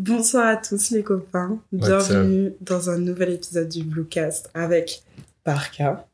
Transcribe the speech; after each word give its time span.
Bonsoir 0.00 0.46
à 0.46 0.56
tous 0.56 0.92
les 0.92 1.02
copains. 1.02 1.58
Bienvenue 1.72 2.54
dans 2.62 2.88
un 2.88 2.96
nouvel 2.96 3.34
épisode 3.34 3.68
du 3.68 3.82
Bluecast 3.82 4.48
avec 4.54 5.02
Parka. 5.44 6.06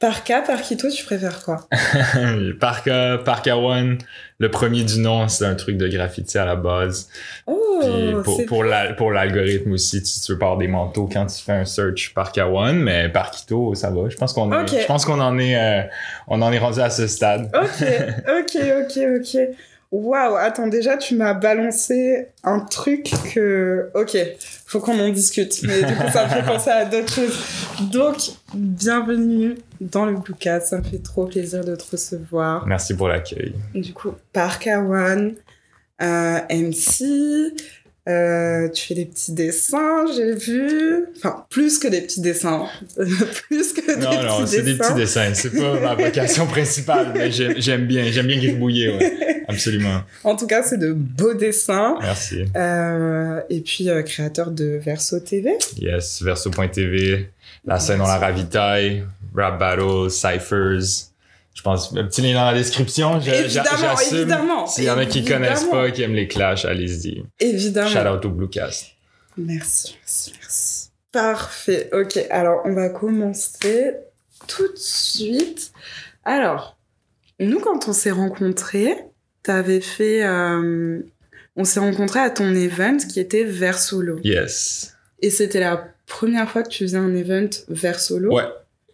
Parka, 0.00 0.42
Parkito, 0.42 0.90
tu 0.90 1.04
préfères 1.04 1.44
quoi? 1.44 1.68
Parka, 2.60 3.18
Parka 3.24 3.56
One, 3.56 3.98
le 4.40 4.50
premier 4.50 4.82
du 4.82 4.98
nom, 4.98 5.28
c'est 5.28 5.44
un 5.44 5.54
truc 5.54 5.76
de 5.76 5.86
graffiti 5.86 6.36
à 6.36 6.44
la 6.44 6.56
base. 6.56 7.08
Oh, 7.46 7.80
Puis 7.80 8.46
pour, 8.46 8.64
pour 8.96 9.12
l'algorithme 9.12 9.70
aussi, 9.70 10.02
tu, 10.02 10.10
tu 10.26 10.32
veux 10.32 10.38
pas 10.38 10.56
des 10.56 10.66
manteaux 10.66 11.08
quand 11.12 11.26
tu 11.26 11.44
fais 11.44 11.52
un 11.52 11.64
search 11.64 12.12
Parka 12.12 12.48
One, 12.48 12.80
mais 12.80 13.08
Parkito, 13.08 13.72
ça 13.76 13.90
va. 13.90 14.08
Je 14.08 14.16
pense 14.16 14.32
qu'on 14.32 14.50
je 14.66 14.86
pense 14.86 15.04
qu'on 15.04 15.20
en 15.20 15.38
est 15.38 15.56
euh, 15.56 15.82
on 16.26 16.42
en 16.42 16.50
est 16.50 16.58
rendu 16.58 16.80
à 16.80 16.90
ce 16.90 17.06
stade. 17.06 17.54
Ok, 17.54 17.86
ok, 18.26 18.62
ok, 18.82 18.98
ok. 19.20 19.38
Waouh, 19.92 20.36
attends, 20.36 20.68
déjà, 20.68 20.96
tu 20.96 21.16
m'as 21.16 21.34
balancé 21.34 22.28
un 22.44 22.60
truc 22.60 23.10
que. 23.34 23.90
Ok, 23.94 24.16
faut 24.64 24.78
qu'on 24.78 24.96
en 25.00 25.08
discute. 25.08 25.64
Mais 25.64 25.82
du 25.82 25.96
coup, 25.96 26.08
ça 26.12 26.26
me 26.26 26.30
fait 26.30 26.44
penser 26.44 26.70
à 26.70 26.84
d'autres 26.84 27.12
choses. 27.12 27.36
Donc, 27.90 28.16
bienvenue 28.54 29.56
dans 29.80 30.06
le 30.06 30.14
Bluecast. 30.14 30.68
Ça 30.68 30.78
me 30.78 30.84
fait 30.84 31.02
trop 31.02 31.26
plaisir 31.26 31.64
de 31.64 31.74
te 31.74 31.82
recevoir. 31.90 32.68
Merci 32.68 32.94
pour 32.94 33.08
l'accueil. 33.08 33.52
Du 33.74 33.92
coup, 33.92 34.12
Parkawan, 34.32 35.34
euh, 36.02 36.38
MC, 36.50 37.52
euh, 38.08 38.68
tu 38.70 38.86
fais 38.86 38.94
des 38.94 39.04
petits 39.04 39.32
dessins, 39.32 40.06
j'ai 40.16 40.34
vu. 40.34 41.04
Enfin, 41.16 41.44
plus 41.50 41.78
que 41.78 41.86
des 41.88 42.00
petits 42.00 42.20
dessins. 42.20 42.66
plus 42.96 43.72
que 43.72 43.86
des 43.86 43.96
non, 43.96 44.10
petits 44.10 44.16
non, 44.16 44.40
Non, 44.40 44.46
c'est 44.46 44.62
des 44.62 44.76
petits 44.76 44.94
dessins. 44.94 45.34
C'est 45.34 45.50
pas 45.50 45.78
ma 45.78 45.94
vocation 45.94 46.46
principale, 46.46 47.12
mais 47.14 47.30
j'aime 47.30 47.86
bien. 47.86 48.04
J'aime 48.10 48.26
bien 48.26 48.38
gribouiller, 48.38 48.88
ouais. 48.88 49.44
Absolument. 49.48 50.02
En 50.24 50.36
tout 50.36 50.46
cas, 50.46 50.62
c'est 50.62 50.78
de 50.78 50.92
beaux 50.92 51.34
dessins. 51.34 51.98
Merci. 52.00 52.44
Euh, 52.56 53.40
et 53.50 53.60
puis, 53.60 53.90
euh, 53.90 54.02
créateur 54.02 54.50
de 54.50 54.80
Verso 54.82 55.20
TV. 55.20 55.58
Yes, 55.78 56.22
Verso.tv. 56.22 57.30
La 57.66 57.78
scène, 57.78 58.00
on 58.00 58.06
la 58.06 58.18
ravitaille. 58.18 59.04
Rap 59.34 59.58
Battle, 59.58 60.10
Cyphers 60.10 61.09
je 61.54 61.62
pense, 61.62 61.92
un 61.96 62.04
petit 62.04 62.22
lien 62.22 62.34
dans 62.34 62.44
la 62.46 62.54
description. 62.54 63.20
Évidemment, 63.20 63.96
évidemment. 64.12 64.66
S'il 64.66 64.84
y 64.84 64.90
en 64.90 64.98
a 64.98 65.06
qui 65.06 65.24
connaissent 65.24 65.64
pas, 65.64 65.90
qui 65.90 66.02
aiment 66.02 66.14
les 66.14 66.28
clashs, 66.28 66.64
allez-y. 66.64 67.24
Évidemment. 67.38 67.88
Shout 67.88 68.08
out 68.08 68.24
au 68.24 68.30
Bluecast. 68.30 68.86
Merci, 69.36 69.96
merci, 70.00 70.32
merci. 70.40 70.88
Parfait. 71.12 71.90
Ok, 71.92 72.18
alors 72.30 72.62
on 72.64 72.74
va 72.74 72.88
commencer 72.88 73.94
tout 74.46 74.68
de 74.68 74.76
suite. 74.76 75.72
Alors, 76.24 76.76
nous, 77.38 77.60
quand 77.60 77.88
on 77.88 77.92
s'est 77.92 78.10
rencontrés, 78.10 78.96
t'avais 79.42 79.80
fait. 79.80 80.24
Euh, 80.24 81.00
on 81.56 81.64
s'est 81.64 81.80
rencontrés 81.80 82.20
à 82.20 82.30
ton 82.30 82.54
event 82.54 82.96
qui 82.96 83.18
était 83.18 83.44
vers 83.44 83.78
solo. 83.78 84.20
Yes. 84.22 84.94
Et 85.20 85.30
c'était 85.30 85.60
la 85.60 85.88
première 86.06 86.50
fois 86.50 86.62
que 86.62 86.68
tu 86.68 86.84
faisais 86.84 86.96
un 86.96 87.14
event 87.14 87.50
vers 87.68 87.98
solo. 87.98 88.34
Ouais. 88.34 88.44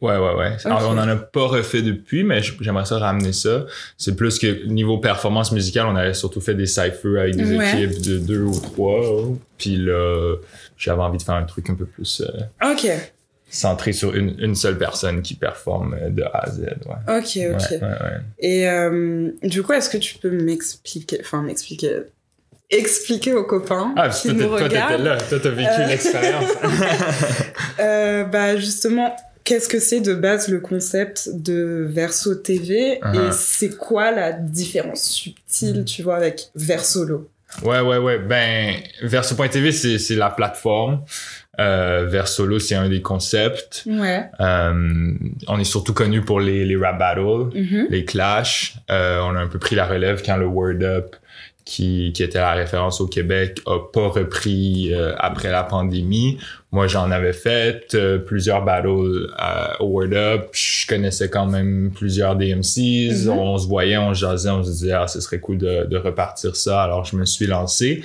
Ouais, 0.02 0.16
ouais, 0.16 0.34
ouais. 0.34 0.56
Alors, 0.64 0.90
on 0.90 0.94
n'en 0.94 1.08
a 1.08 1.16
pas 1.16 1.46
refait 1.46 1.82
depuis, 1.82 2.22
mais 2.22 2.42
j'aimerais 2.60 2.84
ça 2.84 2.98
ramener 2.98 3.32
ça. 3.32 3.64
C'est 3.96 4.14
plus 4.14 4.38
que 4.38 4.66
niveau 4.66 4.98
performance 4.98 5.52
musicale, 5.52 5.86
on 5.86 5.96
avait 5.96 6.14
surtout 6.14 6.40
fait 6.40 6.54
des 6.54 6.66
cyphers 6.66 7.18
avec 7.18 7.36
des 7.36 7.54
équipes 7.54 8.02
de 8.02 8.18
deux 8.18 8.42
ou 8.42 8.60
trois. 8.60 9.00
Puis 9.58 9.76
là, 9.76 10.36
j'avais 10.76 11.02
envie 11.02 11.18
de 11.18 11.22
faire 11.22 11.34
un 11.34 11.44
truc 11.44 11.70
un 11.70 11.74
peu 11.74 11.86
plus. 11.86 12.22
Euh, 12.22 12.72
ok. 12.72 12.90
Centré 13.48 13.92
sur 13.92 14.14
une, 14.14 14.34
une, 14.38 14.54
seule 14.54 14.76
personne 14.76 15.22
qui 15.22 15.34
performe 15.34 15.96
de 16.10 16.22
A 16.24 16.44
à 16.44 16.50
Z. 16.50 16.60
Ouais. 16.60 17.16
Ok, 17.16 17.38
ok. 17.54 17.70
Ouais, 17.70 17.80
ouais, 17.80 18.20
Et 18.40 18.68
euh, 18.68 19.30
du 19.44 19.62
coup, 19.62 19.72
est-ce 19.72 19.88
que 19.88 19.98
tu 19.98 20.18
peux 20.18 20.30
m'expliquer, 20.30 21.18
enfin 21.20 21.42
m'expliquer, 21.42 22.02
expliquer 22.70 23.32
aux 23.32 23.44
copains 23.44 23.94
ah, 23.96 24.08
qui 24.08 24.34
nous 24.34 24.46
toi, 24.48 24.62
regardent? 24.62 25.00
là, 25.00 25.16
toi, 25.18 25.38
t'as 25.40 25.50
vécu 25.50 25.70
Euh, 25.70 25.86
l'expérience. 25.86 26.50
euh, 27.80 28.24
bah 28.24 28.56
justement, 28.56 29.14
qu'est-ce 29.46 29.68
que 29.70 29.78
c'est 29.78 30.00
de 30.00 30.12
base 30.14 30.48
le 30.48 30.60
concept 30.60 31.30
de 31.32 31.86
Verso 31.88 32.34
TV 32.34 32.98
et 33.14 33.32
c'est 33.32 33.76
quoi 33.76 34.10
la 34.10 34.32
différence 34.32 35.04
subtile, 35.04 35.84
tu 35.86 36.02
vois, 36.02 36.16
avec 36.16 36.48
Versolo 36.54 37.30
Ouais, 37.62 37.80
ouais, 37.80 37.96
ouais. 37.96 38.18
Ben, 38.18 38.74
Verso.tv, 39.02 39.72
c'est, 39.72 40.14
la 40.16 40.28
plateforme. 40.30 41.02
Euh, 41.58 42.04
Versolo, 42.06 42.58
c'est 42.58 42.74
un 42.74 42.88
des 42.88 43.00
concepts. 43.00 43.84
Ouais. 43.86 44.24
Euh, 44.40 45.12
on 45.48 45.58
est 45.58 45.64
surtout 45.64 45.94
connu 45.94 46.20
pour 46.20 46.40
les, 46.40 46.66
les 46.66 46.76
rap 46.76 46.98
battles, 46.98 47.56
Mhm. 47.56 47.86
les 47.88 48.04
clashs. 48.04 48.74
Euh, 48.90 49.20
on 49.22 49.34
a 49.36 49.38
un 49.40 49.46
peu 49.46 49.58
pris 49.58 49.74
la 49.74 49.86
relève 49.86 50.22
quand 50.26 50.36
le 50.36 50.44
Word 50.46 50.82
Up, 50.82 51.16
qui, 51.66 52.12
qui 52.14 52.22
était 52.22 52.38
la 52.38 52.52
référence 52.52 53.00
au 53.00 53.08
Québec, 53.08 53.60
a 53.66 53.80
pas 53.80 54.06
repris 54.06 54.94
euh, 54.94 55.14
après 55.18 55.50
la 55.50 55.64
pandémie. 55.64 56.38
Moi, 56.70 56.86
j'en 56.86 57.10
avais 57.10 57.32
fait 57.32 57.94
euh, 57.94 58.18
plusieurs 58.18 58.64
battles 58.64 58.86
euh, 58.86 59.28
au 59.80 59.86
Word 59.86 60.12
Up. 60.12 60.48
Je 60.52 60.86
connaissais 60.86 61.28
quand 61.28 61.46
même 61.46 61.90
plusieurs 61.92 62.36
DMCs. 62.36 63.26
Mhm. 63.26 63.30
On 63.30 63.58
se 63.58 63.66
voyait, 63.66 63.98
on 63.98 64.14
jasait, 64.14 64.48
on 64.48 64.62
se 64.62 64.70
disait, 64.70 64.92
ah, 64.92 65.08
ce 65.08 65.20
serait 65.20 65.40
cool 65.40 65.58
de, 65.58 65.86
de 65.86 65.96
repartir 65.96 66.54
ça. 66.54 66.84
Alors, 66.84 67.04
je 67.04 67.16
me 67.16 67.24
suis 67.24 67.48
lancé. 67.48 68.04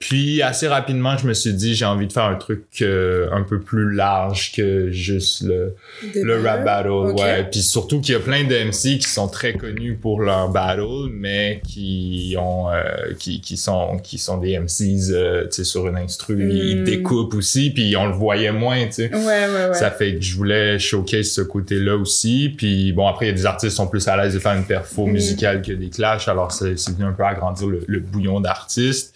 Puis 0.00 0.40
assez 0.40 0.66
rapidement, 0.66 1.18
je 1.18 1.26
me 1.26 1.34
suis 1.34 1.52
dit 1.52 1.74
j'ai 1.74 1.84
envie 1.84 2.06
de 2.06 2.12
faire 2.12 2.24
un 2.24 2.34
truc 2.36 2.64
euh, 2.80 3.28
un 3.32 3.42
peu 3.42 3.60
plus 3.60 3.92
large 3.94 4.50
que 4.56 4.90
juste 4.90 5.42
le, 5.42 5.74
Des 6.14 6.22
le 6.22 6.40
rap 6.40 6.64
battle. 6.64 6.88
Ouais. 7.14 7.44
Puis 7.50 7.60
surtout 7.60 8.00
qu'il 8.00 8.14
y 8.14 8.16
a 8.16 8.20
plein 8.20 8.44
de 8.44 8.54
MC 8.64 8.98
qui 8.98 9.08
sont 9.08 9.28
très 9.28 9.52
connus 9.52 9.96
pour 10.00 10.22
leur 10.22 10.48
battle, 10.48 11.10
mais 11.12 11.60
qui 11.68 12.34
ont 12.38 12.70
euh, 12.70 12.82
qui, 13.18 13.42
qui 13.42 13.58
sont 13.58 13.98
qui 14.02 14.16
sont 14.16 14.38
des 14.38 14.58
MCs 14.58 15.10
euh, 15.10 15.44
tu 15.44 15.48
sais 15.56 15.64
sur 15.64 15.86
une 15.86 15.98
instru, 15.98 16.48
ils 16.50 16.80
Mm. 16.80 16.84
découpent 16.84 17.34
aussi, 17.34 17.70
puis 17.70 17.94
on 17.96 18.06
le 18.06 18.14
voyait 18.14 18.52
moins, 18.52 18.86
tu 18.86 18.92
sais. 18.92 19.14
Ouais, 19.14 19.20
ouais, 19.22 19.68
ouais. 19.68 19.74
Ça 19.74 19.90
fait 19.90 20.14
que 20.14 20.22
je 20.22 20.34
voulais 20.34 20.78
showcase 20.78 21.30
ce 21.30 21.42
côté-là 21.42 21.96
aussi. 21.96 22.54
Puis 22.56 22.92
bon, 22.92 23.06
après, 23.06 23.26
il 23.26 23.28
y 23.28 23.32
a 23.32 23.34
des 23.34 23.44
artistes 23.44 23.72
qui 23.72 23.76
sont 23.76 23.86
plus 23.86 24.08
à 24.08 24.16
l'aise 24.16 24.32
de 24.32 24.38
faire 24.38 24.54
une 24.54 24.64
perfo 24.64 25.04
Mhm. 25.04 25.12
musicale 25.12 25.60
que 25.62 25.72
des 25.72 25.90
clashs. 25.90 26.26
Alors, 26.28 26.52
c'est 26.52 26.78
c'est 26.78 26.92
venu 26.96 27.04
un 27.04 27.12
peu 27.12 27.22
agrandir 27.24 27.66
le, 27.68 27.82
le 27.86 28.00
bouillon 28.00 28.40
d'artistes. 28.40 29.14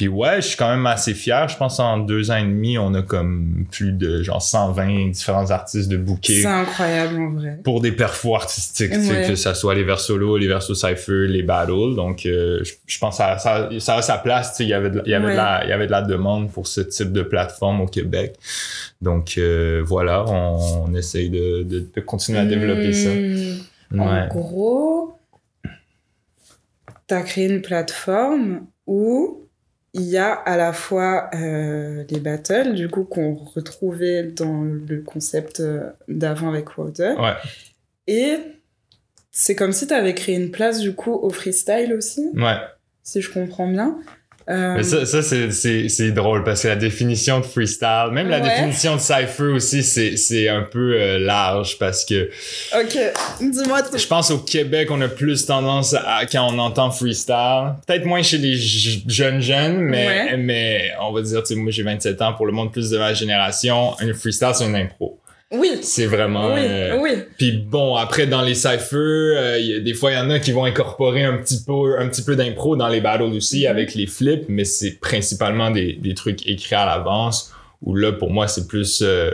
Puis 0.00 0.08
ouais, 0.08 0.36
je 0.36 0.46
suis 0.46 0.56
quand 0.56 0.70
même 0.70 0.86
assez 0.86 1.12
fier. 1.12 1.46
Je 1.50 1.58
pense 1.58 1.78
en 1.78 1.98
deux 1.98 2.30
ans 2.30 2.36
et 2.38 2.42
demi, 2.42 2.78
on 2.78 2.94
a 2.94 3.02
comme 3.02 3.66
plus 3.70 3.92
de 3.92 4.22
genre 4.22 4.40
120 4.40 5.10
différents 5.10 5.50
artistes 5.50 5.90
de 5.90 5.98
bouquets 5.98 6.40
C'est 6.40 6.46
incroyable 6.46 7.20
en 7.20 7.30
vrai. 7.32 7.60
pour 7.62 7.82
des 7.82 7.92
perfos 7.92 8.34
artistiques, 8.34 8.92
Ouais. 8.92 9.26
que 9.28 9.34
ça 9.34 9.52
soit 9.52 9.74
les 9.74 9.84
vers 9.84 10.00
solo, 10.00 10.38
les 10.38 10.48
vers 10.48 10.62
cypher, 10.62 11.26
les 11.28 11.42
battles. 11.42 11.96
Donc, 11.96 12.24
euh, 12.24 12.60
je, 12.64 12.72
je 12.86 12.98
pense 12.98 13.18
que 13.18 13.22
ça, 13.24 13.36
ça, 13.36 13.68
ça 13.78 13.96
a 13.96 14.00
sa 14.00 14.16
place. 14.16 14.56
Il 14.60 14.68
y 14.68 14.72
avait, 14.72 14.88
de, 14.88 15.02
il 15.04 15.10
y 15.10 15.14
avait 15.14 15.26
Ouais. 15.26 15.32
de 15.32 15.36
la, 15.36 15.64
il 15.64 15.68
y 15.68 15.72
avait 15.74 15.84
de 15.86 15.90
la 15.92 16.00
demande 16.00 16.50
pour 16.50 16.66
ce 16.66 16.80
type 16.80 17.12
de 17.12 17.20
plateforme 17.20 17.82
au 17.82 17.86
Québec. 17.86 18.36
Donc, 19.02 19.34
euh, 19.36 19.82
voilà, 19.84 20.24
on, 20.28 20.86
on 20.86 20.94
essaye 20.94 21.28
de, 21.28 21.62
de, 21.62 21.86
de 21.94 22.00
continuer 22.00 22.38
à 22.38 22.46
développer 22.46 22.94
ça. 22.94 23.10
Hmm. 23.90 24.00
En 24.00 24.26
gros, 24.28 25.18
tu 27.06 27.14
as 27.14 27.20
créé 27.20 27.50
une 27.50 27.60
plateforme 27.60 28.62
où 28.86 29.36
il 29.92 30.02
y 30.02 30.16
a 30.18 30.32
à 30.32 30.56
la 30.56 30.72
fois 30.72 31.30
euh, 31.34 32.04
les 32.10 32.20
battles, 32.20 32.74
du 32.74 32.88
coup, 32.88 33.04
qu'on 33.04 33.34
retrouvait 33.34 34.22
dans 34.24 34.62
le 34.62 35.02
concept 35.02 35.60
euh, 35.60 35.90
d'avant 36.08 36.48
avec 36.48 36.78
Wilder. 36.78 37.14
Ouais. 37.18 37.34
Et 38.06 38.36
c'est 39.32 39.54
comme 39.56 39.72
si 39.72 39.86
tu 39.86 39.94
avais 39.94 40.14
créé 40.14 40.36
une 40.36 40.50
place, 40.50 40.80
du 40.80 40.94
coup, 40.94 41.12
au 41.12 41.30
freestyle 41.30 41.92
aussi, 41.94 42.28
Ouais. 42.34 42.56
si 43.02 43.20
je 43.20 43.32
comprends 43.32 43.66
bien. 43.68 43.98
Euh, 44.50 44.74
Mais 44.76 44.82
ça, 44.82 45.06
ça 45.06 45.22
c'est, 45.22 45.52
c'est, 45.52 45.88
c'est 45.88 46.10
drôle 46.10 46.42
parce 46.42 46.62
que 46.62 46.68
la 46.68 46.76
définition 46.76 47.38
de 47.40 47.44
freestyle, 47.44 48.08
même 48.12 48.28
la 48.28 48.40
Ouais. 48.40 48.48
définition 48.50 48.96
de 48.96 49.00
cypher 49.00 49.44
aussi, 49.54 49.82
c'est, 49.82 50.16
c'est 50.16 50.48
un 50.48 50.62
peu 50.62 50.94
euh, 51.00 51.18
large 51.20 51.78
parce 51.78 52.04
que 52.04 52.28
Ok, 52.76 52.98
dis-moi 53.40 53.82
tout. 53.82 53.96
Je 53.96 54.06
pense 54.06 54.30
au 54.30 54.38
Québec, 54.38 54.88
on 54.90 55.00
a 55.02 55.08
plus 55.08 55.46
tendance 55.46 55.94
à, 55.94 56.26
quand 56.30 56.48
on 56.52 56.58
entend 56.58 56.90
freestyle, 56.90 57.74
peut-être 57.86 58.04
moins 58.06 58.22
chez 58.22 58.38
les 58.38 58.56
jeunes 58.56 59.40
jeunes, 59.40 59.78
mais, 59.78 60.06
Ouais. 60.06 60.36
mais 60.36 60.90
on 61.00 61.12
va 61.12 61.22
dire, 61.22 61.42
tu 61.42 61.54
sais, 61.54 61.54
moi 61.54 61.70
j'ai 61.70 61.82
27 61.82 62.20
ans, 62.22 62.32
pour 62.32 62.46
le 62.46 62.52
monde 62.52 62.72
plus 62.72 62.90
de 62.90 62.98
ma 62.98 63.14
génération, 63.14 63.92
un 64.00 64.12
freestyle 64.14 64.50
c'est 64.54 64.64
une 64.66 64.74
impro. 64.76 65.09
Oui, 65.52 65.78
C'est 65.82 66.06
vraiment... 66.06 66.54
oui, 66.54 66.60
euh, 66.62 66.98
oui. 67.00 67.10
Puis 67.36 67.52
bon, 67.58 67.96
après 67.96 68.26
dans 68.28 68.42
les 68.42 68.54
cyphers, 68.54 68.88
euh, 68.94 69.80
des 69.80 69.94
fois 69.94 70.12
il 70.12 70.14
y 70.14 70.18
en 70.18 70.30
a 70.30 70.38
qui 70.38 70.52
vont 70.52 70.64
incorporer 70.64 71.24
un 71.24 71.38
petit 71.38 71.62
peu, 71.66 71.98
un 71.98 72.08
petit 72.08 72.22
peu 72.22 72.36
d'impro 72.36 72.76
dans 72.76 72.86
les 72.88 73.00
battles 73.00 73.24
aussi 73.24 73.64
Mhm. 73.64 73.70
avec 73.70 73.94
les 73.96 74.06
flips, 74.06 74.44
mais 74.48 74.64
c'est 74.64 75.00
principalement 75.00 75.70
des, 75.72 75.94
des 75.94 76.14
trucs 76.14 76.46
écrits 76.46 76.76
à 76.76 76.86
l'avance 76.86 77.52
où 77.82 77.94
là, 77.96 78.12
pour 78.12 78.30
moi, 78.30 78.46
c'est 78.46 78.68
plus... 78.68 79.00
euh, 79.02 79.30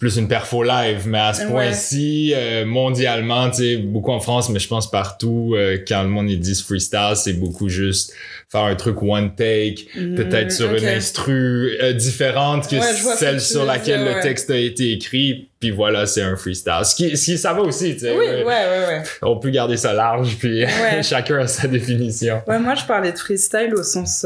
plus 0.00 0.16
une 0.16 0.26
perfo 0.28 0.62
live, 0.64 1.02
mais 1.06 1.18
à 1.18 1.34
ce 1.34 1.42
Ouais. 1.42 1.48
point-ci, 1.50 2.32
euh, 2.34 2.64
mondialement, 2.64 3.50
tu 3.50 3.56
sais, 3.58 3.76
beaucoup 3.76 4.10
en 4.12 4.18
France, 4.18 4.48
mais 4.48 4.58
je 4.58 4.66
pense 4.66 4.90
partout, 4.90 5.52
euh, 5.54 5.76
quand 5.86 6.02
le 6.02 6.08
monde 6.08 6.28
ils 6.30 6.40
disent 6.40 6.62
freestyle, 6.62 7.12
c'est 7.16 7.34
beaucoup 7.34 7.68
juste 7.68 8.12
faire 8.50 8.62
un 8.62 8.74
truc 8.76 9.02
one 9.02 9.34
take, 9.36 9.86
peut-être 9.94 10.46
Mm, 10.46 10.50
sur 10.50 10.70
ok. 10.72 10.78
une 10.80 10.88
instru 10.88 11.76
euh, 11.82 11.92
différente 11.92 12.66
que 12.68 12.76
Ouais, 12.76 13.16
celle 13.16 13.40
sur 13.42 13.64
laquelle 13.66 14.02
dire, 14.04 14.16
le 14.16 14.22
texte 14.22 14.50
a 14.50 14.56
été 14.56 14.90
écrit, 14.92 15.50
puis 15.60 15.70
voilà, 15.70 16.06
c'est 16.06 16.22
un 16.22 16.34
freestyle. 16.34 16.80
Ce 16.84 16.94
qui, 16.94 17.14
ce 17.16 17.24
qui 17.26 17.38
ça 17.38 17.52
va 17.52 17.60
aussi, 17.60 17.92
tu 17.92 18.00
sais. 18.00 18.10
Oui, 18.12 18.24
ouais, 18.26 18.42
ouais, 18.44 18.86
ouais. 18.88 19.02
On 19.20 19.38
peut 19.38 19.50
garder 19.50 19.76
ça 19.76 19.92
large, 19.92 20.36
puis 20.38 20.64
chacun 21.02 21.40
a 21.40 21.46
sa 21.46 21.68
définition. 21.68 22.40
Ouais, 22.48 22.58
moi, 22.58 22.74
je 22.74 22.84
parlais 22.86 23.12
de 23.12 23.18
freestyle 23.18 23.74
au 23.76 23.82
sens 23.82 24.24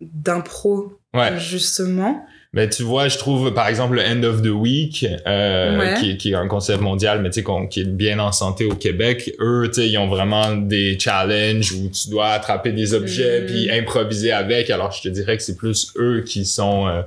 d'impro, 0.00 0.94
justement. 1.36 2.24
Mais 2.52 2.68
tu 2.68 2.82
vois, 2.82 3.06
je 3.06 3.16
trouve, 3.16 3.54
par 3.54 3.68
exemple, 3.68 3.94
le 3.94 4.02
End 4.02 4.24
of 4.24 4.42
the 4.42 4.48
Week, 4.48 5.06
euh, 5.24 5.78
Ouais. 5.78 5.94
qui, 6.00 6.16
qui 6.16 6.32
est 6.32 6.34
un 6.34 6.48
concept 6.48 6.80
mondial, 6.80 7.22
mais 7.22 7.30
tu 7.30 7.34
sais, 7.36 7.42
qu'on- 7.44 7.68
qui 7.68 7.82
est 7.82 7.84
bien 7.84 8.18
en 8.18 8.32
santé 8.32 8.64
au 8.64 8.74
Québec, 8.74 9.32
eux, 9.38 9.70
tu 9.72 9.82
sais, 9.82 9.88
ils 9.88 9.96
ont 9.98 10.08
vraiment 10.08 10.56
des 10.56 10.98
challenges 10.98 11.70
où 11.70 11.88
tu 11.90 12.10
dois 12.10 12.30
attraper 12.30 12.72
des 12.72 12.92
objets 12.92 13.42
Mhm. 13.42 13.46
puis 13.46 13.70
improviser 13.70 14.32
avec. 14.32 14.68
Alors, 14.70 14.90
je 14.90 15.02
te 15.02 15.08
dirais 15.08 15.36
que 15.36 15.44
c'est 15.44 15.56
plus 15.56 15.92
eux 15.96 16.24
qui 16.26 16.44
sont, 16.44 16.88
euh, 16.88 17.02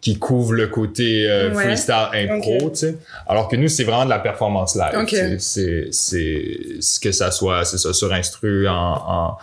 qui 0.00 0.18
couvrent 0.18 0.54
le 0.54 0.68
côté 0.68 1.28
euh, 1.28 1.50
Ouais. 1.52 1.64
freestyle 1.64 2.08
impro, 2.14 2.70
tu 2.70 2.76
sais. 2.76 2.96
Alors 3.26 3.48
que 3.48 3.56
nous, 3.56 3.68
c'est 3.68 3.84
vraiment 3.84 4.06
de 4.06 4.10
la 4.10 4.20
performance 4.20 4.74
live. 4.74 4.98
Ok. 5.02 5.08
tu 5.08 5.16
sais. 5.16 5.36
C'est, 5.38 5.88
c'est, 5.90 6.58
ce 6.80 6.98
que 6.98 7.12
ça 7.12 7.30
soit, 7.30 7.66
c'est 7.66 7.76
ça, 7.76 7.92
sur 7.92 8.10
instru, 8.10 8.66
en, 8.68 8.72
en, 8.74 9.36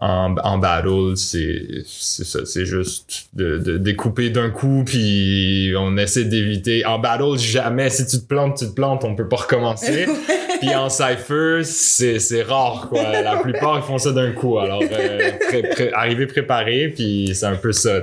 en, 0.00 0.34
en 0.42 0.58
battle, 0.58 1.16
c'est, 1.16 1.82
c'est 1.86 2.24
ça, 2.24 2.40
c'est 2.44 2.66
juste 2.66 3.28
de, 3.32 3.58
de 3.58 3.78
découper 3.78 4.28
d'un 4.30 4.50
coup, 4.50 4.82
puis 4.84 5.72
on 5.78 5.96
essaie 5.96 6.24
d'éviter. 6.24 6.84
En 6.84 6.98
battle, 6.98 7.38
jamais, 7.38 7.90
si 7.90 8.04
tu 8.06 8.18
te 8.20 8.26
plantes, 8.26 8.58
tu 8.58 8.66
te 8.66 8.72
plantes, 8.72 9.04
on 9.04 9.14
peut 9.14 9.28
pas 9.28 9.36
recommencer. 9.36 10.06
puis 10.60 10.74
en 10.74 10.88
cypher, 10.90 11.60
c'est, 11.64 12.18
c'est 12.18 12.42
rare, 12.42 12.88
quoi. 12.90 13.22
La 13.22 13.36
plupart, 13.36 13.78
ils 13.78 13.86
font 13.86 13.98
ça 13.98 14.12
d'un 14.12 14.32
coup. 14.32 14.58
Alors, 14.58 14.82
euh, 14.82 15.30
pré- 15.48 15.62
pré- 15.70 15.92
arriver 15.92 16.26
préparé, 16.26 16.88
puis 16.94 17.30
c'est 17.34 17.46
un 17.46 17.56
peu 17.56 17.72
ça. 17.72 18.02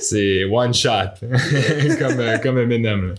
C'est 0.00 0.44
one 0.44 0.72
shot, 0.74 0.90
comme, 1.98 2.20
euh, 2.20 2.38
comme 2.38 2.58
Eminem. 2.58 3.08
là. 3.08 3.14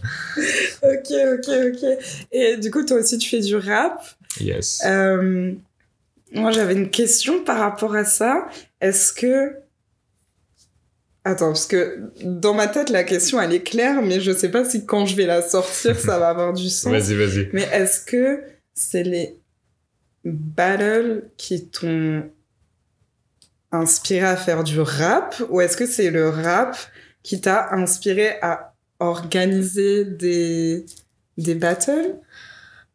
ok, 0.83 1.11
ok, 1.33 1.49
ok. 1.73 1.89
Et 2.31 2.57
du 2.57 2.71
coup, 2.71 2.85
toi 2.85 2.97
aussi, 2.99 3.17
tu 3.17 3.29
fais 3.29 3.41
du 3.41 3.55
rap. 3.57 4.01
Yes. 4.39 4.81
Euh, 4.85 5.51
moi, 6.33 6.51
j'avais 6.51 6.73
une 6.73 6.89
question 6.89 7.43
par 7.43 7.59
rapport 7.59 7.95
à 7.95 8.05
ça. 8.05 8.47
Est-ce 8.81 9.13
que... 9.13 9.55
Attends, 11.23 11.47
parce 11.47 11.67
que 11.67 12.11
dans 12.23 12.53
ma 12.53 12.67
tête, 12.67 12.89
la 12.89 13.03
question, 13.03 13.41
elle 13.41 13.53
est 13.53 13.63
claire, 13.63 14.01
mais 14.01 14.21
je 14.21 14.31
sais 14.31 14.49
pas 14.49 14.63
si 14.63 14.85
quand 14.85 15.05
je 15.05 15.15
vais 15.15 15.25
la 15.25 15.41
sortir, 15.41 15.99
ça 15.99 16.17
va 16.17 16.29
avoir 16.29 16.53
du 16.53 16.69
sens. 16.69 16.91
Vas-y, 16.91 17.15
vas-y. 17.15 17.49
Mais 17.51 17.67
est-ce 17.73 17.99
que 18.05 18.41
c'est 18.73 19.03
les 19.03 19.37
battles 20.23 21.29
qui 21.37 21.67
t'ont 21.67 22.23
inspiré 23.71 24.25
à 24.25 24.37
faire 24.37 24.63
du 24.63 24.79
rap 24.79 25.35
ou 25.49 25.61
est-ce 25.61 25.77
que 25.77 25.85
c'est 25.85 26.09
le 26.09 26.29
rap 26.29 26.77
qui 27.21 27.41
t'a 27.41 27.73
inspiré 27.73 28.39
à 28.41 28.73
organiser 28.99 30.05
des, 30.05 30.85
des 31.37 31.55
battles? 31.55 32.15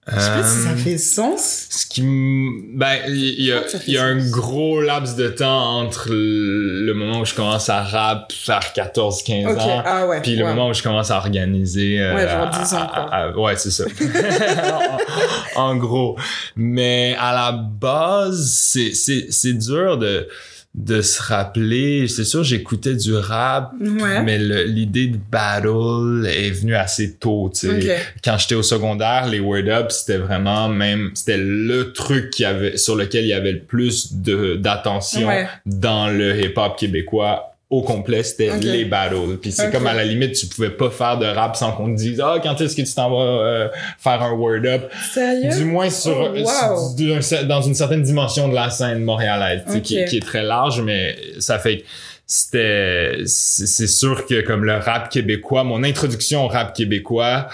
Je 0.06 0.20
sais 0.20 0.30
pas 0.30 0.42
si 0.42 0.58
ça 0.62 0.70
Euh, 0.72 0.76
fait 0.76 0.98
sens. 0.98 1.66
Ce 1.70 1.86
qui 1.86 2.02
ben 2.02 2.98
il 3.08 3.42
y, 3.42 3.52
a 3.52 3.62
il 3.86 3.94
y 3.94 3.96
a 3.96 4.04
un 4.04 4.18
gros 4.28 4.82
laps 4.82 5.16
de 5.16 5.28
temps 5.28 5.78
entre 5.80 6.08
le 6.10 6.92
moment 6.92 7.20
où 7.20 7.24
je 7.24 7.32
commence 7.34 7.70
à 7.70 7.82
rap 7.82 8.30
vers 8.46 8.72
14 8.74 9.22
15 9.22 9.52
Ok, 9.52 9.58
ans 9.62 9.82
ah 9.86 10.06
ouais. 10.06 10.20
puis 10.20 10.36
le 10.36 10.44
ouais. 10.44 10.50
moment 10.50 10.68
où 10.68 10.74
je 10.74 10.82
commence 10.82 11.10
à 11.10 11.16
organiser 11.16 12.00
euh, 12.00 12.14
Ouais, 12.14 12.28
genre 12.28 12.48
à- 12.52 12.58
10 12.64 12.74
ans, 12.74 12.82
à- 12.82 12.86
quoi. 12.86 13.14
à- 13.14 13.30
ouais 13.30 13.56
c'est 13.56 13.70
ça 13.70 13.84
en, 15.56 15.62
en 15.70 15.76
gros 15.76 16.18
mais 16.56 17.16
à 17.18 17.32
la 17.32 17.52
base 17.52 18.46
c'est 18.50 18.92
c'est 18.92 19.28
c'est 19.30 19.54
dur 19.54 19.96
de 19.98 20.28
de 20.74 21.02
se 21.02 21.22
rappeler 21.22 22.08
c'est 22.08 22.24
sûr 22.24 22.42
j'écoutais 22.42 22.94
du 22.96 23.14
rap 23.14 23.72
Ouais. 23.80 24.22
mais 24.22 24.38
l'idée 24.38 25.06
de 25.06 25.18
battle 25.30 26.26
est 26.26 26.50
venue 26.50 26.74
assez 26.74 27.14
tôt 27.14 27.50
tu 27.54 27.68
sais 27.80 27.96
quand 28.24 28.36
j'étais 28.38 28.54
au 28.56 28.62
secondaire, 28.62 29.26
les 29.28 29.38
Word 29.40 29.68
Up, 29.68 29.90
c'était 29.92 30.16
vraiment 30.18 30.68
même, 30.68 31.10
c'était 31.14 31.36
le 31.38 31.92
truc 31.92 32.30
qui 32.30 32.44
avait, 32.44 32.76
sur 32.76 32.96
lequel 32.96 33.24
il 33.24 33.28
y 33.28 33.32
avait 33.32 33.52
le 33.52 33.60
plus 33.60 34.14
de, 34.14 34.56
d'attention 34.56 35.28
Ouais. 35.28 35.46
dans 35.66 36.08
le 36.08 36.40
hip-hop 36.40 36.76
québécois 36.76 37.53
au 37.78 37.82
complet, 37.82 38.22
c'était 38.22 38.50
les 38.58 38.84
battles. 38.84 39.36
Puis 39.40 39.52
c'est 39.52 39.70
comme 39.70 39.86
à 39.86 39.94
la 39.94 40.04
limite, 40.04 40.32
tu 40.34 40.46
pouvais 40.46 40.70
pas 40.70 40.90
faire 40.90 41.18
de 41.18 41.26
rap 41.26 41.56
sans 41.56 41.72
qu'on 41.72 41.92
te 41.92 41.96
dise, 41.98 42.20
ah, 42.24 42.36
quand 42.42 42.60
est-ce 42.60 42.76
que 42.76 42.82
tu 42.82 42.94
t'en 42.94 43.10
vas 43.10 43.22
euh, 43.44 43.68
faire 43.98 44.22
un 44.22 44.32
Word 44.32 44.64
Up? 44.66 44.90
Sérieux? 45.12 45.50
Du 45.56 45.64
moins 45.64 45.90
sur, 45.90 46.16
Oh, 46.18 46.36
wow. 46.38 46.46
sur- 46.46 46.94
d'un- 47.40 47.44
dans 47.44 47.62
une 47.62 47.74
certaine 47.74 48.02
dimension 48.02 48.48
de 48.48 48.54
la 48.54 48.70
scène 48.70 49.02
montréalaise, 49.02 49.62
sais, 49.66 49.80
qui, 49.80 50.04
qui 50.04 50.16
est 50.18 50.26
très 50.26 50.42
large, 50.42 50.80
mais 50.80 51.16
ça 51.38 51.58
fait 51.58 51.78
que 51.78 51.84
c'était, 52.26 53.18
c'est 53.26 53.86
sûr 53.86 54.26
que 54.26 54.40
comme 54.40 54.64
le 54.64 54.76
rap 54.76 55.10
québécois, 55.10 55.62
mon 55.64 55.84
introduction 55.84 56.44
au 56.44 56.48
rap 56.48 56.74
québécois, 56.74 57.48
euh, 57.48 57.50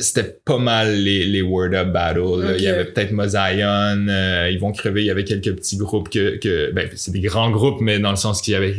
c'était 0.00 0.36
pas 0.44 0.58
mal 0.58 0.94
les, 0.94 1.24
les 1.26 1.42
Word 1.42 1.74
Up 1.74 1.88
Battles. 1.92 2.54
Il 2.58 2.62
y 2.64 2.68
avait 2.68 2.86
peut-être 2.86 3.12
Mosaïon, 3.12 4.06
euh, 4.08 4.48
Ils 4.50 4.58
vont 4.58 4.72
crever, 4.72 5.02
il 5.02 5.06
y 5.06 5.10
avait 5.10 5.24
quelques 5.24 5.54
petits 5.54 5.76
groupes 5.76 6.08
que, 6.08 6.36
que 6.38 6.70
ben, 6.72 6.88
c'est 6.94 7.12
des 7.12 7.20
grands 7.20 7.50
groupes, 7.50 7.80
mais 7.80 7.98
dans 7.98 8.10
le 8.10 8.16
sens 8.16 8.40
qu'il 8.42 8.52
y 8.52 8.56
avait 8.56 8.74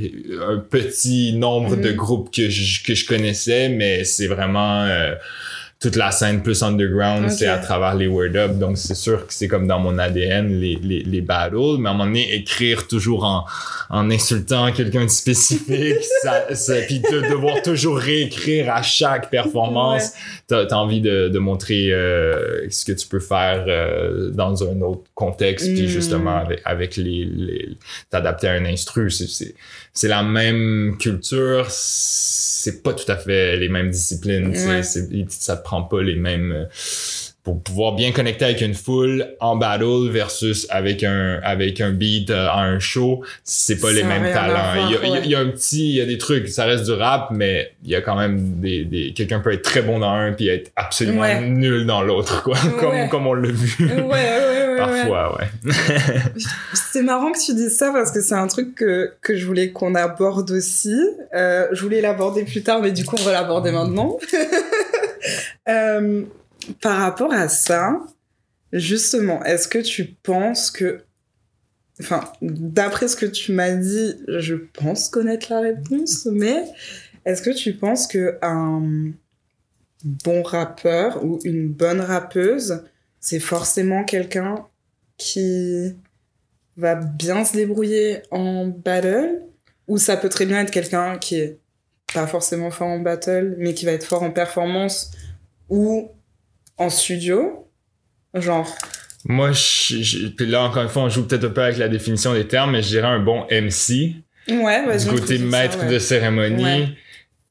un 0.47 0.57
petit 0.57 1.33
nombre 1.33 1.75
Mhm. 1.75 1.81
de 1.81 1.91
groupes 1.91 2.33
que 2.33 2.49
je, 2.49 2.83
que 2.83 2.95
je 2.95 3.05
connaissais, 3.05 3.69
mais 3.69 4.03
c'est 4.03 4.27
vraiment 4.27 4.83
euh, 4.83 5.13
toute 5.83 5.95
la 5.97 6.09
scène 6.11 6.41
plus 6.41 6.63
underground, 6.63 7.29
c'est 7.29 7.45
à 7.45 7.57
travers 7.59 7.93
les 7.93 8.07
Word 8.07 8.35
Up. 8.35 8.57
Donc 8.57 8.77
c'est 8.77 8.95
sûr 8.95 9.27
que 9.27 9.33
c'est 9.33 9.47
comme 9.49 9.67
dans 9.67 9.79
mon 9.79 9.99
ADN, 9.99 10.47
les, 10.59 10.79
les, 10.81 11.03
les 11.03 11.21
battles, 11.21 11.77
mais 11.77 11.89
à 11.89 11.91
un 11.91 11.93
moment 11.95 12.05
donné, 12.05 12.33
écrire 12.33 12.87
toujours 12.87 13.25
en, 13.25 13.45
en 13.89 14.09
insultant 14.09 14.71
quelqu'un 14.71 15.03
de 15.03 15.09
spécifique, 15.09 15.97
ça, 16.23 16.55
ça, 16.55 16.75
puis 16.87 16.99
de 17.01 17.29
devoir 17.29 17.61
toujours 17.61 17.97
réécrire 17.97 18.73
à 18.73 18.81
chaque 18.81 19.29
performance, 19.29 20.13
t'as 20.47 20.65
as 20.65 20.73
envie 20.77 21.01
de, 21.01 21.27
de 21.27 21.39
montrer 21.39 21.91
euh, 21.91 22.65
ce 22.69 22.85
que 22.85 22.93
tu 22.93 23.05
peux 23.07 23.19
faire 23.19 23.65
euh, 23.67 24.29
dans 24.31 24.63
un 24.63 24.79
autre 24.81 25.03
contexte, 25.15 25.67
puis 25.73 25.83
Mm. 25.83 25.87
justement 25.87 26.37
avec, 26.37 26.61
avec 26.63 26.95
les, 26.95 27.25
les 27.25 27.69
t'adapter 28.09 28.47
à 28.47 28.53
un 28.53 28.65
instru, 28.65 29.11
c'est- 29.11 29.53
c'est 29.93 30.07
la 30.07 30.23
même 30.23 30.97
culture, 30.99 31.65
c'est 31.69 32.81
pas 32.83 32.93
tout 32.93 33.09
à 33.11 33.17
fait 33.17 33.57
les 33.57 33.69
mêmes 33.69 33.89
disciplines, 33.89 34.51
tu 34.53 34.59
sais, 34.59 34.67
Ouais. 34.67 35.25
ça 35.29 35.57
te 35.57 35.63
prend 35.63 35.83
pas 35.83 36.01
les 36.01 36.15
mêmes 36.15 36.51
euh, 36.51 36.65
pour 37.43 37.61
pouvoir 37.61 37.93
bien 37.93 38.13
connecter 38.13 38.45
avec 38.45 38.61
une 38.61 38.73
foule 38.73 39.27
en 39.41 39.57
battle 39.57 40.09
versus 40.09 40.65
avec 40.69 41.03
un 41.03 41.41
avec 41.43 41.81
un 41.81 41.91
beat 41.91 42.29
euh, 42.29 42.47
à 42.47 42.61
un 42.61 42.79
show, 42.79 43.21
c'est 43.43 43.81
pas 43.81 43.87
Ça 43.89 43.93
les 43.93 44.03
mêmes 44.05 44.33
talents. 44.33 44.87
Il 44.87 44.93
y, 44.93 44.95
a, 44.95 45.01
ouais. 45.11 45.21
il 45.25 45.29
y 45.31 45.35
un 45.35 45.47
petit, 45.49 45.89
il 45.89 45.95
y 45.95 46.01
a 46.01 46.05
des 46.05 46.17
trucs, 46.17 46.47
ça 46.47 46.63
reste 46.63 46.85
du 46.85 46.93
rap, 46.93 47.31
mais 47.31 47.73
il 47.83 47.91
y 47.91 47.95
a 47.95 48.01
quand 48.01 48.15
même 48.15 48.61
des, 48.61 48.85
des 48.85 49.11
quelqu'un 49.11 49.41
peut 49.41 49.51
être 49.51 49.61
très 49.61 49.81
bon 49.81 49.99
dans 49.99 50.09
un 50.13 50.31
puis 50.31 50.47
être 50.47 50.71
absolument 50.77 51.21
Ouais. 51.21 51.41
nul 51.41 51.85
dans 51.85 52.01
l'autre, 52.01 52.43
quoi, 52.43 52.57
comme 52.79 53.09
comme 53.09 53.27
on 53.27 53.33
l'a 53.33 53.51
vu 53.51 53.87
Ouais, 53.91 54.01
ouais, 54.03 54.62
ouais, 54.73 54.77
parfois, 54.77 55.37
ouais. 55.37 55.71
C'est 56.73 57.03
marrant 57.03 57.31
que 57.31 57.43
tu 57.43 57.53
dises 57.53 57.77
ça 57.77 57.91
parce 57.91 58.11
que 58.11 58.21
c'est 58.21 58.35
un 58.35 58.47
truc 58.47 58.75
que, 58.75 59.13
que 59.21 59.35
je 59.35 59.45
voulais 59.45 59.71
qu'on 59.71 59.95
aborde 59.95 60.51
aussi. 60.51 60.95
Euh, 61.33 61.67
je 61.71 61.81
voulais 61.81 62.01
l'aborder 62.01 62.43
plus 62.43 62.63
tard, 62.63 62.81
mais 62.81 62.91
du 62.91 63.05
coup, 63.05 63.15
on 63.19 63.23
va 63.23 63.31
l'aborder 63.31 63.71
maintenant. 63.71 64.17
Euh, 65.69 66.23
par 66.81 66.97
rapport 66.97 67.31
à 67.31 67.47
ça, 67.47 68.01
justement, 68.73 69.41
est-ce 69.45 69.69
que 69.69 69.79
tu 69.79 70.03
penses 70.21 70.69
que... 70.69 70.99
Enfin, 72.01 72.25
d'après 72.41 73.07
ce 73.07 73.15
que 73.15 73.25
tu 73.25 73.53
m'as 73.53 73.71
dit, 73.71 74.15
je 74.27 74.55
pense 74.55 75.07
connaître 75.07 75.47
la 75.53 75.61
réponse, 75.61 76.25
mais 76.25 76.65
est-ce 77.23 77.41
que 77.41 77.51
tu 77.51 77.73
penses 77.73 78.07
que 78.07 78.37
un 78.41 79.13
bon 80.03 80.43
rappeur 80.43 81.23
ou 81.23 81.39
une 81.43 81.69
bonne 81.69 82.01
rappeuse, 82.01 82.83
c'est 83.23 83.39
forcément 83.39 84.03
quelqu'un 84.03 84.65
qui 85.17 85.95
va 86.75 86.95
bien 86.95 87.45
se 87.45 87.53
débrouiller 87.53 88.21
en 88.31 88.65
battle 88.65 89.39
ou 89.87 89.97
ça 89.97 90.17
peut 90.17 90.27
très 90.27 90.45
bien 90.45 90.59
être 90.59 90.71
quelqu'un 90.71 91.17
qui 91.17 91.35
est 91.39 91.57
pas 92.13 92.27
forcément 92.27 92.69
fort 92.69 92.89
en 92.89 92.99
battle 92.99 93.55
mais 93.59 93.73
qui 93.73 93.85
va 93.85 93.93
être 93.93 94.03
fort 94.05 94.23
en 94.23 94.31
performance 94.31 95.11
ou 95.69 96.11
en 96.77 96.89
studio? 96.89 97.65
Genre 98.33 98.69
Moi, 99.25 99.53
je, 99.53 100.01
je- 100.01 100.27
puis 100.27 100.45
là 100.45 100.63
encore 100.63 100.83
une 100.83 100.89
fois, 100.89 101.03
on 101.03 101.09
joue 101.09 101.25
peut-être 101.25 101.45
un 101.45 101.49
peu 101.49 101.61
avec 101.63 101.77
la 101.77 101.87
définition 101.87 102.33
des 102.33 102.45
termes, 102.47 102.71
mais 102.71 102.81
je 102.81 102.89
dirais 102.89 103.07
un 103.07 103.19
bon 103.19 103.45
MC 103.49 104.15
ouais 104.49 104.85
vas-y 104.85 105.05
du 105.05 105.11
côté 105.11 105.37
ça, 105.37 105.43
maître 105.45 105.79
ouais. 105.85 105.89
de 105.93 105.97
cérémonie. 105.99 106.63
Ouais. 106.65 106.89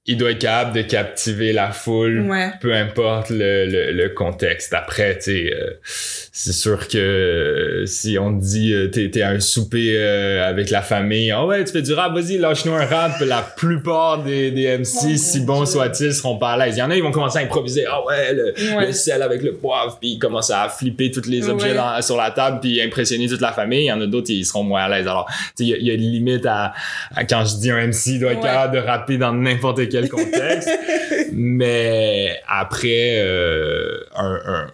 Il 0.05 0.17
doit 0.17 0.33
être 0.33 0.41
capable 0.41 0.73
de 0.75 0.83
captiver 0.83 1.53
la 1.53 1.71
foule, 1.71 2.27
Ouais. 2.29 2.51
peu 2.61 2.75
importe 2.75 3.31
le, 3.31 3.67
le, 3.67 3.93
le 3.93 4.09
contexte. 4.09 4.75
Après, 4.75 5.17
tu 5.17 5.23
sais, 5.23 5.55
euh, 5.55 5.71
c'est 5.85 6.53
sûr 6.53 6.89
que 6.89 6.99
euh, 6.99 7.87
si 7.87 8.19
on 8.19 8.37
te 8.37 8.43
dit 8.45 8.75
euh, 8.75 8.89
t'es, 8.89 9.09
t'es 9.11 9.23
à 9.23 9.29
un 9.29 9.39
souper 9.39 9.93
euh, 9.97 10.45
avec 10.49 10.71
la 10.71 10.83
famille, 10.83 11.31
ah 11.31 11.47
ouais, 11.47 11.63
tu 11.65 11.71
fais 11.71 11.83
du 11.83 11.93
rap, 11.93 12.13
vas-y, 12.15 12.39
lâche-nous 12.39 12.73
un 12.75 12.85
rap. 12.85 13.13
La 13.21 13.43
plupart 13.43 14.25
des, 14.25 14.51
des 14.51 14.77
MC, 14.79 14.89
Oh, 15.05 15.17
si 15.17 15.41
bons 15.45 15.67
soient-ils, 15.67 16.13
seront 16.13 16.37
pas 16.37 16.55
à 16.55 16.57
l'aise. 16.67 16.75
Il 16.77 16.81
y 16.81 16.83
en 16.83 16.91
a, 16.91 16.97
ils 16.97 17.03
vont 17.03 17.13
commencer 17.13 17.39
à 17.39 17.43
improviser. 17.43 17.85
Ah 17.89 18.05
ouais, 18.05 18.35
le, 18.35 18.55
Ouais. 18.77 18.87
le 18.87 18.93
sel 18.93 19.23
avec 19.23 19.43
le 19.43 19.53
poivre, 19.55 19.99
puis 20.01 20.15
ils 20.15 20.19
commencent 20.19 20.51
à 20.51 20.69
flipper 20.69 21.13
tous 21.13 21.29
les 21.29 21.49
objets 21.49 21.69
Ouais. 21.71 21.75
dans- 21.77 22.03
sur 22.03 22.17
la 22.17 22.33
table, 22.33 22.59
puis 22.61 22.83
impressionner 22.83 23.29
toute 23.29 23.41
la 23.41 23.53
famille. 23.53 23.83
Il 23.85 23.87
y 23.87 23.93
en 23.93 24.01
a 24.01 24.07
d'autres, 24.07 24.31
ils 24.31 24.45
seront 24.45 24.65
moins 24.65 24.83
à 24.83 24.89
l'aise. 24.89 25.07
Alors, 25.07 25.27
tu 25.29 25.35
sais, 25.37 25.65
il 25.65 25.69
y, 25.69 25.75
a- 25.75 25.77
il 25.77 25.87
y 25.87 25.91
a 25.93 25.95
une 25.95 26.01
limite 26.11 26.45
à, 26.47 26.73
à 27.15 27.25
quand 27.25 27.45
je 27.45 27.57
dis 27.61 27.71
un 27.71 27.79
MC, 27.87 28.15
il 28.15 28.21
doit 28.21 28.33
être 28.33 28.41
capable 28.43 28.75
de 28.75 28.81
rapper 28.81 29.17
dans 29.17 29.33
n'importe 29.33 29.77
quel 29.77 29.92
contexte. 30.09 30.69
Mais 31.33 32.41
après, 32.49 33.17
euh, 33.19 34.01
un, 34.15 34.41
un- 34.45 34.67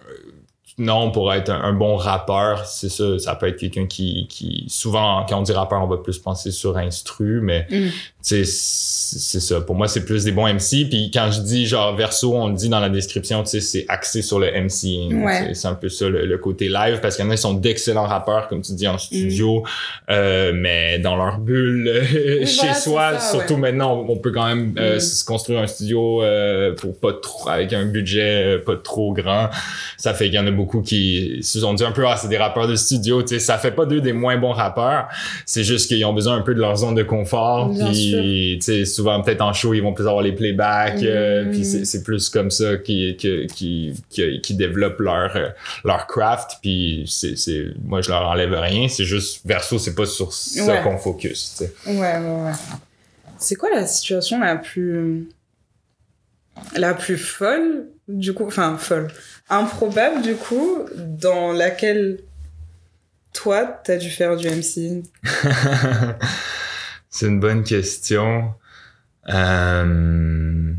non, 0.79 1.11
pour 1.11 1.31
être 1.33 1.49
un, 1.49 1.61
un 1.61 1.73
bon 1.73 1.95
rappeur, 1.95 2.65
c'est 2.65 2.89
ça, 2.89 3.19
ça 3.19 3.35
peut 3.35 3.47
être 3.47 3.57
quelqu'un 3.57 3.85
qui, 3.85 4.25
qui, 4.29 4.65
souvent, 4.69 5.25
quand 5.29 5.37
on 5.39 5.43
dit 5.43 5.51
rappeur, 5.51 5.81
on 5.83 5.87
va 5.87 5.97
plus 5.97 6.17
penser 6.17 6.49
sur 6.51 6.77
instru, 6.77 7.41
mais 7.41 7.67
Mm. 7.69 7.87
c'est 8.21 8.43
ça. 8.45 9.61
Pour 9.61 9.75
moi, 9.75 9.87
c'est 9.87 10.05
plus 10.05 10.23
des 10.23 10.31
bons 10.31 10.47
MC. 10.47 10.85
Puis 10.89 11.09
quand 11.13 11.29
je 11.31 11.41
dis 11.41 11.65
genre 11.67 11.95
verso, 11.95 12.33
on 12.35 12.49
le 12.49 12.53
dit 12.55 12.69
dans 12.69 12.79
la 12.79 12.89
description, 12.89 13.43
tu 13.43 13.49
sais, 13.49 13.61
c'est 13.61 13.85
axé 13.87 14.21
sur 14.21 14.39
le 14.39 14.47
MCing. 14.51 15.23
Ouais. 15.23 15.53
C'est- 15.53 15.67
un 15.67 15.73
peu 15.75 15.89
ça 15.89 16.07
le, 16.09 16.25
le 16.25 16.37
côté 16.37 16.67
live 16.69 16.99
parce 17.01 17.15
qu'il 17.15 17.25
y 17.25 17.27
en 17.27 17.31
a 17.31 17.35
qui 17.35 17.41
sont 17.41 17.53
d'excellents 17.53 18.05
rappeurs, 18.07 18.47
comme 18.47 18.61
tu 18.61 18.73
dis, 18.73 18.87
en 18.87 18.97
studio, 18.97 19.63
euh, 20.09 20.51
mais 20.55 20.97
dans 20.99 21.15
leur 21.15 21.37
bulle 21.39 21.91
Oui, 22.41 22.47
chez 22.47 22.61
voilà, 22.61 22.73
soi. 22.75 23.19
ça, 23.19 23.31
surtout 23.37 23.53
ouais. 23.55 23.59
maintenant, 23.59 24.05
on 24.07 24.17
peut 24.17 24.31
quand 24.31 24.45
même 24.47 24.73
euh, 24.79 24.95
Mm. 24.97 24.99
se 24.99 25.25
construire 25.25 25.59
un 25.59 25.67
studio 25.67 26.23
euh, 26.23 26.73
pour 26.75 26.97
pas 26.99 27.13
trop, 27.13 27.49
avec 27.49 27.73
un 27.73 27.85
budget 27.85 28.57
pas 28.65 28.75
trop 28.77 29.13
grand. 29.13 29.49
Ça 29.97 30.13
fait 30.13 30.25
qu'il 30.25 30.35
y 30.35 30.39
en 30.39 30.47
a 30.47 30.51
beaucoup 30.51 30.68
qui 30.83 31.39
se 31.41 31.59
sont 31.59 31.73
dit 31.73 31.83
un 31.83 31.91
peu 31.91 32.05
ah 32.07 32.15
c'est 32.17 32.27
des 32.27 32.37
rappeurs 32.37 32.67
de 32.67 32.75
studio. 32.75 33.21
Tu 33.21 33.29
sais, 33.29 33.39
ça 33.39 33.57
fait 33.57 33.71
pas 33.71 33.85
d'eux 33.85 34.01
des 34.01 34.13
moins 34.13 34.37
bons 34.37 34.51
rappeurs. 34.53 35.07
C'est 35.45 35.63
juste 35.63 35.87
qu'ils 35.87 36.05
ont 36.05 36.13
besoin 36.13 36.35
un 36.37 36.41
peu 36.41 36.53
de 36.53 36.59
leur 36.59 36.75
zone 36.77 36.95
de 36.95 37.03
confort. 37.03 37.71
Puis 37.73 38.57
tu 38.59 38.65
sais, 38.65 38.85
souvent 38.85 39.21
peut-être 39.21 39.41
en 39.41 39.53
show 39.53 39.73
ils 39.73 39.81
vont 39.81 39.93
plus 39.93 40.07
avoir 40.07 40.21
les 40.23 40.31
playbacks. 40.33 41.03
euh, 41.03 41.45
Mm. 41.45 41.51
puis 41.51 41.65
c'est 41.65 42.03
plus 42.03 42.29
comme 42.29 42.51
ça 42.51 42.77
qui 42.77 43.15
qui 43.17 43.47
qui 43.47 43.93
qui, 44.09 44.41
qui 44.41 44.53
développent 44.55 44.99
leur 44.99 45.35
euh, 45.35 45.49
leur 45.83 46.05
craft. 46.07 46.57
Puis 46.61 47.05
c'est 47.07 47.35
c'est 47.37 47.65
moi 47.83 48.01
je 48.01 48.09
leur 48.09 48.27
enlève 48.27 48.53
rien. 48.53 48.87
C'est 48.87 49.05
juste 49.05 49.41
verso 49.45 49.79
c'est 49.79 49.95
pas 49.95 50.05
sur 50.05 50.31
ça 50.33 50.65
Ouais. 50.65 50.81
qu'on 50.83 50.97
focus. 50.97 51.55
tu 51.57 51.65
sais. 51.65 51.73
Ouais, 51.87 51.95
ouais, 51.97 52.43
ouais. 52.45 52.51
C'est 53.37 53.55
quoi 53.55 53.69
la 53.73 53.87
situation 53.87 54.39
la 54.39 54.57
plus. 54.57 55.27
la 56.75 56.93
plus 56.93 57.17
folle, 57.17 57.85
du 58.09 58.33
coup. 58.33 58.45
Enfin, 58.47 58.75
folle. 58.77 59.07
Improbable, 59.49 60.21
du 60.21 60.35
coup, 60.35 60.79
dans 60.97 61.53
laquelle 61.53 62.19
toi, 63.33 63.79
t'as 63.83 63.97
dû 63.97 64.09
faire 64.09 64.35
du 64.35 64.47
MC 64.49 65.03
c'est 67.09 67.27
une 67.27 67.39
bonne 67.39 67.63
question. 67.63 68.53
Euh, 69.33 70.73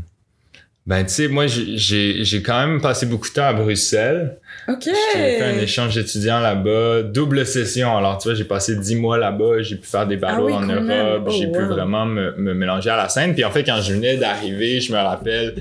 Ben, 0.87 1.03
tu 1.05 1.13
sais, 1.13 1.27
moi, 1.27 1.45
j'ai- 1.47 2.41
quand 2.43 2.65
même 2.67 2.81
passé 2.81 3.05
beaucoup 3.05 3.27
de 3.29 3.33
temps 3.33 3.45
à 3.45 3.53
Bruxelles. 3.53 4.39
Ok 4.67 4.83
J'ai 4.85 4.91
fait 5.37 5.43
un 5.43 5.57
échange 5.59 5.93
d'étudiants 5.95 6.39
là-bas, 6.39 7.03
double 7.03 7.45
session. 7.45 7.95
Alors, 7.95 8.17
tu 8.17 8.27
vois, 8.29 8.35
j'ai 8.35 8.43
passé 8.45 8.75
dix 8.75 8.95
mois 8.95 9.17
là-bas, 9.17 9.61
j'ai 9.61 9.75
pu 9.75 9.87
faire 9.87 10.07
des 10.07 10.17
battles 10.17 10.37
Ah 10.39 10.43
oui, 10.43 10.53
en. 10.53 10.61
Europe, 10.65 11.23
Oh, 11.27 11.29
j'ai 11.29 11.51
pu 11.51 11.59
wow. 11.59 11.67
vraiment 11.67 12.05
me, 12.07 12.31
me 12.35 12.53
mélanger 12.55 12.89
à 12.89 12.97
la 12.97 13.09
scène. 13.09 13.33
Puis 13.35 13.45
en 13.45 13.51
fait, 13.51 13.63
quand 13.63 13.79
je 13.79 13.93
venais 13.93 14.17
d'arriver, 14.17 14.81
je 14.81 14.91
me 14.91 14.97
rappelle, 14.97 15.55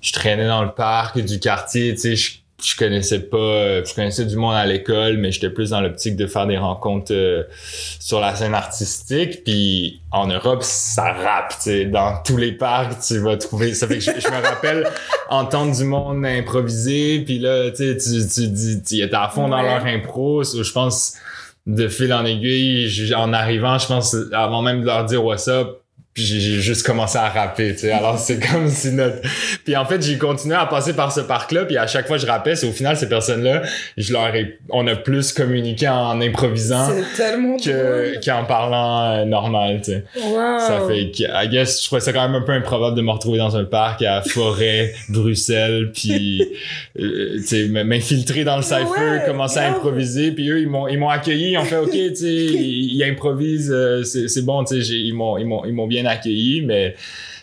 je 0.00 0.12
traînais 0.12 0.46
dans 0.46 0.62
le 0.62 0.72
parc 0.72 1.18
du 1.18 1.40
quartier, 1.40 1.94
tu 1.94 2.00
sais, 2.00 2.16
je, 2.16 2.38
je 2.62 2.76
connaissais 2.76 3.20
pas, 3.20 3.36
euh, 3.36 3.84
je 3.84 3.94
connaissais 3.94 4.24
du 4.24 4.36
monde 4.36 4.54
à 4.54 4.66
l'école, 4.66 5.18
mais 5.18 5.30
j'étais 5.30 5.50
plus 5.50 5.70
dans 5.70 5.80
l'optique 5.80 6.16
de 6.16 6.26
faire 6.26 6.46
des 6.46 6.58
rencontres 6.58 7.12
euh, 7.12 7.44
sur 8.00 8.20
la 8.20 8.34
scène 8.34 8.54
artistique. 8.54 9.44
Puis 9.44 10.00
en 10.10 10.26
Europe, 10.26 10.62
ça 10.62 11.12
rappe, 11.12 11.50
tu 11.50 11.62
sais, 11.62 11.84
dans 11.84 12.20
tous 12.24 12.36
les 12.36 12.52
parcs, 12.52 12.98
tu 13.00 13.18
vas 13.18 13.36
trouver. 13.36 13.74
Ça 13.74 13.86
fait 13.86 13.98
que 13.98 14.04
je, 14.04 14.10
je 14.18 14.28
me 14.28 14.42
rappelle 14.42 14.88
entendre 15.30 15.76
du 15.76 15.84
monde 15.84 16.24
improviser, 16.26 17.20
puis 17.20 17.38
là, 17.38 17.70
tu 17.70 17.76
sais, 17.76 17.96
tu, 17.96 18.26
tu 18.28 18.48
dis, 18.48 18.82
tu 18.82 19.02
étais 19.02 19.14
à 19.14 19.28
fond 19.28 19.48
dans 19.48 19.62
leur 19.62 19.86
impro. 19.86 20.42
So, 20.42 20.62
je 20.62 20.72
pense 20.72 21.14
de 21.66 21.86
fil 21.86 22.12
en 22.12 22.24
aiguille, 22.24 23.14
en 23.14 23.32
arrivant, 23.32 23.78
je 23.78 23.86
pense 23.86 24.16
avant 24.32 24.62
même 24.62 24.80
de 24.80 24.86
leur 24.86 25.04
dire 25.04 25.22
what's 25.22 25.48
up, 25.48 25.82
puis 26.18 26.26
j'ai 26.26 26.60
juste 26.60 26.84
commencé 26.84 27.16
à 27.16 27.28
rapper, 27.28 27.74
tu 27.74 27.82
sais. 27.82 27.92
Alors 27.92 28.18
c'est 28.18 28.40
comme 28.40 28.68
si 28.68 28.90
notre 28.90 29.18
puis 29.64 29.76
en 29.76 29.84
fait, 29.84 30.02
j'ai 30.02 30.18
continué 30.18 30.56
à 30.56 30.66
passer 30.66 30.94
par 30.94 31.12
ce 31.12 31.20
parc-là, 31.20 31.64
puis 31.64 31.76
à 31.76 31.86
chaque 31.86 32.08
fois 32.08 32.16
que 32.16 32.22
je 32.22 32.26
rappais, 32.26 32.56
c'est 32.56 32.66
au 32.66 32.72
final 32.72 32.96
ces 32.96 33.08
personnes-là, 33.08 33.62
je 33.96 34.12
leur 34.12 34.34
ai 34.34 34.58
on 34.70 34.86
a 34.88 34.96
plus 34.96 35.32
communiqué 35.32 35.86
en 35.86 36.20
improvisant 36.20 36.88
que 37.16 38.24
qu'en 38.24 38.44
parlant 38.44 39.12
euh, 39.12 39.24
normal, 39.24 39.80
tu 39.84 39.92
sais. 39.92 40.04
Wow. 40.16 40.58
Ça 40.58 40.82
fait 40.88 41.10
que, 41.10 41.22
I 41.22 41.48
guess, 41.48 41.80
je 41.80 41.86
trouvais 41.86 42.00
ça 42.00 42.12
quand 42.12 42.28
même 42.28 42.42
un 42.42 42.44
peu 42.44 42.52
improbable 42.52 42.96
de 42.96 43.02
me 43.02 43.10
retrouver 43.10 43.38
dans 43.38 43.56
un 43.56 43.64
parc 43.64 44.02
à 44.02 44.22
Forêt, 44.22 44.92
Bruxelles, 45.08 45.92
puis, 45.94 46.42
euh, 46.98 47.36
tu 47.36 47.42
sais, 47.42 47.68
m'infiltrer 47.68 48.44
dans 48.44 48.56
le 48.56 48.62
cypher, 48.62 48.86
Ouais, 48.88 49.22
commencer 49.26 49.58
à 49.58 49.68
improviser, 49.68 50.32
puis 50.32 50.48
eux, 50.50 50.60
ils 50.60 50.68
m'ont, 50.68 50.88
ils 50.88 50.98
m'ont 50.98 51.10
accueilli, 51.10 51.52
ils 51.52 51.58
ont 51.58 51.64
fait, 51.64 51.76
OK, 51.76 51.90
tu 51.90 52.16
sais, 52.16 52.26
ils, 52.26 52.96
ils 52.96 53.04
improvisent, 53.04 53.72
euh, 53.72 54.02
c'est, 54.02 54.44
bon, 54.44 54.64
tu 54.64 54.82
sais, 54.82 54.94
ils 54.94 55.12
m'ont, 55.12 55.38
ils 55.38 55.46
m'ont, 55.46 55.64
ils 55.64 55.72
m'ont 55.72 55.86
bien 55.86 56.04
accueilli, 56.08 56.62
mais 56.62 56.94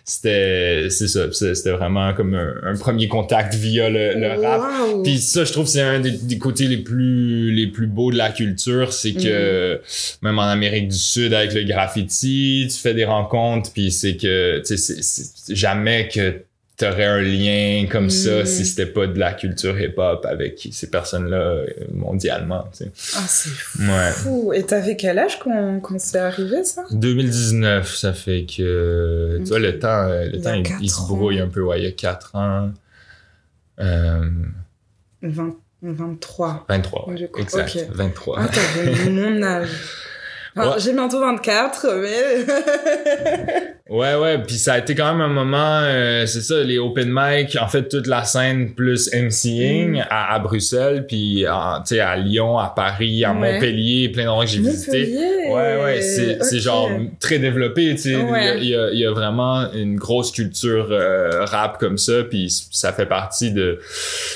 c'était, 0.03 0.87
c'est 0.89 1.07
ça, 1.07 1.31
c'était 1.31 1.71
vraiment 1.71 2.13
comme 2.13 2.35
un, 2.35 2.53
un 2.63 2.75
premier 2.75 3.07
contact 3.07 3.55
via 3.55 3.89
le, 3.89 4.13
le 4.13 4.39
rap. 4.39 4.61
Wow. 4.93 5.03
Puis 5.03 5.17
ça, 5.17 5.45
je 5.45 5.51
trouve 5.51 5.65
que 5.65 5.71
c'est 5.71 5.81
un 5.81 5.99
des, 5.99 6.11
des 6.11 6.37
côtés 6.37 6.67
les 6.67 6.77
plus 6.77 7.51
les 7.51 7.67
plus 7.67 7.87
beaux 7.87 8.11
de 8.11 8.17
la 8.17 8.29
culture, 8.29 8.93
c'est 8.93 9.13
que 9.13 9.81
même 10.21 10.37
en 10.37 10.43
Amérique 10.43 10.89
du 10.89 10.97
Sud 10.97 11.33
avec 11.33 11.53
le 11.53 11.63
graffiti, 11.63 12.67
tu 12.69 12.77
fais 12.77 12.93
des 12.93 13.05
rencontres, 13.05 13.71
puis 13.73 13.91
c'est 13.91 14.15
que 14.17 14.61
tu 14.65 14.77
sais 14.77 15.55
jamais 15.55 16.07
que 16.07 16.41
t'aurais 16.77 17.05
un 17.05 17.21
lien 17.21 17.85
comme 17.89 18.09
ça 18.09 18.41
Mm. 18.43 18.45
si 18.45 18.65
c'était 18.65 18.85
pas 18.85 19.07
de 19.07 19.17
la 19.17 19.33
culture 19.33 19.79
hip-hop 19.79 20.25
avec 20.25 20.67
ces 20.71 20.89
personnes-là 20.89 21.37
euh, 21.37 21.65
mondialement. 21.93 22.67
Tu 22.71 22.85
sais. 22.85 22.91
Ah, 23.15 23.23
c'est 23.27 23.49
fou. 23.49 24.49
Ouais. 24.51 24.59
Et 24.59 24.63
t'avais 24.63 24.95
quel 24.95 25.17
âge 25.19 25.39
quand, 25.39 25.79
quand 25.81 25.99
c'est 25.99 26.17
arrivé, 26.19 26.63
ça? 26.63 26.83
2019, 26.91 27.95
ça 27.95 28.13
fait 28.13 28.45
que 28.45 29.37
tu 29.39 29.45
vois 29.45 29.59
le 29.59 29.79
temps, 29.79 30.07
euh, 30.09 30.25
le 30.25 30.35
Il 30.35 30.41
temps 30.41 30.53
il, 30.81 30.89
se 30.89 31.01
brouille 31.07 31.39
un 31.39 31.47
peu. 31.47 31.61
Ouais, 31.61 31.79
il 31.79 31.85
y 31.85 31.87
a 31.87 31.91
4 31.91 32.35
ans. 32.35 32.71
Euh, 33.79 34.29
20 35.21 35.55
23. 35.81 36.65
23, 36.67 37.09
ouais, 37.09 37.15
Du 37.15 37.27
coup, 37.27 37.41
exact. 37.41 37.75
ok. 37.75 37.95
23. 37.95 38.37
Ah, 38.39 38.47
t'avais 38.47 39.09
mon 39.09 39.41
âge. 39.43 39.69
Ouais. 40.55 40.63
J'ai 40.77 40.93
bientôt 40.93 41.19
24, 41.19 41.85
mais... 42.01 42.45
Ouais, 43.87 44.15
ouais, 44.15 44.39
puis 44.39 44.55
ça 44.55 44.73
a 44.73 44.77
été 44.79 44.95
quand 44.95 45.11
même 45.13 45.21
un 45.21 45.27
moment, 45.31 45.81
euh, 45.83 46.25
c'est 46.25 46.41
ça, 46.41 46.63
les 46.63 46.79
open 46.79 47.07
mic, 47.07 47.55
en 47.61 47.67
fait, 47.67 47.87
toute 47.87 48.07
la 48.07 48.23
scène 48.23 48.73
plus 48.73 49.11
MCing 49.13 49.97
Mm. 49.99 50.03
à, 50.09 50.33
à 50.33 50.39
Bruxelles, 50.39 51.05
puis 51.07 51.45
sais, 51.85 51.99
à 51.99 52.15
Lyon, 52.17 52.57
à 52.57 52.73
Paris, 52.75 53.23
à 53.23 53.31
Ouais. 53.31 53.53
Montpellier, 53.53 54.09
plein 54.09 54.25
d'endroits 54.25 54.45
que 54.45 54.49
j'ai 54.49 54.57
visités. 54.59 55.15
Ouais, 55.51 55.77
ouais, 55.83 56.01
c'est 56.01 56.57
genre 56.59 56.89
très 57.19 57.37
développé, 57.37 57.91
tu 57.93 57.97
sais. 57.99 58.09
Il 58.09 58.17
y 58.17 58.21
a- 58.21 58.25
Ouais. 58.31 58.57
Il, 58.57 58.67
y 58.69 58.75
a, 58.75 58.89
il 58.91 58.97
y 58.99 59.05
a 59.05 59.11
vraiment 59.11 59.71
une 59.71 59.97
grosse 59.97 60.31
culture 60.31 60.87
euh, 60.89 61.45
rap 61.45 61.77
comme 61.77 61.99
ça, 61.99 62.23
puis 62.27 62.49
ça 62.71 62.91
fait 62.91 63.05
partie 63.05 63.51
de 63.51 63.77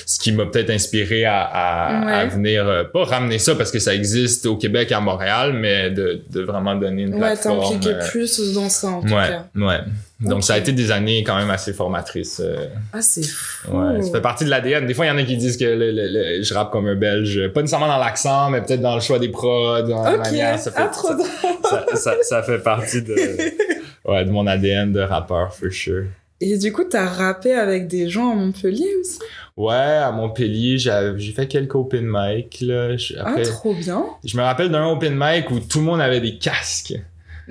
ce 0.05 0.19
qui 0.19 0.31
m'a 0.31 0.45
peut-être 0.45 0.69
inspiré 0.69 1.25
à, 1.25 1.41
à, 1.41 2.19
à 2.19 2.23
Ouais. 2.23 2.29
venir, 2.29 2.67
euh, 2.67 2.83
pas 2.83 3.03
ramener 3.03 3.39
ça 3.39 3.55
parce 3.55 3.71
que 3.71 3.79
ça 3.79 3.95
existe 3.95 4.45
au 4.45 4.57
Québec, 4.57 4.91
à 4.91 4.99
Montréal, 4.99 5.53
mais 5.53 5.89
de, 5.89 6.21
de 6.29 6.41
vraiment 6.41 6.75
donner 6.75 7.01
une 7.01 7.13
Ouais, 7.15 7.19
plateforme. 7.19 7.61
t'impliquer 7.61 7.95
euh, 7.95 8.07
plus 8.11 8.53
dans 8.53 8.69
ça, 8.69 8.87
en 8.89 9.01
tout 9.01 9.11
Ouais, 9.11 9.38
ouais. 9.55 9.79
Donc 10.21 10.43
ça 10.43 10.53
a 10.53 10.57
été 10.57 10.71
des 10.71 10.91
années 10.91 11.23
quand 11.23 11.37
même 11.37 11.49
assez 11.49 11.73
formatrices. 11.73 12.41
euh, 12.43 12.67
Ah, 12.93 13.01
c'est 13.01 13.23
fou. 13.25 13.71
ouais, 13.77 14.01
ça 14.01 14.11
fait 14.11 14.21
partie 14.21 14.45
de 14.45 14.49
l'ADN. 14.49 14.85
Des 14.85 14.93
fois, 14.93 15.05
il 15.05 15.09
y 15.09 15.11
en 15.11 15.17
a 15.17 15.23
qui 15.23 15.37
disent 15.37 15.57
que 15.57 15.65
le- 15.65 15.91
le- 15.91 16.07
le- 16.37 16.43
je 16.43 16.53
rappe 16.53 16.71
comme 16.71 16.87
un 16.87 16.95
Belge, 16.95 17.47
pas 17.53 17.61
nécessairement 17.61 17.87
dans 17.87 17.97
l'accent, 17.97 18.49
mais 18.49 18.61
peut-être 18.61 18.81
dans 18.81 18.95
le 18.95 19.01
choix 19.01 19.19
des 19.19 19.29
prods, 19.29 19.83
dans 19.83 20.03
la 20.03 20.13
Ok, 20.15 20.19
manière. 20.19 20.59
Ça 20.59 20.71
fait, 20.71 20.81
ah, 20.83 20.87
trop 20.87 21.07
ça, 21.09 21.13
drôle. 21.15 21.27
ça, 21.63 21.85
ça- 21.95 22.15
ça 22.21 22.43
fait 22.43 22.59
partie 22.59 23.01
de, 23.01 23.15
ouais, 24.05 24.25
de 24.25 24.31
mon 24.31 24.45
ADN 24.47 24.91
de 24.91 24.99
rappeur, 25.01 25.53
for 25.53 25.71
sure. 25.71 26.05
Et 26.41 26.57
du 26.57 26.71
coup, 26.71 26.85
t'as 26.85 27.05
rappé 27.05 27.51
avec 27.51 27.87
des 27.87 28.07
gens 28.09 28.31
à 28.31 28.35
Montpellier 28.35 28.87
aussi? 29.01 29.19
Ouais, 29.57 29.73
à 29.75 30.09
Montpellier, 30.13 30.77
j'ai 30.77 31.31
fait 31.33 31.47
quelques 31.49 31.75
open 31.75 32.05
mic. 32.09 32.59
Là. 32.61 32.91
Après, 33.19 33.41
Ah, 33.41 33.45
trop 33.45 33.73
bien. 33.75 34.05
je 34.23 34.37
me 34.37 34.41
rappelle 34.41 34.69
d'un 34.69 34.87
open 34.87 35.13
mic 35.17 35.51
où 35.51 35.59
tout 35.59 35.79
le 35.79 35.85
monde 35.85 35.99
avait 35.99 36.21
des 36.21 36.37
casques. 36.37 36.93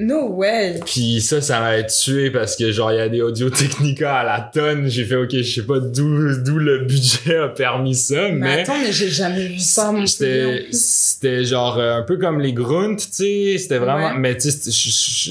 No 0.01 0.29
way. 0.29 0.79
Puis 0.87 1.21
ça, 1.21 1.41
ça 1.41 1.59
m'a 1.61 1.83
tué 1.83 2.31
parce 2.31 2.55
que 2.55 2.71
genre, 2.71 2.93
il 2.93 2.99
y 2.99 3.01
a 3.01 3.09
des 3.09 3.21
audio 3.21 3.51
technica 3.51 4.15
à 4.19 4.25
la 4.25 4.41
tonne. 4.41 4.87
J'ai 4.87 5.05
fait, 5.05 5.17
ok, 5.17 5.31
je 5.33 5.43
sais 5.61 5.67
pas 5.67 5.81
d'où, 5.81 6.37
d'où 6.45 6.59
le 6.59 6.85
budget 6.85 7.37
a 7.37 7.49
permis 7.49 7.97
ça, 7.97 8.29
Mais, 8.29 8.33
mais. 8.33 8.61
attends, 8.63 8.79
mais 8.81 8.93
j'ai 8.93 9.09
jamais 9.09 9.47
vu 9.49 9.59
ça, 9.59 9.91
mon 9.91 10.07
C'était, 10.07 10.67
c'était 10.71 11.45
genre 11.45 11.79
euh, 11.79 11.97
un 11.99 12.03
peu 12.03 12.17
comme 12.17 12.39
les 12.41 12.53
grunts, 12.53 12.95
tu 12.97 13.07
sais. 13.11 13.57
C'était 13.59 13.79
vraiment, 13.79 14.11
Ouais. 14.13 14.19
mais 14.19 14.37
tu 14.37 14.51
sais, 14.53 14.71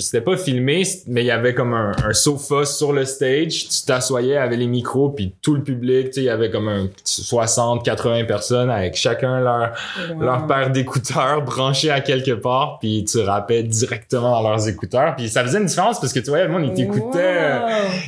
c'était- 0.01 0.19
pas 0.21 0.35
filmé, 0.35 0.83
mais 1.07 1.21
il 1.23 1.27
y 1.27 1.31
avait 1.31 1.53
comme 1.53 1.73
un, 1.73 1.93
un 2.03 2.13
sofa 2.13 2.65
sur 2.65 2.91
le 2.91 3.05
stage. 3.05 3.69
Tu 3.69 3.85
t'assoyais 3.85 4.35
avec 4.35 4.59
les 4.59 4.67
micros, 4.67 5.09
puis 5.09 5.33
tout 5.41 5.55
le 5.55 5.63
public, 5.63 6.07
tu 6.07 6.13
sais, 6.15 6.21
il 6.21 6.25
y 6.25 6.29
avait 6.29 6.49
comme 6.51 6.67
un 6.67 6.89
60, 7.05 7.85
80 7.85 8.25
personnes 8.25 8.69
avec 8.69 8.95
chacun 8.97 9.39
leur, 9.39 9.71
leur 10.19 10.45
paire 10.47 10.71
d'écouteurs 10.71 11.41
branchés 11.43 11.89
à 11.91 12.01
quelque 12.01 12.31
part, 12.31 12.79
puis 12.79 13.05
tu 13.09 13.19
rappais 13.19 13.63
directement 13.63 14.41
dans 14.43 14.56
leurs 14.57 14.67
écouteurs. 14.67 15.15
Puis 15.15 15.29
ça 15.29 15.43
faisait 15.43 15.59
une 15.59 15.65
différence 15.65 15.99
parce 15.99 16.13
que 16.13 16.19
tu 16.19 16.29
vois, 16.29 16.43
le 16.43 16.49
monde, 16.49 16.65
il 16.65 16.73
t'écoutait, 16.73 17.59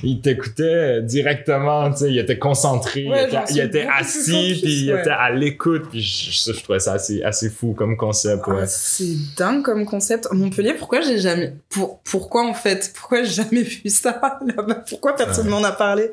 il 0.04 0.22
t'écoutait 0.22 1.02
directement, 1.04 1.92
tu 1.92 1.98
sais, 2.00 2.12
il 2.12 2.18
était 2.18 2.38
concentré, 2.38 3.08
Ouais, 3.08 3.30
il 3.52 3.60
était, 3.60 3.84
il 3.84 3.90
assis, 4.00 4.60
puis 4.62 4.84
il 4.84 4.94
ouais. 4.94 5.00
était 5.02 5.10
à 5.10 5.30
l'écoute. 5.32 5.90
Puis 5.90 6.02
je, 6.02 6.32
je, 6.32 6.58
je 6.58 6.64
trouvais 6.64 6.80
ça 6.80 6.94
assez, 6.94 7.24
assez 7.24 7.50
fou 7.50 7.74
comme 7.74 7.98
concept, 7.98 8.48
ouais. 8.48 8.62
Ah, 8.62 8.66
c'est 8.68 9.16
dingue 9.38 9.64
comme 9.64 9.86
concept. 9.86 10.28
Montpellier, 10.32 10.74
pourquoi 10.74 11.02
j'ai 11.02 11.20
jamais. 11.20 11.54
Pour... 11.70 12.00
Pourquoi 12.02 12.48
en 12.48 12.54
fait? 12.54 12.92
Pourquoi 12.96 13.24
j'ai 13.24 13.44
jamais 13.44 13.62
vu 13.64 13.90
ça 13.90 14.40
là-bas? 14.46 14.84
Pourquoi 14.90 15.16
personne 15.16 15.48
m'en 15.48 15.64
a 15.64 15.72
parlé? 15.72 16.10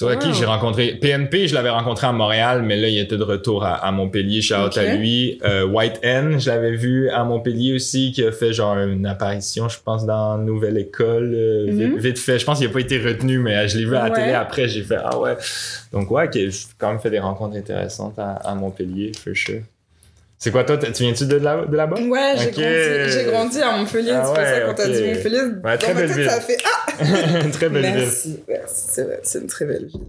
Wow. 0.00 0.16
qui 0.18 0.32
j'ai 0.32 0.46
rencontré. 0.46 0.94
PNP, 0.94 1.48
je 1.48 1.54
l'avais 1.54 1.68
rencontré 1.68 2.06
à 2.06 2.12
Montréal, 2.12 2.62
mais 2.62 2.76
là, 2.80 2.88
il 2.88 2.98
était 2.98 3.18
de 3.18 3.22
retour 3.22 3.62
à, 3.64 3.74
à 3.74 3.92
Montpellier. 3.92 4.40
Shout 4.40 4.54
out 4.54 4.66
Ok. 4.68 4.78
à 4.78 4.94
lui. 4.94 5.38
Euh, 5.44 5.66
White 5.66 5.98
N, 6.02 6.40
je 6.40 6.48
l'avais 6.48 6.74
vu 6.76 7.10
à 7.10 7.24
Montpellier 7.24 7.74
aussi, 7.74 8.10
qui 8.12 8.24
a 8.24 8.32
fait 8.32 8.52
genre 8.54 8.76
une 8.78 9.04
apparition, 9.04 9.68
je 9.68 9.76
pense, 9.84 10.06
dans 10.06 10.38
Nouvelle 10.38 10.78
École. 10.78 11.34
euh, 11.34 11.66
vite, 11.68 11.92
Mhm. 11.92 11.98
vite 11.98 12.18
fait. 12.18 12.38
Je 12.38 12.44
pense 12.46 12.58
qu'il 12.58 12.66
a 12.68 12.70
pas 12.70 12.80
été 12.80 12.98
retenu, 12.98 13.38
mais 13.38 13.54
euh, 13.54 13.68
je 13.68 13.76
l'ai 13.78 13.84
vu 13.84 13.94
à 13.94 14.04
la 14.08 14.10
Ouais. 14.10 14.16
télé 14.20 14.32
après. 14.32 14.66
J'ai 14.66 14.82
fait, 14.82 14.96
ah 15.02 15.18
ouais. 15.18 15.36
Donc 15.92 16.10
ouais, 16.10 16.28
j'ai 16.32 16.48
quand 16.78 16.88
même 16.88 17.00
fait 17.00 17.10
des 17.10 17.20
rencontres 17.20 17.56
intéressantes 17.56 18.18
à, 18.18 18.32
à 18.36 18.54
Montpellier, 18.54 19.12
for 19.22 19.34
sure. 19.36 19.60
C'est 20.44 20.50
quoi, 20.50 20.64
toi, 20.64 20.76
tu 20.76 20.90
viens-tu 21.04 21.26
de, 21.26 21.36
là- 21.36 21.64
de 21.66 21.76
là-bas? 21.76 22.00
Ouais, 22.00 22.34
j'ai 22.36 23.24
grandi, 23.30 23.62
à 23.62 23.76
Montpellier. 23.76 24.10
Ah 24.12 24.22
c'est 24.24 24.26
pour 24.26 24.36
ça 24.36 24.42
ouais, 24.42 24.62
quand 24.66 24.74
t'as 24.74 24.88
ok. 24.88 24.92
dit 24.92 25.02
Montpellier, 25.04 25.40
Ouais, 25.62 25.78
très 25.78 25.88
dans 25.88 25.94
ma 25.94 26.00
belle 26.00 26.08
tête, 26.08 26.16
ville. 26.18 26.28
ça 26.30 26.34
a 26.36 26.40
fait 26.40 26.58
Ah 26.64 27.48
Très 27.52 27.68
belle 27.68 27.82
ville. 27.84 27.94
Merci, 27.94 28.40
merci, 28.48 28.82
c'est 28.88 29.02
vrai, 29.04 29.20
c'est 29.22 29.38
une 29.38 29.46
très 29.46 29.64
belle 29.66 29.86
ville. 29.86 30.00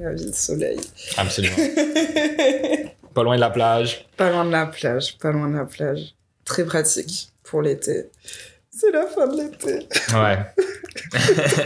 La 0.00 0.14
ville 0.14 0.34
soleil. 0.34 0.80
Absolument. 1.18 1.56
pas 3.14 3.22
loin 3.22 3.36
de 3.36 3.40
la 3.42 3.50
plage. 3.50 4.06
Pas 4.16 4.30
loin 4.30 4.46
de 4.46 4.50
la 4.52 4.64
plage, 4.64 5.18
pas 5.18 5.30
loin 5.30 5.50
de 5.50 5.56
la 5.58 5.66
plage. 5.66 6.14
Très 6.46 6.64
pratique 6.64 7.28
pour 7.42 7.60
l'été. 7.60 8.06
C'est 8.84 8.90
la 8.90 9.06
fin 9.06 9.26
de 9.28 9.36
l'été. 9.36 9.86
Ouais. 10.14 10.38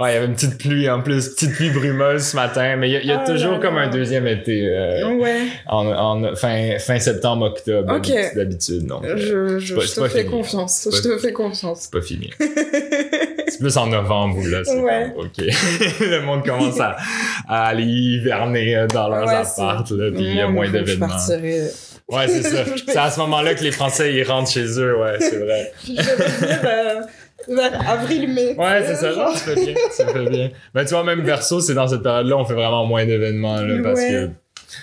Ouais, 0.00 0.10
il 0.10 0.14
y 0.14 0.16
avait 0.16 0.24
une 0.26 0.34
petite 0.34 0.56
pluie 0.58 0.88
en 0.88 1.02
plus, 1.02 1.28
petite 1.34 1.52
pluie 1.52 1.68
brumeuse 1.68 2.22
ce 2.28 2.36
matin, 2.36 2.76
mais 2.76 2.88
il 2.88 2.92
y 2.92 2.96
a, 2.96 3.00
il 3.00 3.06
y 3.08 3.12
a 3.12 3.22
Oh 3.26 3.30
toujours 3.30 3.52
là 3.52 3.58
comme 3.58 3.74
là. 3.76 3.82
un 3.82 3.90
deuxième 3.90 4.26
été 4.26 4.66
euh, 4.66 5.12
Ouais, 5.16 5.42
en, 5.66 5.86
en 5.86 6.34
fin, 6.34 6.78
fin 6.78 6.98
septembre, 6.98 7.46
octobre 7.46 7.94
Ok. 7.94 8.10
d'habitude-. 8.34 8.86
Donc, 8.86 9.04
euh, 9.04 9.16
je, 9.18 9.58
je, 9.58 9.74
pas- 9.74 9.82
je 9.82 9.86
c'est 9.86 9.94
te 9.96 10.00
pas 10.00 10.08
fais 10.08 10.24
confiance. 10.24 10.88
Je 10.90 10.96
pas- 10.96 11.02
te 11.16 11.18
fais 11.18 11.32
confiance. 11.34 11.80
c'est 11.82 11.92
pas 11.92 12.00
fini. 12.00 12.30
C'est 13.46 13.58
plus 13.60 13.76
en 13.76 13.86
novembre 13.86 14.38
où 14.38 14.46
là, 14.46 14.64
c'est 14.64 14.80
Ouais. 14.80 15.12
comme, 15.14 15.26
OK. 15.26 15.36
Le 16.00 16.20
monde 16.22 16.44
commence 16.44 16.80
à, 16.80 16.96
à 17.46 17.66
aller 17.66 17.84
hiverner 17.84 18.86
dans 18.92 19.08
leurs 19.08 19.26
Ouais, 19.28 19.34
là, 19.90 20.10
puis 20.10 20.24
il 20.24 20.34
y 20.36 20.40
a 20.40 20.44
Moi, 20.48 20.52
moins 20.52 20.66
non 20.66 20.72
d'événements. 20.72 21.06
Ouais, 22.08 22.28
c'est 22.28 22.42
ça. 22.42 22.64
C'est 22.86 22.96
à 22.98 23.10
ce 23.10 23.18
moment-là 23.20 23.54
que 23.54 23.62
les 23.62 23.72
Français, 23.72 24.14
ils 24.14 24.24
rentrent 24.24 24.50
chez 24.50 24.78
eux, 24.78 24.98
ouais, 24.98 25.16
c'est 25.20 25.38
vrai. 25.38 25.72
Puis 25.84 25.96
je 25.96 26.66
euh, 26.66 27.00
vers 27.48 27.88
avril-mai. 27.90 28.54
Ouais, 28.58 28.82
c'est 28.86 28.96
ça. 28.96 29.12
Genre, 29.12 29.32
tu 29.32 29.38
fais 29.38 29.54
bien. 29.54 29.74
Tu 29.74 30.12
fais 30.12 30.28
bien. 30.30 30.50
Mais 30.74 30.84
tu 30.84 30.90
vois, 30.90 31.04
même 31.04 31.22
Verso, 31.22 31.60
c'est 31.60 31.74
dans 31.74 31.88
cette 31.88 32.02
période-là, 32.02 32.36
on 32.36 32.44
fait 32.44 32.54
vraiment 32.54 32.84
moins 32.86 33.04
d'événements, 33.06 33.60
là, 33.60 33.82
parce 33.82 34.00
Ouais. 34.00 34.10
que 34.10 34.28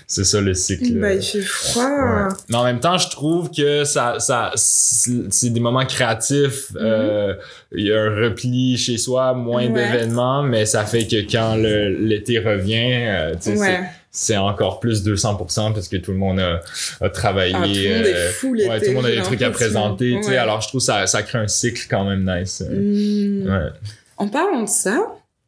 c'est 0.08 0.24
ça 0.24 0.42
le 0.42 0.54
cycle. 0.54 1.00
Bah, 1.00 1.14
il 1.14 1.22
fait 1.22 1.42
froid. 1.42 1.84
Ouais. 1.84 2.34
Mais 2.50 2.56
en 2.56 2.64
même 2.64 2.80
temps, 2.80 2.98
je 2.98 3.10
trouve 3.10 3.52
que 3.52 3.84
ça, 3.84 4.16
ça, 4.20 4.52
c'est 4.56 5.50
des 5.50 5.60
moments 5.60 5.86
créatifs. 5.86 6.68
euh, 6.76 7.34
Il 7.72 7.86
y 7.88 7.94
a 7.94 8.00
un 8.02 8.16
repli 8.16 8.78
chez 8.78 8.98
soi, 8.98 9.34
moins 9.34 9.68
Mhm. 9.68 9.74
Ouais. 9.74 9.92
d'événements, 9.92 10.44
mais 10.44 10.66
ça 10.66 10.86
fait 10.86 11.06
que 11.08 11.30
quand 11.32 11.56
l'été 11.56 12.40
revient, 12.40 13.06
euh, 13.06 13.34
tu 13.36 13.52
sais, 13.54 13.58
Ouais. 13.60 13.80
C'est- 14.12 14.38
encore 14.38 14.80
plus 14.80 15.04
200% 15.04 15.74
parce 15.74 15.88
que 15.88 15.98
tout 15.98 16.12
le 16.12 16.18
monde 16.18 16.40
a, 16.40 16.62
a 17.00 17.10
travaillé. 17.10 17.54
Ah, 17.56 17.62
tout 17.64 17.70
le 17.70 17.96
monde 17.96 18.06
est 18.06 18.14
euh, 18.16 18.32
fou 18.32 18.52
ouais, 18.56 18.80
tout 18.80 18.88
le 18.90 18.94
monde 18.94 19.06
a 19.06 19.12
des 19.12 19.22
trucs 19.22 19.42
à 19.42 19.50
présenter. 19.52 20.18
Ouais. 20.18 20.38
Alors, 20.38 20.62
je 20.62 20.68
trouve 20.68 20.82
que 20.82 20.86
ça, 20.86 21.08
ça 21.08 21.24
crée 21.24 21.40
un 21.40 21.48
cycle 21.48 21.82
quand 21.90 22.06
même 22.06 22.30
nice. 22.30 22.62
Hmm. 22.62 23.48
Ouais. 23.50 23.70
En 24.18 24.28
parlant 24.28 24.64
de 24.64 24.70
ça, 24.70 25.00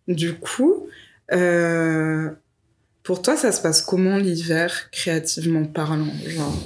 du 0.08 0.34
coup, 0.34 0.88
euh, 1.34 2.30
pour 3.04 3.22
toi, 3.22 3.36
ça 3.36 3.52
se 3.52 3.62
passe 3.62 3.82
comment 3.82 4.18
l'hiver, 4.18 4.90
créativement 4.92 5.66
parlant 5.66 6.08
genre? 6.28 6.58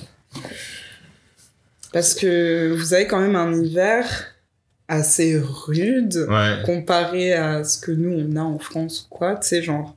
Parce 1.93 2.13
que 2.13 2.73
vous 2.77 2.93
avez 2.93 3.07
quand 3.07 3.19
même 3.19 3.35
un 3.35 3.53
hiver 3.53 4.05
assez 4.87 5.37
rude 5.41 6.27
comparé 6.65 7.33
à 7.33 7.63
ce 7.63 7.79
que 7.79 7.91
nous, 7.91 8.11
on 8.11 8.35
a 8.35 8.41
en 8.41 8.59
France, 8.59 9.07
quoi. 9.09 9.35
Tu 9.35 9.47
sais, 9.47 9.61
genre, 9.63 9.95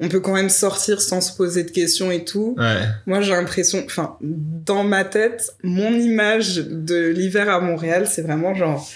on 0.00 0.08
peut 0.08 0.20
quand 0.20 0.34
même 0.34 0.48
sortir 0.50 1.00
sans 1.00 1.20
se 1.20 1.36
poser 1.36 1.64
de 1.64 1.70
questions 1.70 2.10
et 2.10 2.24
tout. 2.24 2.54
Ouais. 2.56 2.82
Moi, 3.06 3.20
j'ai 3.20 3.32
l'impression, 3.32 3.82
enfin, 3.84 4.16
dans 4.20 4.84
ma 4.84 5.04
tête, 5.04 5.50
mon 5.62 5.92
image 5.92 6.56
de 6.56 7.08
l'hiver 7.08 7.48
à 7.48 7.60
Montréal, 7.60 8.06
c'est 8.08 8.22
vraiment 8.22 8.54
genre 8.54 8.88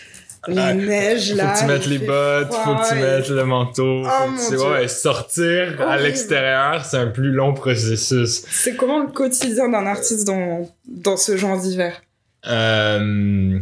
la 0.49 0.67
Ah, 0.67 0.75
neige 0.75 1.31
Faut 1.31 1.37
là. 1.37 1.55
que 1.55 1.59
tu 1.61 1.65
mettes 1.67 1.87
les 1.87 1.99
bottes, 1.99 2.53
froid, 2.53 2.65
faut 2.65 2.83
que 2.83 2.89
tu 2.89 2.99
et- 2.99 3.01
mettes 3.03 3.29
le 3.29 3.45
manteau. 3.45 4.03
Oh, 4.05 4.09
faut 4.37 4.51
que 4.51 4.57
tu, 4.57 4.63
ouais, 4.81 4.89
sortir 4.89 5.81
à 5.81 5.97
l'extérieur, 5.99 6.85
c'est 6.85 6.97
un 6.99 7.07
plus 7.09 7.31
long 7.31 7.55
processus. 7.55 8.43
C'est 8.51 8.75
comment 8.77 9.01
le 9.01 9.09
quotidien 9.09 9.69
d'un 9.69 9.87
artiste 9.87 10.27
dans, 10.27 10.69
dans 10.89 11.17
ce 11.17 11.37
genre 11.37 11.61
d'hiver? 11.61 12.03
Euh, 12.49 13.59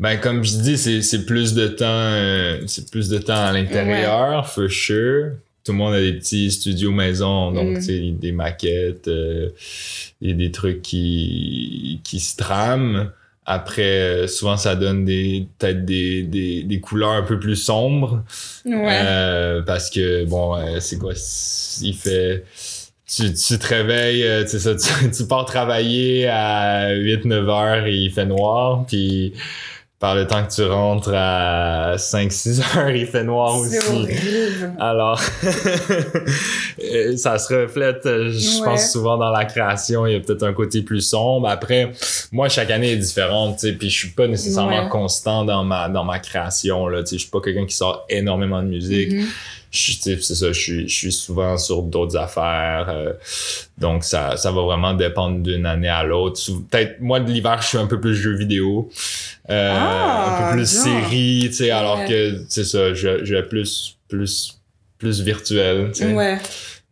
ben 0.00 0.16
comme 0.18 0.42
je 0.44 0.56
dis, 0.56 1.02
c'est 1.02 1.26
plus 1.26 1.54
de 1.54 1.68
temps, 1.68 1.84
euh, 1.86 2.58
c'est 2.66 2.90
plus 2.90 3.08
de 3.10 3.18
temps 3.18 3.44
à 3.46 3.52
l'intérieur, 3.52 4.48
for 4.50 4.70
sure. 4.70 5.32
Tout 5.64 5.72
le 5.72 5.78
monde 5.78 5.94
a 5.94 6.00
des 6.00 6.12
petits 6.12 6.50
studios 6.50 6.92
maison, 6.92 7.50
donc 7.52 7.70
Mm. 7.70 7.74
tu 7.76 7.82
sais 7.82 8.00
des 8.12 8.32
maquettes 8.32 9.08
euh, 9.08 9.48
et 10.20 10.34
des 10.34 10.50
trucs 10.50 10.82
qui 10.82 12.00
qui 12.04 12.20
se 12.20 12.36
trament. 12.36 13.10
Après, 13.46 13.82
euh, 13.82 14.26
souvent 14.26 14.56
ça 14.56 14.74
donne 14.74 15.04
des 15.04 15.46
peut-être 15.58 15.84
des, 15.84 16.22
des, 16.22 16.62
des 16.62 16.80
couleurs 16.80 17.10
un 17.10 17.22
peu 17.22 17.38
plus 17.38 17.56
sombres. 17.56 18.22
Ouais. 18.64 19.00
Euh, 19.04 19.60
parce 19.62 19.90
que, 19.90 20.24
bon, 20.24 20.56
euh, 20.56 20.80
c'est 20.80 20.98
quoi? 20.98 21.12
Il 21.82 21.94
fait. 21.94 22.44
Tu, 23.06 23.34
tu 23.34 23.58
te 23.58 23.66
réveilles, 23.66 24.22
euh, 24.24 24.44
tu, 24.44 24.58
sais 24.58 24.58
ça, 24.60 24.74
tu, 25.02 25.10
tu 25.10 25.26
pars 25.26 25.44
travailler 25.44 26.26
à 26.26 26.94
8-9 26.94 27.32
heures 27.50 27.86
et 27.86 27.94
il 27.94 28.10
fait 28.10 28.24
noir, 28.24 28.86
puis 28.86 29.34
par 30.04 30.14
le 30.14 30.26
temps 30.26 30.44
que 30.44 30.52
tu 30.54 30.62
rentres 30.66 31.12
à 31.14 31.94
5-6 31.96 32.60
heures, 32.76 32.90
il 32.90 33.06
fait 33.06 33.24
noir 33.24 33.56
aussi. 33.58 33.78
horrible. 33.88 34.74
Alors, 34.78 35.18
euh, 36.84 37.16
ça 37.16 37.38
se 37.38 37.54
reflète, 37.54 38.04
euh, 38.04 38.30
je 38.30 38.58
Ouais. 38.60 38.64
pense, 38.66 38.92
souvent 38.92 39.16
dans 39.16 39.30
la 39.30 39.46
création. 39.46 40.06
Il 40.06 40.12
y 40.12 40.16
a 40.16 40.20
peut-être 40.20 40.42
un 40.42 40.52
côté 40.52 40.82
plus 40.82 41.00
sombre. 41.00 41.48
Après, 41.48 41.92
moi, 42.32 42.50
chaque 42.50 42.70
année 42.70 42.92
est 42.92 42.96
différente, 42.98 43.54
tu 43.58 43.68
sais, 43.68 43.72
puis 43.72 43.88
je 43.88 43.96
suis 43.96 44.10
pas 44.10 44.26
nécessairement 44.26 44.84
Ouais. 44.84 44.88
constant 44.90 45.44
dans 45.46 45.64
ma, 45.64 45.88
dans 45.88 46.04
ma 46.04 46.18
création, 46.18 46.86
là, 46.86 47.02
tu 47.02 47.06
sais. 47.10 47.16
Je 47.16 47.22
suis 47.22 47.30
pas 47.30 47.40
quelqu'un 47.40 47.64
qui 47.64 47.74
sort 47.74 48.04
énormément 48.10 48.62
de 48.62 48.68
musique. 48.68 49.10
Je 49.70 49.80
suis, 49.80 49.96
tu 49.96 50.02
sais, 50.02 50.18
c'est 50.20 50.34
ça, 50.36 50.52
je 50.52 50.60
suis, 50.60 50.88
je 50.88 50.94
suis 50.94 51.12
souvent 51.12 51.56
sur 51.58 51.82
d'autres 51.82 52.16
affaires. 52.16 52.86
euh, 52.90 53.12
donc, 53.76 54.04
ça, 54.04 54.36
ça 54.36 54.52
va 54.52 54.60
vraiment 54.62 54.94
dépendre 54.94 55.40
d'une 55.40 55.66
année 55.66 55.88
à 55.88 56.04
l'autre. 56.04 56.40
Peut-être, 56.70 57.00
moi, 57.00 57.18
de 57.18 57.28
l'hiver, 57.32 57.60
je 57.60 57.66
suis 57.68 57.78
un 57.78 57.86
peu 57.86 57.98
plus 57.98 58.14
jeu 58.14 58.36
vidéo. 58.36 58.88
Euh, 59.50 59.70
Ah, 59.78 60.48
un 60.48 60.50
peu 60.50 60.56
plus 60.56 60.72
bien. 60.72 60.82
série, 60.82 61.40
tu 61.48 61.52
sais, 61.54 61.70
alors 61.70 62.04
que, 62.06 62.44
c'est 62.48 62.64
ça, 62.64 62.94
je, 62.94 63.24
je 63.24 63.34
vais 63.34 63.42
plus, 63.42 63.98
plus, 64.08 64.58
plus 64.98 65.20
virtuel, 65.20 65.90
tu 65.92 66.04
sais. 66.04 66.12
Ouais. 66.14 66.38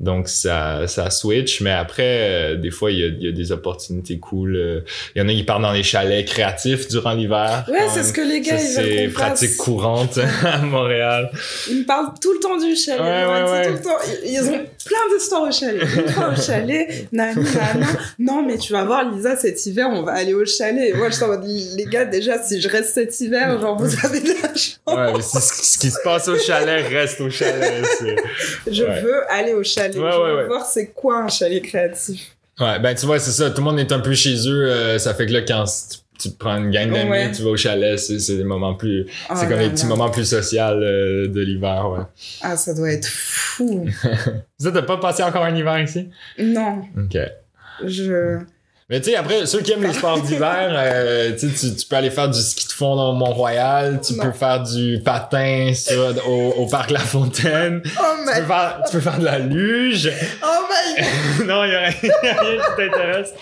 Donc, 0.02 0.28
ça, 0.28 0.86
ça 0.88 1.10
switch. 1.10 1.60
Mais 1.60 1.70
après, 1.70 2.02
euh, 2.04 2.56
des 2.56 2.70
fois, 2.70 2.90
il 2.90 2.98
y 2.98 3.04
a, 3.04 3.06
il 3.06 3.22
y 3.24 3.28
a 3.28 3.32
des 3.32 3.52
opportunités 3.52 4.18
cool. 4.18 4.56
euh. 4.56 4.80
Il 5.14 5.22
y 5.22 5.24
en 5.24 5.28
a 5.28 5.32
qui 5.32 5.44
partent 5.44 5.62
dans 5.62 5.72
les 5.72 5.84
chalets 5.84 6.26
créatifs 6.26 6.88
durant 6.88 7.12
l'hiver. 7.12 7.64
Ouais, 7.68 7.86
c'est 7.94 8.02
ce 8.02 8.12
que 8.12 8.20
les 8.20 8.40
gars, 8.40 8.58
Ça, 8.58 8.82
ils 8.82 8.88
c'est 8.94 9.08
pratique 9.08 9.48
fasse. 9.50 9.56
courante 9.58 10.18
à 10.44 10.58
Montréal. 10.58 11.30
Ils 11.70 11.78
me 11.80 11.84
parlent 11.84 12.12
tout 12.20 12.32
le 12.32 12.40
temps 12.40 12.58
du 12.58 12.74
chalet. 12.74 13.00
Ouais, 13.00 13.20
Ils 13.20 13.26
m'ont 13.26 13.32
ouais, 13.32 13.44
dit 13.44 13.52
ouais. 13.52 13.66
tout 13.68 13.72
le 13.74 13.82
temps. 13.82 13.98
Ils, 14.24 14.32
ils 14.34 14.40
ont 14.42 14.66
plein 14.84 15.16
d'histoires 15.16 15.42
au 15.42 15.52
chalet. 15.52 15.82
Une 15.82 16.08
fois 16.12 16.32
au 16.36 16.40
chalet, 16.40 17.06
nani, 17.12 17.44
nana. 17.44 17.86
Non, 18.18 18.44
mais 18.44 18.58
tu 18.58 18.72
vas 18.72 18.84
voir, 18.84 19.08
Lisa, 19.10 19.36
cet 19.36 19.64
hiver, 19.66 19.86
on 19.92 20.02
va 20.02 20.12
aller 20.14 20.34
au 20.34 20.44
chalet. 20.44 20.90
Et 20.90 20.94
moi, 20.94 21.10
je 21.10 21.14
suis 21.14 21.24
en 21.24 21.28
mode, 21.28 21.44
les 21.46 21.84
gars, 21.84 22.04
déjà, 22.06 22.42
si 22.42 22.60
je 22.60 22.68
reste 22.68 22.94
cet 22.94 23.20
hiver, 23.20 23.60
genre, 23.60 23.78
vous 23.78 23.94
avez 24.04 24.20
de 24.20 24.28
la 24.42 24.48
chance. 24.48 24.80
Ouais, 24.88 25.12
mais 25.14 25.22
c'est 25.22 25.40
ce, 25.40 25.78
qui 25.78 25.90
se 25.90 25.98
passe 26.02 26.26
au 26.26 26.36
chalet 26.38 26.84
reste 26.88 27.20
au 27.20 27.30
chalet. 27.30 27.84
Je 28.70 28.82
veux 28.82 29.30
aller 29.30 29.52
au 29.54 29.62
chalet. 29.62 29.91
Ouais, 29.98 30.10
je 30.12 30.34
ouais, 30.36 30.46
voir 30.46 30.64
c'est 30.66 30.88
quoi 30.88 31.18
un 31.24 31.28
chalet 31.28 31.62
créatif. 31.62 32.36
Ouais, 32.60 32.78
ben 32.80 32.94
tu 32.94 33.06
vois, 33.06 33.18
c'est 33.18 33.30
ça. 33.30 33.50
Tout 33.50 33.58
le 33.58 33.64
monde 33.64 33.78
est 33.80 33.92
un 33.92 34.00
peu 34.00 34.14
chez 34.14 34.34
eux. 34.48 34.66
euh, 34.70 34.98
ça 34.98 35.14
fait 35.14 35.26
que 35.26 35.32
là, 35.32 35.40
quand 35.42 35.64
tu 36.18 36.30
prends 36.30 36.56
une 36.58 36.70
gang 36.70 36.92
d'amis, 36.92 37.10
Ouais. 37.10 37.32
tu 37.32 37.42
vas 37.42 37.50
au 37.50 37.56
chalet, 37.56 37.98
c'est 37.98 38.36
des 38.36 38.44
moments 38.44 38.74
plus, 38.74 39.06
Oh 39.28 39.34
c'est 39.34 39.48
comme 39.48 39.58
les 39.58 39.70
petits 39.70 39.86
moments 39.86 40.10
plus 40.10 40.24
sociaux 40.26 40.60
euh, 40.62 41.26
de 41.26 41.40
l'hiver, 41.40 41.88
ouais. 41.90 42.04
Ah, 42.42 42.56
ça 42.56 42.74
doit 42.74 42.92
être 42.92 43.08
fou. 43.08 43.86
Ça, 44.58 44.70
t'as 44.70 44.82
pas 44.82 44.98
passé 44.98 45.22
encore 45.24 45.42
un 45.44 45.54
hiver 45.56 45.80
ici? 45.80 46.08
non, 46.38 46.82
Ok. 46.96 47.18
je. 47.84 48.38
Mais 48.92 49.00
tu 49.00 49.08
sais, 49.08 49.16
après, 49.16 49.46
ceux 49.46 49.62
qui 49.62 49.72
aiment 49.72 49.84
les 49.84 49.94
sports 49.94 50.20
d'hiver, 50.22 50.68
euh, 50.70 51.32
tu, 51.34 51.48
peux 51.88 51.96
aller 51.96 52.10
faire 52.10 52.28
du 52.28 52.38
ski 52.38 52.66
de 52.66 52.72
fond 52.72 52.94
dans 52.94 53.14
Mont-Royal, 53.14 53.98
tu 54.06 54.12
Non. 54.12 54.24
peux 54.24 54.32
faire 54.32 54.62
du 54.62 55.00
patin 55.02 55.72
sur, 55.74 56.14
au, 56.28 56.50
au 56.58 56.66
parc 56.66 56.90
La 56.90 56.98
Fontaine, 57.00 57.80
Oh 57.86 58.02
tu 58.18 58.40
peux, 58.42 58.46
faire, 58.46 58.80
tu 58.84 58.92
peux 58.92 59.00
faire 59.00 59.18
de 59.18 59.24
la 59.24 59.38
luge. 59.38 60.12
oh 60.44 60.46
my 60.68 61.46
non, 61.46 61.64
il 61.64 61.70
y 61.72 61.74
a 61.74 61.80
rien, 61.80 61.94
y 62.22 62.28
a 62.28 62.40
rien 62.42 62.56
qui 62.60 62.76
t'intéresse. 62.76 63.32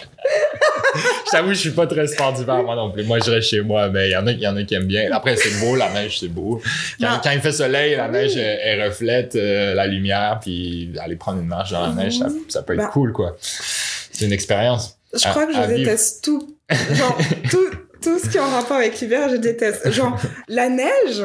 je 1.27 1.31
t'avoue, 1.33 1.49
je 1.49 1.55
suis 1.59 1.71
pas 1.73 1.89
très 1.89 2.07
sport 2.07 2.33
d'hiver, 2.33 2.63
moi 2.63 2.77
non 2.77 2.93
plus. 2.93 3.03
Moi, 3.03 3.19
je 3.19 3.33
reste 3.33 3.49
chez 3.49 3.61
moi, 3.61 3.89
mais 3.89 4.09
il 4.09 4.13
y 4.13 4.17
en 4.17 4.29
a, 4.29 4.31
y 4.31 4.47
en 4.47 4.57
a 4.57 4.63
qui 4.63 4.75
aiment 4.77 4.85
bien. 4.87 5.09
Après, 5.11 5.35
c'est 5.35 5.59
beau, 5.59 5.75
la 5.75 5.91
neige, 5.91 6.21
c'est 6.21 6.29
beau. 6.29 6.63
Quand, 7.01 7.29
il 7.33 7.41
fait 7.41 7.51
soleil, 7.51 7.97
la 7.97 8.07
neige, 8.07 8.37
elle, 8.37 8.61
elle 8.63 8.85
reflète 8.85 9.35
euh, 9.35 9.75
la 9.75 9.89
lumière, 9.89 10.39
puis 10.41 10.93
aller 11.03 11.17
prendre 11.17 11.41
une 11.41 11.49
marche 11.49 11.73
dans 11.73 11.89
la 11.89 11.93
neige, 11.93 12.19
ça, 12.19 12.27
ça 12.47 12.63
peut 12.63 12.75
être 12.75 12.79
Bah. 12.83 12.91
cool, 12.93 13.13
quoi. 13.13 13.37
C'est 13.41 14.27
une 14.27 14.33
expérience. 14.33 15.00
Je 15.15 15.27
À- 15.27 15.31
crois 15.31 15.47
que 15.47 15.53
je 15.53 15.61
vivre. 15.61 15.77
déteste 15.77 16.23
tout. 16.25 16.57
Genre, 16.93 17.19
tout, 17.51 17.67
tout 18.03 18.19
ce 18.19 18.29
qui 18.29 18.37
est 18.37 18.41
en 18.41 18.49
rapport 18.51 18.77
avec 18.77 19.01
l'hiver, 19.01 19.29
je 19.31 19.37
déteste. 19.37 19.91
Genre, 19.91 20.19
la 20.49 20.69
neige, 20.69 21.25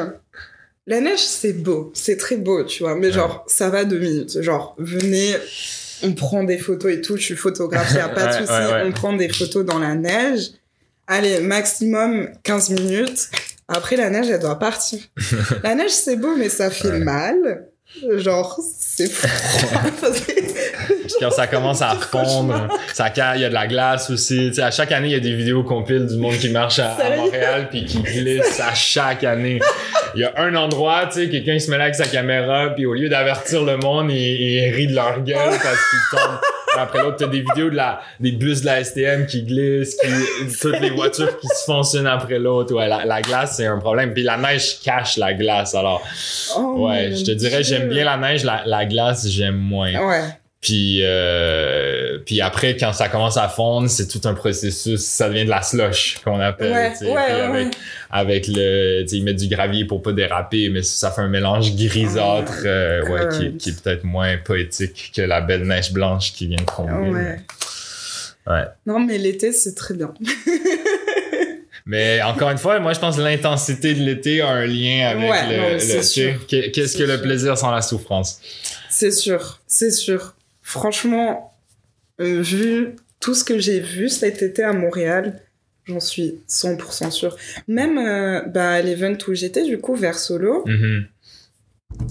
la 0.88 1.02
neige, 1.02 1.20
c'est 1.20 1.54
beau. 1.54 1.92
C'est 1.96 2.18
très 2.18 2.38
beau, 2.38 2.64
tu 2.64 2.84
vois. 2.84 2.96
Mais 2.96 3.12
genre, 3.12 3.44
ça 3.48 3.70
va 3.70 3.86
deux 3.86 4.00
minutes. 4.00 4.42
Genre, 4.42 4.76
venez, 4.80 5.36
on 6.04 6.14
prend 6.14 6.44
des 6.44 6.58
photos 6.58 6.92
et 6.94 7.02
tout. 7.02 7.18
Je 7.18 7.24
suis 7.24 7.36
photographe, 7.36 7.94
y 7.94 8.00
a 8.00 8.10
pas 8.10 8.28
de 8.28 8.32
souci. 8.34 8.52
ouais. 8.52 8.84
On 8.86 8.92
prend 8.92 9.14
des 9.14 9.30
photos 9.30 9.66
dans 9.66 9.80
la 9.80 9.96
neige. 9.96 10.52
Allez, 11.08 11.40
maximum 11.42 12.30
15 12.44 12.72
minutes. 12.72 13.30
Après, 13.68 13.96
la 13.96 14.10
neige, 14.10 14.30
elle 14.30 14.40
doit 14.40 14.58
partir. 14.60 15.00
la 15.64 15.76
neige, 15.76 15.92
c'est 15.92 16.16
beau, 16.16 16.36
mais 16.36 16.50
ça 16.50 16.70
fait 16.72 17.00
mal. 17.00 17.68
Genre, 18.18 18.60
c'est 18.78 19.10
froid. 19.10 19.82
Quand 21.20 21.32
ça 21.32 21.48
commence 21.48 21.82
à 21.82 21.96
fondre, 21.96 22.68
ça 22.94 23.12
il 23.36 23.42
y 23.42 23.46
a 23.46 23.50
de 23.50 23.54
la 23.54 23.68
glace 23.68 24.10
aussi. 24.10 24.48
Tu 24.50 24.56
sais, 24.56 24.62
à 24.62 24.72
chaque 24.72 24.92
année, 24.92 25.08
il 25.08 25.14
y 25.14 25.16
a 25.16 25.20
des 25.20 25.36
vidéos 25.36 25.64
compiles 25.64 26.06
du 26.06 26.18
monde 26.18 26.38
qui 26.38 26.50
marche 26.50 26.80
à? 26.80 26.98
Montréal 27.16 27.68
puis 27.70 27.86
qui 27.86 28.00
glisse 28.00 28.60
à 28.60 28.74
chaque 28.74 29.24
année. 29.24 29.60
Il 30.16 30.22
y 30.22 30.24
a 30.24 30.34
un 30.38 30.56
endroit, 30.56 31.08
tu 31.08 31.24
sais, 31.24 31.30
quelqu'un 31.30 31.60
se 31.60 31.70
met 31.70 31.78
là 31.78 31.84
avec 31.86 31.96
sa 31.96 32.08
caméra 32.08 32.70
puis 32.76 32.86
au 32.86 32.94
lieu 32.94 33.10
d'avertir 33.10 33.64
le 33.64 33.78
monde, 33.78 34.12
il, 34.12 34.18
il 34.18 34.74
rit 34.74 34.88
de 34.88 34.96
leur 34.96 35.22
gueule 35.22 35.38
parce 35.62 35.62
qu'ils 35.90 36.18
tombent. 36.18 36.40
Après 36.78 37.02
l'autre, 37.02 37.18
t'as 37.18 37.28
des 37.28 37.42
vidéos 37.42 37.70
de 37.70 37.76
la, 37.76 38.02
des 38.20 38.32
bus 38.32 38.62
de 38.62 38.66
la 38.68 38.84
STM 38.84 39.26
qui 39.26 39.44
glissent, 39.44 39.96
qui, 39.96 40.08
toutes 40.62 40.80
les 40.80 40.90
voitures 40.92 41.40
qui 41.40 41.48
se 41.48 41.64
foncent 41.66 41.94
une 41.96 42.08
après 42.08 42.40
l'autre. 42.40 42.74
Ouais, 42.76 42.88
la, 42.88 43.06
la 43.06 43.22
glace, 43.22 43.58
c'est 43.58 43.66
un 43.66 43.78
problème. 43.80 44.14
Puis 44.14 44.24
la 44.24 44.38
neige 44.38 44.80
cache 44.84 45.18
la 45.18 45.34
glace. 45.34 45.74
Alors, 45.76 46.02
Oh, 46.58 46.88
ouais, 46.88 47.12
je 47.16 47.24
te 47.24 47.32
dirais, 47.32 47.64
j'aime 47.64 47.90
bien 47.90 48.04
la 48.06 48.18
neige, 48.18 48.44
la, 48.44 48.64
la 48.66 48.86
glace, 48.86 49.28
j'aime 49.28 49.56
moins. 49.58 49.94
Ouais. 50.08 50.22
Puis, 50.66 51.02
euh, 51.04 52.18
puis 52.26 52.42
après, 52.42 52.76
quand 52.76 52.92
ça 52.92 53.08
commence 53.08 53.38
à 53.38 53.48
fondre, 53.50 53.88
c'est 53.88 54.08
tout 54.08 54.22
un 54.28 54.34
processus. 54.34 55.00
Ça 55.00 55.30
devient 55.30 55.46
de 55.46 55.50
la 55.52 55.62
slush 55.62 56.18
qu'on 56.26 56.40
appelle. 56.40 56.72
Ouais, 56.72 56.92
ouais, 57.02 57.14
ouais, 57.14 57.22
avec, 57.22 57.66
ouais. 57.68 57.72
avec 58.10 58.48
le, 58.48 59.04
tu 59.04 59.10
sais, 59.10 59.18
ils 59.18 59.24
mettent 59.24 59.36
du 59.36 59.48
gravier 59.48 59.86
pour 59.86 60.02
pas 60.02 60.12
déraper, 60.12 60.70
mais 60.70 60.82
ça 60.82 61.12
fait 61.12 61.22
un 61.22 61.28
mélange 61.28 61.76
grisâtre, 61.76 62.64
euh, 62.66 63.06
ouais, 63.08 63.54
qui, 63.60 63.70
est 63.70 63.80
peut-être 63.84 64.06
moins 64.06 64.38
poétique 64.38 65.12
que 65.16 65.22
la 65.22 65.40
belle 65.42 65.68
neige 65.68 65.92
blanche 65.94 66.34
qui 66.34 66.48
vient 66.48 66.58
de 66.58 66.64
tomber. 66.66 67.12
Ouais. 67.12 67.40
Ouais. 68.48 68.64
Non, 68.88 69.00
mais 69.00 69.20
l'été, 69.20 69.52
c'est 69.52 69.76
très 69.76 69.94
bien. 69.94 70.12
Mais 71.88 72.20
encore 72.24 72.50
une 72.50 72.58
fois, 72.58 72.80
moi, 72.80 72.94
je 72.94 73.00
pense 73.00 73.18
que 73.18 73.22
l'intensité 73.22 73.94
de 73.94 74.02
l'été 74.02 74.42
a 74.42 74.48
un 74.50 74.66
lien 74.66 75.08
avec 75.10 75.30
Ouais, 75.30 75.78
le, 75.78 75.96
le- 75.98 76.02
sûr. 76.02 76.34
qu'est-ce 76.48 76.98
que 76.98 77.04
le 77.04 77.22
plaisir 77.22 77.56
sans 77.60 77.70
la 77.70 77.84
souffrance? 77.84 78.40
C'est 78.90 79.12
sûr, 79.12 79.60
c'est 79.68 79.92
sûr. 79.92 80.35
Franchement, 80.68 81.54
euh, 82.20 82.42
vu 82.42 82.96
tout 83.20 83.36
ce 83.36 83.44
que 83.44 83.60
j'ai 83.60 83.80
vu 83.80 84.10
cet 84.10 84.42
été 84.42 84.64
à 84.64 84.74
Montréal, 84.74 85.40
j'en 85.86 86.00
suis 86.00 86.40
100% 86.50 87.12
sûre. 87.12 87.38
Même 87.68 88.00
euh, 88.00 88.42
bah, 88.48 88.72
à 88.72 88.82
l'event 88.82 89.16
où 89.28 89.36
j'étais, 89.36 89.64
du 89.64 89.78
coup, 89.78 89.94
vers 89.96 90.18
Solo, 90.18 90.64
Mhm. 90.66 91.06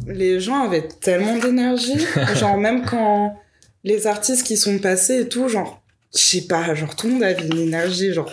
les 0.06 0.38
gens 0.38 0.62
avaient 0.64 0.86
tellement 0.86 1.36
d'énergie. 1.36 1.98
genre, 2.36 2.56
même 2.56 2.84
quand 2.84 3.36
les 3.82 4.06
artistes 4.06 4.46
qui 4.46 4.56
sont 4.56 4.78
passés 4.78 5.22
et 5.22 5.28
tout, 5.28 5.48
genre, 5.48 5.82
je 6.14 6.20
sais 6.20 6.42
pas, 6.42 6.74
genre, 6.76 6.94
tout 6.94 7.08
le 7.08 7.14
monde 7.14 7.24
avait 7.24 7.44
une 7.44 7.58
énergie, 7.58 8.12
genre, 8.12 8.30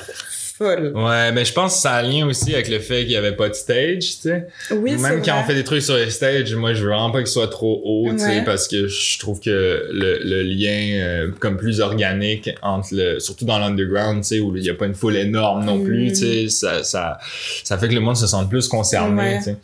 folle. 0.62 0.92
Ouais, 0.96 1.32
mais 1.32 1.46
je 1.46 1.54
pense 1.54 1.76
que 1.76 1.82
ça 1.82 1.94
a 1.94 2.00
un 2.04 2.04
lien 2.04 2.28
aussi 2.28 2.54
avec 2.54 2.70
le 2.70 2.80
fait 2.80 3.02
qu'il 3.04 3.12
y 3.12 3.16
avait 3.18 3.36
pas 3.36 3.50
de 3.50 3.54
stage, 3.54 4.00
tu 4.00 4.30
sais. 4.30 4.48
Oui, 4.72 4.96
Même 4.98 5.22
quand 5.24 5.32
vrai. 5.34 5.42
on 5.44 5.48
fait 5.48 5.56
des 5.56 5.64
trucs 5.64 5.82
sur 5.82 5.96
les 5.96 6.10
stages, 6.10 6.54
moi 6.56 6.74
je 6.74 6.82
veux 6.84 6.90
vraiment 6.90 7.12
pas 7.12 7.20
qu'il 7.20 7.28
soit 7.28 7.48
trop 7.48 7.82
haut, 7.84 8.12
tu 8.12 8.20
sais, 8.20 8.44
parce 8.46 8.68
que 8.68 8.88
je 8.88 9.20
trouve 9.20 9.40
que 9.40 9.50
le, 9.92 10.20
le 10.24 10.42
lien 10.44 11.00
euh, 11.02 11.32
comme 11.40 11.58
plus 11.58 11.80
organique 11.82 12.50
entre 12.62 12.90
le, 12.92 13.20
surtout 13.20 13.46
dans 13.46 13.60
l'underground, 13.60 14.22
tu 14.22 14.28
sais, 14.28 14.40
où 14.40 14.56
il 14.56 14.64
y 14.64 14.70
a 14.70 14.74
pas 14.76 14.86
une 14.86 14.94
foule 14.96 15.16
énorme 15.18 15.66
non 15.66 15.84
plus, 15.84 16.08
Mm. 16.10 16.10
tu 16.10 16.16
sais, 16.16 16.50
ça, 16.50 16.84
ça, 16.84 17.18
ça 17.64 17.78
fait 17.78 17.88
que 17.88 17.94
le 17.94 18.00
monde 18.00 18.18
se 18.18 18.28
sente 18.28 18.50
plus 18.50 18.68
concerné, 18.68 19.22
Ouais. 19.22 19.38
tu 19.40 19.44
sais. 19.46 19.58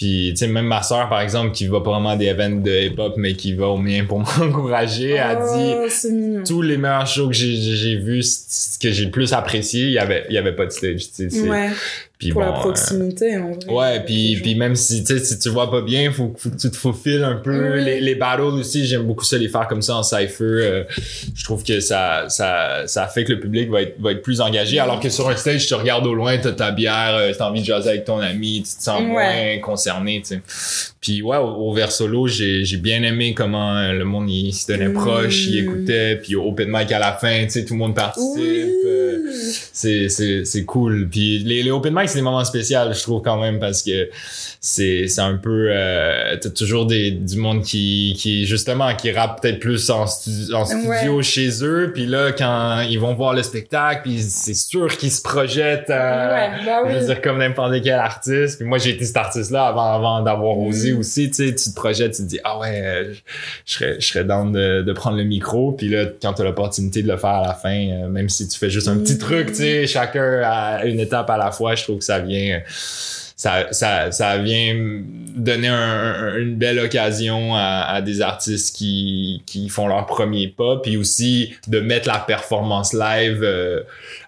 Puis, 0.00 0.30
tu 0.30 0.38
sais, 0.38 0.46
même 0.46 0.64
ma 0.64 0.82
soeur, 0.82 1.10
par 1.10 1.20
exemple, 1.20 1.52
qui 1.52 1.66
va 1.66 1.82
pas 1.82 1.90
vraiment 1.90 2.08
à 2.08 2.16
des 2.16 2.24
events 2.24 2.62
de 2.62 2.86
hip-hop, 2.86 3.16
mais 3.18 3.34
qui 3.34 3.52
va 3.52 3.66
au 3.66 3.76
mien 3.76 4.06
pour 4.08 4.20
m'encourager, 4.38 5.18
a 5.18 5.34
dit, 5.34 5.74
Oh, 5.76 6.08
mignon. 6.10 6.42
tous 6.42 6.62
les 6.62 6.78
meilleurs 6.78 7.06
shows 7.06 7.28
que 7.28 7.34
j'ai 7.34 7.96
vus, 7.96 8.22
ce 8.48 8.78
que 8.78 8.90
j'ai 8.90 9.04
le 9.04 9.10
plus 9.10 9.34
apprécié, 9.34 9.84
il 9.88 9.92
y 9.92 9.98
avait, 9.98 10.24
il 10.30 10.34
y 10.34 10.38
avait 10.38 10.56
pas 10.56 10.64
de 10.64 10.70
stage, 10.70 11.12
tu 11.14 11.28
sais. 11.28 11.46
Ouais, 11.46 11.68
Puis 12.20 12.32
pour 12.32 12.42
bon, 12.42 12.48
la 12.50 12.56
euh, 12.56 12.60
proximité, 12.60 13.36
en 13.38 13.50
vrai. 13.52 13.58
Ouais, 13.68 14.04
puis, 14.04 14.34
Genre. 14.34 14.42
puis 14.42 14.54
même 14.54 14.76
si, 14.76 15.04
si 15.06 15.38
tu 15.38 15.48
vois 15.48 15.70
pas 15.70 15.80
bien, 15.80 16.12
faut, 16.12 16.32
faut 16.36 16.50
que 16.50 16.56
tu 16.56 16.70
te 16.70 16.76
faufiles 16.76 17.24
un 17.24 17.36
peu. 17.36 17.76
Oui. 17.78 17.82
Les, 17.82 18.00
les 18.00 18.14
battles 18.14 18.42
aussi, 18.42 18.86
j'aime 18.86 19.04
beaucoup 19.04 19.24
ça, 19.24 19.38
les 19.38 19.48
faire 19.48 19.66
comme 19.66 19.80
ça 19.80 19.96
en 19.96 20.02
cypher. 20.02 20.44
Euh, 20.44 20.84
je 21.34 21.42
trouve 21.44 21.64
que 21.64 21.80
ça, 21.80 22.26
ça, 22.28 22.82
ça 22.86 23.06
fait 23.06 23.24
que 23.24 23.32
le 23.32 23.40
public 23.40 23.70
va 23.70 23.80
être, 23.82 23.98
va 23.98 24.12
être 24.12 24.20
plus 24.22 24.40
engagé. 24.42 24.78
Alors 24.78 25.00
que 25.00 25.08
sur 25.08 25.28
un 25.30 25.34
stage, 25.36 25.66
tu 25.66 25.72
regardes 25.74 26.06
au 26.06 26.12
loin, 26.14 26.36
t'as 26.36 26.52
ta 26.52 26.70
bière, 26.72 27.16
euh, 27.16 27.32
t'as 27.36 27.48
envie 27.48 27.60
de 27.62 27.66
jaser 27.66 27.88
avec 27.88 28.04
ton 28.04 28.18
ami, 28.18 28.62
tu 28.66 28.76
te 28.76 28.82
sens 28.82 29.00
Ouais. 29.00 29.06
moins 29.08 29.58
concerné, 29.62 30.20
tu 30.20 30.34
sais. 30.34 30.42
Puis 31.00 31.22
ouais, 31.22 31.38
au, 31.38 31.46
au 31.46 31.72
vers 31.72 31.90
solo, 31.90 32.26
j'ai, 32.26 32.66
j'ai 32.66 32.76
bien 32.76 33.02
aimé 33.02 33.32
comment 33.32 33.78
euh, 33.78 33.92
le 33.92 34.04
monde, 34.04 34.28
il 34.28 34.52
se 34.52 34.66
tenait 34.66 34.88
Mhm. 34.88 34.92
proche, 34.94 35.46
il 35.46 35.60
écoutait, 35.60 36.16
puis 36.16 36.36
au 36.36 36.42
open 36.48 36.68
mic 36.70 36.92
à 36.92 36.98
la 36.98 37.12
fin, 37.14 37.44
tu 37.44 37.50
sais, 37.52 37.64
tout 37.64 37.72
le 37.72 37.78
monde 37.78 37.94
participe. 37.94 38.28
Oui. 38.36 38.66
C'est 39.72 40.08
c'est 40.08 40.44
c'est 40.44 40.64
cool. 40.64 41.08
Puis 41.10 41.38
les, 41.40 41.62
les 41.62 41.70
open 41.70 41.94
mic 41.94 42.08
c'est 42.08 42.16
des 42.18 42.22
moments 42.22 42.44
spéciaux 42.44 42.78
je 42.92 43.00
trouve 43.02 43.22
quand 43.22 43.40
même 43.40 43.58
parce 43.58 43.82
que 43.82 44.08
c'est 44.60 45.06
c'est 45.08 45.20
un 45.20 45.36
peu 45.36 45.68
euh, 45.70 46.36
t'as 46.40 46.50
toujours 46.50 46.86
des 46.86 47.10
du 47.10 47.36
monde 47.36 47.62
qui 47.62 48.14
qui 48.18 48.46
justement 48.46 48.94
qui 48.94 49.10
rappe 49.12 49.40
peut-être 49.42 49.58
plus 49.60 49.90
en, 49.90 50.06
stu- 50.06 50.52
en 50.54 50.64
studio 50.64 51.22
chez 51.22 51.48
eux. 51.64 51.90
Puis 51.94 52.06
là 52.06 52.32
quand 52.32 52.80
ils 52.88 52.98
vont 52.98 53.14
voir 53.14 53.34
le 53.34 53.42
spectacle 53.42 54.02
puis 54.04 54.20
c'est 54.22 54.54
sûr 54.54 54.96
qu'ils 54.96 55.10
se 55.12 55.22
projettent 55.22 55.90
euh, 55.90 56.34
ouais, 56.34 56.64
bah 56.66 56.82
je 56.86 56.92
veux 56.94 57.00
oui. 57.00 57.06
dire 57.06 57.22
comme 57.22 57.38
n'importe 57.38 57.72
quel 57.82 57.94
artiste. 57.94 58.58
Puis 58.58 58.66
moi 58.66 58.78
j'ai 58.78 58.90
été 58.90 59.04
cet 59.04 59.16
artiste 59.16 59.50
là 59.50 59.66
avant 59.66 59.92
avant 59.94 60.22
d'avoir 60.22 60.56
Mhm. 60.56 60.66
osé 60.68 60.92
aussi 60.92 61.30
tu 61.30 61.46
sais 61.48 61.54
tu 61.54 61.70
te 61.70 61.74
projettes 61.74 62.12
tu 62.16 62.22
te 62.22 62.28
dis 62.28 62.38
ah 62.44 62.58
ouais 62.58 62.82
euh, 62.84 63.12
je- 63.64 63.72
serais 63.74 63.96
je 64.00 64.06
serais 64.06 64.24
down 64.24 64.52
de, 64.52 64.82
de 64.82 64.92
prendre 64.92 65.16
le 65.16 65.24
micro. 65.24 65.72
Puis 65.72 65.88
là 65.88 66.06
quand 66.20 66.34
tu 66.34 66.42
as 66.42 66.44
l'opportunité 66.44 67.02
de 67.02 67.08
le 67.08 67.16
faire 67.16 67.30
à 67.30 67.46
la 67.46 67.54
fin 67.54 67.70
euh, 67.88 68.08
même 68.08 68.28
si 68.28 68.46
tu 68.48 68.58
fais 68.58 68.70
juste 68.70 68.88
un 68.88 68.96
petit 68.98 69.09
Mhm. 69.14 69.18
truc 69.18 69.46
tu 69.48 69.54
sais 69.54 69.86
chacun 69.86 70.42
à 70.44 70.84
une 70.84 71.00
étape 71.00 71.28
à 71.30 71.36
la 71.36 71.50
fois 71.52 71.74
je 71.74 71.84
trouve 71.84 71.98
que 71.98 72.04
ça 72.04 72.18
vient 72.18 72.60
ça, 73.40 73.68
ça, 73.70 74.12
ça 74.12 74.36
vient 74.36 74.76
donner 75.34 75.68
un- 75.68 75.74
un- 75.74 76.36
une 76.36 76.56
belle 76.56 76.78
occasion 76.78 77.54
à, 77.54 77.86
à 77.88 78.02
des 78.02 78.20
artistes 78.20 78.76
qui, 78.76 79.42
qui 79.46 79.70
font 79.70 79.88
leur 79.88 80.04
premier 80.04 80.46
pas, 80.48 80.76
puis 80.82 80.98
aussi 80.98 81.54
de 81.66 81.80
mettre 81.80 82.06
la 82.06 82.18
performance 82.18 82.92
live 82.92 83.40
euh, 83.42 83.80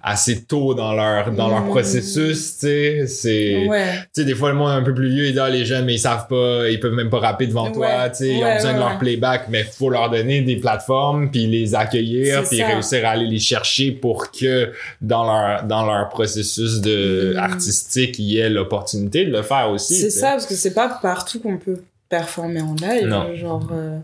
assez 0.03 0.45
tôt 0.45 0.73
dans 0.73 0.95
leur 0.95 1.31
dans 1.33 1.49
leur 1.49 1.61
Mhm. 1.61 1.69
processus, 1.69 2.57
tu 2.59 2.67
sais, 2.67 3.07
c'est 3.07 3.67
Ouais. 3.69 3.85
tu 4.15 4.23
sais, 4.23 4.25
des 4.25 4.35
fois, 4.35 4.49
le 4.49 4.55
monde 4.57 4.71
un 4.71 4.83
peu 4.83 4.95
plus 4.95 5.11
vieux, 5.11 5.27
il 5.27 5.33
dit, 5.35 5.39
ah, 5.41 5.51
les 5.51 5.67
jeunes, 5.67 5.85
mais 5.85 5.95
ils 5.97 5.99
savent 5.99 6.27
pas, 6.29 6.71
ils 6.71 6.81
peuvent 6.81 6.95
même 6.95 7.11
pas 7.11 7.19
rapper 7.21 7.47
devant 7.47 7.71
toi, 7.71 8.09
tu 8.09 8.17
sais, 8.25 8.29
ils 8.39 8.43
ont 8.43 8.55
besoin 8.55 8.73
de 8.73 8.79
leur 8.79 8.99
playback, 8.99 9.43
mais 9.51 9.63
faut 9.65 9.91
leur 9.91 10.09
donner 10.09 10.41
des 10.41 10.57
plateformes, 10.57 11.31
puis 11.31 11.47
les 11.47 11.75
accueillir, 11.75 12.45
puis 12.49 12.59
ça. 12.59 12.67
réussir 12.69 13.05
à 13.07 13.11
aller 13.11 13.27
les 13.27 13.39
chercher 13.39 13.93
pour 13.93 14.31
que 14.31 14.73
dans 15.03 15.25
leur, 15.25 15.65
dans 15.65 15.85
leur 15.85 16.09
processus 16.09 16.81
de 16.81 17.35
Mm. 17.35 17.39
artistique, 17.39 18.19
il 18.19 18.25
y 18.25 18.39
ait 18.39 18.49
l'opportunité 18.49 19.02
de 19.09 19.21
le 19.21 19.43
faire 19.43 19.71
aussi. 19.71 19.95
C'est 19.97 20.11
ça, 20.11 20.31
parce 20.33 20.47
que 20.47 20.55
c'est 20.55 20.75
pas 20.75 20.89
partout 20.89 21.41
qu'on 21.41 21.59
peut 21.59 21.83
performer 22.09 22.61
en 22.61 22.75
live. 22.75 23.07
Non. 23.07 23.35
Genre, 23.35 23.69
euh, 23.73 23.99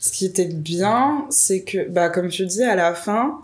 ce 0.00 0.12
qui 0.12 0.26
était 0.26 0.46
bien, 0.46 1.26
c'est 1.30 1.62
que, 1.62 1.88
bah, 1.88 2.08
comme 2.08 2.28
tu 2.28 2.46
dis, 2.46 2.62
à 2.62 2.74
la 2.74 2.94
fin, 2.94 3.38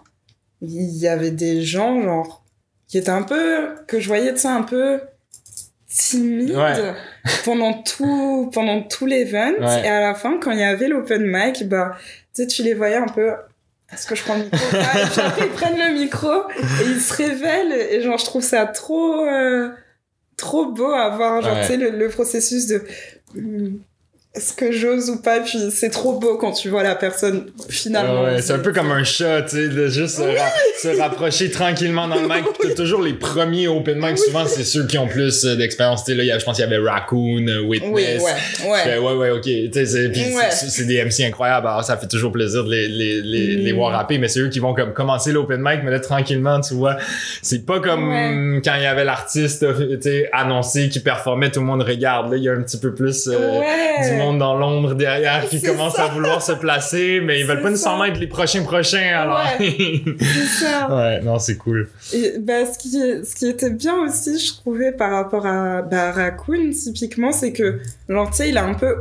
il 0.60 0.96
y 0.96 1.08
avait 1.08 1.30
des 1.30 1.62
gens, 1.62 2.02
genre, 2.02 2.42
qui 2.88 2.98
étaient 2.98 3.10
un 3.10 3.22
peu, 3.22 3.74
que 3.86 4.00
je 4.00 4.08
voyais, 4.08 4.32
tu 4.32 4.40
sais, 4.40 4.48
un 4.48 4.62
peu 4.62 5.00
timides 5.88 6.54
Ouais. 6.54 6.94
pendant 7.44 7.82
tout, 7.82 8.50
pendant 8.52 8.82
tout 8.82 9.06
l'event. 9.06 9.52
Ouais. 9.60 9.84
Et 9.84 9.88
à 9.88 10.00
la 10.00 10.14
fin, 10.14 10.38
quand 10.38 10.50
il 10.50 10.58
y 10.58 10.62
avait 10.62 10.88
l'open 10.88 11.22
mic, 11.24 11.68
bah, 11.68 11.96
tu 12.34 12.42
sais, 12.42 12.46
tu 12.46 12.62
les 12.62 12.74
voyais 12.74 12.96
un 12.96 13.08
peu 13.08 13.30
est-ce 13.92 14.06
que 14.06 14.14
je 14.14 14.22
prends 14.22 14.36
le 14.36 14.44
micro? 14.44 14.58
Ou 14.58 14.70
pas 14.70 15.00
Et 15.00 15.06
puis 15.06 15.20
après, 15.20 15.46
ils 15.46 15.52
prennent 15.52 15.78
le 15.78 15.98
micro 15.98 16.50
et 16.50 16.84
ils 16.86 17.00
se 17.00 17.14
révèlent. 17.14 17.72
Et 17.72 18.02
genre, 18.02 18.18
je 18.18 18.24
trouve 18.24 18.42
ça 18.42 18.66
trop, 18.66 19.24
euh, 19.24 19.70
trop 20.38 20.72
beau 20.72 20.90
à 20.92 21.10
voir, 21.14 21.42
genre, 21.42 21.52
Ouais. 21.52 21.60
tu 21.62 21.66
sais, 21.66 21.76
le, 21.76 21.90
le 21.90 22.08
processus 22.08 22.66
de. 22.68 22.82
Est-ce 24.38 24.52
que 24.54 24.70
j'ose 24.70 25.10
ou 25.10 25.20
pas 25.20 25.40
Puis 25.40 25.58
c'est 25.72 25.90
trop 25.90 26.18
beau 26.18 26.36
quand 26.36 26.52
tu 26.52 26.68
vois 26.68 26.84
la 26.84 26.94
personne 26.94 27.46
finalement. 27.68 28.22
Ouais, 28.22 28.34
ouais, 28.34 28.42
c'est 28.42 28.52
un 28.52 28.60
peu 28.60 28.72
comme 28.72 28.92
un 28.92 29.02
chat, 29.02 29.42
tu 29.42 29.56
sais, 29.56 29.68
de 29.68 29.88
juste 29.88 30.18
se, 30.18 30.22
ra- 30.22 30.52
se 30.80 30.96
rapprocher 31.00 31.50
tranquillement 31.50 32.06
dans 32.06 32.14
le 32.20 32.28
mic. 32.28 32.44
T'as 32.62 32.74
toujours 32.74 33.02
les 33.02 33.14
premiers 33.14 33.66
open 33.66 33.98
mic, 34.00 34.16
souvent 34.16 34.46
c'est 34.46 34.62
ceux 34.62 34.86
qui 34.86 34.96
ont 34.96 35.08
plus 35.08 35.44
euh, 35.44 35.56
d'expérience. 35.56 36.04
Tu 36.04 36.12
sais, 36.12 36.16
là, 36.16 36.22
il 36.22 36.26
y 36.28 36.30
a- 36.30 36.38
je 36.38 36.44
pense 36.44 36.56
qu'il 36.56 36.64
y 36.64 36.72
avait 36.72 36.78
Raccoon, 36.78 37.48
euh, 37.48 37.60
Oui, 37.62 37.80
Witness. 37.84 38.22
ouais, 38.22 38.30
Je 38.60 38.66
ouais. 38.70 38.78
fais, 38.84 38.98
ouais, 38.98 39.14
ouais, 39.14 39.30
ok. 39.32 39.42
Tu 39.42 39.70
sais, 39.72 39.86
c'est, 39.86 40.84
des 40.84 41.02
MC 41.04 41.24
incroyables. 41.24 41.66
Alors, 41.66 41.82
ça 41.82 41.96
fait 41.96 42.06
toujours 42.06 42.30
plaisir 42.30 42.62
de 42.62 42.70
les, 42.70 42.86
les, 42.86 43.20
les, 43.22 43.56
Mm. 43.56 43.60
les 43.64 43.72
voir 43.72 43.90
rapper, 43.92 44.18
mais 44.18 44.28
c'est 44.28 44.38
eux 44.40 44.48
qui 44.50 44.60
vont 44.60 44.72
comme 44.74 44.92
commencer 44.92 45.32
l'open 45.32 45.60
mic, 45.60 45.80
mais 45.82 45.90
là, 45.90 45.98
tranquillement, 45.98 46.60
tu 46.60 46.74
vois. 46.74 46.96
C'est 47.42 47.66
pas 47.66 47.80
comme 47.80 48.08
Ouais. 48.08 48.60
quand 48.64 48.74
il 48.76 48.82
y 48.84 48.86
avait 48.86 49.04
l'artiste, 49.04 49.64
euh, 49.64 49.96
tu 49.96 50.02
sais, 50.02 50.28
annoncé 50.32 50.88
qui 50.88 51.00
performait, 51.00 51.50
tout 51.50 51.58
le 51.60 51.66
monde 51.66 51.82
regarde. 51.82 52.30
Là, 52.30 52.36
il 52.36 52.44
y 52.44 52.48
a 52.48 52.52
un 52.52 52.62
petit 52.62 52.78
peu 52.78 52.94
plus, 52.94 53.26
euh, 53.26 53.60
du 54.08 54.16
monde 54.16 54.27
dans 54.34 54.56
l'ombre 54.56 54.94
derrière 54.94 55.48
qui 55.48 55.62
commence 55.62 55.94
ça. 55.94 56.04
à 56.04 56.08
vouloir 56.08 56.42
se 56.42 56.52
placer, 56.52 57.20
mais 57.20 57.40
ils 57.40 57.46
veulent 57.46 57.62
pas 57.62 57.70
nécessairement 57.70 58.04
être 58.04 58.18
les 58.18 58.26
prochains 58.26 58.62
prochains, 58.62 59.16
alors. 59.16 59.40
C'est 59.58 60.64
ça. 60.64 60.88
ouais, 60.96 61.20
non, 61.22 61.38
c'est 61.38 61.56
cool. 61.56 61.88
Et 62.12 62.34
bah, 62.38 62.66
ce, 62.66 62.78
qui, 62.78 62.90
ce 62.90 63.34
qui 63.34 63.46
était 63.46 63.70
bien 63.70 63.96
aussi, 64.04 64.38
je 64.38 64.54
trouvais, 64.54 64.92
par 64.92 65.10
rapport 65.10 65.46
à 65.46 65.82
bah, 65.82 66.12
Raccoon, 66.12 66.70
typiquement, 66.70 67.32
c'est 67.32 67.52
que, 67.52 67.80
sais, 68.32 68.48
il 68.48 68.58
a 68.58 68.64
un 68.64 68.74
peu 68.74 68.96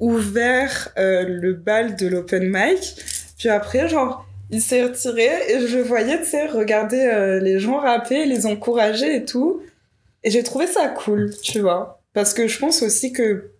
ouvert 0.00 0.90
euh, 0.98 1.24
le 1.26 1.54
bal 1.54 1.96
de 1.96 2.06
l'open 2.06 2.44
mic. 2.44 2.96
Puis 3.38 3.48
après, 3.48 3.88
genre, 3.88 4.26
il 4.50 4.60
s'est 4.60 4.82
retiré 4.82 5.28
et 5.48 5.66
je 5.66 5.78
voyais, 5.78 6.18
tu 6.18 6.26
sais, 6.26 6.46
regarder 6.46 7.00
euh, 7.00 7.40
les 7.40 7.58
gens 7.58 7.78
rapper, 7.78 8.26
les 8.26 8.46
encourager 8.46 9.16
et 9.16 9.24
tout. 9.24 9.60
Et 10.24 10.30
j'ai 10.30 10.42
trouvé 10.42 10.66
ça 10.66 10.88
cool, 10.88 11.30
tu 11.42 11.60
vois. 11.60 12.00
Parce 12.14 12.34
que 12.34 12.48
je 12.48 12.58
pense 12.58 12.82
aussi 12.82 13.12
que 13.12 13.50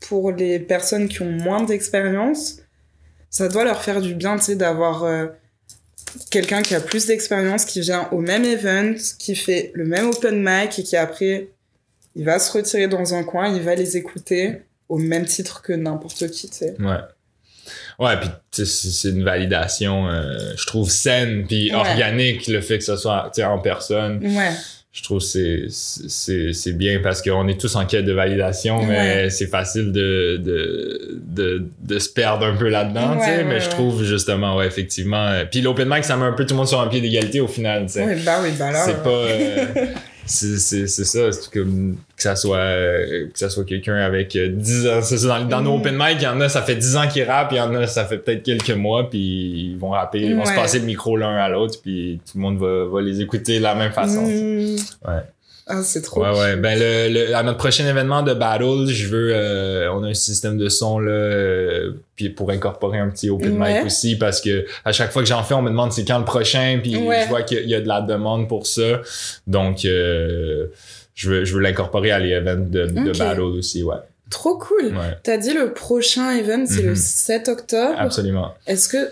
pour 0.00 0.32
les 0.32 0.58
personnes 0.58 1.08
qui 1.08 1.22
ont 1.22 1.30
moins 1.30 1.62
d'expérience, 1.64 2.56
ça 3.30 3.48
doit 3.48 3.64
leur 3.64 3.82
faire 3.82 4.00
du 4.00 4.14
bien, 4.14 4.36
tu 4.36 4.44
sais, 4.44 4.56
d'avoir 4.56 5.04
euh, 5.04 5.26
quelqu'un 6.30 6.62
qui 6.62 6.74
a 6.74 6.80
plus 6.80 7.06
d'expérience, 7.06 7.64
qui 7.64 7.80
vient 7.80 8.08
au 8.12 8.20
même 8.20 8.44
event, 8.44 8.94
qui 9.18 9.34
fait 9.34 9.70
le 9.74 9.84
même 9.84 10.06
open 10.06 10.36
mic 10.42 10.78
et 10.78 10.82
qui 10.82 10.96
après, 10.96 11.48
il 12.16 12.24
va 12.24 12.38
se 12.38 12.50
retirer 12.52 12.88
dans 12.88 13.14
un 13.14 13.22
coin, 13.24 13.54
il 13.54 13.62
va 13.62 13.74
les 13.74 13.96
écouter 13.96 14.62
au 14.88 14.96
même 14.98 15.26
titre 15.26 15.60
que 15.62 15.72
n'importe 15.74 16.28
qui, 16.30 16.48
tu 16.48 16.56
sais. 16.56 16.74
Ouais. 16.80 16.96
Ouais, 17.98 18.18
puis 18.18 18.30
c'est 18.50 18.64
c'est 18.64 19.10
une 19.10 19.24
validation, 19.24 20.08
euh, 20.08 20.54
je 20.56 20.64
trouve, 20.66 20.88
saine 20.90 21.44
puis 21.46 21.70
Ouais. 21.70 21.76
organique, 21.76 22.46
le 22.46 22.62
fait 22.62 22.78
que 22.78 22.84
ce 22.84 22.96
soit 22.96 23.30
tu 23.34 23.42
sais, 23.42 23.44
en 23.46 23.58
personne. 23.58 24.24
Ouais, 24.24 24.52
Je 24.90 25.02
trouve 25.02 25.18
que 25.18 25.24
c'est 25.24 25.66
c'est 25.68 26.52
c'est 26.52 26.72
bien 26.72 26.98
parce 27.02 27.22
qu'on 27.22 27.46
est 27.46 27.60
tous 27.60 27.76
en 27.76 27.84
quête 27.86 28.04
de 28.04 28.12
validation, 28.12 28.82
mais 28.84 29.28
c'est 29.30 29.46
facile 29.46 29.92
de, 29.92 30.38
de, 30.42 31.20
de, 31.24 31.66
de 31.82 31.98
se 31.98 32.08
perdre 32.08 32.46
un 32.46 32.56
peu 32.56 32.68
là-dedans, 32.68 33.16
tu 33.18 33.24
sais. 33.24 33.36
Ouais, 33.38 33.44
mais 33.44 33.60
je 33.60 33.68
trouve 33.68 34.02
justement, 34.02 34.56
ouais, 34.56 34.66
effectivement. 34.66 35.26
euh, 35.26 35.44
Puis 35.48 35.60
l'open 35.60 35.88
mic, 35.88 36.04
ça 36.04 36.16
met 36.16 36.24
un 36.24 36.32
peu 36.32 36.44
tout 36.46 36.54
le 36.54 36.58
monde 36.58 36.68
sur 36.68 36.80
un 36.80 36.88
pied 36.88 37.00
d'égalité 37.00 37.38
au 37.40 37.46
final, 37.46 37.86
tu 37.86 37.92
sais. 37.92 38.04
ouais, 38.04 38.16
bah 38.24 38.38
oui, 38.42 38.48
bah 38.58 38.72
là. 38.72 38.82
c'est 38.84 39.02
pas 39.02 39.08
euh, 39.10 39.66
c'est 40.28 40.58
c'est 40.58 40.86
c'est 40.86 41.04
ça 41.04 41.32
c'est 41.32 41.50
comme 41.52 41.96
que 42.16 42.22
ça 42.22 42.36
soit 42.36 42.56
euh, 42.58 43.28
que 43.32 43.38
ça 43.38 43.48
soit 43.50 43.64
quelqu'un 43.64 43.96
avec 43.96 44.36
euh, 44.36 44.48
10 44.48 44.86
ans 44.88 45.02
c'est 45.02 45.18
ça 45.18 45.40
dans, 45.40 45.44
dans 45.46 45.60
nos 45.62 45.76
Mm. 45.76 45.80
open 45.80 45.94
mic 45.96 46.16
il 46.18 46.22
y 46.22 46.26
en 46.26 46.40
a 46.40 46.48
ça 46.48 46.62
fait 46.62 46.76
10 46.76 46.96
ans 46.96 47.08
qu'ils 47.08 47.24
rappent 47.24 47.48
il 47.52 47.56
y 47.56 47.60
en 47.60 47.74
a 47.74 47.86
ça 47.86 48.04
fait 48.04 48.18
peut-être 48.18 48.42
quelques 48.42 48.70
mois 48.70 49.08
puis 49.10 49.18
ils 49.72 49.76
vont 49.78 49.90
rapper 49.90 50.20
ils 50.20 50.36
vont 50.36 50.44
se 50.44 50.54
passer 50.54 50.78
le 50.80 50.84
micro 50.86 51.16
l'un 51.16 51.34
à 51.36 51.48
l'autre 51.48 51.80
puis 51.82 52.20
tout 52.30 52.36
le 52.38 52.42
monde 52.42 52.58
va, 52.58 52.84
va 52.84 53.00
les 53.00 53.20
écouter 53.20 53.58
de 53.58 53.62
la 53.62 53.74
même 53.74 53.92
façon. 53.92 54.22
Mm, 54.22 54.76
ouais 55.08 55.22
Ah, 55.70 55.82
c'est 55.82 56.00
trop. 56.02 56.22
ouais 56.22 56.30
ouais 56.30 56.52
cool. 56.54 56.60
ben 56.62 56.78
le, 56.78 57.08
le- 57.28 57.34
à 57.36 57.42
notre 57.42 57.58
prochain 57.58 57.86
événement 57.86 58.22
de 58.22 58.32
battle 58.34 58.86
je 58.86 59.06
veux 59.08 59.30
euh, 59.34 59.92
on 59.92 60.02
a 60.02 60.08
un 60.08 60.14
système 60.14 60.56
de 60.56 60.68
son 60.68 60.98
là 60.98 61.10
euh, 61.12 61.92
puis 62.16 62.30
pour 62.30 62.50
incorporer 62.50 62.98
un 62.98 63.08
petit 63.10 63.28
open 63.30 63.60
Ouais. 63.60 63.78
mic 63.78 63.86
aussi 63.86 64.16
parce 64.16 64.40
que 64.40 64.64
à 64.84 64.92
chaque 64.92 65.12
fois 65.12 65.22
que 65.22 65.28
j'en 65.28 65.42
fais 65.42 65.54
on 65.54 65.62
me 65.62 65.70
demande 65.70 65.92
c'est 65.92 66.04
quand 66.06 66.18
le 66.18 66.24
prochain 66.24 66.78
puis 66.82 66.96
Ouais. 66.96 67.22
je 67.24 67.28
vois 67.28 67.42
qu'il 67.42 67.58
y 67.58 67.60
a- 67.60 67.62
il 67.64 67.70
y 67.70 67.74
a 67.74 67.80
de 67.80 67.88
la 67.88 68.00
demande 68.00 68.48
pour 68.48 68.66
ça 68.66 69.02
donc 69.46 69.84
euh, 69.84 70.66
je 71.14 71.30
veux 71.30 71.44
je 71.44 71.54
veux 71.54 71.60
l'incorporer 71.60 72.12
à 72.12 72.18
events 72.20 72.68
de, 72.70 72.86
battle 73.18 73.40
aussi 73.42 73.82
ouais 73.82 73.96
Trop 74.30 74.58
cool. 74.58 74.88
ouais 74.96 75.16
T'as 75.22 75.38
dit 75.38 75.54
le 75.54 75.72
prochain 75.72 76.32
event, 76.36 76.64
c'est 76.66 76.82
Mhm. 76.82 76.88
le 76.90 76.94
7 76.94 77.48
octobre. 77.48 77.94
absolument 77.98 78.54
Est-ce 78.66 78.86
que 78.88 79.08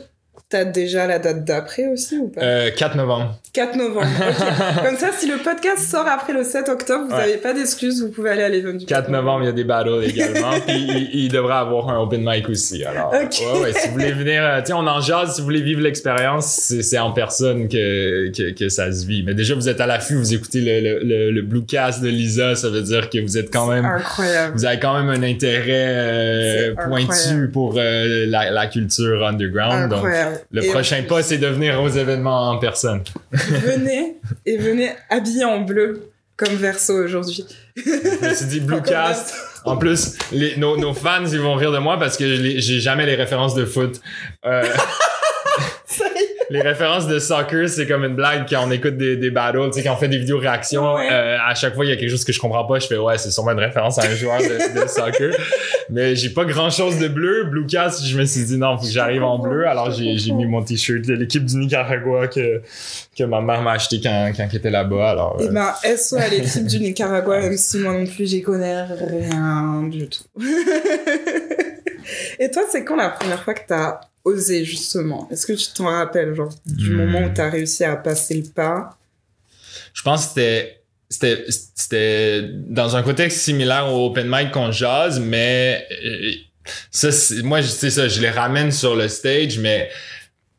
t'as 0.49 0.65
déjà 0.65 1.07
la 1.09 1.19
date 1.19 1.45
d'après 1.45 1.87
aussi 1.89 2.19
ou 2.19 2.29
pas 2.29 2.41
euh, 2.41 2.71
4 2.77 2.97
novembre 2.97 3.37
4 3.53 3.75
novembre. 3.77 4.07
ok. 4.07 4.85
Comme 4.85 4.97
ça, 4.97 5.09
si 5.19 5.27
le 5.27 5.39
podcast 5.43 5.79
sort 5.91 6.07
après 6.07 6.33
le 6.35 6.45
7 6.45 6.69
octobre, 6.69 7.07
vous 7.09 7.13
Ouais. 7.15 7.21
n'avez 7.21 7.37
pas 7.39 7.53
d'excuses, 7.55 8.03
vous 8.03 8.11
pouvez 8.11 8.31
aller 8.31 8.43
à 8.43 8.49
l'event 8.49 8.75
du 8.75 8.85
4 8.87 9.11
novembre, 9.11 9.43
il 9.45 9.47
y 9.47 9.49
a 9.49 9.53
des 9.53 9.65
battles 9.65 10.05
également. 10.05 10.53
puis 10.67 10.77
il, 10.77 11.11
il 11.25 11.33
devrait 11.33 11.55
avoir 11.57 11.89
un 11.89 11.99
open 12.01 12.23
mic 12.23 12.49
aussi. 12.49 12.85
Alors, 12.85 13.13
Ok. 13.15 13.41
ouais, 13.55 13.61
ouais, 13.63 13.73
si 13.73 13.89
vous 13.89 13.95
voulez 13.95 14.13
venir, 14.13 14.43
euh, 14.45 14.61
sais, 14.65 14.73
on 14.75 14.87
en 14.87 15.01
jase, 15.01 15.35
si 15.35 15.41
vous 15.41 15.47
voulez 15.47 15.63
vivre 15.63 15.81
l'expérience, 15.81 16.47
c'est 16.81 16.99
en 16.99 17.13
personne 17.13 17.69
que, 17.69 18.29
que, 18.31 18.51
que 18.53 18.69
ça 18.69 18.93
se 18.93 19.07
vit. 19.07 19.23
Mais 19.25 19.35
déjà, 19.35 19.55
vous 19.55 19.69
êtes 19.71 19.81
à 19.81 19.87
l'affût, 19.87 20.15
vous 20.17 20.35
écoutez 20.35 20.61
le, 20.61 20.99
le, 21.01 21.05
le, 21.05 21.31
le 21.33 21.43
Bluecast 21.43 22.03
de 22.03 22.09
Lisa, 22.09 22.55
ça 22.57 22.69
veut 22.69 22.83
dire 22.83 23.09
que 23.11 23.19
vous 23.21 23.39
êtes 23.39 23.51
quand 23.51 23.67
même, 23.69 23.87
Incroyable. 23.87 24.53
vous 24.55 24.65
avez 24.67 24.79
quand 24.79 24.95
même 25.03 25.09
un 25.09 25.23
intérêt 25.27 25.65
euh, 25.71 26.75
pointu 26.75 27.05
incroyable. 27.11 27.51
pour 27.51 27.75
euh, 27.79 28.27
la, 28.29 28.51
la 28.51 28.67
culture 28.67 29.27
underground. 29.27 29.89
Donc, 29.91 29.99
Incroyable. 30.01 30.36
Le 30.51 30.71
prochain 30.71 31.03
pas, 31.09 31.23
c'est 31.23 31.39
de 31.39 31.47
venir 31.47 31.81
aux 31.83 31.89
événements 31.89 32.51
en 32.51 32.59
personne. 32.59 33.03
Venez 33.33 34.17
et 34.45 34.57
venez 34.57 34.91
habillé 35.11 35.45
en 35.45 35.61
bleu, 35.61 36.11
comme 36.37 36.55
Verso 36.55 36.93
aujourd'hui. 36.93 37.45
Je 37.77 38.29
me 38.29 38.35
suis 38.35 38.47
dit 38.47 38.61
Bluecast. 38.61 39.35
En 39.65 39.77
plus, 39.77 40.17
les, 40.33 40.57
nos, 40.57 40.77
nos 40.77 40.95
fans, 40.95 41.27
ils 41.27 41.41
vont 41.41 41.55
rire 41.55 41.73
de 41.73 41.79
moi 41.79 41.99
parce 41.99 42.17
que 42.17 42.25
j'ai 42.61 42.81
jamais 42.81 43.05
les 43.05 43.17
références 43.17 43.55
de 43.55 43.65
foot. 43.65 44.01
Euh. 44.45 44.63
Les 46.51 46.61
références 46.63 47.07
de 47.07 47.19
soccer, 47.19 47.69
c'est 47.69 47.87
comme 47.87 48.05
une 48.05 48.15
blague 48.15 48.47
quand 48.49 48.67
on 48.67 48.71
écoute 48.71 48.97
des, 48.97 49.17
des 49.17 49.31
battles, 49.31 49.59
tu 49.67 49.73
sais, 49.79 49.83
quand 49.85 49.95
on 49.95 49.97
fait 49.97 50.09
des 50.09 50.19
vidéos 50.19 50.39
réactions. 50.39 50.95
Ouais. 50.95 51.09
euh, 51.11 51.37
à 51.45 51.55
chaque 51.55 51.75
fois, 51.75 51.85
il 51.85 51.89
y 51.89 51.93
a 51.93 51.97
quelque 51.97 52.11
chose 52.11 52.25
que 52.25 52.33
je 52.33 52.39
comprends 52.41 52.65
pas. 52.65 52.79
Je 52.79 52.87
fais, 52.87 52.97
ouais, 52.99 53.19
c'est 53.19 53.31
sûrement 53.31 53.53
une 53.53 53.59
référence 53.61 53.99
à 53.99 54.07
un 54.07 54.15
joueur 54.15 54.39
de, 54.39 54.83
de 54.83 54.89
soccer. 54.89 55.33
Mais 55.91 56.15
j'ai 56.17 56.31
pas 56.31 56.45
grand 56.45 56.71
chose 56.71 56.99
de 56.99 57.09
bleu. 57.09 57.45
Bluecast, 57.45 58.05
je 58.05 58.19
me 58.19 58.25
suis 58.25 58.45
dit, 58.45 58.59
non, 58.59 58.77
faut 58.79 58.85
que 58.85 58.91
j'arrive 58.91 59.23
en 59.23 59.39
bleu. 59.39 59.67
Alors, 59.67 59.91
j'ai 59.91 60.17
j'ai 60.19 60.33
mis 60.33 60.47
mon 60.47 60.63
t-shirt 60.63 61.03
de 61.05 61.15
l'équipe 61.15 61.45
du 61.45 61.57
Nicaragua 61.57 62.29
que, 62.29 62.61
que 63.17 63.25
ma 63.25 63.41
mère 63.41 63.63
m'a 63.63 63.73
acheté 63.73 64.01
quand, 64.03 64.33
quand 64.37 64.47
elle 64.51 64.57
était 64.59 64.71
là-bas. 64.71 65.11
Alors, 65.11 65.37
Et 65.41 65.45
euh, 65.45 65.51
ben, 65.53 65.73
SO 65.97 66.17
à 66.17 66.29
l'équipe 66.29 66.67
du 66.67 66.81
Nicaragua, 66.81 67.41
même 67.41 67.57
si 67.57 67.79
moi 67.79 67.93
non 67.93 68.07
plus, 68.07 68.29
j'y 68.29 68.43
connais 68.43 68.83
rien 68.85 69.83
du 69.91 70.09
tout. 70.09 70.23
Et 72.39 72.51
toi, 72.51 72.63
c'est 72.71 72.85
quand 72.85 72.97
la 72.97 73.11
première 73.11 73.43
fois 73.43 73.55
que 73.55 73.67
t'as 73.67 74.01
osé, 74.25 74.65
justement? 74.65 75.29
Est-ce 75.31 75.47
que 75.47 75.53
tu 75.53 75.69
t'en 75.75 75.87
rappelles, 75.87 76.35
genre, 76.35 76.53
du 76.67 76.91
Hmm. 76.91 76.95
moment 76.97 77.23
où 77.25 77.29
t'as 77.33 77.49
réussi 77.51 77.85
à 77.85 77.97
passer 77.97 78.35
le 78.35 78.51
pas? 78.51 78.97
Je 79.95 80.03
pense 80.03 80.23
que 80.27 80.29
c'était 80.33 80.83
c'était 81.09 81.45
c'était 81.77 82.49
dans 82.53 82.97
un 82.97 83.03
contexte 83.05 83.39
similaire 83.39 83.93
au 83.93 84.07
open 84.07 84.27
mic 84.29 84.51
qu'on 84.51 84.73
jase 84.73 85.21
mais 85.21 85.87
euh, 86.05 86.33
ça 86.91 87.13
c'est- 87.13 87.43
moi 87.43 87.63
sais 87.69 87.91
ça 87.91 88.09
je 88.09 88.21
les 88.21 88.31
ramène 88.31 88.73
sur 88.73 88.97
le 88.97 89.07
stage 89.09 89.59
mais 89.61 89.89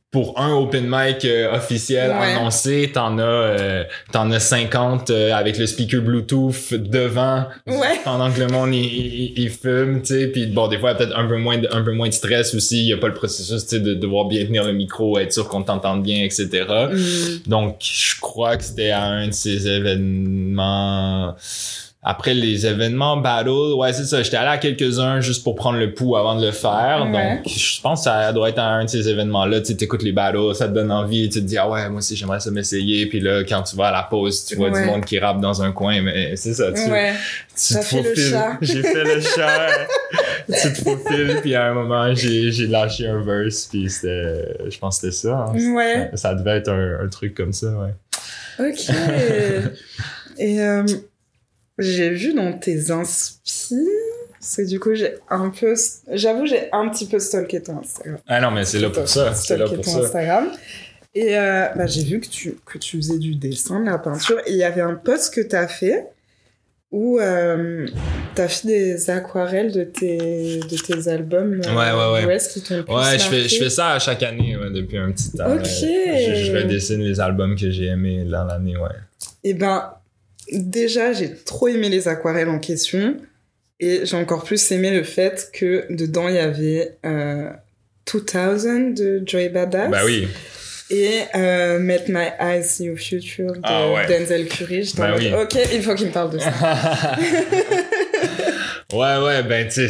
pour 0.10 0.40
un 0.40 0.54
open 0.54 0.86
mic 0.90 1.26
euh, 1.26 1.54
officiel 1.54 2.12
Ouais. 2.12 2.34
annoncé, 2.34 2.92
t'en 2.94 3.18
as 3.18 3.22
euh, 3.22 3.84
t'en 4.14 4.32
as 4.32 4.40
50 4.40 5.10
euh, 5.10 5.34
avec 5.34 5.58
le 5.58 5.68
speaker 5.68 6.02
Bluetooth 6.02 6.74
devant 6.74 7.46
Ouais. 7.68 8.00
pendant 8.06 8.32
que 8.32 8.40
le 8.40 8.48
monde 8.48 8.74
il, 8.74 8.86
il, 8.86 9.34
il 9.40 9.50
fume, 9.50 10.02
tu 10.02 10.14
sais, 10.14 10.28
puis 10.28 10.48
bon 10.48 10.70
des 10.70 10.80
fois 10.80 10.96
peut-être 10.96 11.16
un 11.18 11.28
peu 11.28 11.36
moins 11.38 11.58
de, 11.58 11.68
un 11.72 11.82
peu 11.82 11.92
moins 11.92 12.08
de 12.08 12.14
stress 12.14 12.56
aussi, 12.56 12.80
il 12.80 12.88
y 12.88 12.94
a 12.94 12.98
pas 12.98 13.10
le 13.10 13.14
processus 13.16 13.64
tu 13.64 13.76
sais 13.76 13.80
de 13.82 13.94
devoir 13.96 14.26
bien 14.26 14.46
tenir 14.46 14.64
le 14.64 14.72
micro, 14.74 15.20
être 15.20 15.34
sûr 15.34 15.48
qu'on 15.50 15.64
t'entende 15.64 16.04
bien, 16.04 16.24
etc. 16.24 16.48
Hmm. 16.92 17.50
Donc, 17.50 17.78
je 17.82 18.20
crois 18.22 18.56
que 18.56 18.64
c'était 18.64 18.92
à 18.92 19.04
un 19.04 19.28
de 19.28 19.34
ces 19.34 19.68
événements. 19.68 21.36
Après 22.10 22.34
les 22.34 22.66
événements 22.66 23.18
battle, 23.18 23.74
ouais, 23.76 23.92
c'est 23.92 24.06
ça. 24.06 24.24
J'étais 24.24 24.38
allé 24.38 24.48
à 24.48 24.58
quelques-uns 24.58 25.20
juste 25.20 25.44
pour 25.44 25.56
prendre 25.56 25.78
le 25.78 25.94
pouls 25.94 26.16
avant 26.16 26.40
de 26.40 26.46
le 26.46 26.54
faire. 26.54 27.06
Ouais. 27.12 27.36
Donc, 27.44 27.48
je 27.50 27.82
pense 27.82 28.00
que 28.00 28.04
ça 28.06 28.32
doit 28.32 28.48
être 28.48 28.60
un 28.60 28.86
de 28.86 28.90
ces 28.90 29.10
événements-là. 29.10 29.60
Tu 29.60 29.66
sais, 29.68 29.76
t'écoutes 29.76 30.04
les 30.04 30.14
battles, 30.14 30.56
ça 30.56 30.70
te 30.70 30.74
donne 30.74 30.90
envie. 30.90 31.28
Tu 31.28 31.42
te 31.42 31.46
dis, 31.46 31.58
ah 31.58 31.70
ouais, 31.70 31.90
moi 31.90 31.98
aussi, 31.98 32.16
j'aimerais 32.16 32.40
ça 32.40 32.50
m'essayer. 32.50 33.08
Puis 33.08 33.20
là, 33.20 33.44
quand 33.44 33.62
tu 33.64 33.76
vas 33.76 33.88
à 33.88 33.92
la 33.92 34.04
pause, 34.04 34.46
tu 34.46 34.56
vois 34.56 34.70
Ouais. 34.70 34.84
du 34.84 34.88
monde 34.88 35.04
qui 35.04 35.20
rappe 35.20 35.42
dans 35.42 35.62
un 35.62 35.74
coin. 35.74 36.02
Mais 36.02 36.38
c'est 36.38 36.54
ça, 36.54 36.72
tu, 36.72 36.90
Ouais. 36.90 37.12
tu 37.58 37.74
te 37.74 37.82
fait 37.82 37.98
le 37.98 38.04
faufiles. 38.04 38.30
chat. 38.32 38.58
J'ai 38.62 38.82
fait 38.84 39.04
le 39.04 39.20
chat. 39.20 39.68
tu 40.48 40.74
te 40.74 40.82
faufiles. 40.90 41.40
Puis 41.42 41.56
à 41.56 41.66
un 41.66 41.74
moment, 41.74 42.16
j'ai 42.16 42.54
j'ai 42.54 42.68
lâché 42.68 43.06
un 43.08 43.22
verse. 43.22 43.68
Puis 43.70 43.90
c'était, 43.90 44.46
je 44.70 44.78
pense 44.80 45.02
que 45.02 45.12
c'était 45.12 45.28
ça. 45.28 45.48
hein. 45.54 45.74
Ouais. 45.76 46.10
Ça 46.14 46.34
devait 46.36 46.58
être 46.60 46.70
un, 46.70 47.04
un 47.04 47.08
truc 47.10 47.36
comme 47.36 47.52
ça, 47.52 47.68
ouais. 47.68 47.94
Ok. 48.60 48.96
Et 50.40 50.62
euh, 50.62 50.84
j'ai 51.78 52.10
vu 52.10 52.34
dans 52.34 52.54
tes 52.54 52.92
inspi, 52.92 53.76
Parce 54.40 54.56
que 54.58 54.62
du 54.68 54.80
coup, 54.80 54.94
j'ai 54.96 55.16
un 55.30 55.50
peu. 55.50 55.74
J'avoue, 56.12 56.46
j'ai 56.46 56.70
un 56.72 56.90
petit 56.90 57.06
peu 57.08 57.20
stalké 57.20 57.62
ton 57.62 57.80
Instagram. 57.80 58.18
Ah 58.28 58.42
non, 58.42 58.52
mais 58.52 58.66
c'est 58.66 58.80
là 58.80 58.90
pour 58.90 59.08
ça. 59.08 59.34
C'est 59.34 59.58
là 59.58 59.66
pour 59.68 59.82
ton 59.82 59.92
ça. 59.92 60.00
Instagram. 60.00 60.48
Et 61.16 61.36
euh, 61.38 61.66
bah, 61.76 61.88
j'ai 61.88 62.04
vu 62.04 62.20
que 62.20 62.28
tu, 62.28 62.58
que 62.66 62.78
tu 62.78 62.98
faisais 62.98 63.18
du 63.18 63.36
dessin, 63.36 63.80
de 63.80 63.86
la 63.88 63.98
peinture. 63.98 64.40
Et 64.46 64.52
il 64.52 64.58
y 64.58 64.64
avait 64.64 64.82
un 64.82 64.94
post 64.96 65.34
que 65.34 65.42
tu 65.42 65.56
as 65.56 65.68
fait 65.68 66.06
où 66.92 67.20
euh, 67.20 67.86
tu 68.36 68.42
as 68.42 68.48
fait 68.48 68.68
des 68.68 69.10
aquarelles 69.10 69.72
de 69.74 69.84
tes, 69.84 70.60
de 70.60 70.78
tes 70.78 71.10
albums. 71.10 71.60
euh, 71.66 71.76
Ouais, 71.76 72.22
ouais, 72.22 72.26
ouais. 72.28 72.36
US 72.38 72.48
qui 72.50 72.62
t'ont 72.62 72.76
Ouais, 72.96 73.18
je 73.18 73.24
fais, 73.26 73.50
je 73.50 73.58
fais 73.62 73.70
ça 73.70 73.90
à 73.94 74.00
chaque 74.00 74.22
année 74.24 74.56
ouais, 74.56 74.70
depuis 74.70 74.98
un 74.98 75.12
petit 75.12 75.32
temps. 75.32 75.52
Ok. 75.54 75.66
Je, 75.66 76.44
je 76.46 76.56
redessine 76.56 77.02
les 77.02 77.20
albums 77.20 77.56
que 77.58 77.70
j'ai 77.72 77.88
aimés 77.88 78.24
dans 78.24 78.46
l'année, 78.46 78.78
ouais. 78.78 78.90
Eh 79.44 79.54
ben, 79.56 79.92
déjà, 80.52 81.14
j'ai 81.14 81.34
trop 81.34 81.68
aimé 81.68 81.90
les 81.90 82.08
aquarelles 82.08 82.50
en 82.50 82.60
question. 82.60 83.18
Et 83.80 84.06
j'ai 84.06 84.18
encore 84.18 84.44
plus 84.44 84.72
aimé 84.72 84.92
le 84.92 85.04
fait 85.04 85.50
que 85.54 85.86
dedans, 85.92 86.28
il 86.30 86.36
y 86.36 86.40
avait 86.40 86.98
euh, 87.06 87.50
2000 88.12 88.94
de 88.96 89.22
Joey 89.26 89.50
Badass. 89.50 89.92
Bah 89.92 90.02
oui. 90.04 90.28
Et 90.90 91.20
euh, 91.36 91.80
Met 91.80 92.06
My 92.08 92.30
Eyes 92.40 92.64
See 92.64 92.86
Your 92.86 92.98
Future 92.98 93.52
de 93.52 93.60
Ah 93.64 93.92
ouais. 93.92 94.08
Denzel 94.08 94.48
Curry. 94.48 94.94
Bah 94.98 95.14
oui. 95.18 95.32
ok, 95.34 95.58
il 95.74 95.82
faut 95.84 95.94
qu'il 95.96 96.08
me 96.08 96.12
parle 96.14 96.32
de 96.32 96.40
ça. 96.40 96.50
ouais, 98.94 99.18
ouais, 99.18 99.44
ben, 99.44 99.68
tu 99.68 99.90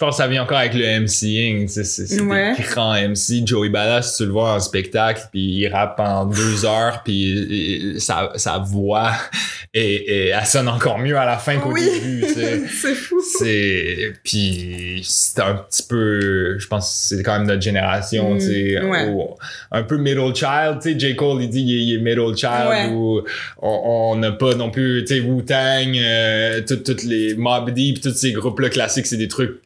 pense 0.00 0.16
que 0.16 0.22
ça 0.22 0.28
vient 0.28 0.42
encore 0.42 0.58
avec 0.58 0.74
le 0.74 1.00
MCing, 1.00 1.68
c'est 1.68 1.84
c'est 1.84 2.20
Ouais. 2.20 2.56
des 2.56 2.62
grands 2.64 2.94
MC. 2.94 3.46
Joey 3.46 3.68
Badass, 3.68 4.16
tu 4.16 4.24
le 4.26 4.32
vois 4.32 4.54
en 4.54 4.60
spectacle, 4.60 5.22
puis 5.30 5.40
il 5.40 5.68
rappe 5.68 6.00
en 6.00 6.24
deux 6.26 6.64
heures, 6.64 7.02
puis 7.04 7.94
et- 7.94 8.00
sa, 8.00 8.32
sa 8.36 8.58
voix, 8.58 9.12
et, 9.74 9.94
et 9.94 10.28
elle 10.28 10.46
sonne 10.46 10.68
encore 10.68 10.98
mieux 10.98 11.16
à 11.16 11.24
la 11.24 11.36
fin 11.38 11.58
qu'au 11.58 11.72
Oui. 11.72 11.82
début. 11.84 12.24
C'est 12.80 12.94
fou. 12.94 13.20
c'est 13.38 14.12
puis 14.24 15.00
c'est 15.04 15.40
un 15.40 15.54
petit 15.54 15.82
peu 15.82 16.58
je 16.58 16.66
pense 16.66 16.88
que 17.10 17.16
c'est 17.16 17.22
quand 17.22 17.38
même 17.38 17.46
notre 17.46 17.62
génération 17.62 18.34
Mm, 18.34 18.90
ouais. 18.90 19.06
où- 19.08 19.34
un 19.70 19.82
peu 19.82 19.96
middle 19.98 20.34
child 20.34 20.78
tu 20.82 20.92
sais 20.92 20.98
J 20.98 21.14
Cole 21.16 21.42
il 21.42 21.50
dit 21.50 21.62
il 21.62 21.94
est, 21.94 21.98
middle 21.98 22.36
child 22.36 22.92
ou 22.92 23.22
on 23.60 24.10
on 24.12 24.16
n'a 24.16 24.32
pas 24.32 24.54
non 24.54 24.70
plus 24.70 25.04
tu 25.06 25.14
sais 25.14 25.20
Wu 25.20 25.44
Tang 25.44 25.94
euh, 25.96 26.60
tout- 26.66 26.76
toutes 26.76 27.04
les 27.04 27.34
Mob 27.34 27.70
Deep 27.70 28.00
tous 28.00 28.14
ces 28.14 28.32
groupes 28.32 28.60
là 28.60 28.68
classiques 28.70 29.06
c'est 29.06 29.16
des 29.16 29.28
trucs 29.28 29.60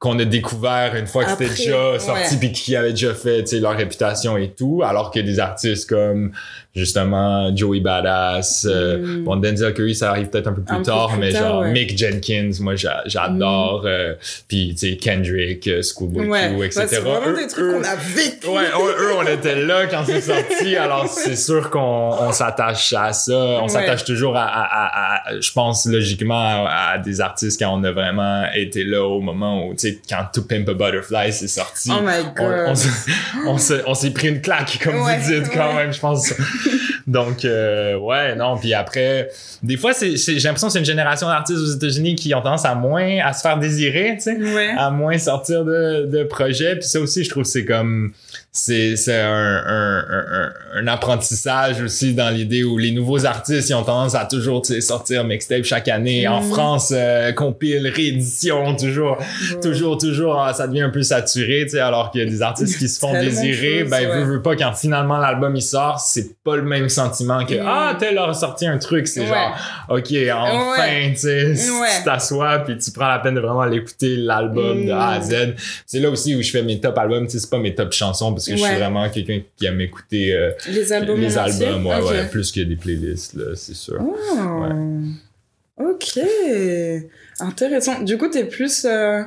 qu'on 0.00 0.18
a 0.18 0.24
découvert 0.24 0.96
une 0.96 1.06
fois 1.06 1.24
que 1.24 1.30
c'était 1.32 1.50
déjà 1.50 1.98
sorti 1.98 2.36
puis 2.38 2.52
qui 2.52 2.74
avait 2.74 2.90
déjà 2.90 3.14
fait 3.14 3.44
tu 3.44 3.50
sais 3.50 3.60
leur 3.60 3.76
réputation 3.76 4.38
et 4.38 4.50
tout 4.50 4.82
alors 4.82 5.10
que 5.10 5.20
des 5.20 5.38
artistes 5.38 5.88
comme 5.88 6.32
justement 6.74 7.54
Joey 7.54 7.80
Badass 7.80 8.66
euh, 8.70 8.98
Mm. 9.00 9.24
Bon, 9.24 9.36
Denzel 9.36 9.72
Curry, 9.74 9.94
ça 9.94 10.10
arrive 10.10 10.28
peut-être 10.28 10.46
un 10.48 10.52
peu 10.52 10.62
plus 10.62 10.74
Un 10.74 10.78
peu 10.78 10.84
tard, 10.84 11.08
plus 11.10 11.18
mais 11.20 11.32
tard, 11.32 11.42
genre 11.48 11.60
ouais. 11.62 11.72
Mick 11.72 11.96
Jenkins, 11.98 12.50
moi 12.60 12.74
j'a- 12.76 13.02
j'adore. 13.06 13.82
euh, 13.86 14.14
Puis, 14.48 14.74
tu 14.78 14.90
sais, 14.90 14.96
Kendrick, 14.96 15.66
euh, 15.68 15.82
Schoolboy 15.82 16.26
Ouais, 16.28 16.50
Q, 16.56 16.64
etc. 16.64 16.86
c'est 16.88 16.98
vraiment 17.00 17.26
Eux- 17.28 17.36
des 17.36 17.46
trucs 17.48 17.72
qu'on 17.72 17.82
a 17.82 17.94
vécu. 17.96 18.46
Ouais, 18.46 18.64
eux, 18.66 19.02
eux, 19.02 19.12
on 19.18 19.22
était 19.26 19.56
là 19.64 19.86
quand 19.86 20.02
c'est 20.06 20.20
sorti, 20.20 20.76
alors 20.76 21.06
c'est 21.08 21.36
sûr 21.36 21.70
qu'on 21.70 21.80
on 21.80 22.32
s'attache 22.32 22.92
à 22.92 23.12
ça. 23.12 23.32
On 23.32 23.62
Ouais. 23.62 23.68
s'attache 23.68 24.04
toujours 24.04 24.36
à, 24.36 24.44
à, 24.44 24.62
à- 24.62 25.30
à- 25.30 25.40
je 25.40 25.52
pense 25.52 25.86
logiquement, 25.86 26.66
à, 26.68 26.98
des 26.98 27.20
artistes 27.20 27.60
quand 27.60 27.72
on 27.78 27.82
a 27.84 27.92
vraiment 27.92 28.44
été 28.54 28.84
là 28.84 29.04
au 29.04 29.20
moment 29.20 29.66
où, 29.66 29.74
tu 29.74 29.88
sais, 29.88 29.98
quand 30.08 30.24
To 30.34 30.42
Pimp 30.42 30.68
a 30.68 30.74
Butterfly 30.74 31.32
c'est 31.32 31.48
sorti. 31.48 31.90
Oh 31.92 32.00
my 32.02 32.12
on, 32.38 32.42
god. 32.42 32.68
on, 32.68 33.58
s'est- 33.58 33.82
on 33.86 33.94
s'est- 33.94 34.10
pris 34.10 34.28
une 34.28 34.40
claque, 34.40 34.78
comme 34.82 34.96
vous 34.96 35.08
dites, 35.26 35.50
quand 35.52 35.74
même, 35.74 35.92
je 35.92 36.00
pense. 36.00 36.32
Donc, 37.10 37.44
euh, 37.44 37.96
ouais, 37.98 38.36
non. 38.36 38.56
Puis 38.56 38.72
après, 38.72 39.28
des 39.64 39.76
fois, 39.76 39.92
c'est, 39.92 40.16
c'est- 40.16 40.38
j'ai 40.38 40.46
l'impression 40.46 40.68
que 40.68 40.72
c'est 40.74 40.78
une 40.78 40.84
génération 40.84 41.26
d'artistes 41.26 41.58
aux 41.58 41.74
États-Unis 41.74 42.14
qui 42.14 42.32
ont 42.34 42.40
tendance 42.40 42.64
à 42.64 42.74
moins 42.76 43.18
à 43.24 43.32
se 43.32 43.40
faire 43.42 43.58
désirer, 43.58 44.12
tu 44.16 44.22
sais, 44.22 44.36
Ouais. 44.36 44.70
à 44.78 44.90
moins 44.90 45.18
sortir 45.18 45.64
de, 45.64 46.06
de 46.06 46.22
projets. 46.22 46.76
Puis 46.76 46.84
ça 46.88 47.00
aussi, 47.00 47.24
je 47.24 47.30
trouve 47.30 47.42
que 47.42 47.48
c'est 47.48 47.64
comme 47.64 48.12
c'est 48.52 48.96
c'est 48.96 49.20
un, 49.20 49.62
un, 49.64 49.98
un, 49.98 50.52
un 50.74 50.86
apprentissage 50.88 51.80
aussi 51.82 52.14
dans 52.14 52.30
l'idée 52.30 52.64
où 52.64 52.78
les 52.78 52.90
nouveaux 52.90 53.24
artistes 53.24 53.68
ils 53.70 53.74
ont 53.74 53.84
tendance 53.84 54.16
à 54.16 54.24
toujours 54.24 54.62
sortir 54.80 55.22
mixtape 55.24 55.62
chaque 55.62 55.86
année 55.88 56.26
en 56.26 56.40
Mhm. 56.42 56.50
France 56.50 56.92
euh, 56.96 57.30
compile 57.32 57.86
réédition 57.86 58.74
toujours 58.74 59.18
toujours 59.62 59.98
toujours 59.98 60.40
ah, 60.42 60.52
ça 60.52 60.66
devient 60.66 60.82
un 60.82 60.90
peu 60.90 61.02
saturé 61.02 61.60
tu 61.64 61.70
sais 61.70 61.80
alors 61.80 62.10
qu'il 62.10 62.22
y 62.22 62.26
a 62.26 62.28
des 62.28 62.42
artistes 62.42 62.76
qui 62.78 62.88
se 62.88 62.98
font 62.98 63.12
désirer 63.20 63.80
choses, 63.82 63.90
ben 63.90 64.08
ouais. 64.08 64.16
veut, 64.18 64.24
veut 64.24 64.42
pas 64.42 64.56
quand 64.56 64.72
finalement 64.72 65.18
l'album 65.18 65.54
il 65.54 65.62
sort 65.62 66.00
c'est 66.00 66.42
pas 66.42 66.56
le 66.56 66.62
même 66.62 66.88
sentiment 66.88 67.44
que 67.46 67.54
ah 67.64 67.94
tel 67.98 68.18
a 68.18 68.34
sorti 68.34 68.66
un 68.66 68.78
truc 68.78 69.06
c'est 69.06 69.20
Ouais. 69.20 69.26
genre 69.28 69.56
ok 69.90 70.12
enfin 70.32 71.10
tu 71.12 71.16
sais 71.16 71.54
tu 71.54 72.04
t'assois 72.04 72.58
puis 72.60 72.76
tu 72.78 72.90
prends 72.90 73.08
la 73.08 73.18
peine 73.20 73.34
de 73.36 73.40
vraiment 73.40 73.64
l'écouter 73.64 74.16
l'album 74.16 74.86
de 74.86 74.90
A 74.90 75.08
à 75.10 75.18
Mhm. 75.20 75.24
Z 75.24 75.54
c'est 75.86 76.00
là 76.00 76.10
aussi 76.10 76.34
où 76.34 76.42
je 76.42 76.50
fais 76.50 76.62
mes 76.62 76.80
top 76.80 76.98
albums 76.98 77.26
tu 77.26 77.32
sais 77.32 77.38
c'est 77.38 77.50
pas 77.50 77.58
mes 77.58 77.74
top 77.74 77.92
chansons 77.92 78.32
parce 78.40 78.46
que 78.48 78.56
je 78.56 78.62
suis 78.70 78.74
vraiment 78.76 79.08
quelqu'un 79.10 79.40
qui 79.56 79.66
aime 79.66 79.80
écouter 79.80 80.32
euh, 80.34 80.50
Les 80.68 80.92
albums 80.92 81.20
les 81.20 81.38
albums 81.38 81.86
ouais, 81.86 81.96
Ok. 82.00 82.10
ouais 82.10 82.28
plus 82.28 82.50
que 82.52 82.60
des 82.60 82.76
playlists 82.76 83.34
là 83.34 83.54
c'est 83.54 83.74
sûr 83.74 83.98
Oh. 84.00 84.64
Ok. 85.78 86.18
Intéressant. 87.38 88.02
Du 88.02 88.18
coup, 88.18 88.28
t'es 88.28 88.44
plus. 88.44 88.84
euh, 88.84 89.22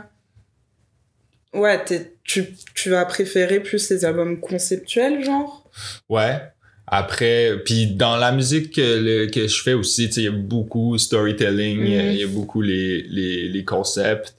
Ouais, 1.53 1.83
t'es- 1.83 2.13
tu, 2.23 2.45
tu 2.73 2.89
vas 2.89 3.05
préférer 3.05 3.59
plus 3.59 3.89
les 3.91 4.05
albums 4.05 4.39
conceptuels, 4.39 5.23
genre? 5.23 5.69
Ouais. 6.09 6.39
Après, 6.87 7.51
puis 7.63 7.87
dans 7.87 8.17
la 8.17 8.31
musique 8.31 8.75
que, 8.75 8.81
le- 8.81 9.27
que 9.27 9.47
je 9.47 9.61
fais 9.61 9.73
aussi, 9.73 10.05
il 10.05 10.23
y 10.23 10.27
a 10.27 10.31
beaucoup 10.31 10.97
storytelling, 10.97 11.79
il 11.85 11.89
y 11.93 11.97
a- 11.99 12.03
Mhm. 12.03 12.11
y, 12.17 12.23
a 12.23 12.27
beaucoup 12.27 12.61
les, 12.61 13.03
les, 13.03 13.47
les 13.49 13.63
concepts 13.63 14.35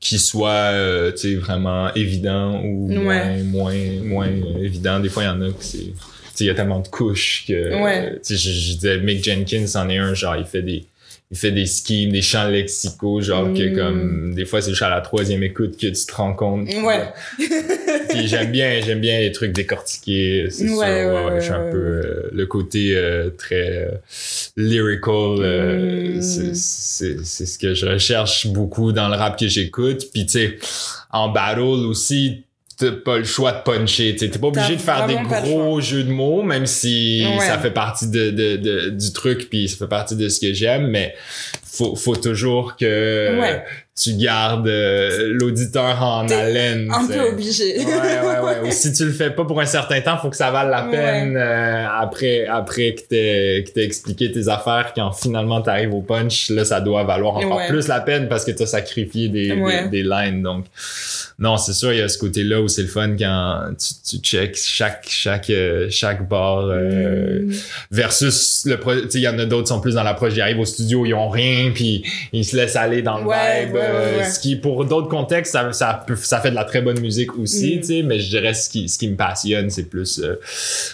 qui 0.00 0.18
soient, 0.18 0.72
euh, 0.72 1.12
tu 1.12 1.18
sais, 1.18 1.34
vraiment 1.34 1.92
évidents 1.94 2.60
ou 2.64 2.88
Ouais. 2.90 3.42
moins, 3.42 3.74
moins, 4.02 4.30
moins 4.30 4.30
évidents. 4.62 4.98
Des 4.98 5.10
fois, 5.10 5.24
il 5.24 5.26
y 5.26 5.28
en 5.28 5.42
a 5.42 5.48
que 5.50 5.62
c'est... 5.62 5.78
Tu 5.78 5.92
sais, 6.34 6.44
il 6.44 6.46
y 6.46 6.50
a 6.50 6.54
tellement 6.54 6.80
de 6.80 6.88
couches 6.88 7.44
que... 7.46 7.82
Ouais. 7.82 8.12
Tu 8.24 8.34
sais, 8.34 8.36
je, 8.36 8.50
je 8.50 8.72
disais, 8.76 8.98
Mick 8.98 9.22
Jenkins 9.22 9.66
en 9.74 9.88
est 9.90 9.98
un, 9.98 10.14
genre, 10.14 10.36
il 10.36 10.46
fait 10.46 10.62
des... 10.62 10.84
Il 11.32 11.38
fait 11.38 11.52
des 11.52 11.66
schemes, 11.66 12.10
des 12.10 12.22
champs 12.22 12.48
lexicaux, 12.48 13.20
genre 13.20 13.54
que 13.54 13.62
Mhm. 13.68 13.76
comme 13.76 14.34
des 14.34 14.44
fois 14.44 14.60
c'est 14.60 14.70
juste 14.70 14.82
à 14.82 14.90
la 14.90 15.00
troisième 15.00 15.44
écoute 15.44 15.76
que 15.76 15.86
tu 15.86 15.92
te 16.06 16.12
rends 16.12 16.34
compte. 16.34 16.68
Ouais. 16.82 17.04
Puis 18.08 18.26
j'aime 18.26 18.50
bien, 18.50 18.80
j'aime 18.84 19.00
bien 19.00 19.20
les 19.20 19.30
trucs 19.30 19.52
décortiqués, 19.52 20.48
c'est 20.50 20.64
Ouais, 20.70 20.70
sûr. 20.70 21.12
ouais, 21.14 21.24
Ouais, 21.26 21.36
je 21.40 21.44
suis 21.44 21.52
un 21.52 21.70
peu 21.70 21.76
euh, 21.78 22.30
le 22.32 22.46
côté 22.46 22.96
euh, 22.96 23.30
très 23.30 23.86
euh, 23.86 23.90
lyrical. 24.56 25.36
euh, 25.38 26.16
Mm. 26.16 26.22
c'est- 26.22 26.54
C'est 26.54 27.16
c'est 27.24 27.46
ce 27.46 27.58
que 27.58 27.74
je 27.74 27.86
recherche 27.86 28.48
beaucoup 28.48 28.90
dans 28.92 29.08
le 29.08 29.14
rap 29.14 29.38
que 29.38 29.46
j'écoute. 29.46 30.06
Puis 30.12 30.26
tu 30.26 30.32
sais, 30.32 30.58
en 31.12 31.28
battle 31.28 31.60
aussi, 31.60 32.42
t'as 32.80 32.92
pas 32.92 33.18
le 33.18 33.24
choix 33.24 33.52
de 33.52 33.62
puncher. 33.62 34.16
T'es 34.16 34.28
pas 34.28 34.46
obligé 34.48 34.74
de 34.76 34.80
faire 34.80 35.06
des 35.06 35.16
gros 35.16 35.80
jeux 35.80 36.02
de 36.04 36.10
mots, 36.10 36.42
même 36.42 36.66
si 36.66 37.24
Ouais. 37.38 37.46
ça 37.46 37.58
fait 37.58 37.70
partie 37.70 38.08
de, 38.08 38.30
de, 38.30 38.56
de- 38.56 38.88
du 38.90 39.12
truc, 39.12 39.48
puis 39.50 39.68
ça 39.68 39.76
fait 39.76 39.88
partie 39.88 40.16
de 40.16 40.28
ce 40.28 40.40
que 40.40 40.52
j'aime. 40.52 40.86
Mais 40.88 41.14
faut, 41.64 41.94
faut 41.94 42.16
toujours 42.16 42.76
que 42.76 43.38
Ouais. 43.40 43.62
tu 43.96 44.14
gardes 44.14 44.66
euh, 44.66 45.28
l'auditeur 45.32 46.02
en 46.02 46.26
haleine. 46.28 46.90
Un 46.92 47.06
peu 47.06 47.20
obligé. 47.20 47.78
Ouais, 47.78 47.84
ouais, 47.84 48.40
ouais. 48.44 48.60
Ou 48.68 48.70
si 48.72 48.92
tu 48.92 49.04
le 49.04 49.12
fais 49.12 49.30
pas 49.30 49.44
pour 49.44 49.60
un 49.60 49.66
certain 49.66 50.00
temps, 50.00 50.16
faut 50.18 50.30
que 50.30 50.36
ça 50.36 50.50
vale 50.50 50.68
la 50.70 50.84
Ouais. 50.86 50.90
peine 50.90 51.36
euh, 51.36 51.86
après, 51.88 52.46
après 52.46 52.94
que 52.94 53.02
t'aies, 53.02 53.64
que 53.64 53.70
t'aies 53.72 53.84
expliqué 53.84 54.32
tes 54.32 54.48
affaires, 54.48 54.92
quand 54.96 55.12
finalement 55.12 55.60
t'arrives 55.60 55.94
au 55.94 56.00
punch, 56.02 56.48
là, 56.50 56.64
ça 56.64 56.80
doit 56.80 57.04
valoir 57.04 57.36
encore 57.36 57.60
plus 57.68 57.86
la 57.88 58.00
peine 58.00 58.28
parce 58.28 58.44
que 58.44 58.50
t'as 58.50 58.66
sacrifié 58.66 59.28
des, 59.28 59.48
des, 59.54 59.88
des 59.90 60.02
lines. 60.02 60.42
Donc, 60.42 60.64
non, 61.40 61.56
c'est 61.56 61.72
sûr, 61.72 61.92
il 61.92 61.98
y 61.98 62.02
a 62.02 62.08
ce 62.08 62.18
côté-là 62.18 62.60
où 62.60 62.68
c'est 62.68 62.82
le 62.82 62.88
fun 62.88 63.16
quand 63.18 63.70
tu, 63.78 64.18
tu 64.18 64.22
checks 64.22 64.56
chaque, 64.56 65.06
chaque, 65.08 65.50
euh, 65.50 65.88
chaque 65.90 66.28
bar, 66.28 66.66
euh, 66.68 67.40
Mm. 67.40 67.52
versus 67.90 68.62
le 68.66 68.78
pro, 68.78 68.94
tu 68.94 69.10
sais, 69.10 69.18
il 69.18 69.22
y 69.22 69.28
en 69.28 69.38
a 69.38 69.46
d'autres 69.46 69.64
qui 69.64 69.68
sont 69.68 69.80
plus 69.80 69.94
dans 69.94 70.02
l'approche, 70.02 70.34
ils 70.36 70.40
arrivent 70.42 70.60
au 70.60 70.64
studio, 70.64 71.06
ils 71.06 71.14
ont 71.14 71.28
rien, 71.28 71.70
puis 71.74 72.04
ils 72.32 72.44
se 72.44 72.56
laissent 72.56 72.76
aller 72.76 73.02
dans 73.02 73.18
le 73.18 73.24
Ouais, 73.26 73.64
vibe. 73.66 73.74
ouais, 73.74 73.80
ouais, 73.80 73.86
euh. 73.88 74.24
Ce 74.30 74.38
qui, 74.38 74.56
pour 74.56 74.84
d'autres 74.84 75.08
contextes, 75.08 75.52
ça, 75.52 75.72
ça, 75.72 76.04
peut, 76.06 76.16
ça 76.16 76.40
fait 76.40 76.50
de 76.50 76.54
la 76.56 76.64
très 76.64 76.82
bonne 76.82 77.00
musique 77.00 77.36
aussi, 77.38 77.76
Mm. 77.76 77.80
tu 77.80 77.86
sais, 77.86 78.02
mais 78.02 78.18
je 78.20 78.28
dirais 78.28 78.52
ce 78.54 78.68
qui, 78.68 78.88
ce 78.88 78.98
qui 78.98 79.08
me 79.08 79.16
passionne, 79.16 79.70
c'est 79.70 79.84
plus 79.88 80.20
euh, 80.20 80.38